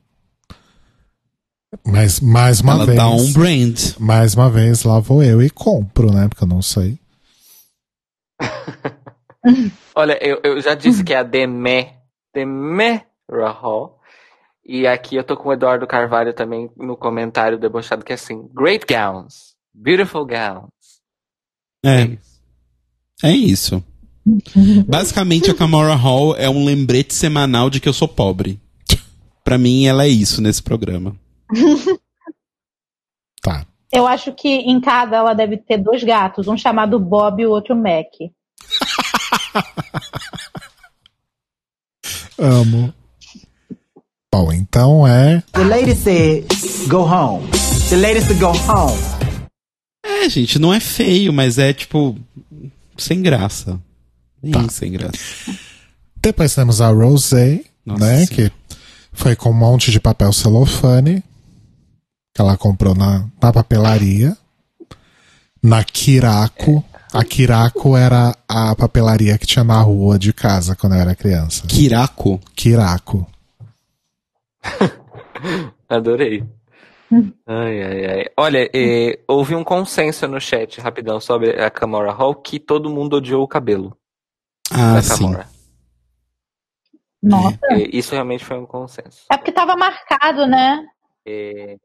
Mas 1.87 2.21
mais 2.21 2.61
uma 2.61 2.75
Ela 2.75 2.87
vez. 2.87 2.97
dá 2.97 3.09
um 3.09 3.33
brand. 3.33 3.79
Mais 3.99 4.35
uma 4.35 4.51
vez, 4.51 4.85
lá 4.85 5.01
vou 5.01 5.23
eu 5.23 5.43
e 5.43 5.51
compro, 5.51 6.13
né? 6.13 6.29
Porque 6.29 6.45
eu 6.45 6.49
não 6.49 6.63
sei. 6.63 6.99
Olha, 9.95 10.19
eu, 10.23 10.41
eu 10.43 10.61
já 10.61 10.75
disse 10.75 11.05
que 11.05 11.13
é 11.13 11.19
a 11.19 11.23
Demé. 11.23 11.99
Demé 12.35 13.07
Rahal. 13.31 14.01
E 14.67 14.87
aqui 14.87 15.17
eu 15.17 15.25
tô 15.25 15.37
com 15.37 15.51
o 15.51 15.53
Eduardo 15.53 15.87
Carvalho 15.87 16.33
também 16.33 16.71
no 16.77 16.97
comentário 16.97 17.59
debochado 17.59 18.05
que 18.05 18.13
é 18.13 18.15
assim: 18.15 18.49
Great 18.55 18.87
gowns. 18.87 19.55
Beautiful 19.75 20.27
gowns. 20.27 20.71
É. 21.85 22.17
É 23.23 23.33
isso. 23.33 23.83
Basicamente, 24.87 25.51
a 25.51 25.55
Camora 25.55 25.95
Hall 25.95 26.35
é 26.37 26.49
um 26.49 26.65
lembrete 26.65 27.15
semanal 27.15 27.69
de 27.69 27.79
que 27.81 27.89
eu 27.89 27.93
sou 27.93 28.09
pobre. 28.09 28.59
Pra 29.45 29.59
mim, 29.59 29.87
ela 29.87 30.05
é 30.05 30.09
isso 30.09 30.41
nesse 30.41 30.63
programa. 30.63 31.15
Tá. 33.43 33.67
Eu 33.93 34.07
acho 34.07 34.33
que 34.33 34.49
em 34.49 34.81
casa 34.81 35.17
ela 35.17 35.35
deve 35.35 35.59
ter 35.59 35.77
dois 35.77 36.03
gatos, 36.03 36.49
um 36.49 36.57
chamado 36.57 36.99
Bob 36.99 37.43
e 37.43 37.47
o 37.47 37.51
outro 37.51 37.77
Mac. 37.77 38.07
Amo. 42.39 42.93
Bom, 44.33 44.51
então 44.53 45.07
é. 45.07 45.43
The 45.53 45.65
lady 45.65 45.95
said, 45.95 46.47
go 46.89 47.03
home. 47.03 47.47
The 47.91 47.97
lady 47.97 48.21
said, 48.23 48.41
go 48.41 48.47
home. 48.49 48.99
É, 50.05 50.29
gente, 50.29 50.59
não 50.59 50.73
é 50.75 50.81
feio, 50.81 51.33
mas 51.33 51.57
é 51.59 51.73
tipo. 51.73 52.17
sem 52.97 53.23
graça. 53.23 53.79
Bem 54.43 54.53
Tá. 54.53 54.69
sem 54.71 54.91
graça. 54.93 55.19
Depois 56.17 56.53
temos 56.55 56.81
a 56.81 56.89
Rosé, 56.89 57.63
né? 57.87 58.25
Senhora. 58.25 58.27
Que 58.27 58.51
foi 59.13 59.37
com 59.37 59.51
um 59.51 59.55
monte 59.55 59.91
de 59.93 60.01
papel 60.01 60.33
celofane 60.33 61.23
que 62.35 62.41
ela 62.41 62.57
comprou 62.57 62.95
na, 62.95 63.27
na 63.41 63.53
papelaria. 63.53 64.37
Na 65.63 65.85
Kiraco. 65.85 66.85
A 67.13 67.25
Kiraco 67.25 67.97
era 67.97 68.37
a 68.49 68.75
papelaria 68.75 69.39
que 69.39 69.47
tinha 69.47 69.65
na 69.65 69.81
rua 69.81 70.19
de 70.19 70.33
casa 70.33 70.75
quando 70.75 70.95
eu 70.97 71.01
era 71.01 71.15
criança. 71.15 71.65
Kirako. 71.69 72.41
Kiraco. 72.57 73.25
Adorei. 75.89 76.45
Ai, 77.47 77.83
ai, 77.83 78.07
ai. 78.07 78.25
Olha, 78.37 78.69
eh, 78.75 79.21
houve 79.29 79.55
um 79.55 79.63
consenso 79.63 80.27
no 80.27 80.41
chat, 80.41 80.81
rapidão, 80.81 81.21
sobre 81.21 81.51
a 81.63 81.71
Camora 81.71 82.11
Hall, 82.11 82.35
que 82.35 82.59
todo 82.59 82.91
mundo 82.91 83.17
odiou 83.19 83.45
o 83.45 83.49
cabelo 83.49 83.97
Ah, 84.73 84.95
da 84.95 85.03
sim. 85.03 85.23
Camora. 85.25 85.47
Nossa. 87.23 87.59
Eh, 87.71 87.91
Isso 87.93 88.13
realmente 88.13 88.45
foi 88.45 88.59
um 88.59 88.67
consenso. 88.67 89.25
É 89.31 89.37
porque 89.37 89.53
tava 89.53 89.77
marcado, 89.77 90.47
né? 90.49 90.85
Eh, 91.25 91.79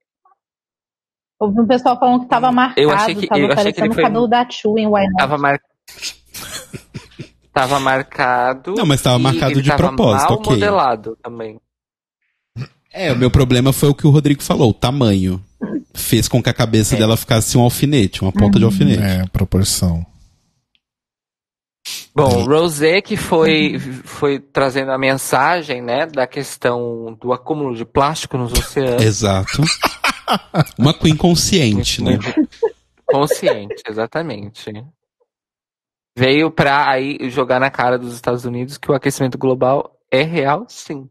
Houve 1.40 1.62
um 1.62 1.66
pessoal 1.68 1.98
falando 1.98 2.22
que 2.22 2.28
tava 2.28 2.52
marcado, 2.52 2.82
Eu 2.82 2.92
achei 2.92 3.16
que- 3.16 3.28
tava 3.28 3.40
eu 3.42 3.46
achei 3.52 3.72
que 3.72 3.80
parecendo 3.80 3.86
ele 3.86 3.92
o 3.92 3.96
foi- 3.96 4.04
cabelo 4.04 4.28
da 4.28 4.50
Chu 4.50 4.78
em 4.78 4.88
Why 4.88 5.04
Not. 5.08 5.18
Tava 5.18 5.38
mar... 5.38 5.60
tava 7.54 7.80
marcado. 7.80 8.74
Não, 8.76 8.86
mas 8.86 9.02
tava 9.02 9.18
marcado 9.20 9.62
de 9.62 9.70
tava 9.70 9.84
propósito, 9.88 10.30
mal 10.30 10.40
ok. 10.40 10.54
modelado 10.54 11.18
também. 11.24 11.60
É, 12.92 13.14
o 13.14 13.18
meu 13.18 13.30
problema 13.32 13.72
foi 13.72 13.88
o 13.90 13.94
que 13.96 14.06
o 14.08 14.10
Rodrigo 14.10 14.42
falou, 14.44 14.72
o 14.72 14.74
tamanho. 14.74 15.42
Fez 15.94 16.28
com 16.28 16.42
que 16.42 16.50
a 16.50 16.54
cabeça 16.54 16.96
dela 16.96 17.16
ficasse 17.18 17.58
um 17.58 17.62
alfinete, 17.62 18.22
uma 18.22 18.32
ponta 18.32 18.58
de 18.58 18.66
alfinete. 18.66 19.02
É, 19.02 19.26
proporção. 19.28 20.06
Bom, 22.16 22.44
Rosé 22.44 23.02
que 23.02 23.16
foi, 23.16 23.80
foi 24.04 24.40
trazendo 24.40 24.92
a 24.92 24.98
mensagem, 24.98 25.82
né, 25.82 26.06
da 26.06 26.28
questão 26.28 27.18
do 27.22 27.32
acúmulo 27.32 27.76
de 27.76 27.86
plástico 27.86 28.38
nos 28.38 28.52
oceanos. 28.52 29.04
Exato. 29.04 29.62
Uma 30.78 30.94
Queen 30.94 31.16
consciente, 31.16 32.02
né? 32.04 32.18
Consciente, 33.06 33.82
exatamente. 33.88 34.72
Veio 36.16 36.52
pra 36.52 36.90
aí 36.90 37.30
jogar 37.30 37.60
na 37.60 37.72
cara 37.72 37.98
dos 37.98 38.14
Estados 38.14 38.46
Unidos 38.46 38.78
que 38.78 38.92
o 38.92 38.94
aquecimento 38.94 39.38
global 39.38 40.00
é 40.12 40.22
real, 40.22 40.66
sim. 40.68 41.10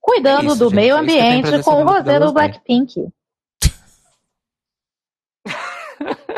Cuidando 0.00 0.42
É 0.42 0.46
isso, 0.46 0.58
do 0.58 0.64
gente, 0.66 0.74
meio 0.74 0.96
é 0.96 0.98
ambiente 1.00 1.50
com 1.50 1.56
o 1.56 1.62
sobre 1.62 1.82
o 1.82 1.84
look 1.84 1.86
da 1.86 1.98
roseiro 1.98 2.24
Rosé. 2.24 2.34
Blackpink. 2.34 3.12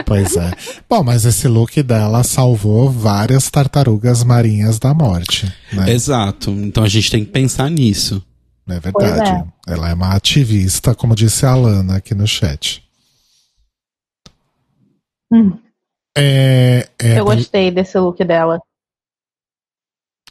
Pois 0.07 0.37
é. 0.37 0.51
Bom, 0.89 1.03
mas 1.03 1.25
esse 1.25 1.49
look 1.49 1.83
dela 1.83 2.23
salvou 2.23 2.91
várias 2.91 3.51
tartarugas 3.51 4.23
marinhas 4.25 4.79
da 4.79 4.93
morte. 4.95 5.53
Né? 5.73 5.91
Exato. 5.93 6.51
Então 6.51 6.85
a 6.85 6.89
gente 6.89 7.11
tem 7.11 7.25
que 7.25 7.31
pensar 7.31 7.71
nisso. 7.71 8.23
É 8.69 8.81
verdade. 8.81 9.45
Ela 9.67 9.91
é 9.91 9.95
uma 9.95 10.15
ativista, 10.15 10.95
como 10.95 11.15
disse 11.15 11.45
a 11.45 11.51
Alana 11.51 11.97
aqui 11.97 12.15
no 12.15 12.27
chat. 12.27 12.83
Hum, 15.33 15.59
É, 16.17 16.89
é, 16.99 17.19
eu 17.19 17.25
gostei 17.25 17.71
desse 17.71 17.99
look 17.99 18.23
dela. 18.25 18.61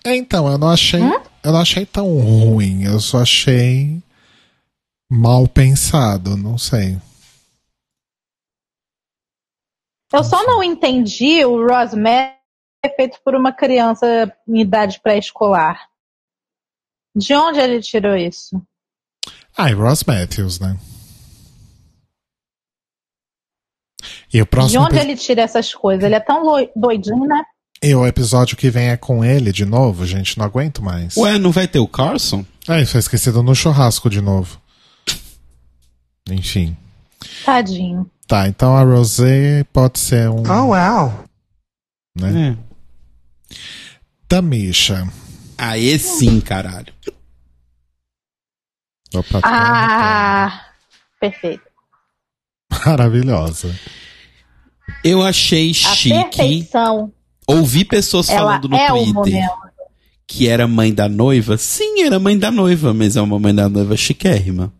é, 0.04 0.16
então, 0.16 0.48
eu 0.48 0.58
não 0.58 0.70
achei. 0.70 1.02
Hum? 1.02 1.20
Eu 1.44 1.52
não 1.52 1.60
achei 1.60 1.86
tão 1.86 2.08
ruim. 2.20 2.84
Eu 2.84 3.00
só 3.00 3.22
achei 3.22 4.02
mal 5.12 5.48
pensado, 5.48 6.38
não 6.38 6.58
sei. 6.58 6.98
Eu 10.14 10.24
só 10.24 10.44
não 10.46 10.62
entendi 10.64 11.44
o 11.44 11.66
Rosemary 11.68 12.34
é 12.86 12.90
feito 12.90 13.20
por 13.24 13.34
uma 13.36 13.52
criança 13.52 14.32
em 14.48 14.60
idade 14.62 15.00
pré-escolar. 15.02 15.88
De 17.16 17.34
onde 17.34 17.60
ele 17.60 17.82
tirou 17.82 18.16
isso? 18.16 18.62
Ah, 19.58 19.70
e 19.70 19.74
Ross 19.74 20.04
Matthews, 20.04 20.60
né? 20.60 20.78
E 24.34 24.42
o 24.42 24.46
De 24.46 24.50
próximo 24.50 24.84
onde 24.84 24.96
epi- 24.98 25.06
ele 25.06 25.16
tira 25.16 25.42
essas 25.44 25.74
coisas? 25.74 26.04
Ele 26.04 26.16
é 26.16 26.20
tão 26.20 26.44
doidinho, 26.76 27.26
né? 27.26 27.44
e 27.82 27.94
o 27.94 28.08
episódio 28.08 28.56
que 28.56 28.70
vem 28.70 28.90
é 28.90 28.98
com 28.98 29.24
ele 29.26 29.52
de 29.52 29.66
novo, 29.66 30.06
gente. 30.06 30.38
Não 30.38 30.46
aguento 30.46 30.82
mais. 30.82 31.18
Ué, 31.18 31.38
não 31.38 31.52
vai 31.52 31.68
ter 31.68 31.80
o 31.80 31.88
Carson? 31.88 32.46
É, 32.68 32.82
isso 32.82 32.94
foi 32.94 33.00
esquecido 33.00 33.44
no 33.44 33.54
churrasco 33.54 34.10
de 34.10 34.22
novo. 34.22 34.60
Enfim. 36.30 36.78
Tadinho. 37.46 38.10
Tá, 38.28 38.48
então 38.48 38.76
a 38.76 38.84
Rosé 38.84 39.64
pode 39.66 40.00
ser 40.00 40.30
um. 40.30 40.44
Oh, 40.44 40.68
wow. 40.68 41.24
Né? 42.20 42.58
É. 42.58 43.56
Tamisha. 44.28 45.08
Aê 45.58 45.98
sim, 46.00 46.40
caralho. 46.42 46.94
Opa, 49.14 49.42
tá 49.42 49.42
Ah, 49.44 50.66
perfeito. 51.20 51.64
Maravilhosa. 52.86 53.74
Eu 55.04 55.22
achei 55.22 55.70
A 55.72 55.74
chique. 55.74 56.16
perfeição. 56.16 57.14
Ouvi 57.46 57.86
pessoas 57.86 58.30
Ela 58.30 58.40
falando 58.40 58.70
no 58.70 58.76
é 58.76 58.88
Twitter 58.88 59.44
que 60.28 60.48
era 60.48 60.68
mãe 60.68 60.94
da 60.94 61.08
noiva. 61.08 61.58
Sim, 61.58 62.02
era 62.04 62.20
mãe 62.20 62.38
da 62.38 62.50
noiva, 62.50 62.94
mas 62.94 63.16
é 63.16 63.22
uma 63.22 63.38
mãe 63.38 63.54
da 63.54 63.70
noiva 63.70 63.96
chiquérrima. 63.96 64.74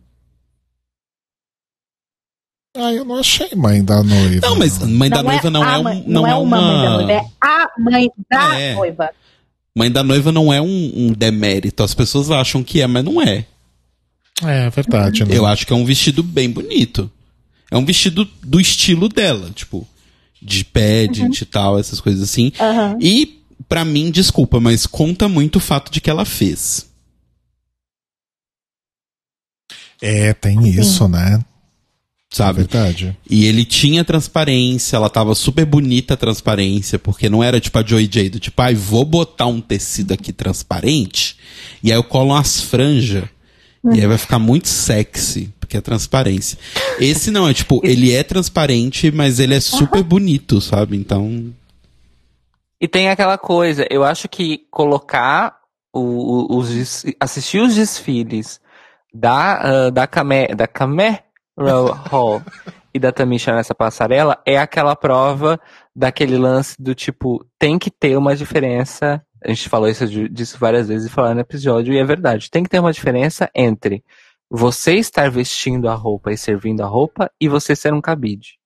Ah, 2.76 2.92
eu 2.92 3.04
não 3.04 3.18
achei 3.18 3.50
mãe 3.54 3.84
da 3.84 4.02
noiva. 4.02 4.40
Não, 4.48 4.56
mas 4.56 4.78
mãe 4.78 5.08
da 5.08 5.22
noiva 5.22 5.48
não 5.50 5.62
é, 5.64 5.82
mãe- 5.82 6.02
um, 6.06 6.10
não 6.10 6.26
é 6.26 6.34
uma 6.34 6.60
mãe 6.60 6.82
da 6.82 6.90
noiva, 6.96 7.12
é 7.12 7.24
a 7.40 7.70
mãe 7.78 8.10
da 8.30 8.58
É. 8.60 8.74
noiva. 8.74 9.10
Mãe 9.76 9.90
da 9.90 10.02
noiva 10.02 10.32
não 10.32 10.52
é 10.52 10.60
um, 10.60 10.92
um 10.94 11.12
demérito. 11.12 11.82
As 11.82 11.94
pessoas 11.94 12.30
acham 12.30 12.62
que 12.64 12.80
é, 12.80 12.86
mas 12.86 13.04
não 13.04 13.20
é. 13.22 13.46
É 14.42 14.68
verdade, 14.70 15.24
né? 15.24 15.36
Eu 15.36 15.46
acho 15.46 15.66
que 15.66 15.72
é 15.72 15.76
um 15.76 15.84
vestido 15.84 16.22
bem 16.22 16.50
bonito. 16.50 17.10
É 17.70 17.76
um 17.76 17.84
vestido 17.84 18.28
do 18.42 18.60
estilo 18.60 19.08
dela, 19.08 19.50
tipo, 19.50 19.86
de 20.42 20.64
pageant 20.64 21.40
e 21.40 21.44
tal, 21.46 21.78
essas 21.78 22.00
coisas 22.00 22.22
assim. 22.22 22.52
Aham. 22.60 22.98
E, 23.00 23.40
pra 23.68 23.84
mim, 23.84 24.10
desculpa, 24.10 24.58
mas 24.60 24.86
conta 24.86 25.28
muito 25.28 25.56
o 25.56 25.60
fato 25.60 25.90
de 25.92 26.00
que 26.00 26.10
ela 26.10 26.24
fez. 26.24 26.88
É, 30.02 30.34
tem 30.34 30.68
isso, 30.68 31.08
né? 31.08 31.40
É 32.34 32.36
Sabe? 32.36 32.58
verdade. 32.64 33.16
E 33.30 33.44
ele 33.46 33.64
tinha 33.64 34.04
transparência, 34.04 34.96
ela 34.96 35.08
tava 35.08 35.34
super 35.34 35.64
bonita 35.64 36.14
a 36.14 36.16
transparência, 36.16 36.98
porque 36.98 37.28
não 37.28 37.42
era 37.44 37.60
tipo 37.60 37.78
a 37.78 37.82
Joy 37.84 38.06
J 38.08 38.28
do 38.30 38.40
tipo, 38.40 38.60
ai, 38.60 38.74
vou 38.74 39.04
botar 39.04 39.46
um 39.46 39.60
tecido 39.60 40.12
aqui 40.12 40.32
transparente, 40.32 41.36
e 41.82 41.92
aí 41.92 41.96
eu 41.98 42.02
colo 42.02 42.30
umas 42.30 42.60
franjas, 42.60 43.24
e 43.84 44.00
aí 44.00 44.06
vai 44.06 44.18
ficar 44.18 44.38
muito 44.38 44.66
sexy, 44.68 45.52
porque 45.60 45.76
é 45.76 45.80
transparência. 45.80 46.58
Esse 46.98 47.30
não, 47.30 47.48
é 47.48 47.54
tipo, 47.54 47.80
ele 47.84 48.12
é 48.12 48.22
transparente, 48.22 49.10
mas 49.12 49.38
ele 49.38 49.54
é 49.54 49.60
super 49.60 50.02
bonito, 50.02 50.60
sabe? 50.60 50.96
Então. 50.96 51.52
E 52.80 52.88
tem 52.88 53.08
aquela 53.08 53.38
coisa, 53.38 53.86
eu 53.90 54.02
acho 54.02 54.28
que 54.28 54.62
colocar 54.70 55.56
o, 55.92 56.00
o- 56.00 56.58
os 56.58 57.04
assistir 57.20 57.60
os 57.60 57.74
desfiles 57.74 58.60
da 59.12 59.86
ah, 59.86 59.90
da 59.90 60.06
Camé 60.06 60.48
da 60.48 60.66
Camé 60.66 61.23
Hall 61.56 62.42
e 62.92 62.98
da 62.98 63.12
Tamisha 63.12 63.54
nessa 63.54 63.74
passarela 63.74 64.40
é 64.46 64.58
aquela 64.58 64.94
prova 64.96 65.60
daquele 65.94 66.36
lance 66.36 66.74
do 66.80 66.94
tipo 66.94 67.44
tem 67.58 67.78
que 67.78 67.90
ter 67.90 68.16
uma 68.16 68.34
diferença. 68.34 69.24
A 69.44 69.48
gente 69.48 69.68
falou 69.68 69.88
isso 69.88 70.06
disso 70.28 70.58
várias 70.58 70.88
vezes 70.88 71.08
e 71.08 71.12
falando 71.12 71.34
no 71.36 71.40
episódio 71.40 71.92
e 71.92 71.98
é 71.98 72.04
verdade. 72.04 72.50
Tem 72.50 72.62
que 72.62 72.68
ter 72.68 72.78
uma 72.78 72.92
diferença 72.92 73.50
entre 73.54 74.04
você 74.50 74.94
estar 74.94 75.30
vestindo 75.30 75.88
a 75.88 75.94
roupa 75.94 76.32
e 76.32 76.38
servindo 76.38 76.82
a 76.82 76.86
roupa 76.86 77.30
e 77.40 77.48
você 77.48 77.74
ser 77.74 77.92
um 77.92 78.00
cabide. 78.00 78.58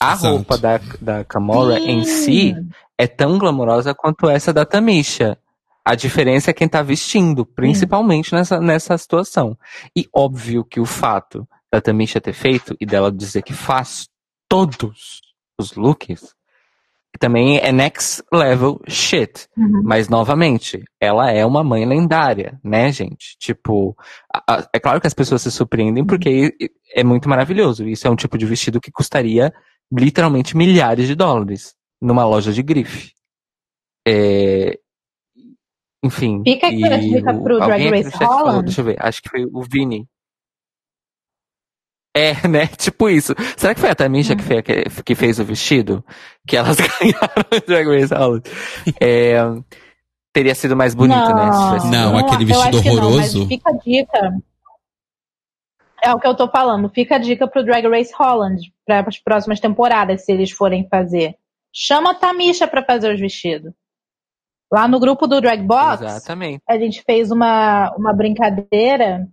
A 0.00 0.14
Exato. 0.14 0.34
roupa 0.34 0.58
da, 0.58 0.80
da 1.00 1.24
Kamora 1.24 1.78
em 1.78 2.04
si 2.04 2.54
é 2.98 3.06
tão 3.06 3.38
glamourosa 3.38 3.94
quanto 3.94 4.28
essa 4.28 4.52
da 4.52 4.64
Tamisha. 4.64 5.38
A 5.84 5.94
diferença 5.94 6.50
é 6.50 6.54
quem 6.54 6.68
tá 6.68 6.82
vestindo, 6.82 7.44
principalmente 7.44 8.32
nessa, 8.34 8.60
nessa 8.60 8.96
situação. 8.98 9.56
E 9.96 10.08
óbvio 10.12 10.64
que 10.64 10.80
o 10.80 10.86
fato 10.86 11.46
da 11.72 11.80
Tamisha 11.80 12.20
ter 12.20 12.32
feito 12.34 12.76
e 12.80 12.84
dela 12.84 13.10
dizer 13.10 13.42
que 13.42 13.52
faz 13.54 14.06
todos 14.48 15.20
os 15.58 15.74
looks 15.74 16.34
também 17.18 17.58
é 17.58 17.70
next 17.70 18.20
level 18.32 18.80
shit. 18.88 19.46
Uhum. 19.56 19.82
Mas, 19.84 20.08
novamente, 20.08 20.82
ela 21.00 21.30
é 21.30 21.46
uma 21.46 21.62
mãe 21.62 21.86
lendária, 21.86 22.58
né, 22.64 22.90
gente? 22.90 23.36
Tipo, 23.38 23.96
a- 24.34 24.42
a- 24.56 24.68
é 24.74 24.80
claro 24.80 25.00
que 25.00 25.06
as 25.06 25.14
pessoas 25.14 25.40
se 25.42 25.50
surpreendem 25.52 26.04
porque 26.04 26.52
é 26.92 27.04
muito 27.04 27.28
maravilhoso. 27.28 27.86
Isso 27.86 28.08
é 28.08 28.10
um 28.10 28.16
tipo 28.16 28.36
de 28.36 28.44
vestido 28.44 28.80
que 28.80 28.90
custaria 28.90 29.52
literalmente 29.92 30.56
milhares 30.56 31.06
de 31.06 31.14
dólares 31.14 31.76
numa 32.00 32.24
loja 32.24 32.52
de 32.52 32.60
grife. 32.62 33.12
É, 34.08 34.78
Enfim. 36.02 36.42
Fica 36.44 36.66
aqui 36.66 36.84
a 36.84 36.96
dica 36.96 37.34
pro 37.40 37.60
Drag 37.60 37.88
Race 37.88 38.10
chat 38.10 38.18
falou, 38.18 38.38
Holland. 38.46 38.64
deixa 38.64 38.80
eu 38.80 38.84
ver, 38.84 38.96
acho 38.98 39.22
que 39.22 39.28
foi 39.28 39.44
o 39.44 39.62
Vini. 39.62 40.08
É, 42.14 42.46
né? 42.46 42.66
Tipo 42.76 43.08
isso. 43.08 43.34
Será 43.56 43.74
que 43.74 43.80
foi 43.80 43.90
a 43.90 43.94
Tamisha 43.94 44.36
que, 44.36 44.42
fez, 44.42 44.62
que 45.04 45.14
fez 45.14 45.38
o 45.38 45.44
vestido? 45.44 46.04
Que 46.46 46.56
elas 46.56 46.76
ganharam 46.80 47.44
o 47.50 47.66
Drag 47.66 47.86
Race 47.88 48.14
Holland? 48.14 48.42
É, 49.00 49.36
teria 50.32 50.54
sido 50.54 50.76
mais 50.76 50.94
bonito, 50.94 51.34
né? 51.34 51.52
se 51.52 51.66
tivesse- 51.68 51.90
Não, 51.90 52.18
aquele 52.18 52.42
eu 52.44 52.46
vestido 52.48 52.76
acho 52.76 52.82
que 52.82 52.88
não, 52.90 52.96
horroroso. 52.96 53.38
mas 53.40 53.48
fica 53.48 53.70
a 53.70 53.76
dica. 53.78 54.38
É 56.04 56.12
o 56.12 56.18
que 56.18 56.26
eu 56.26 56.34
tô 56.34 56.48
falando. 56.48 56.88
Fica 56.90 57.14
a 57.14 57.18
dica 57.18 57.46
pro 57.46 57.64
Drag 57.64 57.86
Race 57.88 58.12
Holland 58.18 58.72
para 58.84 59.04
as 59.08 59.18
próximas 59.18 59.60
temporadas, 59.60 60.24
se 60.24 60.32
eles 60.32 60.50
forem 60.50 60.88
fazer. 60.88 61.36
Chama 61.72 62.10
a 62.10 62.14
Tamisha 62.14 62.66
pra 62.66 62.84
fazer 62.84 63.14
os 63.14 63.20
vestidos. 63.20 63.72
Lá 64.70 64.88
no 64.88 64.98
grupo 64.98 65.26
do 65.26 65.40
Drag 65.40 65.62
Box, 65.62 66.02
Exatamente. 66.02 66.62
a 66.68 66.76
gente 66.78 67.02
fez 67.02 67.30
uma, 67.30 67.94
uma 67.96 68.12
brincadeira 68.12 69.26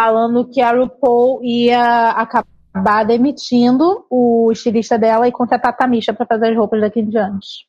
falando 0.00 0.48
que 0.48 0.62
a 0.62 0.72
RuPaul 0.72 1.44
ia 1.44 2.12
acabar 2.12 3.04
demitindo 3.06 4.06
o 4.08 4.50
estilista 4.50 4.98
dela 4.98 5.28
e 5.28 5.32
contratar 5.32 5.72
a 5.72 5.76
Tamisha 5.76 6.14
pra 6.14 6.24
fazer 6.24 6.52
as 6.52 6.56
roupas 6.56 6.80
daqui 6.80 7.00
em 7.00 7.10
diante. 7.10 7.68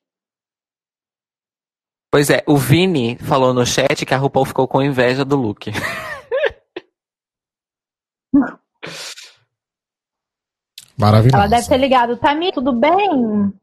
Pois 2.10 2.30
é, 2.30 2.42
o 2.48 2.56
Vini 2.56 3.18
falou 3.18 3.54
no 3.54 3.66
chat 3.66 4.06
que 4.06 4.14
a 4.14 4.18
RuPaul 4.18 4.46
ficou 4.46 4.66
com 4.66 4.82
inveja 4.82 5.26
do 5.26 5.36
look. 5.36 5.72
Maravilhoso. 10.98 11.36
Ela 11.36 11.48
deve 11.48 11.68
ter 11.68 11.78
ligado, 11.78 12.16
Tami, 12.16 12.54
tudo 12.54 12.72
bem? 12.72 13.54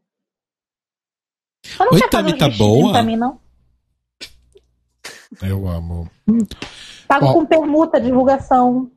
Oi, 1.81 2.01
Tami, 2.11 2.37
tá 2.37 2.51
boa? 2.51 3.03
mim, 3.03 3.17
não? 3.17 3.41
Eu 5.43 5.67
amo. 5.67 6.11
Pago 7.09 7.27
Bom. 7.27 7.33
com 7.33 7.47
permuta, 7.47 7.99
divulgação. 8.01 8.91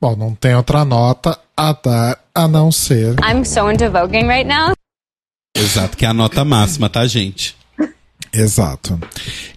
Bom, 0.00 0.16
não 0.16 0.34
tem 0.34 0.54
outra 0.54 0.84
nota 0.84 1.38
a 1.56 1.72
dar 1.72 2.18
a 2.34 2.48
não 2.48 2.72
ser. 2.72 3.14
I'm 3.20 3.44
so 3.44 3.70
into 3.70 3.90
voguing 3.90 4.26
right 4.26 4.48
now. 4.48 4.72
Exato, 5.56 5.96
que 5.96 6.04
é 6.04 6.08
a 6.08 6.14
nota 6.14 6.44
máxima, 6.44 6.88
tá, 6.88 7.06
gente? 7.06 7.56
Exato. 8.32 8.98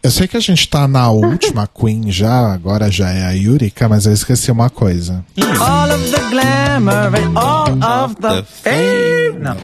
Eu 0.01 0.09
sei 0.09 0.27
que 0.27 0.37
a 0.37 0.39
gente 0.39 0.67
tá 0.69 0.87
na 0.87 1.09
última 1.09 1.67
Queen 1.75 2.09
já, 2.11 2.53
agora 2.53 2.89
já 2.89 3.09
é 3.09 3.25
a 3.25 3.31
Yurika, 3.31 3.89
mas 3.89 4.05
eu 4.05 4.13
esqueci 4.13 4.51
uma 4.51 4.69
coisa. 4.69 5.25
All 5.59 5.91
of 5.91 6.11
the 6.11 6.29
glamour 6.29 7.15
and 7.15 7.37
all 7.37 8.05
of 8.05 8.15
the 8.15 8.43
fame. 8.43 9.39
Não. 9.39 9.57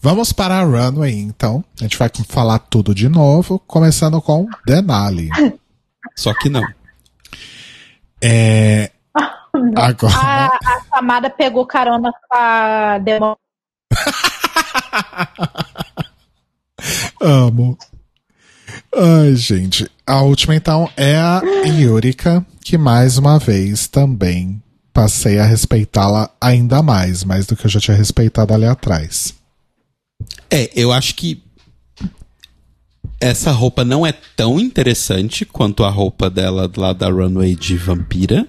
Vamos 0.00 0.32
para 0.32 0.60
a 0.60 0.62
runway, 0.62 1.12
então. 1.18 1.62
A 1.78 1.82
gente 1.82 1.98
vai 1.98 2.10
falar 2.28 2.58
tudo 2.58 2.94
de 2.94 3.08
novo, 3.08 3.58
começando 3.66 4.20
com 4.22 4.46
Denali. 4.66 5.28
Só 6.14 6.32
que 6.34 6.48
não. 6.48 6.62
É. 8.22 8.90
Agora. 9.76 10.14
A, 10.14 10.46
a 10.46 10.80
Samada 10.94 11.30
pegou 11.30 11.66
carona 11.66 12.12
com 12.12 12.36
a 12.36 12.98
Demon. 12.98 13.34
Amo. 17.20 17.76
Ai, 18.94 19.34
gente. 19.34 19.90
A 20.06 20.22
última, 20.22 20.54
então, 20.54 20.88
é 20.96 21.16
a 21.16 21.42
Yurika, 21.66 22.44
que 22.62 22.78
mais 22.78 23.18
uma 23.18 23.38
vez 23.38 23.88
também 23.88 24.62
passei 24.92 25.38
a 25.38 25.44
respeitá-la 25.44 26.30
ainda 26.40 26.82
mais, 26.82 27.22
mais 27.22 27.46
do 27.46 27.54
que 27.54 27.66
eu 27.66 27.70
já 27.70 27.80
tinha 27.80 27.96
respeitado 27.96 28.54
ali 28.54 28.64
atrás. 28.64 29.34
É, 30.50 30.70
eu 30.74 30.92
acho 30.92 31.14
que 31.14 31.42
essa 33.20 33.50
roupa 33.50 33.84
não 33.84 34.06
é 34.06 34.12
tão 34.12 34.58
interessante 34.60 35.44
quanto 35.44 35.84
a 35.84 35.90
roupa 35.90 36.28
dela 36.28 36.70
lá 36.76 36.92
da 36.92 37.08
runway 37.08 37.54
de 37.54 37.76
vampira. 37.76 38.46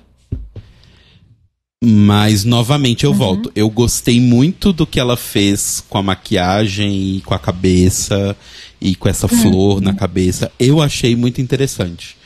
Mas, 1.84 2.44
novamente, 2.44 3.03
eu 3.03 3.14
volto. 3.14 3.52
Eu 3.56 3.69
gostei 3.69 4.19
muito 4.19 4.73
do 4.73 4.85
que 4.88 4.99
ela 4.99 5.15
fez 5.15 5.84
com 5.88 5.98
a 5.99 6.03
maquiagem 6.03 7.18
e 7.18 7.22
com 7.22 7.35
a 7.35 7.39
cabeça 7.39 8.35
e 8.81 8.95
com 8.95 9.07
essa 9.07 9.27
flor 9.27 9.80
na 9.80 9.94
cabeça. 9.94 10.52
Eu 10.60 10.81
achei 10.81 11.15
muito 11.15 11.39
interessante. 11.39 12.18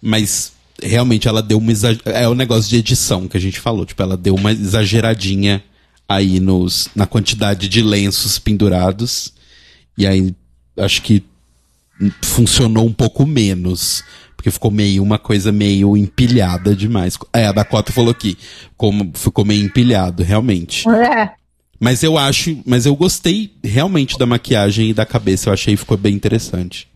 Mas, 0.00 0.52
realmente, 0.80 1.26
ela 1.26 1.42
deu 1.42 1.58
uma 1.58 1.72
exa- 1.72 1.98
É 2.04 2.28
o 2.28 2.36
negócio 2.36 2.70
de 2.70 2.76
edição 2.76 3.26
que 3.26 3.36
a 3.36 3.40
gente 3.40 3.58
falou. 3.58 3.84
Tipo, 3.84 4.00
ela 4.02 4.16
deu 4.16 4.36
uma 4.36 4.52
exageradinha 4.52 5.62
aí 6.08 6.38
nos, 6.38 6.88
na 6.94 7.04
quantidade 7.04 7.68
de 7.68 7.82
lenços 7.82 8.38
pendurados. 8.38 9.32
E 9.98 10.06
aí, 10.06 10.32
acho 10.76 11.02
que 11.02 11.24
funcionou 12.22 12.86
um 12.86 12.92
pouco 12.92 13.26
menos. 13.26 14.04
Porque 14.36 14.50
ficou 14.52 14.70
meio 14.70 15.02
uma 15.02 15.18
coisa 15.18 15.50
meio 15.50 15.96
empilhada 15.96 16.74
demais. 16.74 17.18
É, 17.32 17.46
a 17.46 17.52
Dakota 17.52 17.92
falou 17.92 18.10
aqui. 18.10 18.38
Como 18.76 19.10
ficou 19.14 19.44
meio 19.44 19.64
empilhado, 19.64 20.22
realmente. 20.22 20.88
É. 20.88 21.34
Mas 21.80 22.02
eu 22.02 22.16
acho. 22.16 22.62
Mas 22.64 22.86
eu 22.86 22.94
gostei 22.94 23.56
realmente 23.64 24.16
da 24.16 24.26
maquiagem 24.26 24.90
e 24.90 24.94
da 24.94 25.04
cabeça. 25.04 25.48
Eu 25.48 25.54
achei 25.54 25.74
que 25.74 25.80
ficou 25.80 25.96
bem 25.96 26.14
interessante. 26.14 26.88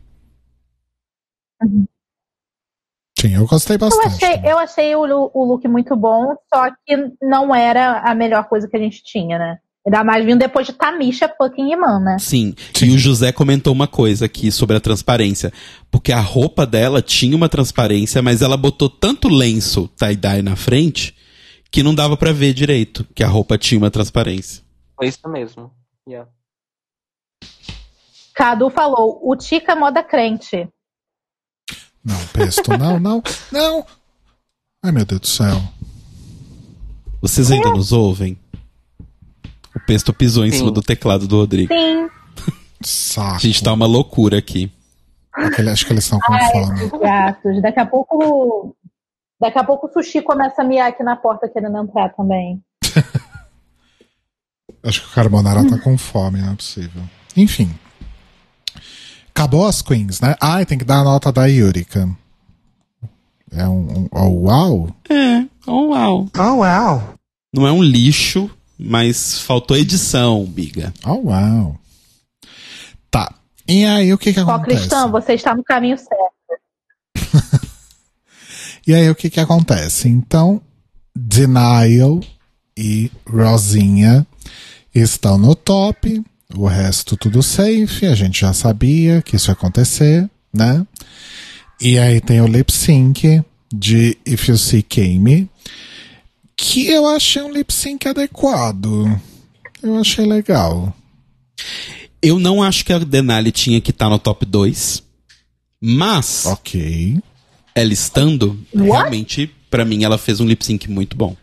Sim, 3.20 3.34
eu 3.36 3.46
gostei 3.46 3.76
Eu 3.76 3.80
bastante. 3.80 4.24
achei, 4.24 4.50
eu 4.50 4.58
achei 4.58 4.96
o, 4.96 5.30
o 5.32 5.44
look 5.44 5.66
muito 5.68 5.94
bom, 5.94 6.34
só 6.52 6.70
que 6.84 6.96
não 7.22 7.54
era 7.54 8.00
a 8.00 8.14
melhor 8.16 8.48
coisa 8.48 8.68
que 8.68 8.76
a 8.76 8.80
gente 8.80 9.02
tinha, 9.04 9.38
né? 9.38 9.58
Ainda 9.84 10.04
mais 10.04 10.24
vindo 10.24 10.38
depois 10.38 10.66
de 10.66 10.72
Tamisha 10.72 11.28
fucking 11.36 11.72
Iman, 11.72 11.98
né? 12.00 12.16
Sim. 12.18 12.54
E 12.80 12.90
o 12.90 12.98
José 12.98 13.32
comentou 13.32 13.72
uma 13.72 13.88
coisa 13.88 14.26
aqui 14.26 14.52
sobre 14.52 14.76
a 14.76 14.80
transparência. 14.80 15.52
Porque 15.90 16.12
a 16.12 16.20
roupa 16.20 16.64
dela 16.64 17.02
tinha 17.02 17.36
uma 17.36 17.48
transparência, 17.48 18.22
mas 18.22 18.42
ela 18.42 18.56
botou 18.56 18.88
tanto 18.88 19.28
lenço 19.28 19.88
tie-dye 19.96 20.40
na 20.40 20.54
frente 20.54 21.16
que 21.70 21.82
não 21.82 21.94
dava 21.94 22.16
pra 22.16 22.32
ver 22.32 22.54
direito 22.54 23.04
que 23.14 23.24
a 23.24 23.28
roupa 23.28 23.58
tinha 23.58 23.78
uma 23.78 23.90
transparência. 23.90 24.62
Foi 24.94 25.08
isso 25.08 25.28
mesmo. 25.28 25.72
Yeah. 26.08 26.30
Cadu 28.34 28.70
falou, 28.70 29.20
o 29.22 29.36
Tica 29.36 29.72
é 29.72 29.74
moda 29.74 30.02
crente. 30.02 30.68
Não, 32.04 32.26
Pesto, 32.32 32.76
não, 32.78 33.00
não, 33.00 33.22
não. 33.50 33.86
Ai, 34.84 34.92
meu 34.92 35.04
Deus 35.04 35.20
do 35.20 35.26
céu. 35.26 35.60
Vocês 37.20 37.50
ainda 37.50 37.70
nos 37.70 37.92
ouvem? 37.92 38.38
O 39.74 39.80
Pesto 39.80 40.12
pisou 40.12 40.44
em 40.44 40.50
Sim. 40.50 40.58
cima 40.58 40.70
do 40.70 40.82
teclado 40.82 41.26
do 41.26 41.36
Rodrigo. 41.36 41.72
Sim. 41.72 42.08
Saco. 42.84 43.36
A 43.36 43.38
gente 43.38 43.62
tá 43.62 43.72
uma 43.72 43.86
loucura 43.86 44.38
aqui. 44.38 44.70
Aquele- 45.32 45.70
acho 45.70 45.86
que 45.86 45.92
eles 45.92 46.04
estão 46.04 46.18
com 46.20 46.32
Ai, 46.32 46.50
fome. 46.50 46.90
gatos. 47.00 47.62
Daqui 47.62 47.80
a 47.80 47.86
pouco. 47.86 48.76
Daqui 49.40 49.58
a 49.58 49.64
pouco 49.64 49.86
o 49.86 49.92
sushi 49.92 50.20
começa 50.22 50.62
a 50.62 50.64
miar 50.64 50.88
aqui 50.88 51.02
na 51.02 51.16
porta 51.16 51.48
querendo 51.48 51.76
entrar 51.78 52.10
também. 52.10 52.62
Acho 54.84 55.00
que 55.02 55.08
o 55.08 55.12
Carbonara 55.12 55.64
tá 55.68 55.78
com 55.78 55.96
fome, 55.96 56.40
não 56.40 56.52
é 56.52 56.56
possível. 56.56 57.02
Enfim. 57.36 57.72
Acabou 59.28 59.66
as 59.66 59.80
queens, 59.80 60.20
né? 60.20 60.34
Ai, 60.40 60.66
tem 60.66 60.76
que 60.76 60.84
dar 60.84 61.00
a 61.00 61.04
nota 61.04 61.32
da 61.32 61.46
Yurika. 61.46 62.08
É 63.50 63.66
um, 63.68 64.00
um 64.00 64.08
oh, 64.12 64.48
uau? 64.48 64.96
É, 65.08 65.44
oh 65.66 65.90
uau. 65.90 66.28
Oh, 66.36 66.42
wow. 66.56 67.14
Não 67.54 67.66
é 67.66 67.72
um 67.72 67.82
lixo, 67.82 68.50
mas 68.78 69.38
faltou 69.40 69.76
edição, 69.76 70.44
biga. 70.44 70.92
Oh, 71.04 71.28
uau. 71.28 71.78
Tá. 73.10 73.34
E 73.68 73.84
aí, 73.84 74.12
o 74.12 74.18
que 74.18 74.32
que 74.32 74.40
Ó, 74.40 74.42
acontece? 74.42 74.80
Cristão, 74.80 75.10
você 75.10 75.34
está 75.34 75.54
no 75.54 75.62
caminho 75.62 75.96
certo. 75.96 77.62
E 78.84 78.92
aí, 78.92 79.08
o 79.08 79.14
que 79.14 79.30
que 79.30 79.38
acontece? 79.38 80.08
Então, 80.08 80.60
Denial 81.14 82.20
e 82.76 83.12
Rosinha 83.24 84.26
estão 84.92 85.38
no 85.38 85.54
top, 85.54 86.20
o 86.54 86.66
resto 86.66 87.16
tudo 87.16 87.42
safe, 87.42 88.06
a 88.06 88.14
gente 88.16 88.40
já 88.40 88.52
sabia 88.52 89.22
que 89.22 89.36
isso 89.36 89.50
ia 89.50 89.52
acontecer, 89.52 90.28
né? 90.52 90.84
E 91.80 91.98
aí 91.98 92.20
tem 92.20 92.40
o 92.40 92.46
lip 92.46 92.72
sync 92.72 93.42
de 93.72 94.18
If 94.26 94.48
You 94.48 94.58
See 94.58 94.82
Kame, 94.82 95.48
que 96.64 96.86
eu 96.86 97.06
achei 97.08 97.42
um 97.42 97.50
lip 97.52 97.72
sync 97.74 98.06
adequado. 98.08 99.20
Eu 99.82 99.96
achei 99.98 100.24
legal. 100.24 100.94
Eu 102.22 102.38
não 102.38 102.62
acho 102.62 102.84
que 102.84 102.92
a 102.92 102.98
Denali 103.00 103.50
tinha 103.50 103.80
que 103.80 103.90
estar 103.90 104.08
no 104.08 104.16
top 104.18 104.46
2. 104.46 105.02
Mas, 105.80 106.46
Ok. 106.46 107.18
ela 107.74 107.92
estando, 107.92 108.56
What? 108.72 108.84
realmente, 108.90 109.50
pra 109.68 109.84
mim, 109.84 110.04
ela 110.04 110.16
fez 110.16 110.38
um 110.38 110.46
lip 110.46 110.64
sync 110.64 110.88
muito 110.88 111.16
bom. 111.16 111.36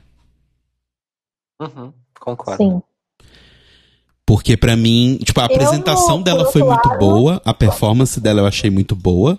Uhum, 1.61 1.91
concordo. 2.17 2.63
Sim. 2.63 2.81
Porque 4.25 4.55
pra 4.55 4.77
mim, 4.77 5.19
tipo, 5.21 5.41
a 5.41 5.45
apresentação 5.45 6.21
dela 6.21 6.49
foi 6.49 6.63
muito 6.63 6.87
lado- 6.87 6.99
boa, 6.99 7.41
a 7.43 7.53
performance 7.53 8.21
dela 8.21 8.39
eu 8.41 8.45
achei 8.45 8.69
muito 8.69 8.95
boa, 8.95 9.37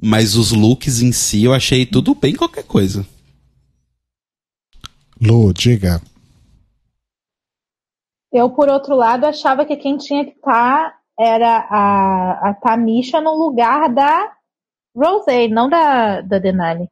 mas 0.00 0.36
os 0.36 0.52
looks 0.52 1.00
em 1.00 1.10
si 1.10 1.42
eu 1.42 1.52
achei 1.52 1.84
tudo 1.84 2.14
bem 2.14 2.36
qualquer 2.36 2.62
coisa. 2.64 3.04
Lu, 5.26 5.52
diga. 5.52 6.00
Eu, 8.32 8.50
por 8.50 8.68
outro 8.68 8.94
lado, 8.96 9.24
achava 9.26 9.64
que 9.64 9.76
quem 9.76 9.96
tinha 9.96 10.24
que 10.24 10.32
estar 10.32 10.98
era 11.18 11.58
a, 11.70 12.50
a 12.50 12.54
Tamisha 12.54 13.20
no 13.20 13.32
lugar 13.34 13.88
da 13.94 14.36
Rosé, 14.96 15.46
não 15.48 15.68
da, 15.68 16.20
da 16.20 16.38
Denali. 16.38 16.88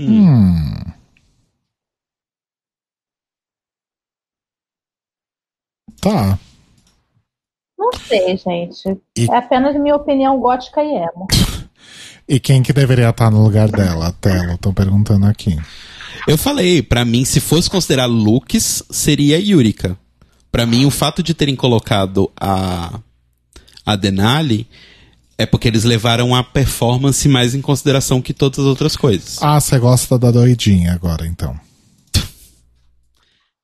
Hum. 0.00 0.76
Tá. 6.00 6.38
Não 7.78 7.90
sei, 7.92 8.36
gente. 8.36 9.00
E- 9.16 9.30
É 9.30 9.36
apenas 9.36 9.74
minha 9.76 9.96
opinião 9.96 10.38
gótica 10.38 10.82
e 10.82 10.92
emo. 10.94 11.26
E 12.28 12.40
quem 12.40 12.60
que 12.60 12.72
deveria 12.72 13.10
estar 13.10 13.30
no 13.30 13.40
lugar 13.40 13.70
dela? 13.70 14.12
Telo, 14.20 14.54
estão 14.54 14.74
perguntando 14.74 15.26
aqui. 15.26 15.50
Eu 16.26 16.36
falei, 16.36 16.82
pra 16.82 17.04
mim, 17.04 17.24
se 17.24 17.38
fosse 17.40 17.70
considerar 17.70 18.06
looks, 18.06 18.82
seria 18.90 19.36
a 19.36 19.40
Yurika. 19.40 19.96
Pra 20.50 20.66
mim, 20.66 20.84
o 20.84 20.90
fato 20.90 21.22
de 21.22 21.34
terem 21.34 21.54
colocado 21.54 22.30
a, 22.40 22.98
a 23.84 23.94
Denali 23.96 24.66
é 25.38 25.44
porque 25.46 25.68
eles 25.68 25.84
levaram 25.84 26.34
a 26.34 26.42
performance 26.42 27.28
mais 27.28 27.54
em 27.54 27.60
consideração 27.60 28.20
que 28.22 28.32
todas 28.32 28.58
as 28.58 28.64
outras 28.64 28.96
coisas. 28.96 29.38
Ah, 29.40 29.60
você 29.60 29.78
gosta 29.78 30.18
da 30.18 30.30
doidinha 30.30 30.92
agora, 30.94 31.26
então. 31.26 31.54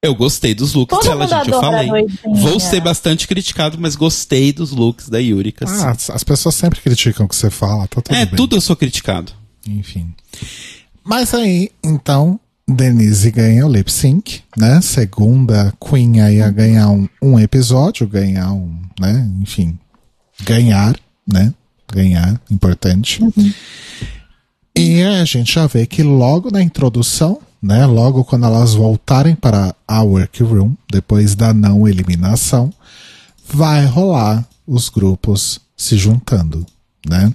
Eu 0.04 0.14
gostei 0.16 0.52
dos 0.52 0.74
looks 0.74 0.98
Todo 0.98 1.08
dela, 1.08 1.28
gente. 1.28 1.50
Eu 1.50 1.60
falei. 1.60 1.88
Vou 2.34 2.58
ser 2.58 2.80
bastante 2.80 3.26
criticado, 3.28 3.78
mas 3.80 3.94
gostei 3.94 4.52
dos 4.52 4.72
looks 4.72 5.08
da 5.08 5.18
Yurika. 5.18 5.64
sim. 5.66 5.74
Ah, 5.84 5.90
as- 5.92 6.10
as 6.10 6.24
pessoas 6.24 6.56
sempre 6.56 6.80
criticam 6.80 7.24
o 7.24 7.28
que 7.28 7.36
você 7.36 7.48
fala, 7.50 7.86
tá 7.86 8.00
tudo 8.02 8.14
é, 8.16 8.26
bem. 8.26 8.34
tudo 8.36 8.56
eu 8.56 8.60
sou 8.60 8.74
criticado. 8.74 9.32
Enfim. 9.66 10.12
Mas 11.04 11.32
aí, 11.34 11.70
então, 11.84 12.38
Denise 12.72 13.30
ganha 13.30 13.66
o 13.66 13.72
lip 13.72 13.90
sync, 13.90 14.42
né? 14.56 14.80
Segunda 14.80 15.72
Queen 15.80 16.20
aí 16.20 16.40
a 16.40 16.50
ganhar 16.50 16.88
um, 16.90 17.08
um 17.20 17.38
episódio, 17.38 18.06
ganhar 18.06 18.52
um, 18.52 18.76
né? 19.00 19.30
Enfim, 19.40 19.78
ganhar, 20.44 20.96
né? 21.26 21.52
Ganhar, 21.92 22.40
importante. 22.50 23.20
E 24.76 25.02
a 25.02 25.24
gente 25.24 25.54
já 25.54 25.66
vê 25.66 25.86
que 25.86 26.02
logo 26.02 26.50
na 26.50 26.62
introdução, 26.62 27.40
né? 27.62 27.84
Logo 27.86 28.24
quando 28.24 28.46
elas 28.46 28.74
voltarem 28.74 29.34
para 29.34 29.74
a 29.86 30.02
workroom, 30.02 30.74
depois 30.90 31.34
da 31.34 31.52
não 31.52 31.86
eliminação, 31.86 32.72
vai 33.52 33.84
rolar 33.84 34.46
os 34.66 34.88
grupos 34.88 35.60
se 35.76 35.96
juntando, 35.96 36.64
né? 37.08 37.32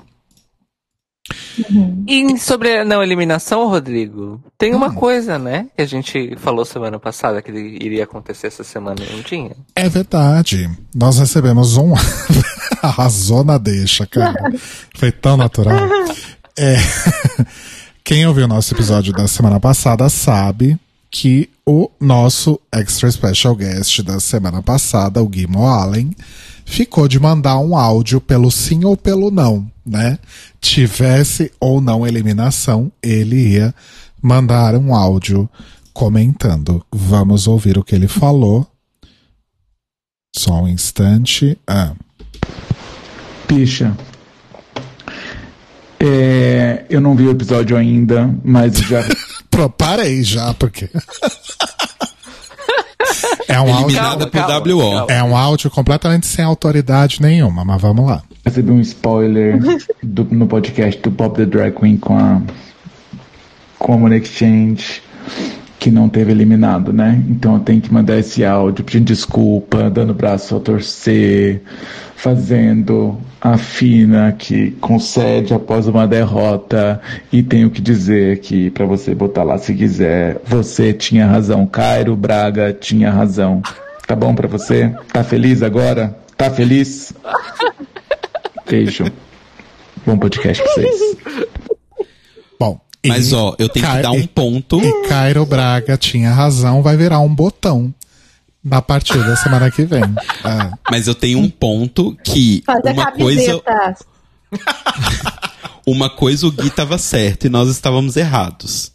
E 2.07 2.37
sobre 2.37 2.77
a 2.77 2.85
não 2.85 3.03
eliminação, 3.03 3.67
Rodrigo, 3.67 4.41
tem 4.57 4.73
uma 4.73 4.93
coisa, 4.93 5.37
né? 5.37 5.67
Que 5.75 5.81
a 5.81 5.85
gente 5.85 6.35
falou 6.37 6.63
semana 6.63 6.99
passada 6.99 7.41
que 7.41 7.51
iria 7.51 8.05
acontecer 8.05 8.47
essa 8.47 8.63
semana 8.63 9.01
e 9.03 9.15
não 9.15 9.23
tinha. 9.23 9.51
É 9.75 9.89
verdade. 9.89 10.69
Nós 10.95 11.19
recebemos 11.19 11.77
um. 11.77 11.93
Arrasou 12.81 13.43
na 13.43 13.57
deixa, 13.57 14.05
cara. 14.05 14.51
Foi 14.95 15.11
tão 15.11 15.37
natural. 15.37 15.77
É... 16.59 16.75
Quem 18.03 18.25
ouviu 18.25 18.45
o 18.45 18.47
nosso 18.47 18.73
episódio 18.73 19.13
da 19.13 19.27
semana 19.27 19.59
passada 19.59 20.09
sabe 20.09 20.79
que 21.11 21.49
o 21.63 21.89
nosso 21.99 22.59
extra 22.71 23.11
special 23.11 23.55
guest 23.55 24.01
da 24.01 24.19
semana 24.19 24.63
passada, 24.63 25.21
o 25.21 25.27
Guimo 25.27 25.67
Allen, 25.67 26.15
ficou 26.67 27.07
de 27.07 27.17
mandar 27.17 27.57
um 27.59 27.75
áudio 27.77 28.19
pelo 28.19 28.51
sim 28.51 28.83
ou 28.83 28.97
pelo 28.97 29.31
não, 29.31 29.65
né? 29.85 30.19
Tivesse 30.59 31.51
ou 31.59 31.79
não 31.79 32.05
eliminação, 32.05 32.91
ele 33.01 33.53
ia 33.53 33.73
mandar 34.21 34.75
um 34.75 34.93
áudio 34.93 35.49
comentando. 35.93 36.85
Vamos 36.91 37.47
ouvir 37.47 37.77
o 37.77 37.83
que 37.83 37.95
ele 37.95 38.07
falou. 38.07 38.67
Só 40.35 40.61
um 40.61 40.67
instante. 40.67 41.57
Ah, 41.65 41.93
Picha. 43.47 43.95
É, 45.99 46.85
eu 46.89 46.99
não 46.99 47.15
vi 47.15 47.23
o 47.23 47.31
episódio 47.31 47.77
ainda, 47.77 48.29
mas 48.43 48.77
já. 48.77 49.01
Pô, 49.49 49.69
parei 49.69 50.21
já, 50.21 50.53
porque. 50.53 50.89
É, 53.57 53.61
um 53.61 53.73
áudio, 53.73 53.85
Eliminada 53.87 54.09
Calma, 54.09 54.27
por 54.27 54.47
calma, 54.67 54.73
WO. 54.73 54.91
calma. 55.07 55.13
é 55.13 55.23
um 55.23 55.35
áudio 55.37 55.69
completamente 55.69 56.25
sem 56.27 56.43
autoridade 56.45 57.21
nenhuma, 57.21 57.63
mas 57.65 57.81
vamos 57.81 58.05
lá. 58.05 58.21
recebi 58.45 58.71
um 58.71 58.79
spoiler 58.81 59.59
do- 60.03 60.27
no 60.31 60.47
podcast 60.47 61.01
do 61.01 61.11
Pop 61.11 61.35
the 61.35 61.45
Drag 61.45 61.75
Queen 61.77 61.97
com 61.97 62.17
a 62.17 62.41
Common 63.79 64.13
Exchange 64.13 65.01
que 65.79 65.91
não 65.91 66.09
teve 66.09 66.31
eliminado, 66.31 66.91
né? 66.91 67.23
Então 67.29 67.53
eu 67.53 67.59
tenho 67.59 67.79
que 67.79 67.93
mandar 67.93 68.17
esse 68.17 68.43
áudio 68.43 68.83
pedindo 68.83 69.05
desculpa, 69.05 69.89
dando 69.91 70.11
braço 70.13 70.55
a 70.55 70.59
torcer, 70.59 71.61
fazendo 72.17 73.15
a 73.39 73.59
fina 73.59 74.31
que 74.31 74.71
concede 74.81 75.53
após 75.53 75.87
uma 75.87 76.07
derrota 76.07 76.99
e 77.31 77.43
tenho 77.43 77.69
que 77.69 77.79
dizer 77.79 78.39
que 78.39 78.71
para 78.71 78.87
você 78.87 79.13
botar 79.13 79.43
lá 79.43 79.59
se 79.59 79.71
quiser, 79.75 80.41
você 80.43 80.91
tinha 80.91 81.27
razão, 81.27 81.67
Cairo 81.67 82.15
Braga 82.15 82.73
tinha 82.73 83.11
razão. 83.11 83.61
Tá 84.07 84.15
bom 84.15 84.33
pra 84.33 84.47
você? 84.47 84.91
Tá 85.13 85.23
feliz 85.23 85.61
agora? 85.61 86.17
Tá 86.35 86.49
feliz? 86.49 87.13
Beijo. 88.67 89.05
Bom 90.03 90.17
podcast 90.17 90.63
pra 90.63 90.73
vocês. 90.73 91.17
Bom. 92.59 92.79
Mas, 93.05 93.31
ó, 93.31 93.55
eu 93.59 93.69
tenho 93.69 93.85
que 93.85 94.01
dar 94.01 94.11
um 94.11 94.25
ponto. 94.25 94.81
E 94.81 95.07
Cairo 95.07 95.45
Braga 95.45 95.95
tinha 95.95 96.31
razão, 96.31 96.81
vai 96.81 96.97
virar 96.97 97.19
um 97.19 97.33
botão 97.33 97.93
na 98.67 98.81
partida 98.81 99.23
da 99.23 99.35
semana 99.35 99.71
que 99.71 99.83
vem. 99.85 100.03
Ah, 100.43 100.77
Mas 100.89 101.07
eu 101.07 101.15
tenho 101.15 101.39
um 101.39 101.49
ponto 101.49 102.15
que 102.23 102.63
Fazer 102.65 102.91
uma 102.93 103.11
coisa, 103.11 103.61
uma 105.85 106.09
coisa 106.09 106.47
o 106.47 106.51
Gui 106.51 106.69
tava 106.69 106.97
certo 106.97 107.47
e 107.47 107.49
nós 107.49 107.69
estávamos 107.69 108.15
errados. 108.15 108.91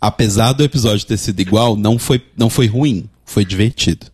Apesar 0.00 0.52
do 0.52 0.62
episódio 0.62 1.06
ter 1.06 1.16
sido 1.16 1.40
igual, 1.40 1.76
não 1.76 1.98
foi, 1.98 2.24
não 2.36 2.50
foi 2.50 2.66
ruim, 2.66 3.08
foi 3.24 3.44
divertido. 3.44 4.06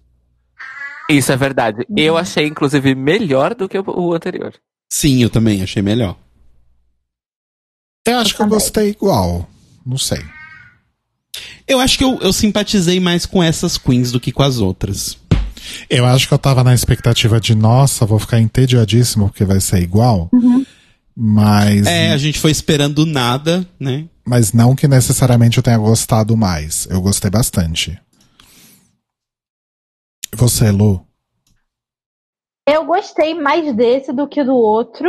Isso 1.10 1.32
é 1.32 1.36
verdade. 1.36 1.84
Eu 1.96 2.16
achei, 2.16 2.46
inclusive, 2.46 2.94
melhor 2.94 3.54
do 3.54 3.68
que 3.68 3.78
o, 3.78 3.84
o 3.86 4.14
anterior. 4.14 4.54
Sim, 4.90 5.22
eu 5.22 5.30
também 5.30 5.62
achei 5.62 5.82
melhor. 5.82 6.16
eu 8.06 8.18
acho 8.18 8.34
que 8.34 8.42
eu 8.42 8.46
gostei 8.46 8.90
igual. 8.90 9.48
Não 9.84 9.98
sei. 9.98 10.22
Eu 11.66 11.80
acho 11.80 11.98
que 11.98 12.04
eu, 12.04 12.18
eu 12.20 12.32
simpatizei 12.32 12.98
mais 13.00 13.26
com 13.26 13.42
essas 13.42 13.76
queens 13.76 14.12
do 14.12 14.20
que 14.20 14.32
com 14.32 14.42
as 14.42 14.58
outras. 14.58 15.18
Eu 15.88 16.04
acho 16.06 16.26
que 16.26 16.34
eu 16.34 16.38
tava 16.38 16.64
na 16.64 16.74
expectativa 16.74 17.40
de, 17.40 17.54
nossa, 17.54 18.06
vou 18.06 18.18
ficar 18.18 18.40
entediadíssimo 18.40 19.28
porque 19.28 19.44
vai 19.44 19.60
ser 19.60 19.82
igual. 19.82 20.30
Mas. 21.14 21.86
É, 21.86 22.12
a 22.12 22.16
gente 22.16 22.38
foi 22.38 22.50
esperando 22.50 23.04
nada, 23.04 23.68
né? 23.78 24.08
Mas 24.24 24.52
não 24.52 24.76
que 24.76 24.86
necessariamente 24.86 25.56
eu 25.56 25.62
tenha 25.62 25.78
gostado 25.78 26.36
mais. 26.36 26.86
Eu 26.90 27.00
gostei 27.00 27.30
bastante. 27.30 27.98
Você, 30.34 30.70
Lu? 30.70 31.04
Eu 32.68 32.84
gostei 32.84 33.34
mais 33.34 33.74
desse 33.74 34.12
do 34.12 34.28
que 34.28 34.44
do 34.44 34.54
outro. 34.54 35.08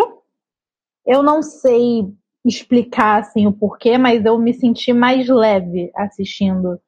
Eu 1.06 1.22
não 1.22 1.44
sei 1.44 2.08
explicar 2.46 3.20
assim 3.20 3.48
o 3.48 3.52
porquê, 3.52 3.98
mas 3.98 4.26
eu 4.26 4.38
me 4.38 4.54
senti 4.54 4.94
mais 4.94 5.28
leve 5.28 5.92
assistindo 5.96 6.80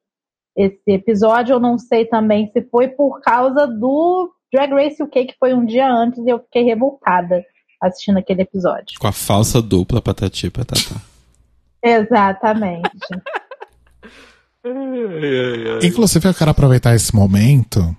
esse 0.56 0.90
episódio. 0.90 1.54
Eu 1.54 1.60
não 1.60 1.78
sei 1.78 2.04
também 2.06 2.50
se 2.52 2.62
foi 2.70 2.88
por 2.88 3.20
causa 3.20 3.66
do 3.66 4.32
Drag 4.52 4.72
Race 4.72 5.02
UK, 5.02 5.26
que 5.26 5.36
foi 5.38 5.54
um 5.54 5.64
dia 5.64 5.90
antes 5.90 6.18
e 6.24 6.28
eu 6.28 6.38
fiquei 6.40 6.62
revoltada 6.62 7.44
assistindo 7.80 8.18
aquele 8.18 8.42
episódio. 8.42 8.98
Com 8.98 9.06
a 9.06 9.12
falsa 9.12 9.60
dupla 9.60 10.00
patati 10.00 10.46
e 10.46 10.50
patatá. 10.50 11.00
Exatamente. 11.82 12.90
Inclusive, 15.82 16.28
eu 16.28 16.34
quero 16.34 16.52
aproveitar 16.52 16.94
esse 16.94 17.12
momento 17.14 17.96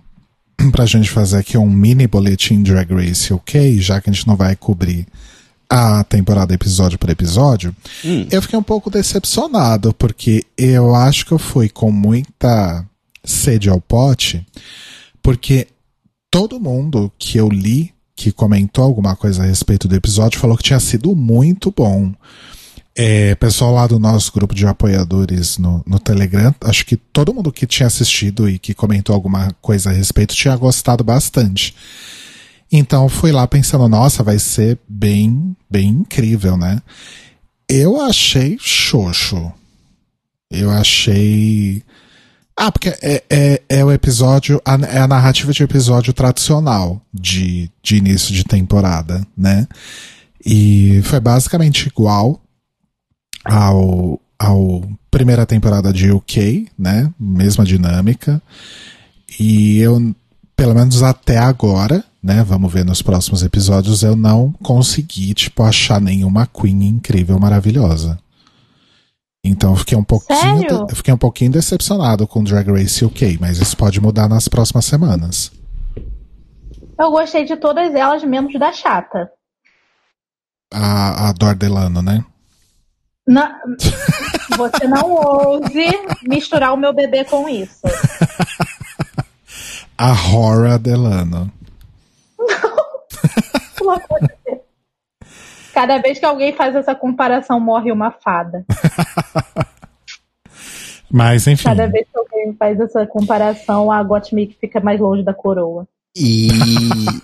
pra 0.72 0.86
gente 0.86 1.10
fazer 1.10 1.40
aqui 1.40 1.58
um 1.58 1.70
mini 1.70 2.08
boletim 2.08 2.64
Drag 2.64 2.90
Race 2.94 3.34
UK, 3.34 3.82
já 3.82 4.00
que 4.00 4.10
a 4.10 4.14
gente 4.14 4.26
não 4.26 4.38
vai 4.38 4.56
cobrir 4.56 5.06
a 5.76 6.04
temporada 6.04 6.54
episódio 6.54 7.00
por 7.00 7.10
episódio. 7.10 7.76
Hum. 8.06 8.28
Eu 8.30 8.44
fiquei 8.44 8.60
um 8.60 8.64
pouco 8.64 8.92
decepcionado, 8.92 9.92
porque 9.92 10.46
eu 10.56 10.94
acho 10.94 11.26
que 11.26 11.32
eu 11.32 11.40
fui 11.40 11.68
com 11.68 11.92
muita 11.92 12.86
sede 13.26 13.72
ao 13.72 13.82
pote, 13.82 14.46
porque 15.20 15.68
todo 16.30 16.60
mundo 16.60 17.12
que 17.18 17.40
eu 17.40 17.50
li 17.50 17.92
que 18.16 18.32
comentou 18.32 18.86
alguma 18.86 19.16
coisa 19.16 19.42
a 19.42 19.48
respeito 19.48 19.88
do 19.88 19.96
episódio 19.96 20.40
falou 20.40 20.56
que 20.56 20.64
tinha 20.64 20.80
sido 20.80 21.16
muito 21.16 21.74
bom. 21.76 22.14
É, 22.96 23.34
pessoal 23.34 23.74
lá 23.74 23.88
do 23.88 23.98
nosso 23.98 24.32
grupo 24.32 24.54
de 24.54 24.68
apoiadores 24.68 25.58
no, 25.58 25.82
no 25.88 26.00
Telegram, 26.00 26.54
acho 26.62 26.86
que 26.86 26.96
todo 26.96 27.34
mundo 27.34 27.52
que 27.52 27.66
tinha 27.66 27.88
assistido 27.88 28.48
e 28.48 28.60
que 28.60 28.76
comentou 28.76 29.16
alguma 29.16 29.50
coisa 29.60 29.90
a 29.90 29.94
respeito 29.94 30.36
tinha 30.36 30.56
gostado 30.56 31.04
bastante. 31.04 31.74
Então 32.76 33.08
fui 33.08 33.32
lá 33.32 33.48
pensando, 33.48 33.88
nossa, 33.88 34.24
vai 34.24 34.40
ser 34.40 34.80
bem, 34.90 35.56
bem 35.70 35.90
incrível, 35.90 36.58
né? 36.58 36.82
Eu 37.70 38.02
achei 38.02 38.58
xoxo. 38.60 39.54
Eu 40.50 40.72
achei. 40.72 41.84
Ah, 42.58 42.72
porque 42.72 42.90
é, 43.00 43.24
é, 43.30 43.62
é 43.70 43.86
o 43.86 43.92
episódio, 43.92 44.60
é 44.92 44.98
a 44.98 45.08
narrativa 45.08 45.54
de 45.54 45.62
episódio 45.62 46.14
tradicional 46.14 47.00
de, 47.14 47.70
de 47.84 47.98
início 47.98 48.34
de 48.34 48.44
temporada, 48.44 49.24
né? 49.38 49.68
E 50.44 51.00
foi 51.04 51.20
basicamente 51.20 51.88
igual 51.88 52.42
ao, 53.46 54.20
ao 54.40 54.82
primeira 55.12 55.46
temporada 55.46 55.94
de 55.94 56.12
UK, 56.12 56.70
né? 56.78 57.14
Mesma 57.20 57.64
dinâmica. 57.64 58.42
E 59.40 59.78
eu, 59.78 60.16
pelo 60.56 60.74
menos 60.74 61.04
até 61.04 61.38
agora, 61.38 62.04
né? 62.24 62.42
Vamos 62.44 62.72
ver 62.72 62.86
nos 62.86 63.02
próximos 63.02 63.44
episódios, 63.44 64.02
eu 64.02 64.16
não 64.16 64.52
consegui, 64.64 65.34
tipo, 65.34 65.62
achar 65.64 66.00
nenhuma 66.00 66.48
Queen 66.48 66.84
incrível, 66.88 67.38
maravilhosa. 67.38 68.18
Então 69.46 69.72
eu 69.72 69.76
fiquei 69.78 69.98
um 69.98 70.04
pouquinho, 70.04 70.40
Sério? 70.60 70.88
eu 70.90 70.96
fiquei 70.96 71.14
um 71.14 71.18
pouquinho 71.18 71.52
decepcionado 71.52 72.26
com 72.26 72.42
Drag 72.44 72.66
Race 72.72 73.04
UK, 73.04 73.38
mas 73.42 73.58
isso 73.60 73.76
pode 73.76 74.00
mudar 74.00 74.30
nas 74.30 74.48
próximas 74.48 74.86
semanas. 74.86 75.52
eu 76.98 77.12
gostei 77.12 77.44
de 77.44 77.58
todas 77.58 77.94
elas, 77.94 78.24
menos 78.24 78.58
da 78.58 78.72
chata. 78.72 79.30
A, 80.74 81.28
a 81.30 81.34
Dor 81.34 81.56
Delano, 81.56 82.02
né? 82.02 82.24
Na- 83.28 83.60
Você 84.58 84.88
não 84.88 85.12
ouse 85.12 85.88
misturar 86.28 86.74
o 86.74 86.78
meu 86.78 86.94
bebê 86.94 87.24
com 87.26 87.50
isso. 87.50 87.80
A 89.98 90.12
Hora 90.36 90.78
Delano. 90.78 91.52
Cada 95.74 95.98
vez 96.00 96.20
que 96.20 96.26
alguém 96.26 96.54
faz 96.54 96.76
essa 96.76 96.94
comparação, 96.94 97.60
morre 97.60 97.92
uma 97.92 98.12
fada. 98.12 98.64
Mas 101.12 101.46
enfim. 101.48 101.64
Cada 101.64 101.88
vez 101.88 102.08
que 102.12 102.18
alguém 102.18 102.56
faz 102.58 102.80
essa 102.80 103.06
comparação, 103.06 103.92
a 103.92 104.02
Gottmik 104.04 104.56
fica 104.60 104.80
mais 104.80 105.00
longe 105.00 105.24
da 105.24 105.34
coroa. 105.34 105.88
E, 106.16 106.48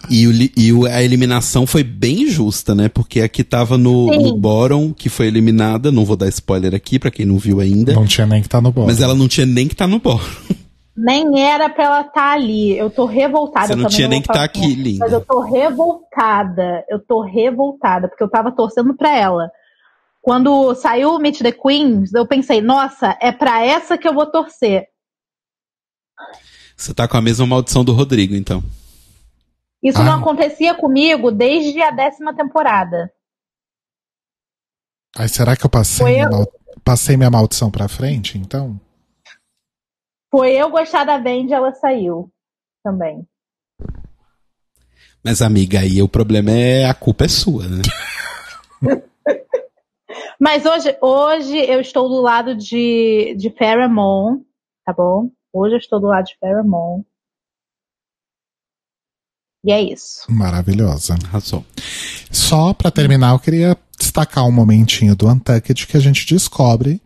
e, 0.10 0.27
o 0.27 0.31
e 0.57 0.73
o- 0.73 0.86
a 0.88 1.03
eliminação 1.03 1.68
foi 1.68 1.84
bem 1.84 2.27
justa, 2.27 2.73
né? 2.73 2.90
Porque 2.90 3.22
a 3.22 3.30
que 3.30 3.44
tava 3.44 3.77
no, 3.77 4.11
Sim. 4.11 4.23
no 4.23 4.36
bottom, 4.38 4.91
que 4.94 5.10
foi 5.10 5.27
eliminada, 5.27 5.91
não 5.91 6.03
vou 6.06 6.15
dar 6.15 6.27
spoiler 6.30 6.73
aqui 6.73 6.98
pra 6.98 7.11
quem 7.11 7.23
não 7.26 7.38
viu 7.38 7.60
ainda, 7.60 7.94
Não 7.94 8.07
tinha 8.07 8.26
nem 8.26 8.41
que 8.41 8.48
estar 8.48 8.61
no 8.61 8.72
bolo. 8.72 8.88
mas 8.88 8.99
ela 8.99 9.14
não 9.14 9.27
tinha 9.27 9.45
nem 9.45 9.68
que 9.68 9.76
tá 9.76 9.86
no 9.86 9.99
bottom. 9.99 10.26
Nem 11.01 11.39
era 11.41 11.69
pra 11.69 11.84
ela 11.85 12.01
estar 12.01 12.31
ali. 12.34 12.77
Eu 12.77 12.89
tô 12.89 13.05
revoltada. 13.05 13.67
Você 13.67 13.73
eu 13.73 13.77
não 13.77 13.88
tinha 13.89 14.07
nem 14.07 14.21
que 14.21 14.27
falar 14.27 14.39
tá 14.39 14.45
aqui, 14.45 14.76
linda. 14.76 15.05
Mas 15.05 15.13
eu 15.13 15.23
tô 15.26 15.39
revoltada. 15.39 16.84
Eu 16.89 16.99
tô 16.99 17.21
revoltada, 17.21 18.09
porque 18.09 18.21
eu 18.23 18.30
tava 18.30 18.51
torcendo 18.51 18.93
pra 18.95 19.15
ela. 19.15 19.49
Quando 20.21 20.76
saiu 20.76 21.11
o 21.15 21.19
Meet 21.19 21.39
the 21.41 21.53
Queens, 21.53 22.13
eu 22.13 22.27
pensei, 22.27 22.61
nossa, 22.61 23.17
é 23.21 23.31
pra 23.31 23.63
essa 23.65 23.97
que 23.97 24.05
eu 24.07 24.13
vou 24.13 24.26
torcer. 24.26 24.88
Você 26.76 26.93
tá 26.93 27.07
com 27.07 27.15
a 27.15 27.21
mesma 27.21 27.45
maldição 27.47 27.84
do 27.85 27.93
Rodrigo, 27.93 28.35
então. 28.35 28.61
Isso 29.81 29.99
Ah. 30.01 30.03
não 30.03 30.19
acontecia 30.19 30.76
comigo 30.76 31.31
desde 31.31 31.81
a 31.81 31.91
décima 31.91 32.35
temporada. 32.35 33.09
Aí 35.17 35.30
será 35.30 35.55
que 35.55 35.65
eu 35.65 35.69
passei, 35.69 36.05
Foi 36.05 36.11
minha, 36.11 36.26
eu. 36.26 36.31
mal- 36.31 36.47
passei 36.84 37.15
minha 37.15 37.31
maldição 37.31 37.71
pra 37.71 37.88
frente, 37.88 38.38
então? 38.38 38.80
Foi 40.31 40.53
eu 40.53 40.69
gostar 40.69 41.03
da 41.06 41.18
Vendi, 41.18 41.53
ela 41.53 41.73
saiu 41.73 42.31
também. 42.84 43.27
Mas, 45.23 45.41
amiga, 45.41 45.80
aí 45.80 46.01
o 46.01 46.07
problema 46.07 46.51
é 46.51 46.85
a 46.85 46.93
culpa 46.93 47.26
é 47.26 47.27
sua, 47.27 47.68
né? 47.68 47.81
Mas 50.39 50.65
hoje, 50.65 50.97
hoje 51.01 51.57
eu 51.57 51.81
estou 51.81 52.07
do 52.07 52.22
lado 52.22 52.56
de, 52.56 53.35
de 53.38 53.49
Pheromone, 53.49 54.41
tá 54.85 54.93
bom? 54.93 55.30
Hoje 55.51 55.76
eu 55.76 55.80
estou 55.80 55.99
do 55.99 56.07
lado 56.07 56.26
de 56.26 56.38
Pheromone. 56.39 57.03
E 59.65 59.72
é 59.73 59.81
isso. 59.81 60.26
Maravilhosa. 60.31 61.15
Arrasou. 61.26 61.65
Só 62.31 62.73
pra 62.73 62.89
terminar, 62.89 63.34
eu 63.34 63.39
queria 63.39 63.77
destacar 63.99 64.45
um 64.45 64.51
momentinho 64.51 65.15
do 65.15 65.27
Untucked 65.27 65.85
que 65.85 65.97
a 65.97 65.99
gente 65.99 66.26
descobre 66.26 67.01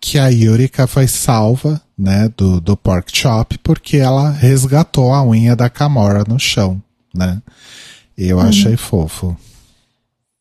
que 0.00 0.18
a 0.18 0.28
Yurika 0.28 0.86
foi 0.86 1.06
salva, 1.06 1.80
né, 1.96 2.32
do, 2.36 2.60
do 2.60 2.76
pork 2.76 3.14
chop 3.14 3.58
porque 3.58 3.98
ela 3.98 4.30
resgatou 4.30 5.12
a 5.12 5.22
unha 5.22 5.54
da 5.54 5.68
Camora 5.68 6.24
no 6.26 6.38
chão, 6.38 6.82
né? 7.14 7.42
E 8.16 8.28
eu 8.28 8.40
achei 8.40 8.76
fofo. 8.76 9.36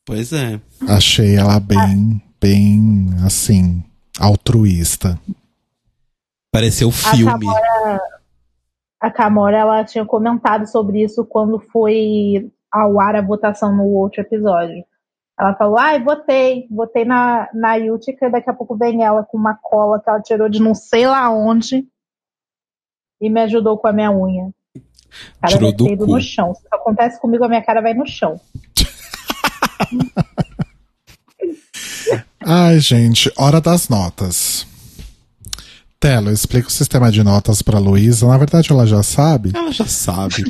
Pois 0.05 0.33
é. 0.33 0.59
Achei 0.87 1.35
ela 1.35 1.59
bem, 1.59 2.21
bem, 2.41 3.09
assim, 3.25 3.83
altruísta. 4.19 5.19
Pareceu 6.51 6.89
A 6.89 6.91
filme. 6.91 7.45
Camora, 7.45 8.01
a 8.99 9.11
Camora, 9.11 9.57
ela 9.57 9.83
tinha 9.83 10.05
comentado 10.05 10.65
sobre 10.65 11.03
isso 11.03 11.23
quando 11.25 11.59
foi 11.59 12.51
ao 12.71 12.99
ar 12.99 13.15
a 13.15 13.21
votação 13.21 13.75
no 13.75 13.83
outro 13.83 14.21
episódio. 14.21 14.83
Ela 15.39 15.55
falou, 15.55 15.77
ai, 15.77 16.03
votei, 16.03 16.67
votei 16.69 17.05
na, 17.05 17.47
na 17.53 17.75
Yutica, 17.75 18.29
daqui 18.29 18.49
a 18.49 18.53
pouco 18.53 18.75
vem 18.75 19.03
ela 19.03 19.23
com 19.23 19.37
uma 19.37 19.55
cola 19.55 20.01
que 20.01 20.09
ela 20.09 20.21
tirou 20.21 20.49
de 20.49 20.61
não 20.61 20.75
sei 20.75 21.07
lá 21.07 21.29
onde 21.29 21.87
e 23.21 23.29
me 23.29 23.41
ajudou 23.41 23.77
com 23.77 23.87
a 23.87 23.93
minha 23.93 24.11
unha. 24.11 24.51
Cara 25.41 25.53
Tirou 25.53 25.71
do 25.73 25.97
cu. 25.97 26.05
no 26.07 26.21
chão. 26.21 26.53
Se 26.53 26.61
isso 26.61 26.67
acontece 26.71 27.19
comigo, 27.21 27.43
a 27.45 27.47
minha 27.47 27.63
cara 27.63 27.81
vai 27.81 27.93
no 27.93 28.05
chão. 28.05 28.39
Ai, 32.41 32.79
gente, 32.79 33.31
hora 33.37 33.61
das 33.61 33.89
notas. 33.89 34.65
Telo, 35.99 36.31
explica 36.31 36.67
o 36.67 36.71
sistema 36.71 37.11
de 37.11 37.23
notas 37.23 37.61
pra 37.61 37.79
Luísa. 37.79 38.27
Na 38.27 38.37
verdade, 38.37 38.71
ela 38.71 38.87
já 38.87 39.03
sabe. 39.03 39.51
Ela 39.53 39.71
já 39.71 39.85
sabe. 39.85 40.43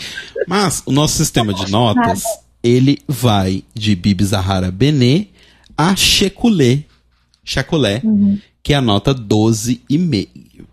Mas 0.47 0.83
o 0.85 0.91
nosso 0.91 1.15
sistema 1.15 1.53
de 1.53 1.71
notas, 1.71 2.23
ele 2.64 2.99
vai 3.07 3.64
de 3.73 3.95
Bibi 3.95 4.23
Zahara 4.23 4.72
Benê 4.72 5.27
a 5.77 5.95
Checulé, 5.95 6.84
Chaculé, 7.44 8.02
que 8.61 8.73
é 8.73 8.76
a 8.76 8.81
nota 8.81 9.15
12,5. 9.15 10.65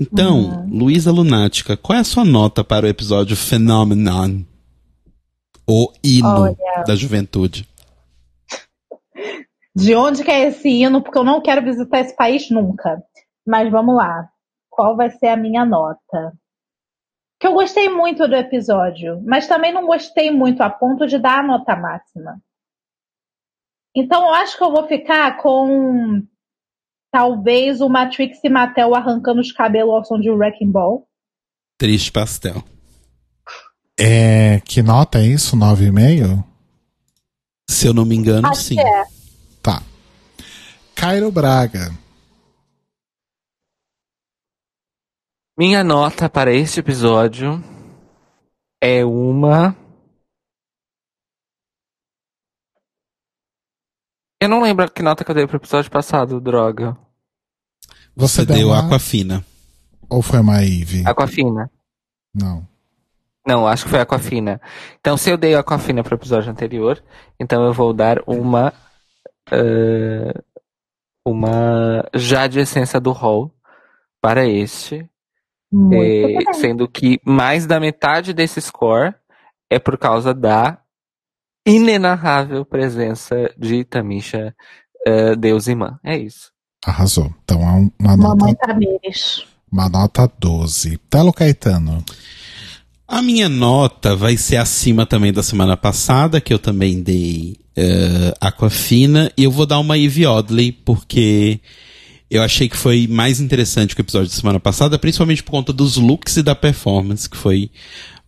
Então, 0.00 0.66
Luísa 0.68 1.12
Lunática, 1.12 1.76
qual 1.76 1.96
é 1.98 2.00
a 2.00 2.04
sua 2.04 2.24
nota 2.24 2.64
para 2.64 2.86
o 2.86 2.88
episódio 2.88 3.36
Phenomenon? 3.36 4.40
O 5.66 5.92
hino 6.02 6.28
Olha. 6.28 6.56
da 6.86 6.96
juventude. 6.96 7.68
De 9.74 9.94
onde 9.94 10.24
que 10.24 10.30
é 10.30 10.48
esse 10.48 10.68
hino? 10.68 11.02
Porque 11.02 11.18
eu 11.18 11.24
não 11.24 11.40
quero 11.40 11.62
visitar 11.62 12.00
esse 12.00 12.14
país 12.16 12.50
nunca. 12.50 13.02
Mas 13.46 13.70
vamos 13.70 13.94
lá. 13.94 14.28
Qual 14.70 14.96
vai 14.96 15.10
ser 15.10 15.28
a 15.28 15.36
minha 15.36 15.64
nota? 15.64 16.32
Que 17.44 17.48
eu 17.48 17.52
gostei 17.52 17.90
muito 17.90 18.26
do 18.26 18.34
episódio, 18.34 19.22
mas 19.22 19.46
também 19.46 19.70
não 19.70 19.84
gostei 19.84 20.30
muito 20.30 20.62
a 20.62 20.70
ponto 20.70 21.06
de 21.06 21.18
dar 21.18 21.40
a 21.40 21.42
nota 21.42 21.76
máxima. 21.76 22.40
Então 23.94 24.22
eu 24.22 24.32
acho 24.32 24.56
que 24.56 24.64
eu 24.64 24.72
vou 24.72 24.88
ficar 24.88 25.36
com 25.36 26.22
talvez 27.12 27.82
o 27.82 27.88
Matrix 27.90 28.38
e 28.42 28.48
Mattel 28.48 28.94
arrancando 28.94 29.42
os 29.42 29.52
cabelos 29.52 29.92
ao 29.92 30.04
som 30.06 30.18
de 30.18 30.30
Wrecking 30.30 30.70
Ball. 30.70 31.06
Triste 31.76 32.10
pastel. 32.10 32.64
É, 34.00 34.62
que 34.64 34.82
nota 34.82 35.18
é 35.18 35.26
isso? 35.26 35.54
9,5? 35.54 36.42
Se 37.68 37.86
eu 37.86 37.92
não 37.92 38.06
me 38.06 38.16
engano, 38.16 38.48
Acho 38.48 38.62
sim. 38.62 38.76
que 38.76 38.80
é. 38.80 39.04
Tá. 39.60 39.82
Cairo 40.94 41.30
Braga. 41.30 41.92
Minha 45.56 45.84
nota 45.84 46.28
para 46.28 46.52
este 46.52 46.80
episódio 46.80 47.62
é 48.82 49.04
uma. 49.04 49.76
Eu 54.42 54.48
não 54.48 54.60
lembro 54.62 54.90
que 54.90 55.02
nota 55.02 55.24
que 55.24 55.30
eu 55.30 55.34
dei 55.34 55.46
pro 55.46 55.56
episódio 55.56 55.90
passado, 55.90 56.40
droga. 56.40 56.96
Você, 58.14 58.44
Você 58.44 58.46
deu 58.46 58.68
uma... 58.68 58.84
Aquafina. 58.86 59.44
Ou 60.10 60.20
foi 60.20 60.40
uma 60.40 60.62
Eve? 60.62 61.02
Aquafina. 61.06 61.70
Não. 62.34 62.66
Não, 63.46 63.66
acho 63.66 63.84
que 63.84 63.90
foi 63.90 64.00
Aquafina. 64.00 64.60
Então, 64.98 65.16
se 65.16 65.30
eu 65.30 65.36
dei 65.36 65.54
Aquafina 65.54 66.02
pro 66.02 66.14
episódio 66.16 66.50
anterior, 66.50 67.02
então 67.40 67.64
eu 67.64 67.72
vou 67.72 67.92
dar 67.92 68.18
uma. 68.26 68.72
eh, 69.52 70.32
uma 71.26 72.04
Jade 72.14 72.58
Essência 72.58 73.00
do 73.00 73.12
Hall 73.12 73.54
para 74.20 74.46
este. 74.46 75.08
Muito 75.74 76.44
bem. 76.44 76.54
sendo 76.54 76.88
que 76.88 77.20
mais 77.24 77.66
da 77.66 77.80
metade 77.80 78.32
desse 78.32 78.60
score 78.60 79.14
é 79.70 79.78
por 79.78 79.98
causa 79.98 80.32
da 80.32 80.78
inenarrável 81.66 82.64
presença 82.64 83.52
de 83.58 83.84
Tamisha 83.84 84.54
eh, 85.06 85.34
Deus 85.36 85.66
Imã. 85.66 85.98
É 86.04 86.16
isso. 86.16 86.52
Arrasou. 86.84 87.32
Então 87.44 87.60
é 87.62 87.72
um- 87.72 87.90
uma 87.98 88.16
nota, 88.16 88.36
Mamãe 88.36 88.54
Tamires. 88.54 89.44
uma 89.72 89.88
nota 89.88 90.30
12. 90.38 90.98
Telo 91.10 91.32
Caetano. 91.32 92.04
A 93.06 93.20
minha 93.22 93.48
nota 93.48 94.14
vai 94.16 94.36
ser 94.36 94.56
acima 94.56 95.04
também 95.06 95.32
da 95.32 95.42
semana 95.42 95.76
passada, 95.76 96.40
que 96.40 96.52
eu 96.52 96.58
também 96.58 97.02
dei 97.02 97.56
eh, 97.76 98.32
Aquafina, 98.40 99.30
e 99.36 99.44
eu 99.44 99.50
vou 99.50 99.66
dar 99.66 99.78
uma 99.78 99.98
Eve 99.98 100.26
Oddly, 100.26 100.72
porque 100.72 101.60
eu 102.36 102.42
achei 102.42 102.68
que 102.68 102.76
foi 102.76 103.06
mais 103.06 103.40
interessante 103.40 103.94
que 103.94 104.00
o 104.00 104.02
episódio 104.02 104.28
da 104.28 104.34
semana 104.34 104.58
passada, 104.58 104.98
principalmente 104.98 105.42
por 105.42 105.52
conta 105.52 105.72
dos 105.72 105.96
looks 105.96 106.36
e 106.36 106.42
da 106.42 106.54
performance, 106.54 107.28
que 107.28 107.36
foi 107.36 107.70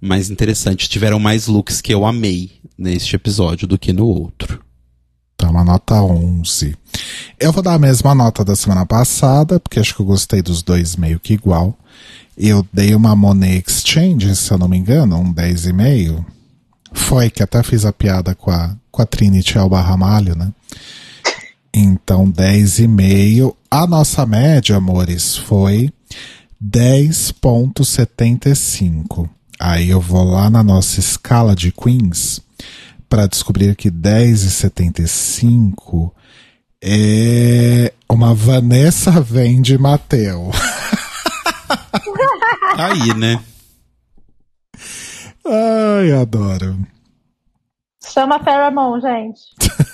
mais 0.01 0.31
interessante. 0.31 0.89
Tiveram 0.89 1.19
mais 1.19 1.47
looks 1.47 1.81
que 1.81 1.93
eu 1.93 2.07
amei 2.07 2.53
neste 2.79 3.17
episódio 3.17 3.67
do 3.67 3.79
que 3.79 3.93
no 3.93 4.07
outro. 4.07 4.63
Tá, 5.37 5.51
uma 5.51 5.65
nota 5.65 6.01
11. 6.03 6.77
Eu 7.39 7.53
vou 7.53 7.63
dar 7.63 7.75
a 7.75 7.79
mesma 7.79 8.15
nota 8.15 8.45
da 8.45 8.55
semana 8.55 8.87
passada, 8.87 9.59
porque 9.59 9.81
acho 9.81 9.95
que 9.95 10.01
eu 10.01 10.07
gostei 10.07 10.41
dos 10.41 10.63
dois 10.63 10.95
meio 10.95 11.19
que 11.19 11.35
igual. 11.35 11.77
Eu 12.39 12.65
dei 12.73 12.95
uma 12.95 13.17
Money 13.17 13.63
Exchange, 13.67 14.37
se 14.37 14.53
eu 14.53 14.59
não 14.59 14.69
me 14.69 14.77
engano, 14.77 15.19
um 15.19 15.35
10,5. 15.35 16.25
Foi, 16.93 17.29
que 17.29 17.43
até 17.43 17.63
fiz 17.63 17.85
a 17.85 17.93
piada 17.93 18.35
com 18.35 18.51
a, 18.51 18.77
com 18.91 19.03
a 19.03 19.07
Trinity 19.07 19.59
Alba 19.59 19.81
Ramalho, 19.81 20.37
né? 20.37 20.53
Então, 21.75 22.31
10,5. 22.31 23.56
A 23.77 23.87
nossa 23.87 24.25
média, 24.25 24.75
amores, 24.75 25.37
foi 25.37 25.93
10,75. 26.65 29.29
Aí 29.61 29.91
eu 29.91 30.01
vou 30.01 30.25
lá 30.25 30.49
na 30.49 30.63
nossa 30.63 30.99
escala 30.99 31.55
de 31.55 31.71
Queens 31.71 32.41
para 33.07 33.27
descobrir 33.27 33.77
que 33.77 33.91
10,75 33.91 36.11
é 36.83 37.93
uma 38.09 38.35
Vanessa 38.35 39.21
Vende 39.21 39.77
Mateu. 39.77 40.51
Aí, 42.79 43.13
né? 43.13 43.39
Ai, 45.47 46.13
adoro. 46.13 46.79
Chama 48.03 48.43
Pheromone, 48.43 49.03
gente. 49.03 49.41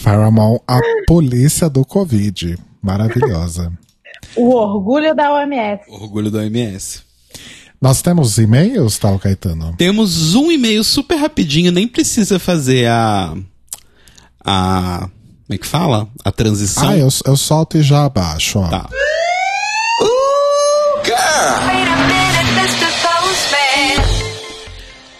Faramon, 0.00 0.58
a 0.66 0.80
polícia 1.06 1.68
do 1.68 1.84
Covid. 1.84 2.56
Maravilhosa. 2.82 3.70
O 4.34 4.54
orgulho 4.54 5.14
da 5.14 5.32
OMS. 5.34 5.82
Orgulho 5.88 6.30
da 6.30 6.38
OMS. 6.38 7.02
Nós 7.80 8.00
temos 8.00 8.38
e-mails, 8.38 8.98
tal, 8.98 9.18
Caetano? 9.18 9.74
Temos 9.76 10.34
um 10.34 10.50
e-mail 10.50 10.82
super 10.82 11.16
rapidinho, 11.16 11.70
nem 11.70 11.86
precisa 11.86 12.38
fazer 12.38 12.86
a. 12.88 13.36
A. 14.42 15.08
Como 15.46 15.54
é 15.54 15.58
que 15.58 15.66
fala? 15.66 16.08
A 16.24 16.32
transição. 16.32 16.88
Ah, 16.88 16.96
eu, 16.96 17.08
eu 17.26 17.36
solto 17.36 17.76
e 17.76 17.82
já 17.82 18.04
abaixo, 18.04 18.58
ó. 18.58 18.68
Tá. 18.68 18.88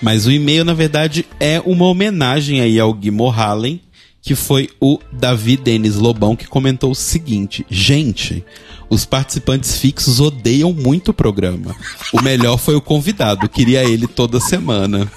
Mas 0.01 0.25
o 0.25 0.31
e-mail, 0.31 0.65
na 0.65 0.73
verdade, 0.73 1.27
é 1.39 1.61
uma 1.61 1.85
homenagem 1.85 2.63
aí 2.63 2.81
ao 2.81 2.93
Gui 2.95 3.11
Morhalen, 3.11 3.81
que 4.23 4.35
foi 4.35 4.69
o 4.81 4.99
Davi 5.13 5.57
Denis 5.57 5.97
Lobão, 5.97 6.37
que 6.37 6.47
comentou 6.47 6.91
o 6.91 6.95
seguinte: 6.95 7.65
Gente, 7.71 8.45
os 8.89 9.05
participantes 9.05 9.77
fixos 9.77 10.21
odeiam 10.21 10.73
muito 10.73 11.11
o 11.11 11.15
programa. 11.15 11.75
O 12.13 12.21
melhor 12.23 12.57
foi 12.59 12.75
o 12.75 12.81
convidado, 12.81 13.49
queria 13.49 13.83
ele 13.85 14.07
toda 14.07 14.39
semana. 14.41 15.11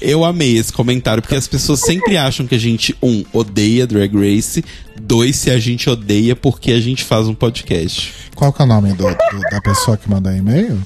Eu 0.00 0.24
amei 0.24 0.56
esse 0.56 0.72
comentário, 0.72 1.22
porque 1.22 1.34
as 1.34 1.48
pessoas 1.48 1.80
sempre 1.80 2.16
acham 2.16 2.46
que 2.46 2.54
a 2.54 2.58
gente, 2.58 2.94
um, 3.02 3.24
odeia 3.32 3.86
Drag 3.86 4.14
Race, 4.14 4.62
dois, 5.00 5.36
se 5.36 5.50
a 5.50 5.58
gente 5.58 5.88
odeia 5.88 6.36
porque 6.36 6.70
a 6.72 6.80
gente 6.80 7.02
faz 7.02 7.26
um 7.26 7.34
podcast. 7.34 8.12
Qual 8.34 8.52
que 8.52 8.60
é 8.62 8.64
o 8.64 8.68
nome 8.68 8.90
do, 8.92 9.04
do- 9.04 9.40
da 9.50 9.60
pessoa 9.60 9.96
que 9.96 10.08
mandou 10.08 10.32
e-mail? 10.32 10.80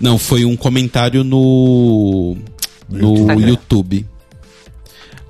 Não, 0.00 0.16
foi 0.18 0.44
um 0.44 0.56
comentário 0.56 1.24
no. 1.24 2.36
No 2.88 3.40
YouTube. 3.40 4.06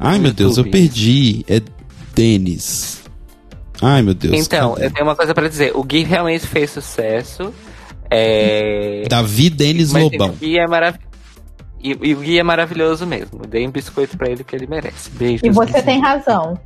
Ai, 0.02 0.18
meu 0.18 0.32
Deus, 0.32 0.56
eu 0.58 0.64
perdi. 0.64 1.44
É 1.48 1.62
Denis. 2.12 3.02
Ai, 3.80 4.02
meu 4.02 4.14
Deus. 4.14 4.34
Então, 4.34 4.74
cadê? 4.74 4.86
eu 4.86 4.90
tenho 4.90 5.06
uma 5.06 5.14
coisa 5.14 5.32
pra 5.32 5.48
dizer. 5.48 5.72
O 5.76 5.84
Gui 5.84 6.02
realmente 6.02 6.46
fez 6.46 6.70
sucesso. 6.70 7.54
É... 8.10 9.04
Davi 9.08 9.48
Denis 9.48 9.92
Mas 9.92 10.02
Lobão. 10.02 10.30
o 10.30 10.32
Gui 10.32 10.58
é 10.58 10.66
maravilhoso. 10.66 11.12
E, 11.82 11.90
e 11.90 12.14
o 12.14 12.20
Gui 12.20 12.38
é 12.38 12.42
maravilhoso 12.42 13.06
mesmo. 13.06 13.40
Dei 13.48 13.66
um 13.66 13.70
biscoito 13.70 14.16
pra 14.16 14.28
ele 14.28 14.44
que 14.44 14.54
ele 14.54 14.66
merece. 14.66 15.10
Beijo. 15.10 15.42
E 15.44 15.50
você 15.50 15.80
tem 15.82 16.00
razão. 16.00 16.58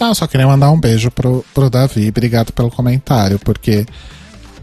Não, 0.00 0.08
eu 0.08 0.14
só 0.14 0.26
queria 0.26 0.46
mandar 0.46 0.70
um 0.70 0.80
beijo 0.80 1.10
pro, 1.10 1.44
pro 1.54 1.70
Davi. 1.70 2.08
Obrigado 2.08 2.52
pelo 2.52 2.70
comentário, 2.70 3.38
porque 3.38 3.86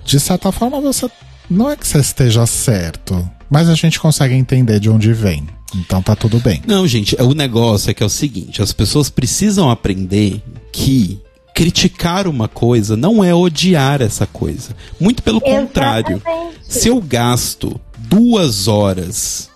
de 0.03 0.19
certa 0.19 0.51
forma 0.51 0.81
você. 0.81 1.09
Não 1.49 1.71
é 1.71 1.75
que 1.75 1.87
você 1.87 1.99
esteja 1.99 2.45
certo, 2.45 3.27
mas 3.49 3.69
a 3.69 3.73
gente 3.73 3.99
consegue 3.99 4.35
entender 4.35 4.79
de 4.79 4.89
onde 4.89 5.13
vem. 5.13 5.47
Então 5.75 6.01
tá 6.01 6.15
tudo 6.15 6.39
bem. 6.39 6.61
Não, 6.65 6.87
gente, 6.87 7.15
o 7.21 7.33
negócio 7.33 7.91
é 7.91 7.93
que 7.93 8.01
é 8.01 8.05
o 8.05 8.09
seguinte: 8.09 8.61
as 8.61 8.73
pessoas 8.73 9.09
precisam 9.09 9.69
aprender 9.69 10.41
que 10.71 11.19
criticar 11.53 12.27
uma 12.27 12.47
coisa 12.47 12.95
não 12.95 13.23
é 13.23 13.33
odiar 13.35 14.01
essa 14.01 14.25
coisa. 14.25 14.75
Muito 14.99 15.21
pelo 15.21 15.41
contrário. 15.41 16.17
Exatamente. 16.17 16.55
Se 16.67 16.87
eu 16.87 17.01
gasto 17.01 17.79
duas 17.97 18.67
horas 18.67 19.49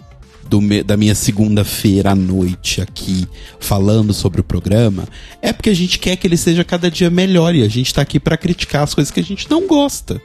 do 0.50 0.60
me- 0.62 0.84
da 0.84 0.98
minha 0.98 1.16
segunda-feira 1.16 2.12
à 2.12 2.16
noite 2.16 2.82
aqui 2.82 3.26
falando 3.60 4.14
sobre 4.14 4.42
o 4.42 4.44
programa, 4.44 5.08
é 5.42 5.52
porque 5.54 5.70
a 5.70 5.74
gente 5.76 5.98
quer 5.98 6.16
que 6.18 6.28
ele 6.28 6.38
seja 6.38 6.64
cada 6.64 6.92
dia 6.92 7.10
melhor 7.10 7.56
e 7.56 7.64
a 7.64 7.68
gente 7.70 7.94
tá 7.94 8.02
aqui 8.02 8.20
pra 8.20 8.38
criticar 8.38 8.84
as 8.84 8.94
coisas 8.94 9.10
que 9.10 9.20
a 9.20 9.24
gente 9.24 9.50
não 9.50 9.66
gosta. 9.66 10.22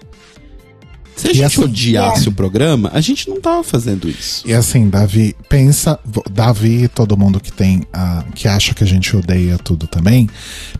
Se 1.18 1.26
a 1.26 1.30
E 1.30 1.34
gente 1.34 1.44
assim- 1.46 1.64
odiasse 1.64 2.28
o 2.28 2.32
programa, 2.32 2.90
a 2.94 3.00
gente 3.00 3.28
não 3.28 3.40
tava 3.40 3.62
fazendo 3.64 4.08
isso. 4.08 4.42
E 4.46 4.54
assim, 4.54 4.88
Davi, 4.88 5.34
pensa, 5.48 5.98
Davi 6.30 6.84
e 6.84 6.88
todo 6.88 7.16
mundo 7.16 7.40
que 7.40 7.52
tem, 7.52 7.82
ah, 7.92 8.24
que 8.34 8.46
acha 8.48 8.72
que 8.72 8.84
a 8.84 8.86
gente 8.86 9.14
odeia 9.16 9.58
tudo 9.58 9.86
também, 9.86 10.28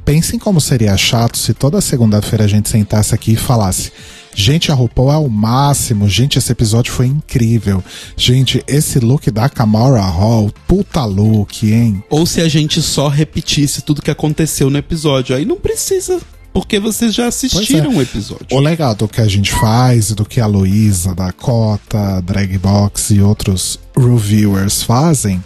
pensem 0.05 0.39
como 0.39 0.61
seria 0.61 0.97
chato 0.97 1.37
se 1.37 1.53
toda 1.53 1.81
segunda-feira 1.81 2.45
a 2.45 2.49
gente 2.49 2.69
sentasse 2.69 3.15
aqui 3.15 3.33
e 3.33 3.37
falasse: 3.37 3.91
Gente, 4.35 4.71
a 4.71 4.75
RuPaul 4.75 5.13
é 5.13 5.17
o 5.17 5.29
máximo. 5.29 6.09
Gente, 6.09 6.39
esse 6.39 6.53
episódio 6.53 6.93
foi 6.93 7.07
incrível. 7.07 7.83
Gente, 8.17 8.63
esse 8.69 9.01
look 9.01 9.29
da 9.33 9.49
Kamara 9.49 10.01
Hall, 10.03 10.53
puta 10.69 11.05
look, 11.05 11.65
hein? 11.69 12.01
Ou 12.09 12.25
se 12.25 12.41
a 12.41 12.49
gente 12.49 12.81
só 12.81 13.09
repetisse 13.09 13.83
tudo 13.83 14.01
que 14.01 14.11
aconteceu 14.13 14.71
no 14.71 14.79
episódio. 14.79 15.35
Aí 15.35 15.45
não 15.45 15.57
precisa, 15.57 16.21
porque 16.61 16.81
vocês 16.81 17.15
já 17.15 17.29
assistiram 17.29 17.95
o 17.97 18.03
episódio. 18.03 18.47
O 18.51 18.59
legal 18.59 18.95
do 18.95 19.07
que 19.07 19.21
a 19.21 19.29
gente 19.29 19.51
faz 19.53 20.11
e 20.11 20.15
do 20.15 20.25
que 20.25 20.41
a 20.41 20.47
Luísa, 20.47 21.15
Dakota, 21.15 22.21
Dragbox 22.23 23.11
e 23.11 23.21
outros 23.21 23.79
reviewers 23.97 24.83
fazem 24.83 25.43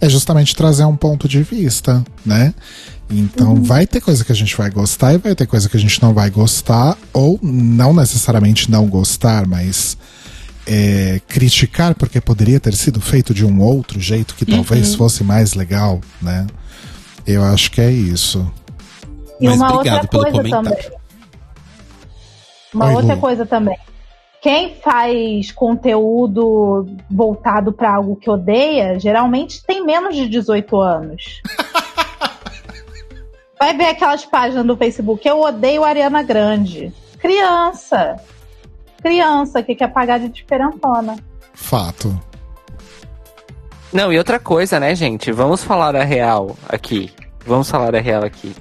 é 0.00 0.08
justamente 0.08 0.54
trazer 0.56 0.84
um 0.84 0.96
ponto 0.96 1.28
de 1.28 1.42
vista, 1.42 2.04
né? 2.24 2.52
Então 3.08 3.54
Uhum. 3.54 3.62
vai 3.62 3.86
ter 3.86 4.00
coisa 4.00 4.24
que 4.24 4.32
a 4.32 4.34
gente 4.34 4.56
vai 4.56 4.68
gostar 4.70 5.14
e 5.14 5.18
vai 5.18 5.34
ter 5.34 5.46
coisa 5.46 5.68
que 5.68 5.76
a 5.76 5.80
gente 5.80 6.02
não 6.02 6.12
vai 6.12 6.28
gostar, 6.28 6.98
ou 7.12 7.38
não 7.40 7.94
necessariamente 7.94 8.68
não 8.70 8.86
gostar, 8.88 9.46
mas 9.46 9.96
é, 10.66 11.20
criticar 11.28 11.94
porque 11.94 12.20
poderia 12.20 12.58
ter 12.58 12.74
sido 12.74 13.00
feito 13.00 13.32
de 13.32 13.44
um 13.46 13.60
outro 13.60 14.00
jeito 14.00 14.34
que 14.34 14.44
talvez 14.44 14.90
Uhum. 14.90 14.96
fosse 14.98 15.22
mais 15.22 15.54
legal, 15.54 16.00
né? 16.20 16.44
Eu 17.24 17.44
acho 17.44 17.70
que 17.70 17.80
é 17.80 17.90
isso. 17.92 18.44
E 19.40 19.46
Mas 19.46 19.56
uma 19.56 19.74
outra 19.74 20.06
pelo 20.06 20.22
coisa 20.22 20.36
comentário. 20.38 20.70
também. 20.70 20.90
Uma 22.74 22.86
Oi, 22.86 22.94
outra 22.94 23.14
Lu. 23.14 23.20
coisa 23.20 23.46
também. 23.46 23.78
Quem 24.40 24.74
faz 24.76 25.50
conteúdo 25.52 26.86
voltado 27.10 27.72
pra 27.72 27.96
algo 27.96 28.16
que 28.16 28.30
odeia, 28.30 28.98
geralmente 28.98 29.62
tem 29.64 29.84
menos 29.84 30.14
de 30.14 30.28
18 30.28 30.80
anos. 30.80 31.40
Vai 33.58 33.76
ver 33.76 33.86
aquelas 33.86 34.24
páginas 34.24 34.66
do 34.66 34.76
Facebook. 34.76 35.26
Eu 35.26 35.40
odeio 35.40 35.82
Ariana 35.82 36.22
Grande. 36.22 36.92
Criança. 37.18 38.16
Criança 39.02 39.62
que 39.62 39.74
quer 39.74 39.88
pagar 39.88 40.20
de 40.20 40.28
diferentona. 40.28 41.16
Fato. 41.54 42.14
Não, 43.92 44.12
e 44.12 44.18
outra 44.18 44.38
coisa, 44.38 44.78
né, 44.78 44.94
gente? 44.94 45.32
Vamos 45.32 45.64
falar 45.64 45.96
a 45.96 46.04
real 46.04 46.54
aqui. 46.68 47.10
Vamos 47.46 47.70
falar 47.70 47.94
a 47.94 48.00
real 48.00 48.24
aqui. 48.24 48.54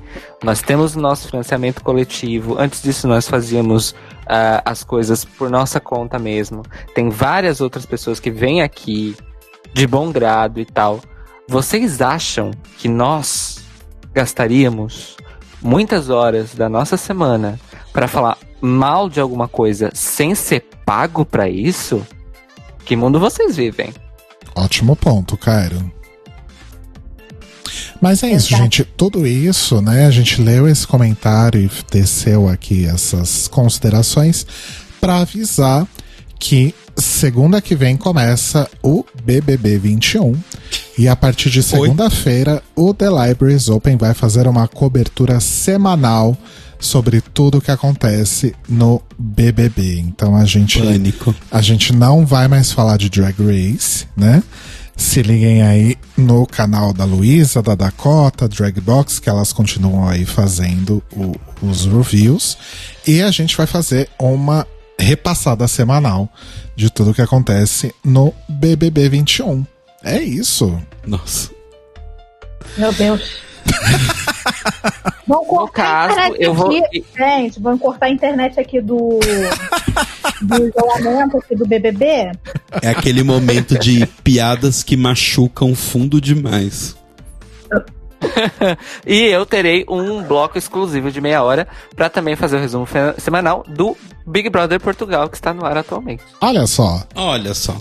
Nós 0.43 0.61
temos 0.61 0.95
o 0.95 0.99
nosso 0.99 1.27
financiamento 1.27 1.83
coletivo. 1.83 2.57
Antes 2.59 2.83
disso, 2.83 3.07
nós 3.07 3.27
fazíamos 3.27 3.95
ah, 4.27 4.61
as 4.63 4.83
coisas 4.83 5.25
por 5.25 5.49
nossa 5.49 5.79
conta 5.79 6.19
mesmo. 6.19 6.61
Tem 6.93 7.09
várias 7.09 7.61
outras 7.61 7.85
pessoas 7.85 8.19
que 8.19 8.29
vêm 8.29 8.61
aqui 8.61 9.15
de 9.73 9.87
bom 9.87 10.11
grado 10.11 10.59
e 10.59 10.65
tal. 10.65 11.01
Vocês 11.47 12.01
acham 12.01 12.51
que 12.77 12.87
nós 12.87 13.63
gastaríamos 14.13 15.17
muitas 15.61 16.09
horas 16.09 16.53
da 16.53 16.69
nossa 16.69 16.95
semana 16.95 17.59
para 17.91 18.07
falar 18.07 18.37
mal 18.61 19.09
de 19.09 19.19
alguma 19.19 19.47
coisa 19.47 19.89
sem 19.93 20.35
ser 20.35 20.63
pago 20.85 21.25
para 21.25 21.49
isso? 21.49 22.05
Que 22.85 22.95
mundo 22.95 23.19
vocês 23.19 23.55
vivem? 23.55 23.91
Ótimo 24.55 24.95
ponto, 24.95 25.35
Cairo. 25.35 25.91
Mas 28.01 28.23
é 28.23 28.27
isso, 28.27 28.49
Exato. 28.49 28.63
gente. 28.63 28.83
Tudo 28.83 29.25
isso, 29.25 29.81
né? 29.81 30.05
A 30.05 30.11
gente 30.11 30.41
leu 30.41 30.67
esse 30.67 30.85
comentário 30.85 31.61
e 31.61 31.69
desceu 31.91 32.47
aqui 32.47 32.85
essas 32.85 33.47
considerações 33.47 34.45
para 34.99 35.19
avisar 35.19 35.87
que 36.39 36.73
segunda 36.97 37.61
que 37.61 37.75
vem 37.75 37.97
começa 37.97 38.69
o 38.81 39.05
BBB 39.23 39.77
21 39.77 40.35
e 40.97 41.07
a 41.07 41.15
partir 41.15 41.49
de 41.49 41.61
segunda-feira 41.61 42.63
o 42.75 42.93
The 42.93 43.07
Libraries 43.09 43.67
Open 43.67 43.97
vai 43.97 44.13
fazer 44.13 44.47
uma 44.47 44.67
cobertura 44.67 45.39
semanal 45.39 46.37
sobre 46.79 47.21
tudo 47.21 47.61
que 47.61 47.71
acontece 47.71 48.55
no 48.67 49.01
BBB. 49.17 49.99
Então 49.99 50.35
a 50.35 50.45
gente 50.45 50.79
Pânico. 50.79 51.35
a 51.51 51.61
gente 51.61 51.93
não 51.93 52.25
vai 52.25 52.47
mais 52.47 52.71
falar 52.71 52.97
de 52.97 53.09
Drag 53.09 53.35
Race, 53.39 54.05
né? 54.15 54.43
Se 54.97 55.21
liguem 55.21 55.61
aí 55.61 55.97
no 56.17 56.45
canal 56.47 56.93
da 56.93 57.03
Luísa, 57.03 57.61
da 57.61 57.75
Dakota, 57.75 58.47
Drag 58.47 58.79
Box, 58.79 59.19
que 59.19 59.29
elas 59.29 59.51
continuam 59.51 60.07
aí 60.07 60.25
fazendo 60.25 61.03
o- 61.11 61.35
os 61.61 61.85
reviews. 61.85 62.57
E 63.05 63.21
a 63.21 63.29
gente 63.31 63.55
vai 63.57 63.67
fazer 63.67 64.09
uma 64.19 64.65
repassada 64.97 65.67
semanal 65.67 66.29
de 66.75 66.89
tudo 66.89 67.13
que 67.13 67.21
acontece 67.21 67.93
no 68.03 68.33
BBB 68.47 69.09
21. 69.09 69.65
É 70.03 70.17
isso. 70.21 70.79
Nossa. 71.05 71.49
Meu 72.77 72.93
Deus. 72.93 73.21
Vão 75.27 75.41
No 75.41 75.45
cortar 75.47 76.11
a 76.11 76.13
caso, 76.15 76.19
internet 76.35 76.43
eu 76.43 76.53
vou. 76.53 76.67
aqui. 76.85 77.05
Gente, 77.17 77.59
vão 77.59 77.77
cortar 77.79 78.05
a 78.05 78.09
internet 78.09 78.59
aqui 78.59 78.79
do, 78.79 79.19
do 80.41 80.67
isolamento 80.67 81.37
aqui 81.37 81.55
do 81.55 81.65
BBB. 81.65 82.31
É 82.81 82.89
aquele 82.89 83.23
momento 83.23 83.77
de 83.79 84.05
piadas 84.23 84.83
que 84.83 84.95
machucam 84.95 85.73
fundo 85.75 86.21
demais. 86.21 86.95
E 89.05 89.23
eu 89.25 89.45
terei 89.45 89.85
um 89.87 90.23
bloco 90.23 90.57
exclusivo 90.57 91.11
de 91.11 91.21
meia 91.21 91.43
hora 91.43 91.67
pra 91.95 92.09
também 92.09 92.35
fazer 92.35 92.57
o 92.57 92.59
resumo 92.59 92.87
semanal 93.19 93.63
do 93.67 93.95
Big 94.25 94.49
Brother 94.49 94.79
Portugal, 94.79 95.29
que 95.29 95.35
está 95.35 95.53
no 95.53 95.63
ar 95.65 95.77
atualmente. 95.77 96.23
Olha 96.41 96.65
só, 96.65 97.03
Olha 97.15 97.53
só. 97.53 97.77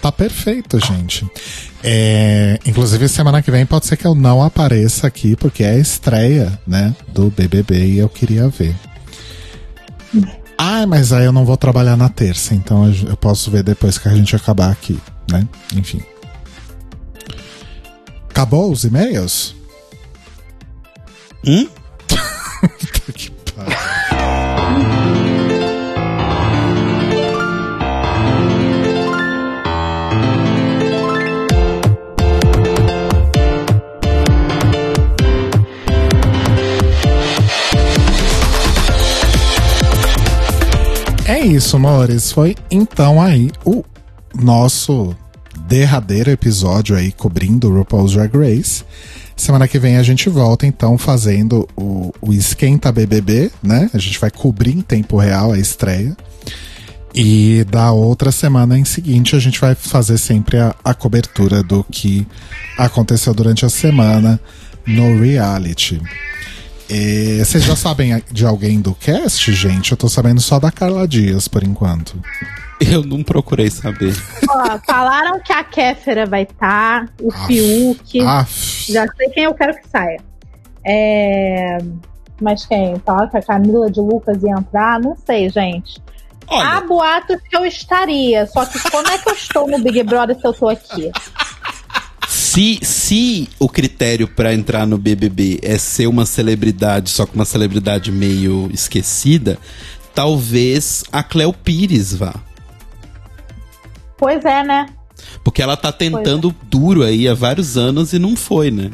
Tá 0.00 0.10
perfeito, 0.10 0.78
gente. 0.80 1.26
É, 1.84 2.58
inclusive, 2.64 3.06
semana 3.08 3.42
que 3.42 3.50
vem 3.50 3.66
pode 3.66 3.86
ser 3.86 3.96
que 3.98 4.06
eu 4.06 4.14
não 4.14 4.42
apareça 4.42 5.06
aqui, 5.06 5.36
porque 5.36 5.62
é 5.62 5.70
a 5.72 5.78
estreia, 5.78 6.58
né, 6.66 6.94
do 7.08 7.30
BBB 7.30 7.86
e 7.86 7.98
eu 7.98 8.08
queria 8.08 8.48
ver. 8.48 8.74
Ah, 10.56 10.86
mas 10.86 11.12
aí 11.12 11.24
eu 11.26 11.32
não 11.32 11.44
vou 11.44 11.56
trabalhar 11.56 11.96
na 11.96 12.08
terça, 12.08 12.54
então 12.54 12.86
eu- 12.90 13.16
posso 13.16 13.50
ver 13.50 13.62
depois 13.62 13.98
que 13.98 14.08
a 14.08 14.14
gente 14.14 14.34
acabar 14.34 14.70
aqui, 14.70 14.98
né? 15.30 15.46
Enfim. 15.74 16.02
Acabou 18.30 18.70
os 18.72 18.84
e-mails? 18.84 19.54
Hum? 21.46 21.66
Puta 22.08 23.12
que 23.12 23.30
pariu. 23.30 24.19
É 41.40 41.46
isso, 41.46 41.76
amores. 41.76 42.30
Foi 42.30 42.54
então 42.70 43.18
aí 43.20 43.50
o 43.64 43.82
nosso 44.34 45.16
derradeiro 45.66 46.30
episódio 46.30 46.94
aí 46.94 47.10
cobrindo 47.10 47.70
o 47.70 47.78
RuPaul's 47.78 48.12
Drag 48.12 48.36
Race. 48.36 48.84
Semana 49.34 49.66
que 49.66 49.78
vem 49.78 49.96
a 49.96 50.02
gente 50.02 50.28
volta 50.28 50.66
então 50.66 50.98
fazendo 50.98 51.66
o, 51.74 52.12
o 52.20 52.34
Esquenta 52.34 52.92
BBB, 52.92 53.50
né? 53.62 53.88
A 53.94 53.98
gente 53.98 54.18
vai 54.18 54.30
cobrir 54.30 54.76
em 54.76 54.82
tempo 54.82 55.16
real 55.16 55.52
a 55.52 55.58
estreia. 55.58 56.14
E 57.14 57.64
da 57.70 57.90
outra 57.90 58.30
semana 58.30 58.78
em 58.78 58.84
seguinte 58.84 59.34
a 59.34 59.38
gente 59.38 59.58
vai 59.58 59.74
fazer 59.74 60.18
sempre 60.18 60.58
a, 60.58 60.74
a 60.84 60.92
cobertura 60.92 61.62
do 61.62 61.82
que 61.84 62.26
aconteceu 62.76 63.32
durante 63.32 63.64
a 63.64 63.70
semana 63.70 64.38
no 64.86 65.18
reality. 65.18 66.02
E 66.92 67.38
vocês 67.38 67.62
já 67.62 67.76
sabem 67.76 68.20
de 68.32 68.44
alguém 68.44 68.80
do 68.80 68.92
cast, 68.96 69.52
gente? 69.52 69.92
Eu 69.92 69.96
tô 69.96 70.08
sabendo 70.08 70.40
só 70.40 70.58
da 70.58 70.72
Carla 70.72 71.06
Dias 71.06 71.46
por 71.46 71.62
enquanto. 71.62 72.20
Eu 72.80 73.04
não 73.04 73.22
procurei 73.22 73.70
saber. 73.70 74.12
Ó, 74.48 74.78
falaram 74.84 75.38
que 75.38 75.52
a 75.52 75.62
Kéfera 75.62 76.26
vai 76.26 76.42
estar, 76.42 77.08
o 77.20 77.30
Aff. 77.30 77.46
Fiuk. 77.46 78.20
Aff. 78.22 78.92
Já 78.92 79.06
sei 79.06 79.28
quem 79.28 79.44
eu 79.44 79.54
quero 79.54 79.80
que 79.80 79.88
saia. 79.88 80.20
É... 80.84 81.78
Mas 82.40 82.66
quem? 82.66 82.98
Falaram 83.06 83.28
que 83.28 83.36
a 83.36 83.42
Camila 83.42 83.88
de 83.88 84.00
Lucas 84.00 84.42
ia 84.42 84.54
entrar? 84.58 84.98
Não 84.98 85.14
sei, 85.24 85.48
gente. 85.48 86.02
Há 86.48 86.78
Olha, 86.78 86.86
boatos 86.88 87.36
que 87.48 87.56
eu 87.56 87.64
estaria. 87.64 88.46
Só 88.46 88.64
que 88.66 88.80
como 88.90 89.06
é 89.06 89.16
que 89.16 89.28
eu 89.28 89.34
estou 89.34 89.68
no 89.68 89.78
Big 89.78 90.02
Brother 90.02 90.36
se 90.36 90.44
eu 90.44 90.52
tô 90.52 90.68
aqui? 90.68 91.12
Se, 92.50 92.80
se 92.82 93.48
o 93.60 93.68
critério 93.68 94.26
pra 94.26 94.52
entrar 94.52 94.84
no 94.84 94.98
BBB 94.98 95.60
é 95.62 95.78
ser 95.78 96.08
uma 96.08 96.26
celebridade, 96.26 97.08
só 97.08 97.24
que 97.24 97.36
uma 97.36 97.44
celebridade 97.44 98.10
meio 98.10 98.68
esquecida, 98.74 99.56
talvez 100.12 101.04
a 101.12 101.22
Cleo 101.22 101.52
Pires 101.52 102.12
vá. 102.12 102.34
Pois 104.18 104.44
é, 104.44 104.64
né? 104.64 104.86
Porque 105.44 105.62
ela 105.62 105.76
tá 105.76 105.92
tentando 105.92 106.52
duro 106.64 107.04
aí 107.04 107.28
há 107.28 107.34
vários 107.34 107.76
anos 107.78 108.12
e 108.12 108.18
não 108.18 108.34
foi, 108.34 108.72
né? 108.72 108.90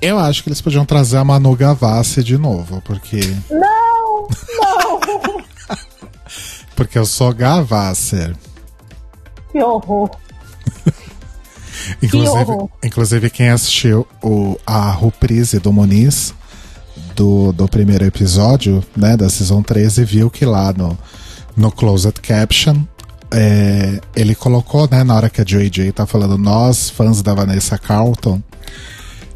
Eu 0.00 0.18
acho 0.18 0.42
que 0.42 0.48
eles 0.48 0.62
podiam 0.62 0.86
trazer 0.86 1.18
a 1.18 1.24
Manu 1.24 1.54
Gavassi 1.54 2.24
de 2.24 2.38
novo, 2.38 2.80
porque. 2.86 3.20
Não! 3.50 4.28
Não! 4.60 5.00
Porque 6.74 6.98
eu 6.98 7.06
sou 7.06 7.32
Gavasser. 7.32 8.36
que 9.50 9.62
horror. 9.62 10.10
Inclusive, 12.02 12.50
horror. 12.50 12.68
inclusive 12.84 13.30
quem 13.30 13.50
assistiu 13.50 14.06
o, 14.22 14.58
a 14.66 14.92
reprise 14.92 15.58
do 15.58 15.72
Muniz 15.72 16.34
do, 17.14 17.52
do 17.52 17.68
primeiro 17.68 18.04
episódio, 18.04 18.84
né, 18.96 19.16
da 19.16 19.28
Season 19.28 19.62
13, 19.62 20.04
viu 20.04 20.30
que 20.30 20.44
lá 20.44 20.72
no, 20.72 20.96
no 21.56 21.72
Closed 21.72 22.20
Caption 22.20 22.82
é, 23.30 24.00
ele 24.14 24.34
colocou, 24.34 24.88
né, 24.90 25.02
na 25.02 25.14
hora 25.14 25.30
que 25.30 25.40
a 25.40 25.44
JJ 25.44 25.92
tá 25.92 26.06
falando 26.06 26.38
nós, 26.38 26.90
fãs 26.90 27.22
da 27.22 27.34
Vanessa 27.34 27.78
Carlton, 27.78 28.40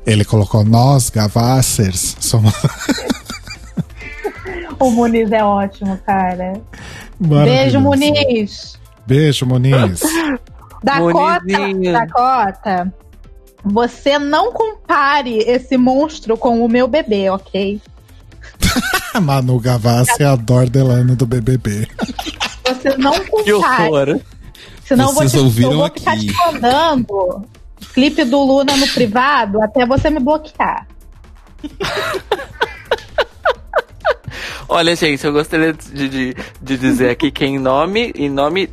ele 0.06 0.24
colocou 0.24 0.64
nós, 0.64 1.10
Gavassers, 1.10 2.16
somos 2.20 2.52
O 4.80 4.90
Muniz 4.90 5.30
é 5.30 5.44
ótimo, 5.44 5.98
cara. 6.06 6.54
Beijo. 7.18 7.80
Muniz! 7.80 8.78
Beijo, 9.06 9.44
Muniz. 9.44 10.00
Dakota. 10.82 11.44
Dakota, 11.92 12.94
você 13.64 14.18
não 14.18 14.52
compare 14.52 15.38
esse 15.38 15.76
monstro 15.76 16.36
com 16.36 16.64
o 16.64 16.68
meu 16.68 16.88
bebê, 16.88 17.28
ok? 17.30 17.80
Manu 19.20 19.58
Gavassi 19.58 20.22
é 20.22 20.26
a 20.26 20.36
Dordelano 20.36 21.14
do 21.16 21.26
BBB. 21.26 21.88
Você 22.66 22.96
não 22.96 23.12
Que 23.44 23.52
compare. 23.52 23.82
horror. 24.12 24.20
Senão 24.84 25.08
eu 25.08 25.14
vou, 25.14 25.22
Vocês 25.22 25.32
te, 25.32 25.38
eu 25.38 25.44
ouviram 25.44 25.76
vou 25.76 25.84
ficar 25.86 26.12
aqui. 26.12 26.26
te 26.26 26.34
mandando 26.36 27.44
clipe 27.92 28.24
do 28.24 28.38
Luna 28.40 28.76
no 28.76 28.88
privado 28.88 29.62
até 29.62 29.84
você 29.86 30.10
me 30.10 30.20
bloquear. 30.20 30.86
Olha, 34.68 34.94
gente, 34.94 35.24
eu 35.26 35.32
gostaria 35.32 35.72
de, 35.72 36.08
de, 36.08 36.36
de 36.62 36.78
dizer 36.78 37.10
aqui 37.10 37.30
que 37.32 37.44
em 37.44 37.58
nome, 37.58 38.12
em 38.14 38.28
nome 38.28 38.68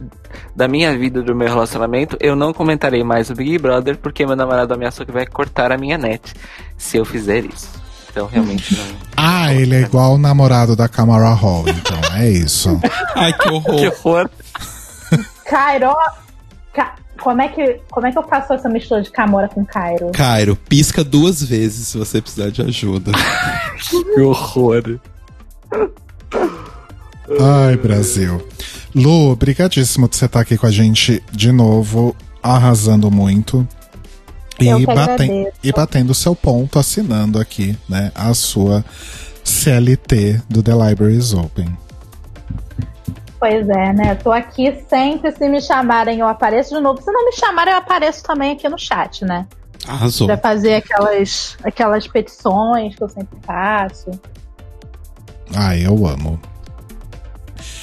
da 0.55 0.67
minha 0.67 0.97
vida, 0.97 1.21
do 1.21 1.35
meu 1.35 1.47
relacionamento, 1.47 2.17
eu 2.19 2.35
não 2.35 2.53
comentarei 2.53 3.03
mais 3.03 3.29
o 3.29 3.33
Big 3.35 3.57
Brother, 3.57 3.97
porque 3.97 4.25
meu 4.25 4.35
namorado 4.35 4.73
ameaçou 4.73 5.05
que 5.05 5.11
vai 5.11 5.25
cortar 5.25 5.71
a 5.71 5.77
minha 5.77 5.97
net 5.97 6.33
se 6.77 6.97
eu 6.97 7.05
fizer 7.05 7.45
isso. 7.45 7.69
Então, 8.09 8.27
realmente, 8.27 8.75
não. 8.75 8.85
Ah, 9.19 9.51
ele 9.53 9.75
é 9.75 9.81
igual 9.81 10.13
o 10.13 10.17
namorado 10.17 10.75
da 10.75 10.87
Camara 10.87 11.29
Hall, 11.33 11.65
então 11.67 11.99
é 12.15 12.29
isso. 12.29 12.79
Ai, 13.15 13.33
que 13.33 13.49
horror. 13.49 13.75
Que 13.79 13.87
horror. 13.87 14.29
Cairo. 15.45 15.91
Ca- 16.73 16.95
Como 17.19 17.41
é, 17.41 17.47
que, 17.47 17.79
como 17.89 18.05
é 18.05 18.11
que 18.11 18.17
eu 18.17 18.23
faço 18.23 18.53
essa 18.53 18.69
mistura 18.69 19.01
de 19.01 19.09
Camora 19.09 19.47
com 19.47 19.65
Cairo? 19.65 20.11
Cairo, 20.11 20.55
pisca 20.55 21.03
duas 21.03 21.41
vezes 21.41 21.87
se 21.87 21.97
você 21.97 22.21
precisar 22.21 22.49
de 22.51 22.61
ajuda. 22.61 23.11
Que 24.13 24.21
horror. 24.21 24.99
Ai, 27.39 27.75
Brasil. 27.77 28.45
Lu, 28.95 29.31
obrigadíssimo 29.31 30.07
de 30.07 30.15
você 30.15 30.25
estar 30.25 30.39
aqui 30.39 30.57
com 30.57 30.65
a 30.65 30.71
gente 30.71 31.23
de 31.31 31.51
novo, 31.51 32.15
arrasando 32.41 33.11
muito. 33.11 33.67
E, 34.59 34.85
batem, 34.85 35.47
e 35.63 35.71
batendo 35.71 36.09
o 36.09 36.15
seu 36.15 36.35
ponto, 36.35 36.79
assinando 36.79 37.39
aqui, 37.39 37.77
né, 37.87 38.11
a 38.15 38.33
sua 38.33 38.83
CLT 39.43 40.41
do 40.49 40.63
The 40.63 40.71
Libraries 40.73 41.31
Open. 41.33 41.77
Pois 43.39 43.69
é, 43.69 43.93
né? 43.93 44.15
Tô 44.15 44.31
aqui 44.31 44.83
sempre. 44.89 45.31
Se 45.31 45.47
me 45.47 45.61
chamarem, 45.61 46.19
eu 46.19 46.27
apareço 46.27 46.75
de 46.75 46.81
novo. 46.81 46.99
Se 47.01 47.11
não 47.11 47.23
me 47.23 47.33
chamarem, 47.33 47.71
eu 47.71 47.77
apareço 47.77 48.23
também 48.23 48.53
aqui 48.53 48.67
no 48.67 48.79
chat, 48.79 49.23
né? 49.23 49.45
Arrasou. 49.87 50.25
Pra 50.25 50.37
fazer 50.37 50.75
aquelas, 50.75 51.55
aquelas 51.63 52.07
petições 52.07 52.95
que 52.95 53.03
eu 53.03 53.09
sempre 53.09 53.37
faço. 53.45 54.09
Ai, 55.53 55.85
eu 55.85 56.07
amo. 56.07 56.39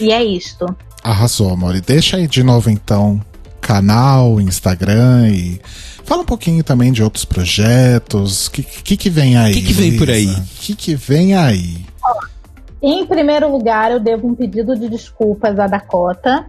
E 0.01 0.13
é 0.13 0.25
isto. 0.25 0.67
Arrasou, 1.05 1.53
amor. 1.53 1.77
E 1.77 1.83
deixa 1.83 2.17
aí 2.17 2.27
de 2.27 2.43
novo, 2.43 2.71
então, 2.71 3.21
canal, 3.61 4.41
Instagram 4.41 5.29
e 5.29 5.61
fala 6.03 6.23
um 6.23 6.25
pouquinho 6.25 6.65
também 6.65 6.91
de 6.91 7.03
outros 7.03 7.27
projetos. 7.27 8.47
O 8.47 8.51
que, 8.51 8.63
que, 8.63 8.97
que 8.97 9.11
vem 9.11 9.37
aí? 9.37 9.53
Que 9.53 9.63
que 9.63 9.73
vem 9.75 9.99
por 9.99 10.09
aí? 10.09 10.27
O 10.27 10.45
que, 10.61 10.75
que 10.75 10.95
vem 10.95 11.35
aí? 11.35 11.85
Em 12.81 13.07
primeiro 13.07 13.53
lugar, 13.53 13.91
eu 13.91 14.01
devo 14.01 14.27
um 14.27 14.35
pedido 14.35 14.75
de 14.75 14.89
desculpas 14.89 15.59
à 15.59 15.67
Dakota. 15.67 16.47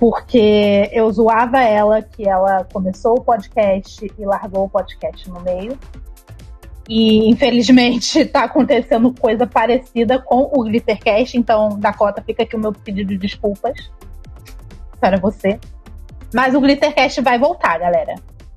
Porque 0.00 0.90
eu 0.92 1.08
zoava 1.12 1.60
ela 1.62 2.02
que 2.02 2.28
ela 2.28 2.64
começou 2.72 3.18
o 3.18 3.20
podcast 3.20 4.04
e 4.04 4.24
largou 4.24 4.64
o 4.64 4.68
podcast 4.68 5.30
no 5.30 5.40
meio. 5.40 5.78
E 6.88 7.28
infelizmente 7.30 8.24
tá 8.24 8.44
acontecendo 8.44 9.14
coisa 9.18 9.46
parecida 9.46 10.18
com 10.18 10.50
o 10.52 10.64
Glittercast, 10.64 11.38
então 11.38 11.78
Dakota 11.78 12.22
fica 12.22 12.42
aqui 12.42 12.56
o 12.56 12.60
meu 12.60 12.72
pedido 12.72 13.10
de 13.10 13.18
desculpas 13.18 13.90
para 15.00 15.18
você. 15.18 15.58
Mas 16.34 16.54
o 16.54 16.60
Glittercast 16.60 17.20
vai 17.20 17.38
voltar, 17.38 17.78
galera. 17.78 18.14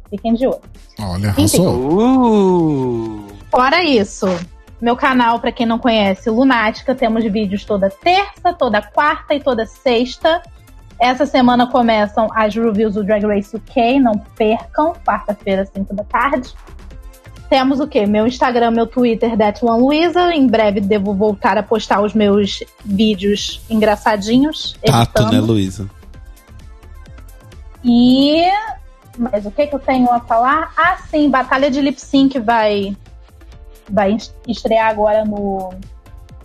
Fiquem 0.09 0.33
de 0.33 0.47
olho. 0.47 0.61
Olha, 0.99 1.29
arrasou. 1.29 1.75
Uh! 1.75 3.25
Fora 3.51 3.83
isso, 3.83 4.27
meu 4.81 4.95
canal, 4.95 5.39
pra 5.39 5.51
quem 5.51 5.65
não 5.65 5.79
conhece, 5.79 6.29
Lunática, 6.29 6.93
temos 6.93 7.23
vídeos 7.23 7.63
toda 7.63 7.89
terça, 7.89 8.53
toda 8.53 8.81
quarta 8.81 9.33
e 9.33 9.39
toda 9.39 9.65
sexta. 9.65 10.41
Essa 10.99 11.25
semana 11.25 11.67
começam 11.67 12.29
as 12.33 12.55
reviews 12.55 12.93
do 12.93 13.03
Drag 13.03 13.25
Race 13.25 13.55
UK, 13.55 13.99
não 13.99 14.13
percam, 14.37 14.93
quarta-feira, 15.05 15.65
5 15.65 15.93
da 15.93 16.03
tarde. 16.03 16.53
Temos 17.49 17.79
o 17.79 17.87
quê? 17.87 18.05
Meu 18.07 18.25
Instagram, 18.25 18.71
meu 18.71 18.87
Twitter, 18.87 19.37
That 19.37 19.63
One 19.63 19.81
Luiza. 19.81 20.33
Em 20.33 20.47
breve 20.47 20.81
devo 20.81 21.13
voltar 21.13 21.57
a 21.57 21.63
postar 21.63 22.01
os 22.01 22.13
meus 22.13 22.63
vídeos 22.83 23.61
engraçadinhos. 23.69 24.75
Tato, 24.83 25.19
editando. 25.21 25.31
né, 25.31 25.39
Luísa? 25.39 25.89
E. 27.83 28.45
Mas 29.17 29.45
o 29.45 29.51
que, 29.51 29.67
que 29.67 29.75
eu 29.75 29.79
tenho 29.79 30.11
a 30.11 30.19
falar? 30.19 30.73
Ah, 30.75 30.97
sim, 31.09 31.29
Batalha 31.29 31.71
de 31.71 31.79
Lip 31.79 32.01
Sync 32.01 32.37
vai, 32.39 32.97
vai 33.89 34.11
est- 34.13 34.33
estrear 34.47 34.89
agora 34.89 35.23
no, 35.23 35.69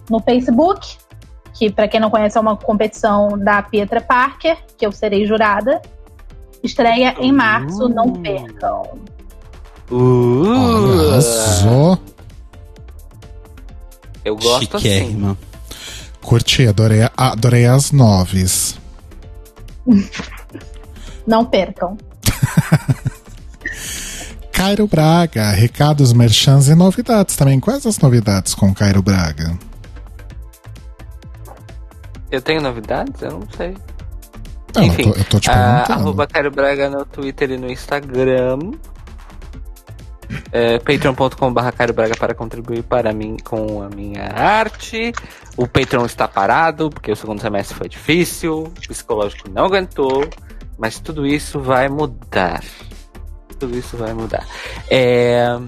no 0.08 0.20
Facebook. 0.20 0.96
Que, 1.54 1.70
pra 1.70 1.88
quem 1.88 1.98
não 1.98 2.10
conhece, 2.10 2.38
é 2.38 2.40
uma 2.40 2.56
competição 2.56 3.36
da 3.36 3.60
Pietra 3.60 4.00
Parker, 4.00 4.56
que 4.78 4.86
eu 4.86 4.92
serei 4.92 5.26
jurada. 5.26 5.82
Estreia 6.62 7.16
em 7.18 7.32
março, 7.32 7.88
não 7.88 8.12
percam. 8.12 8.82
Uh! 9.90 10.46
Olha, 10.46 11.08
arrasou. 11.12 11.98
Eu 14.24 14.36
gosto 14.36 14.76
assim. 14.76 14.88
Chiquérrima. 14.88 15.36
Curti, 16.22 16.66
adorei, 16.68 17.00
adorei 17.16 17.66
as 17.66 17.90
noves. 17.92 18.78
Não 21.26 21.44
percam. 21.44 21.96
Cairo 24.52 24.86
Braga, 24.86 25.50
recados, 25.52 26.12
merchans 26.12 26.68
e 26.68 26.74
novidades 26.74 27.34
também. 27.34 27.58
Quais 27.58 27.86
as 27.86 27.98
novidades 27.98 28.54
com 28.54 28.74
Cairo 28.74 29.00
Braga? 29.02 29.58
Eu 32.30 32.42
tenho 32.42 32.60
novidades? 32.60 33.22
Eu 33.22 33.32
não 33.32 33.48
sei. 33.56 33.74
Não, 34.76 34.84
Enfim, 34.84 35.02
eu, 35.08 35.12
tô, 35.14 35.18
eu 35.18 35.24
tô 35.24 35.40
te 35.40 35.50
Ah, 35.50 35.54
perguntando. 35.86 36.00
arroba 36.00 36.26
Cairo 36.26 36.50
Braga 36.50 36.90
no 36.90 37.04
Twitter 37.06 37.50
e 37.52 37.56
no 37.58 37.70
Instagram. 37.70 38.72
É, 40.52 40.78
patreon.com.br 40.78 41.70
Cairo 41.76 41.92
Braga 41.92 42.14
para 42.16 42.34
contribuir 42.34 42.82
para 42.82 43.12
mim 43.12 43.36
com 43.44 43.82
a 43.82 43.88
minha 43.88 44.24
arte. 44.32 45.12
O 45.56 45.66
Patreon 45.66 46.06
está 46.06 46.26
parado, 46.28 46.90
porque 46.90 47.10
o 47.12 47.16
segundo 47.16 47.40
semestre 47.40 47.76
foi 47.76 47.88
difícil, 47.88 48.64
o 48.64 48.70
psicológico 48.88 49.48
não 49.50 49.64
aguentou, 49.66 50.28
mas 50.78 50.98
tudo 51.00 51.26
isso 51.26 51.60
vai 51.60 51.88
mudar. 51.88 52.62
Tudo 53.58 53.76
isso 53.76 53.96
vai 53.96 54.12
mudar. 54.14 54.46
É, 54.90 55.58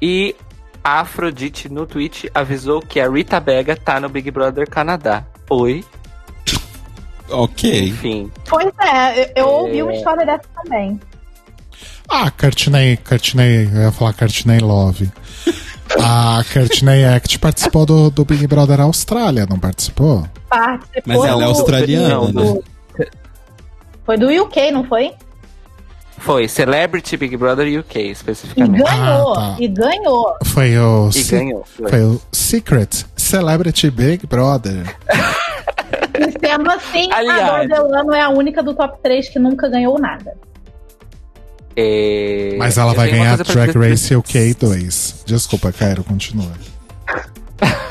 e 0.00 0.36
a 0.84 1.00
Afrodite 1.00 1.68
no 1.68 1.84
Twitch 1.86 2.26
avisou 2.34 2.80
que 2.80 3.00
a 3.00 3.08
Rita 3.10 3.40
Bega 3.40 3.74
tá 3.76 3.98
no 4.00 4.08
Big 4.08 4.30
Brother 4.30 4.68
Canadá. 4.68 5.24
Oi. 5.50 5.84
Ok. 7.28 7.88
Enfim. 7.88 8.30
Pois 8.48 8.72
é, 8.80 9.20
eu, 9.20 9.32
eu 9.36 9.44
É. 9.44 9.44
ouvi 9.44 9.82
uma 9.82 9.92
história 9.92 10.26
dessa 10.26 10.48
também. 10.62 10.98
Ah, 12.10 12.30
Courtney, 12.30 12.96
Courtney, 12.98 13.70
eu 13.72 13.82
ia 13.82 13.92
falar 13.92 14.12
Courtney 14.14 14.58
Love. 14.58 15.10
A 16.02 16.42
Courtney 16.52 17.04
Act 17.04 17.38
participou 17.40 17.84
do, 17.84 18.10
do 18.10 18.24
Big 18.24 18.46
Brother 18.46 18.80
Austrália, 18.80 19.44
não 19.48 19.58
participou? 19.58 20.24
Participou 20.48 21.02
Mas 21.04 21.24
ela 21.24 21.42
é 21.42 21.44
do- 21.44 21.50
australiana, 21.50 22.08
Não, 22.08 22.32
né? 22.54 22.60
Foi 24.04 24.16
do 24.16 24.28
UK, 24.28 24.70
não 24.70 24.84
foi? 24.84 25.12
Foi 26.18 26.46
Celebrity 26.46 27.16
Big 27.16 27.36
Brother 27.36 27.80
UK, 27.80 27.98
E 27.98 28.10
especificamente. 28.10 28.82
ganhou. 28.84 29.32
Ah, 29.32 29.34
tá. 29.34 29.56
E 29.58 29.66
ganhou. 29.68 30.34
Foi 30.44 30.78
o, 30.78 31.10
E 31.14 31.22
ganhou. 31.24 31.64
Foi. 31.76 31.88
foi 31.90 32.04
o 32.04 32.20
Secret 32.30 33.04
Celebrity 33.16 33.90
Big 33.90 34.26
Brother. 34.26 34.96
E 36.18 36.46
sendo 36.46 36.70
assim, 36.70 37.10
Aliás. 37.12 37.50
a 37.50 37.64
Delano 37.64 38.14
é 38.14 38.20
a 38.22 38.28
única 38.28 38.62
do 38.62 38.74
top 38.74 38.98
3 39.02 39.28
que 39.28 39.38
nunca 39.40 39.68
ganhou 39.68 39.98
nada. 39.98 40.36
É, 41.82 42.56
Mas 42.58 42.76
ela 42.76 42.92
eu 42.92 42.96
vai 42.96 43.10
ganhar 43.10 43.36
Drag 43.38 43.66
dizer- 43.72 43.78
Race 43.90 44.14
UK 44.14 44.54
2. 44.54 45.22
Desculpa, 45.26 45.72
Cairo, 45.72 46.04
continua. 46.04 46.52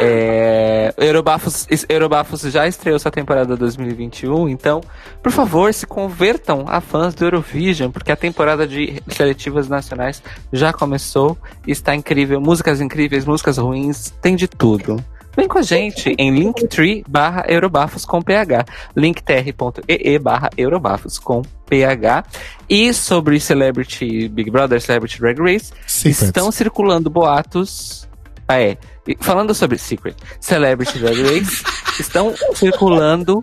É, 0.00 0.94
Eurobafos, 0.96 1.66
Eurobafos 1.88 2.40
já 2.42 2.66
estreou 2.66 2.98
sua 2.98 3.10
temporada 3.10 3.56
2021, 3.56 4.48
então, 4.48 4.80
por 5.22 5.30
favor, 5.32 5.74
se 5.74 5.86
convertam 5.86 6.64
a 6.68 6.80
fãs 6.80 7.14
do 7.14 7.24
Eurovision, 7.24 7.90
porque 7.90 8.10
a 8.12 8.16
temporada 8.16 8.66
de 8.66 9.02
seletivas 9.08 9.68
nacionais 9.68 10.22
já 10.52 10.72
começou 10.72 11.36
e 11.66 11.72
está 11.72 11.94
incrível. 11.94 12.40
Músicas 12.40 12.80
incríveis, 12.80 13.24
músicas 13.24 13.58
ruins, 13.58 14.10
tem 14.22 14.34
de 14.36 14.46
tudo. 14.48 15.04
Vem 15.36 15.46
com 15.46 15.58
a 15.58 15.62
gente 15.62 16.14
em 16.18 16.30
linktree 16.32 17.04
barra 17.08 17.44
Eurobafos 17.48 18.04
com 18.04 18.20
PH, 18.20 18.64
linktr.ee 18.96 20.18
barra 20.18 20.50
Eurobafos 20.56 21.18
com 21.18 21.42
PH. 21.66 22.24
E 22.68 22.92
sobre 22.92 23.38
Celebrity 23.38 24.28
Big 24.28 24.50
Brother, 24.50 24.80
Celebrity 24.80 25.20
Drag 25.20 25.38
Race. 25.40 25.72
Estão 26.26 26.50
circulando 26.50 27.08
boatos. 27.08 28.08
Ah, 28.48 28.60
é. 28.60 28.76
Falando 29.20 29.54
sobre 29.54 29.78
Secret 29.78 30.16
Celebrity 30.40 30.98
Drag 30.98 31.22
Race, 31.22 31.62
estão 32.00 32.34
circulando 32.54 33.42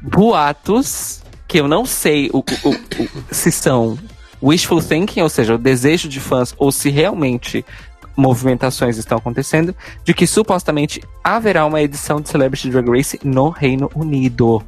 boatos 0.00 1.22
que 1.48 1.58
eu 1.60 1.68
não 1.68 1.84
sei 1.84 2.30
o, 2.32 2.38
o- 2.38 2.68
o- 2.68 2.72
o- 2.72 3.34
se 3.34 3.50
são 3.52 3.98
wishful 4.42 4.82
thinking, 4.82 5.20
ou 5.22 5.28
seja, 5.28 5.54
o 5.54 5.58
desejo 5.58 6.08
de 6.08 6.18
fãs, 6.20 6.54
ou 6.58 6.72
se 6.72 6.88
realmente 6.90 7.64
movimentações 8.16 8.96
estão 8.98 9.18
acontecendo, 9.18 9.74
de 10.04 10.12
que 10.14 10.26
supostamente 10.26 11.02
haverá 11.22 11.64
uma 11.66 11.80
edição 11.80 12.20
de 12.20 12.28
Celebrity 12.28 12.70
Drag 12.70 12.88
Race 12.88 13.20
no 13.24 13.48
Reino 13.50 13.90
Unido. 13.94 14.62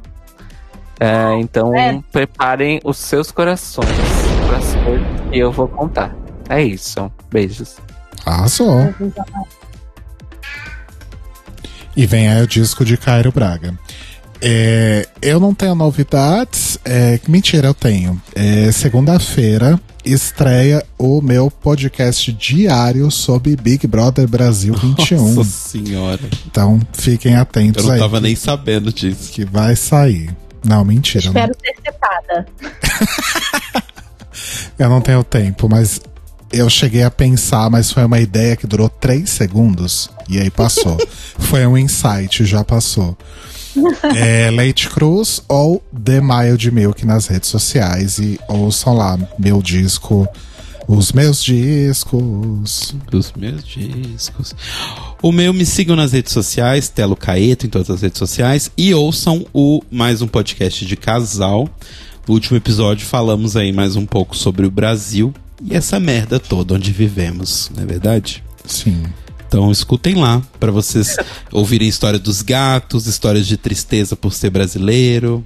É, 0.99 1.37
então, 1.39 1.75
É. 1.75 2.01
preparem 2.11 2.79
os 2.83 2.97
seus 2.97 3.29
corações 3.31 3.89
saber 4.85 5.01
e 5.31 5.39
eu 5.39 5.51
vou 5.51 5.67
contar. 5.67 6.15
É 6.49 6.61
isso. 6.61 7.11
Beijos. 7.31 7.77
Arrasou. 8.25 8.93
E 11.95 12.05
vem 12.05 12.29
aí 12.29 12.41
o 12.41 12.47
disco 12.47 12.83
de 12.83 12.97
Cairo 12.97 13.31
Braga. 13.31 13.73
É, 14.47 15.07
eu 15.23 15.39
não 15.39 15.55
tenho 15.55 15.73
novidades. 15.73 16.77
É, 16.85 17.19
mentira, 17.27 17.67
eu 17.69 17.73
tenho. 17.73 18.21
É, 18.35 18.71
Segunda-feira 18.71 19.79
estreia 20.05 20.85
o 20.99 21.19
meu 21.19 21.49
podcast 21.49 22.31
diário 22.31 23.09
sobre 23.09 23.55
Big 23.55 23.87
Brother 23.87 24.27
Brasil 24.27 24.75
21. 24.75 25.33
Nossa 25.33 25.49
senhora. 25.49 26.19
Então 26.45 26.79
fiquem 26.93 27.33
Eu 27.33 27.41
atentos 27.41 27.85
não 27.85 27.91
aí. 27.93 27.99
tava 27.99 28.21
nem 28.21 28.35
sabendo 28.35 28.93
disso. 28.93 29.31
Que 29.31 29.43
vai 29.45 29.75
sair. 29.75 30.29
Não, 30.63 30.85
mentira. 30.85 31.25
eu 31.25 31.33
não- 31.33 31.41
Espero 31.41 31.57
ser 31.59 31.75
citada. 31.91 32.45
Eu 34.77 34.89
não 34.89 34.99
tenho 34.99 35.23
tempo, 35.23 35.69
mas 35.69 36.01
eu 36.51 36.69
cheguei 36.69 37.03
a 37.03 37.09
pensar, 37.09 37.69
mas 37.69 37.91
foi 37.91 38.03
uma 38.03 38.19
ideia 38.19 38.57
que 38.57 38.67
durou 38.67 38.89
três 38.89 39.29
segundos 39.29 40.09
e 40.27 40.37
aí 40.39 40.49
passou. 40.51 40.97
foi 41.39 41.65
um 41.65 41.77
insight, 41.77 42.43
já 42.45 42.61
passou. 42.63 43.17
É 44.15 44.49
Leite 44.51 44.89
Cruz 44.89 45.41
ou 45.47 45.83
The 46.03 46.21
Mild 46.21 46.71
Milk 46.71 47.05
nas 47.05 47.27
redes 47.27 47.49
sociais 47.49 48.17
e 48.19 48.39
ouçam 48.47 48.93
lá 48.93 49.17
meu 49.37 49.61
disco, 49.61 50.27
os 50.87 51.11
meus 51.11 51.43
discos. 51.43 52.95
Dos 53.09 53.33
meus 53.33 53.63
discos. 53.63 54.55
O 55.21 55.31
meu, 55.31 55.53
me 55.53 55.65
sigam 55.65 55.95
nas 55.95 56.11
redes 56.11 56.31
sociais, 56.31 56.89
Telo 56.89 57.15
Caeto, 57.15 57.65
em 57.65 57.69
todas 57.69 57.89
as 57.89 58.01
redes 58.01 58.19
sociais. 58.19 58.71
E 58.77 58.93
ouçam 58.93 59.45
o 59.53 59.81
mais 59.91 60.21
um 60.21 60.27
podcast 60.27 60.85
de 60.85 60.95
casal. 60.95 61.69
No 62.27 62.33
último 62.33 62.57
episódio 62.57 63.05
falamos 63.05 63.55
aí 63.55 63.71
mais 63.71 63.95
um 63.95 64.05
pouco 64.05 64.35
sobre 64.35 64.65
o 64.65 64.71
Brasil 64.71 65.33
e 65.63 65.75
essa 65.75 65.99
merda 65.99 66.39
toda 66.39 66.73
onde 66.73 66.91
vivemos, 66.91 67.71
não 67.75 67.83
é 67.83 67.85
verdade? 67.85 68.43
Sim. 68.65 69.03
Então 69.55 69.71
escutem 69.71 70.15
lá 70.15 70.41
para 70.59 70.69
vocês 70.69 71.15
ouvirem 71.49 71.87
história 71.87 72.19
dos 72.19 72.41
gatos, 72.41 73.07
histórias 73.07 73.47
de 73.47 73.55
tristeza 73.55 74.13
por 74.13 74.33
ser 74.33 74.49
brasileiro. 74.49 75.45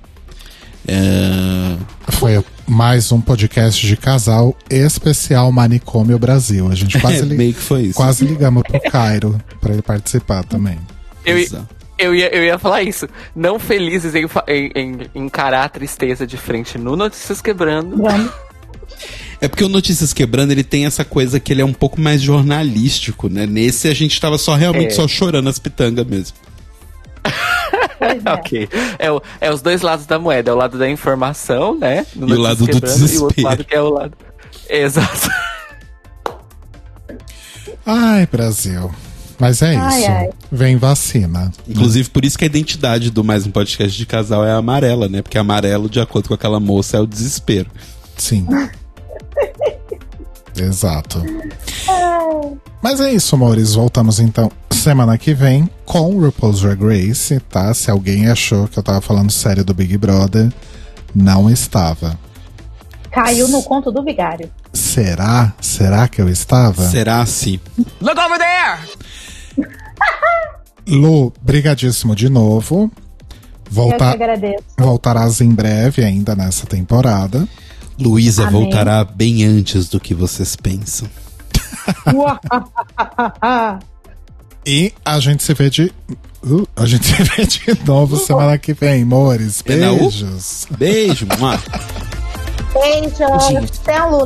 É, 0.88 1.76
Foi 2.14 2.44
mais 2.68 3.12
um 3.12 3.22
podcast 3.22 3.86
de 3.86 3.96
casal 3.96 4.58
especial 4.68 5.52
Manicômio 5.52 6.18
Brasil. 6.18 6.68
A 6.72 6.74
gente 6.74 6.98
quase, 7.00 7.20
é, 7.20 7.22
li- 7.22 7.38
meio 7.38 7.54
que 7.54 7.60
foi 7.62 7.84
isso. 7.84 7.94
quase 7.94 8.26
ligamos 8.26 8.64
pro 8.64 8.82
Cairo 8.82 9.40
pra 9.62 9.74
ele 9.74 9.84
participar 9.84 10.44
também. 10.44 10.80
Eu, 11.24 11.38
eu, 12.00 12.16
ia, 12.16 12.36
eu 12.36 12.44
ia 12.44 12.58
falar 12.58 12.82
isso. 12.82 13.08
Não 13.36 13.60
felizes 13.60 14.16
em, 14.16 14.26
em- 14.48 14.72
em 15.14 15.24
encarar 15.26 15.66
a 15.66 15.70
tristeza 15.70 16.26
de 16.26 16.36
frente 16.36 16.80
no 16.80 16.96
Notícias 16.96 17.42
Quebrando. 17.42 17.96
Vamos. 17.96 18.32
É 19.42 19.48
porque 19.48 19.64
o 19.64 19.69
Notícias 19.69 20.11
Quebrando, 20.14 20.51
ele 20.51 20.64
tem 20.64 20.85
essa 20.85 21.06
coisa 21.06 21.40
que 21.40 21.53
ele 21.53 21.61
é 21.61 21.66
um 21.66 21.72
pouco 21.74 22.00
mais 22.01 22.22
jornalístico, 22.22 23.30
né? 23.30 23.45
Nesse 23.45 23.88
a 23.88 23.93
gente 23.93 24.19
tava 24.19 24.38
só 24.38 24.53
realmente 24.56 24.88
É. 24.92 24.95
só 24.95 25.08
chorando 25.08 25.48
as 25.50 25.58
pitangas 25.58 26.06
mesmo. 26.06 26.35
É. 28.01 28.32
Ok. 28.34 28.68
É, 28.98 29.11
o- 29.11 29.22
é 29.42 29.51
os 29.51 29.61
dois 29.61 29.82
lados 29.82 30.06
da 30.06 30.18
moeda. 30.19 30.51
É 30.51 30.53
o 30.53 30.58
lado 30.58 30.77
da 30.77 30.90
informação, 30.90 31.77
né? 31.77 32.06
No 32.16 32.30
E 32.30 32.34
o 32.34 32.40
lado 32.40 32.66
do 32.66 32.66
Quebrando, 32.66 32.85
E 32.85 33.18
o 33.18 33.24
outro 33.24 33.35
desespero. 33.35 33.48
lado 33.48 33.64
que 33.66 33.76
é 33.76 33.82
o 33.82 33.90
lado... 33.90 34.14
Exato. 34.69 35.30
Ai, 37.85 38.27
Brasil. 38.32 38.93
Mas 39.40 39.61
é 39.61 39.76
Ai, 39.76 40.00
isso. 40.01 40.11
ai. 40.11 40.30
Vem 40.51 40.76
vacina. 40.77 41.51
Inclusive, 41.68 42.09
por 42.09 42.26
isso 42.26 42.38
que 42.38 42.43
a 42.43 42.48
identidade 42.48 43.09
do 43.09 43.24
mais 43.24 43.45
um 43.45 43.51
podcast 43.51 43.98
de 43.98 44.06
casal 44.06 44.45
é 44.45 44.51
amarela, 44.51 45.08
né? 45.08 45.22
Porque 45.22 45.38
amarelo, 45.38 45.90
de 45.90 46.00
acordo 46.00 46.27
com 46.27 46.34
aquela 46.34 46.59
moça, 46.59 46.98
é 46.98 47.00
o 47.00 47.08
desespero. 47.08 47.69
Sim. 48.18 48.45
Exato. 50.64 51.24
Mas 52.82 53.00
é 53.00 53.12
isso, 53.12 53.36
amores. 53.36 53.76
Voltamos 53.76 54.20
então 54.20 54.52
semana 54.72 55.18
que 55.18 55.34
vem 55.34 55.70
com 55.86 56.16
o 56.16 56.22
RuPaul's 56.26 56.62
Drag 56.62 56.82
Race, 56.82 57.38
tá? 57.50 57.74
Se 57.74 57.92
alguém 57.92 58.30
achou 58.30 58.68
que 58.68 58.80
eu 58.80 58.84
tava 58.84 59.02
falando 59.02 59.32
sério 59.32 59.64
do 59.64 59.74
Big 59.74 59.98
Brother, 59.98 60.52
não 61.14 61.50
estava. 61.50 62.18
Caiu 63.12 63.48
no 63.50 63.62
conto 63.64 63.92
do 63.92 64.04
vigário. 64.04 64.50
Será? 64.72 65.54
Será 65.60 66.08
que 66.08 66.22
eu 66.22 66.30
estava? 66.30 66.88
Será 66.88 67.22
assim? 67.22 67.60
Look 68.00 68.18
over 68.18 68.38
there! 68.38 69.68
Lu, 70.88 71.34
brigadíssimo 71.42 72.16
de 72.16 72.30
novo. 72.30 72.84
Eu 72.84 72.90
que 72.90 73.72
Voltar, 73.72 74.14
agradeço. 74.14 74.64
voltarás 74.78 75.42
em 75.42 75.52
breve 75.52 76.04
ainda 76.04 76.36
nessa 76.36 76.66
temporada. 76.66 77.48
Luísa 78.00 78.50
voltará 78.50 79.03
bem 79.03 79.44
antes 79.44 79.90
do 79.90 80.00
que 80.00 80.14
vocês 80.14 80.56
pensam. 80.56 81.08
E 84.66 84.94
a 85.03 85.19
gente 85.19 85.42
se 85.42 85.53
vê 85.53 85.69
de. 85.69 85.92
Uh, 86.44 86.68
a 86.76 86.86
gente 86.86 87.06
se 87.08 87.24
vê 87.24 87.45
de 87.45 87.86
novo 87.86 88.18
semana 88.18 88.58
que 88.58 88.74
vem, 88.74 89.03
amores. 89.03 89.61
Beijos. 89.61 90.68
Beijo, 90.78 91.26
mua. 91.40 91.60
Beijo. 92.74 93.72
Tem 93.84 93.95
a 93.95 94.06
Lu, 94.06 94.26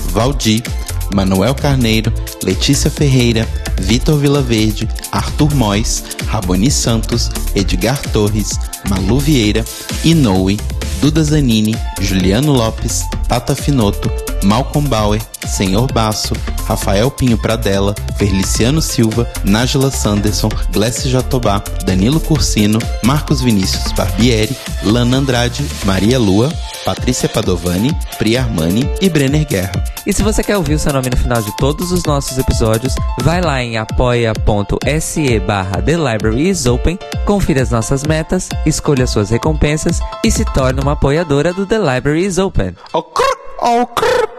Valdir, 0.09 0.63
Manuel 1.13 1.53
Carneiro, 1.53 2.11
Letícia 2.43 2.89
Ferreira, 2.89 3.47
Vitor 3.79 4.17
Vilaverde, 4.17 4.87
Arthur 5.11 5.53
Mois, 5.55 6.03
Raboni 6.27 6.71
Santos, 6.71 7.29
Edgar 7.55 7.99
Torres, 8.11 8.51
Malu 8.89 9.19
Vieira, 9.19 9.63
Inoue, 10.03 10.57
Duda 11.01 11.23
Zanini, 11.23 11.75
Juliano 12.01 12.53
Lopes, 12.53 13.03
Tata 13.27 13.55
Finoto, 13.55 14.09
Malcolm 14.43 14.87
Bauer, 14.87 15.21
Senhor 15.47 15.91
Basso, 15.91 16.33
Rafael 16.65 17.09
Pinho 17.11 17.37
Pradella, 17.37 17.93
Feliciano 18.17 18.81
Silva, 18.81 19.27
Nájila 19.43 19.91
Sanderson, 19.91 20.49
Glessi 20.71 21.09
Jatobá, 21.09 21.63
Danilo 21.85 22.19
Cursino, 22.19 22.79
Marcos 23.03 23.41
Vinícius 23.41 23.91
Barbieri, 23.91 24.55
Lana 24.83 25.17
Andrade, 25.17 25.65
Maria 25.85 26.17
Lua, 26.17 26.51
Patrícia 26.85 27.29
Padovani, 27.29 27.95
Pri 28.17 28.37
Armani 28.37 28.89
e 29.01 29.09
Brenner 29.09 29.45
Guerra. 29.45 29.71
E 30.05 30.13
se 30.13 30.23
você 30.23 30.43
quer 30.43 30.57
ouvir 30.57 30.75
o 30.75 30.79
seu 30.79 30.93
nome 30.93 31.09
no 31.09 31.17
final 31.17 31.41
de 31.41 31.55
todos 31.57 31.91
os 31.91 32.03
nossos 32.03 32.37
episódios, 32.37 32.95
vai 33.21 33.41
lá 33.41 33.61
em 33.61 33.77
apoia.se 33.77 35.39
barra 35.41 35.81
The 35.81 35.97
Library 35.97 36.49
is 36.49 36.65
Open, 36.65 36.97
confira 37.25 37.61
as 37.61 37.69
nossas 37.69 38.03
metas, 38.03 38.49
escolha 38.65 39.05
suas 39.05 39.29
recompensas 39.29 39.99
e 40.23 40.31
se 40.31 40.45
torne 40.45 40.81
uma 40.81 40.93
apoiadora 40.93 41.53
do 41.53 41.65
The 41.65 41.77
Library 41.77 42.25
is 42.25 42.37
Open. 42.37 42.75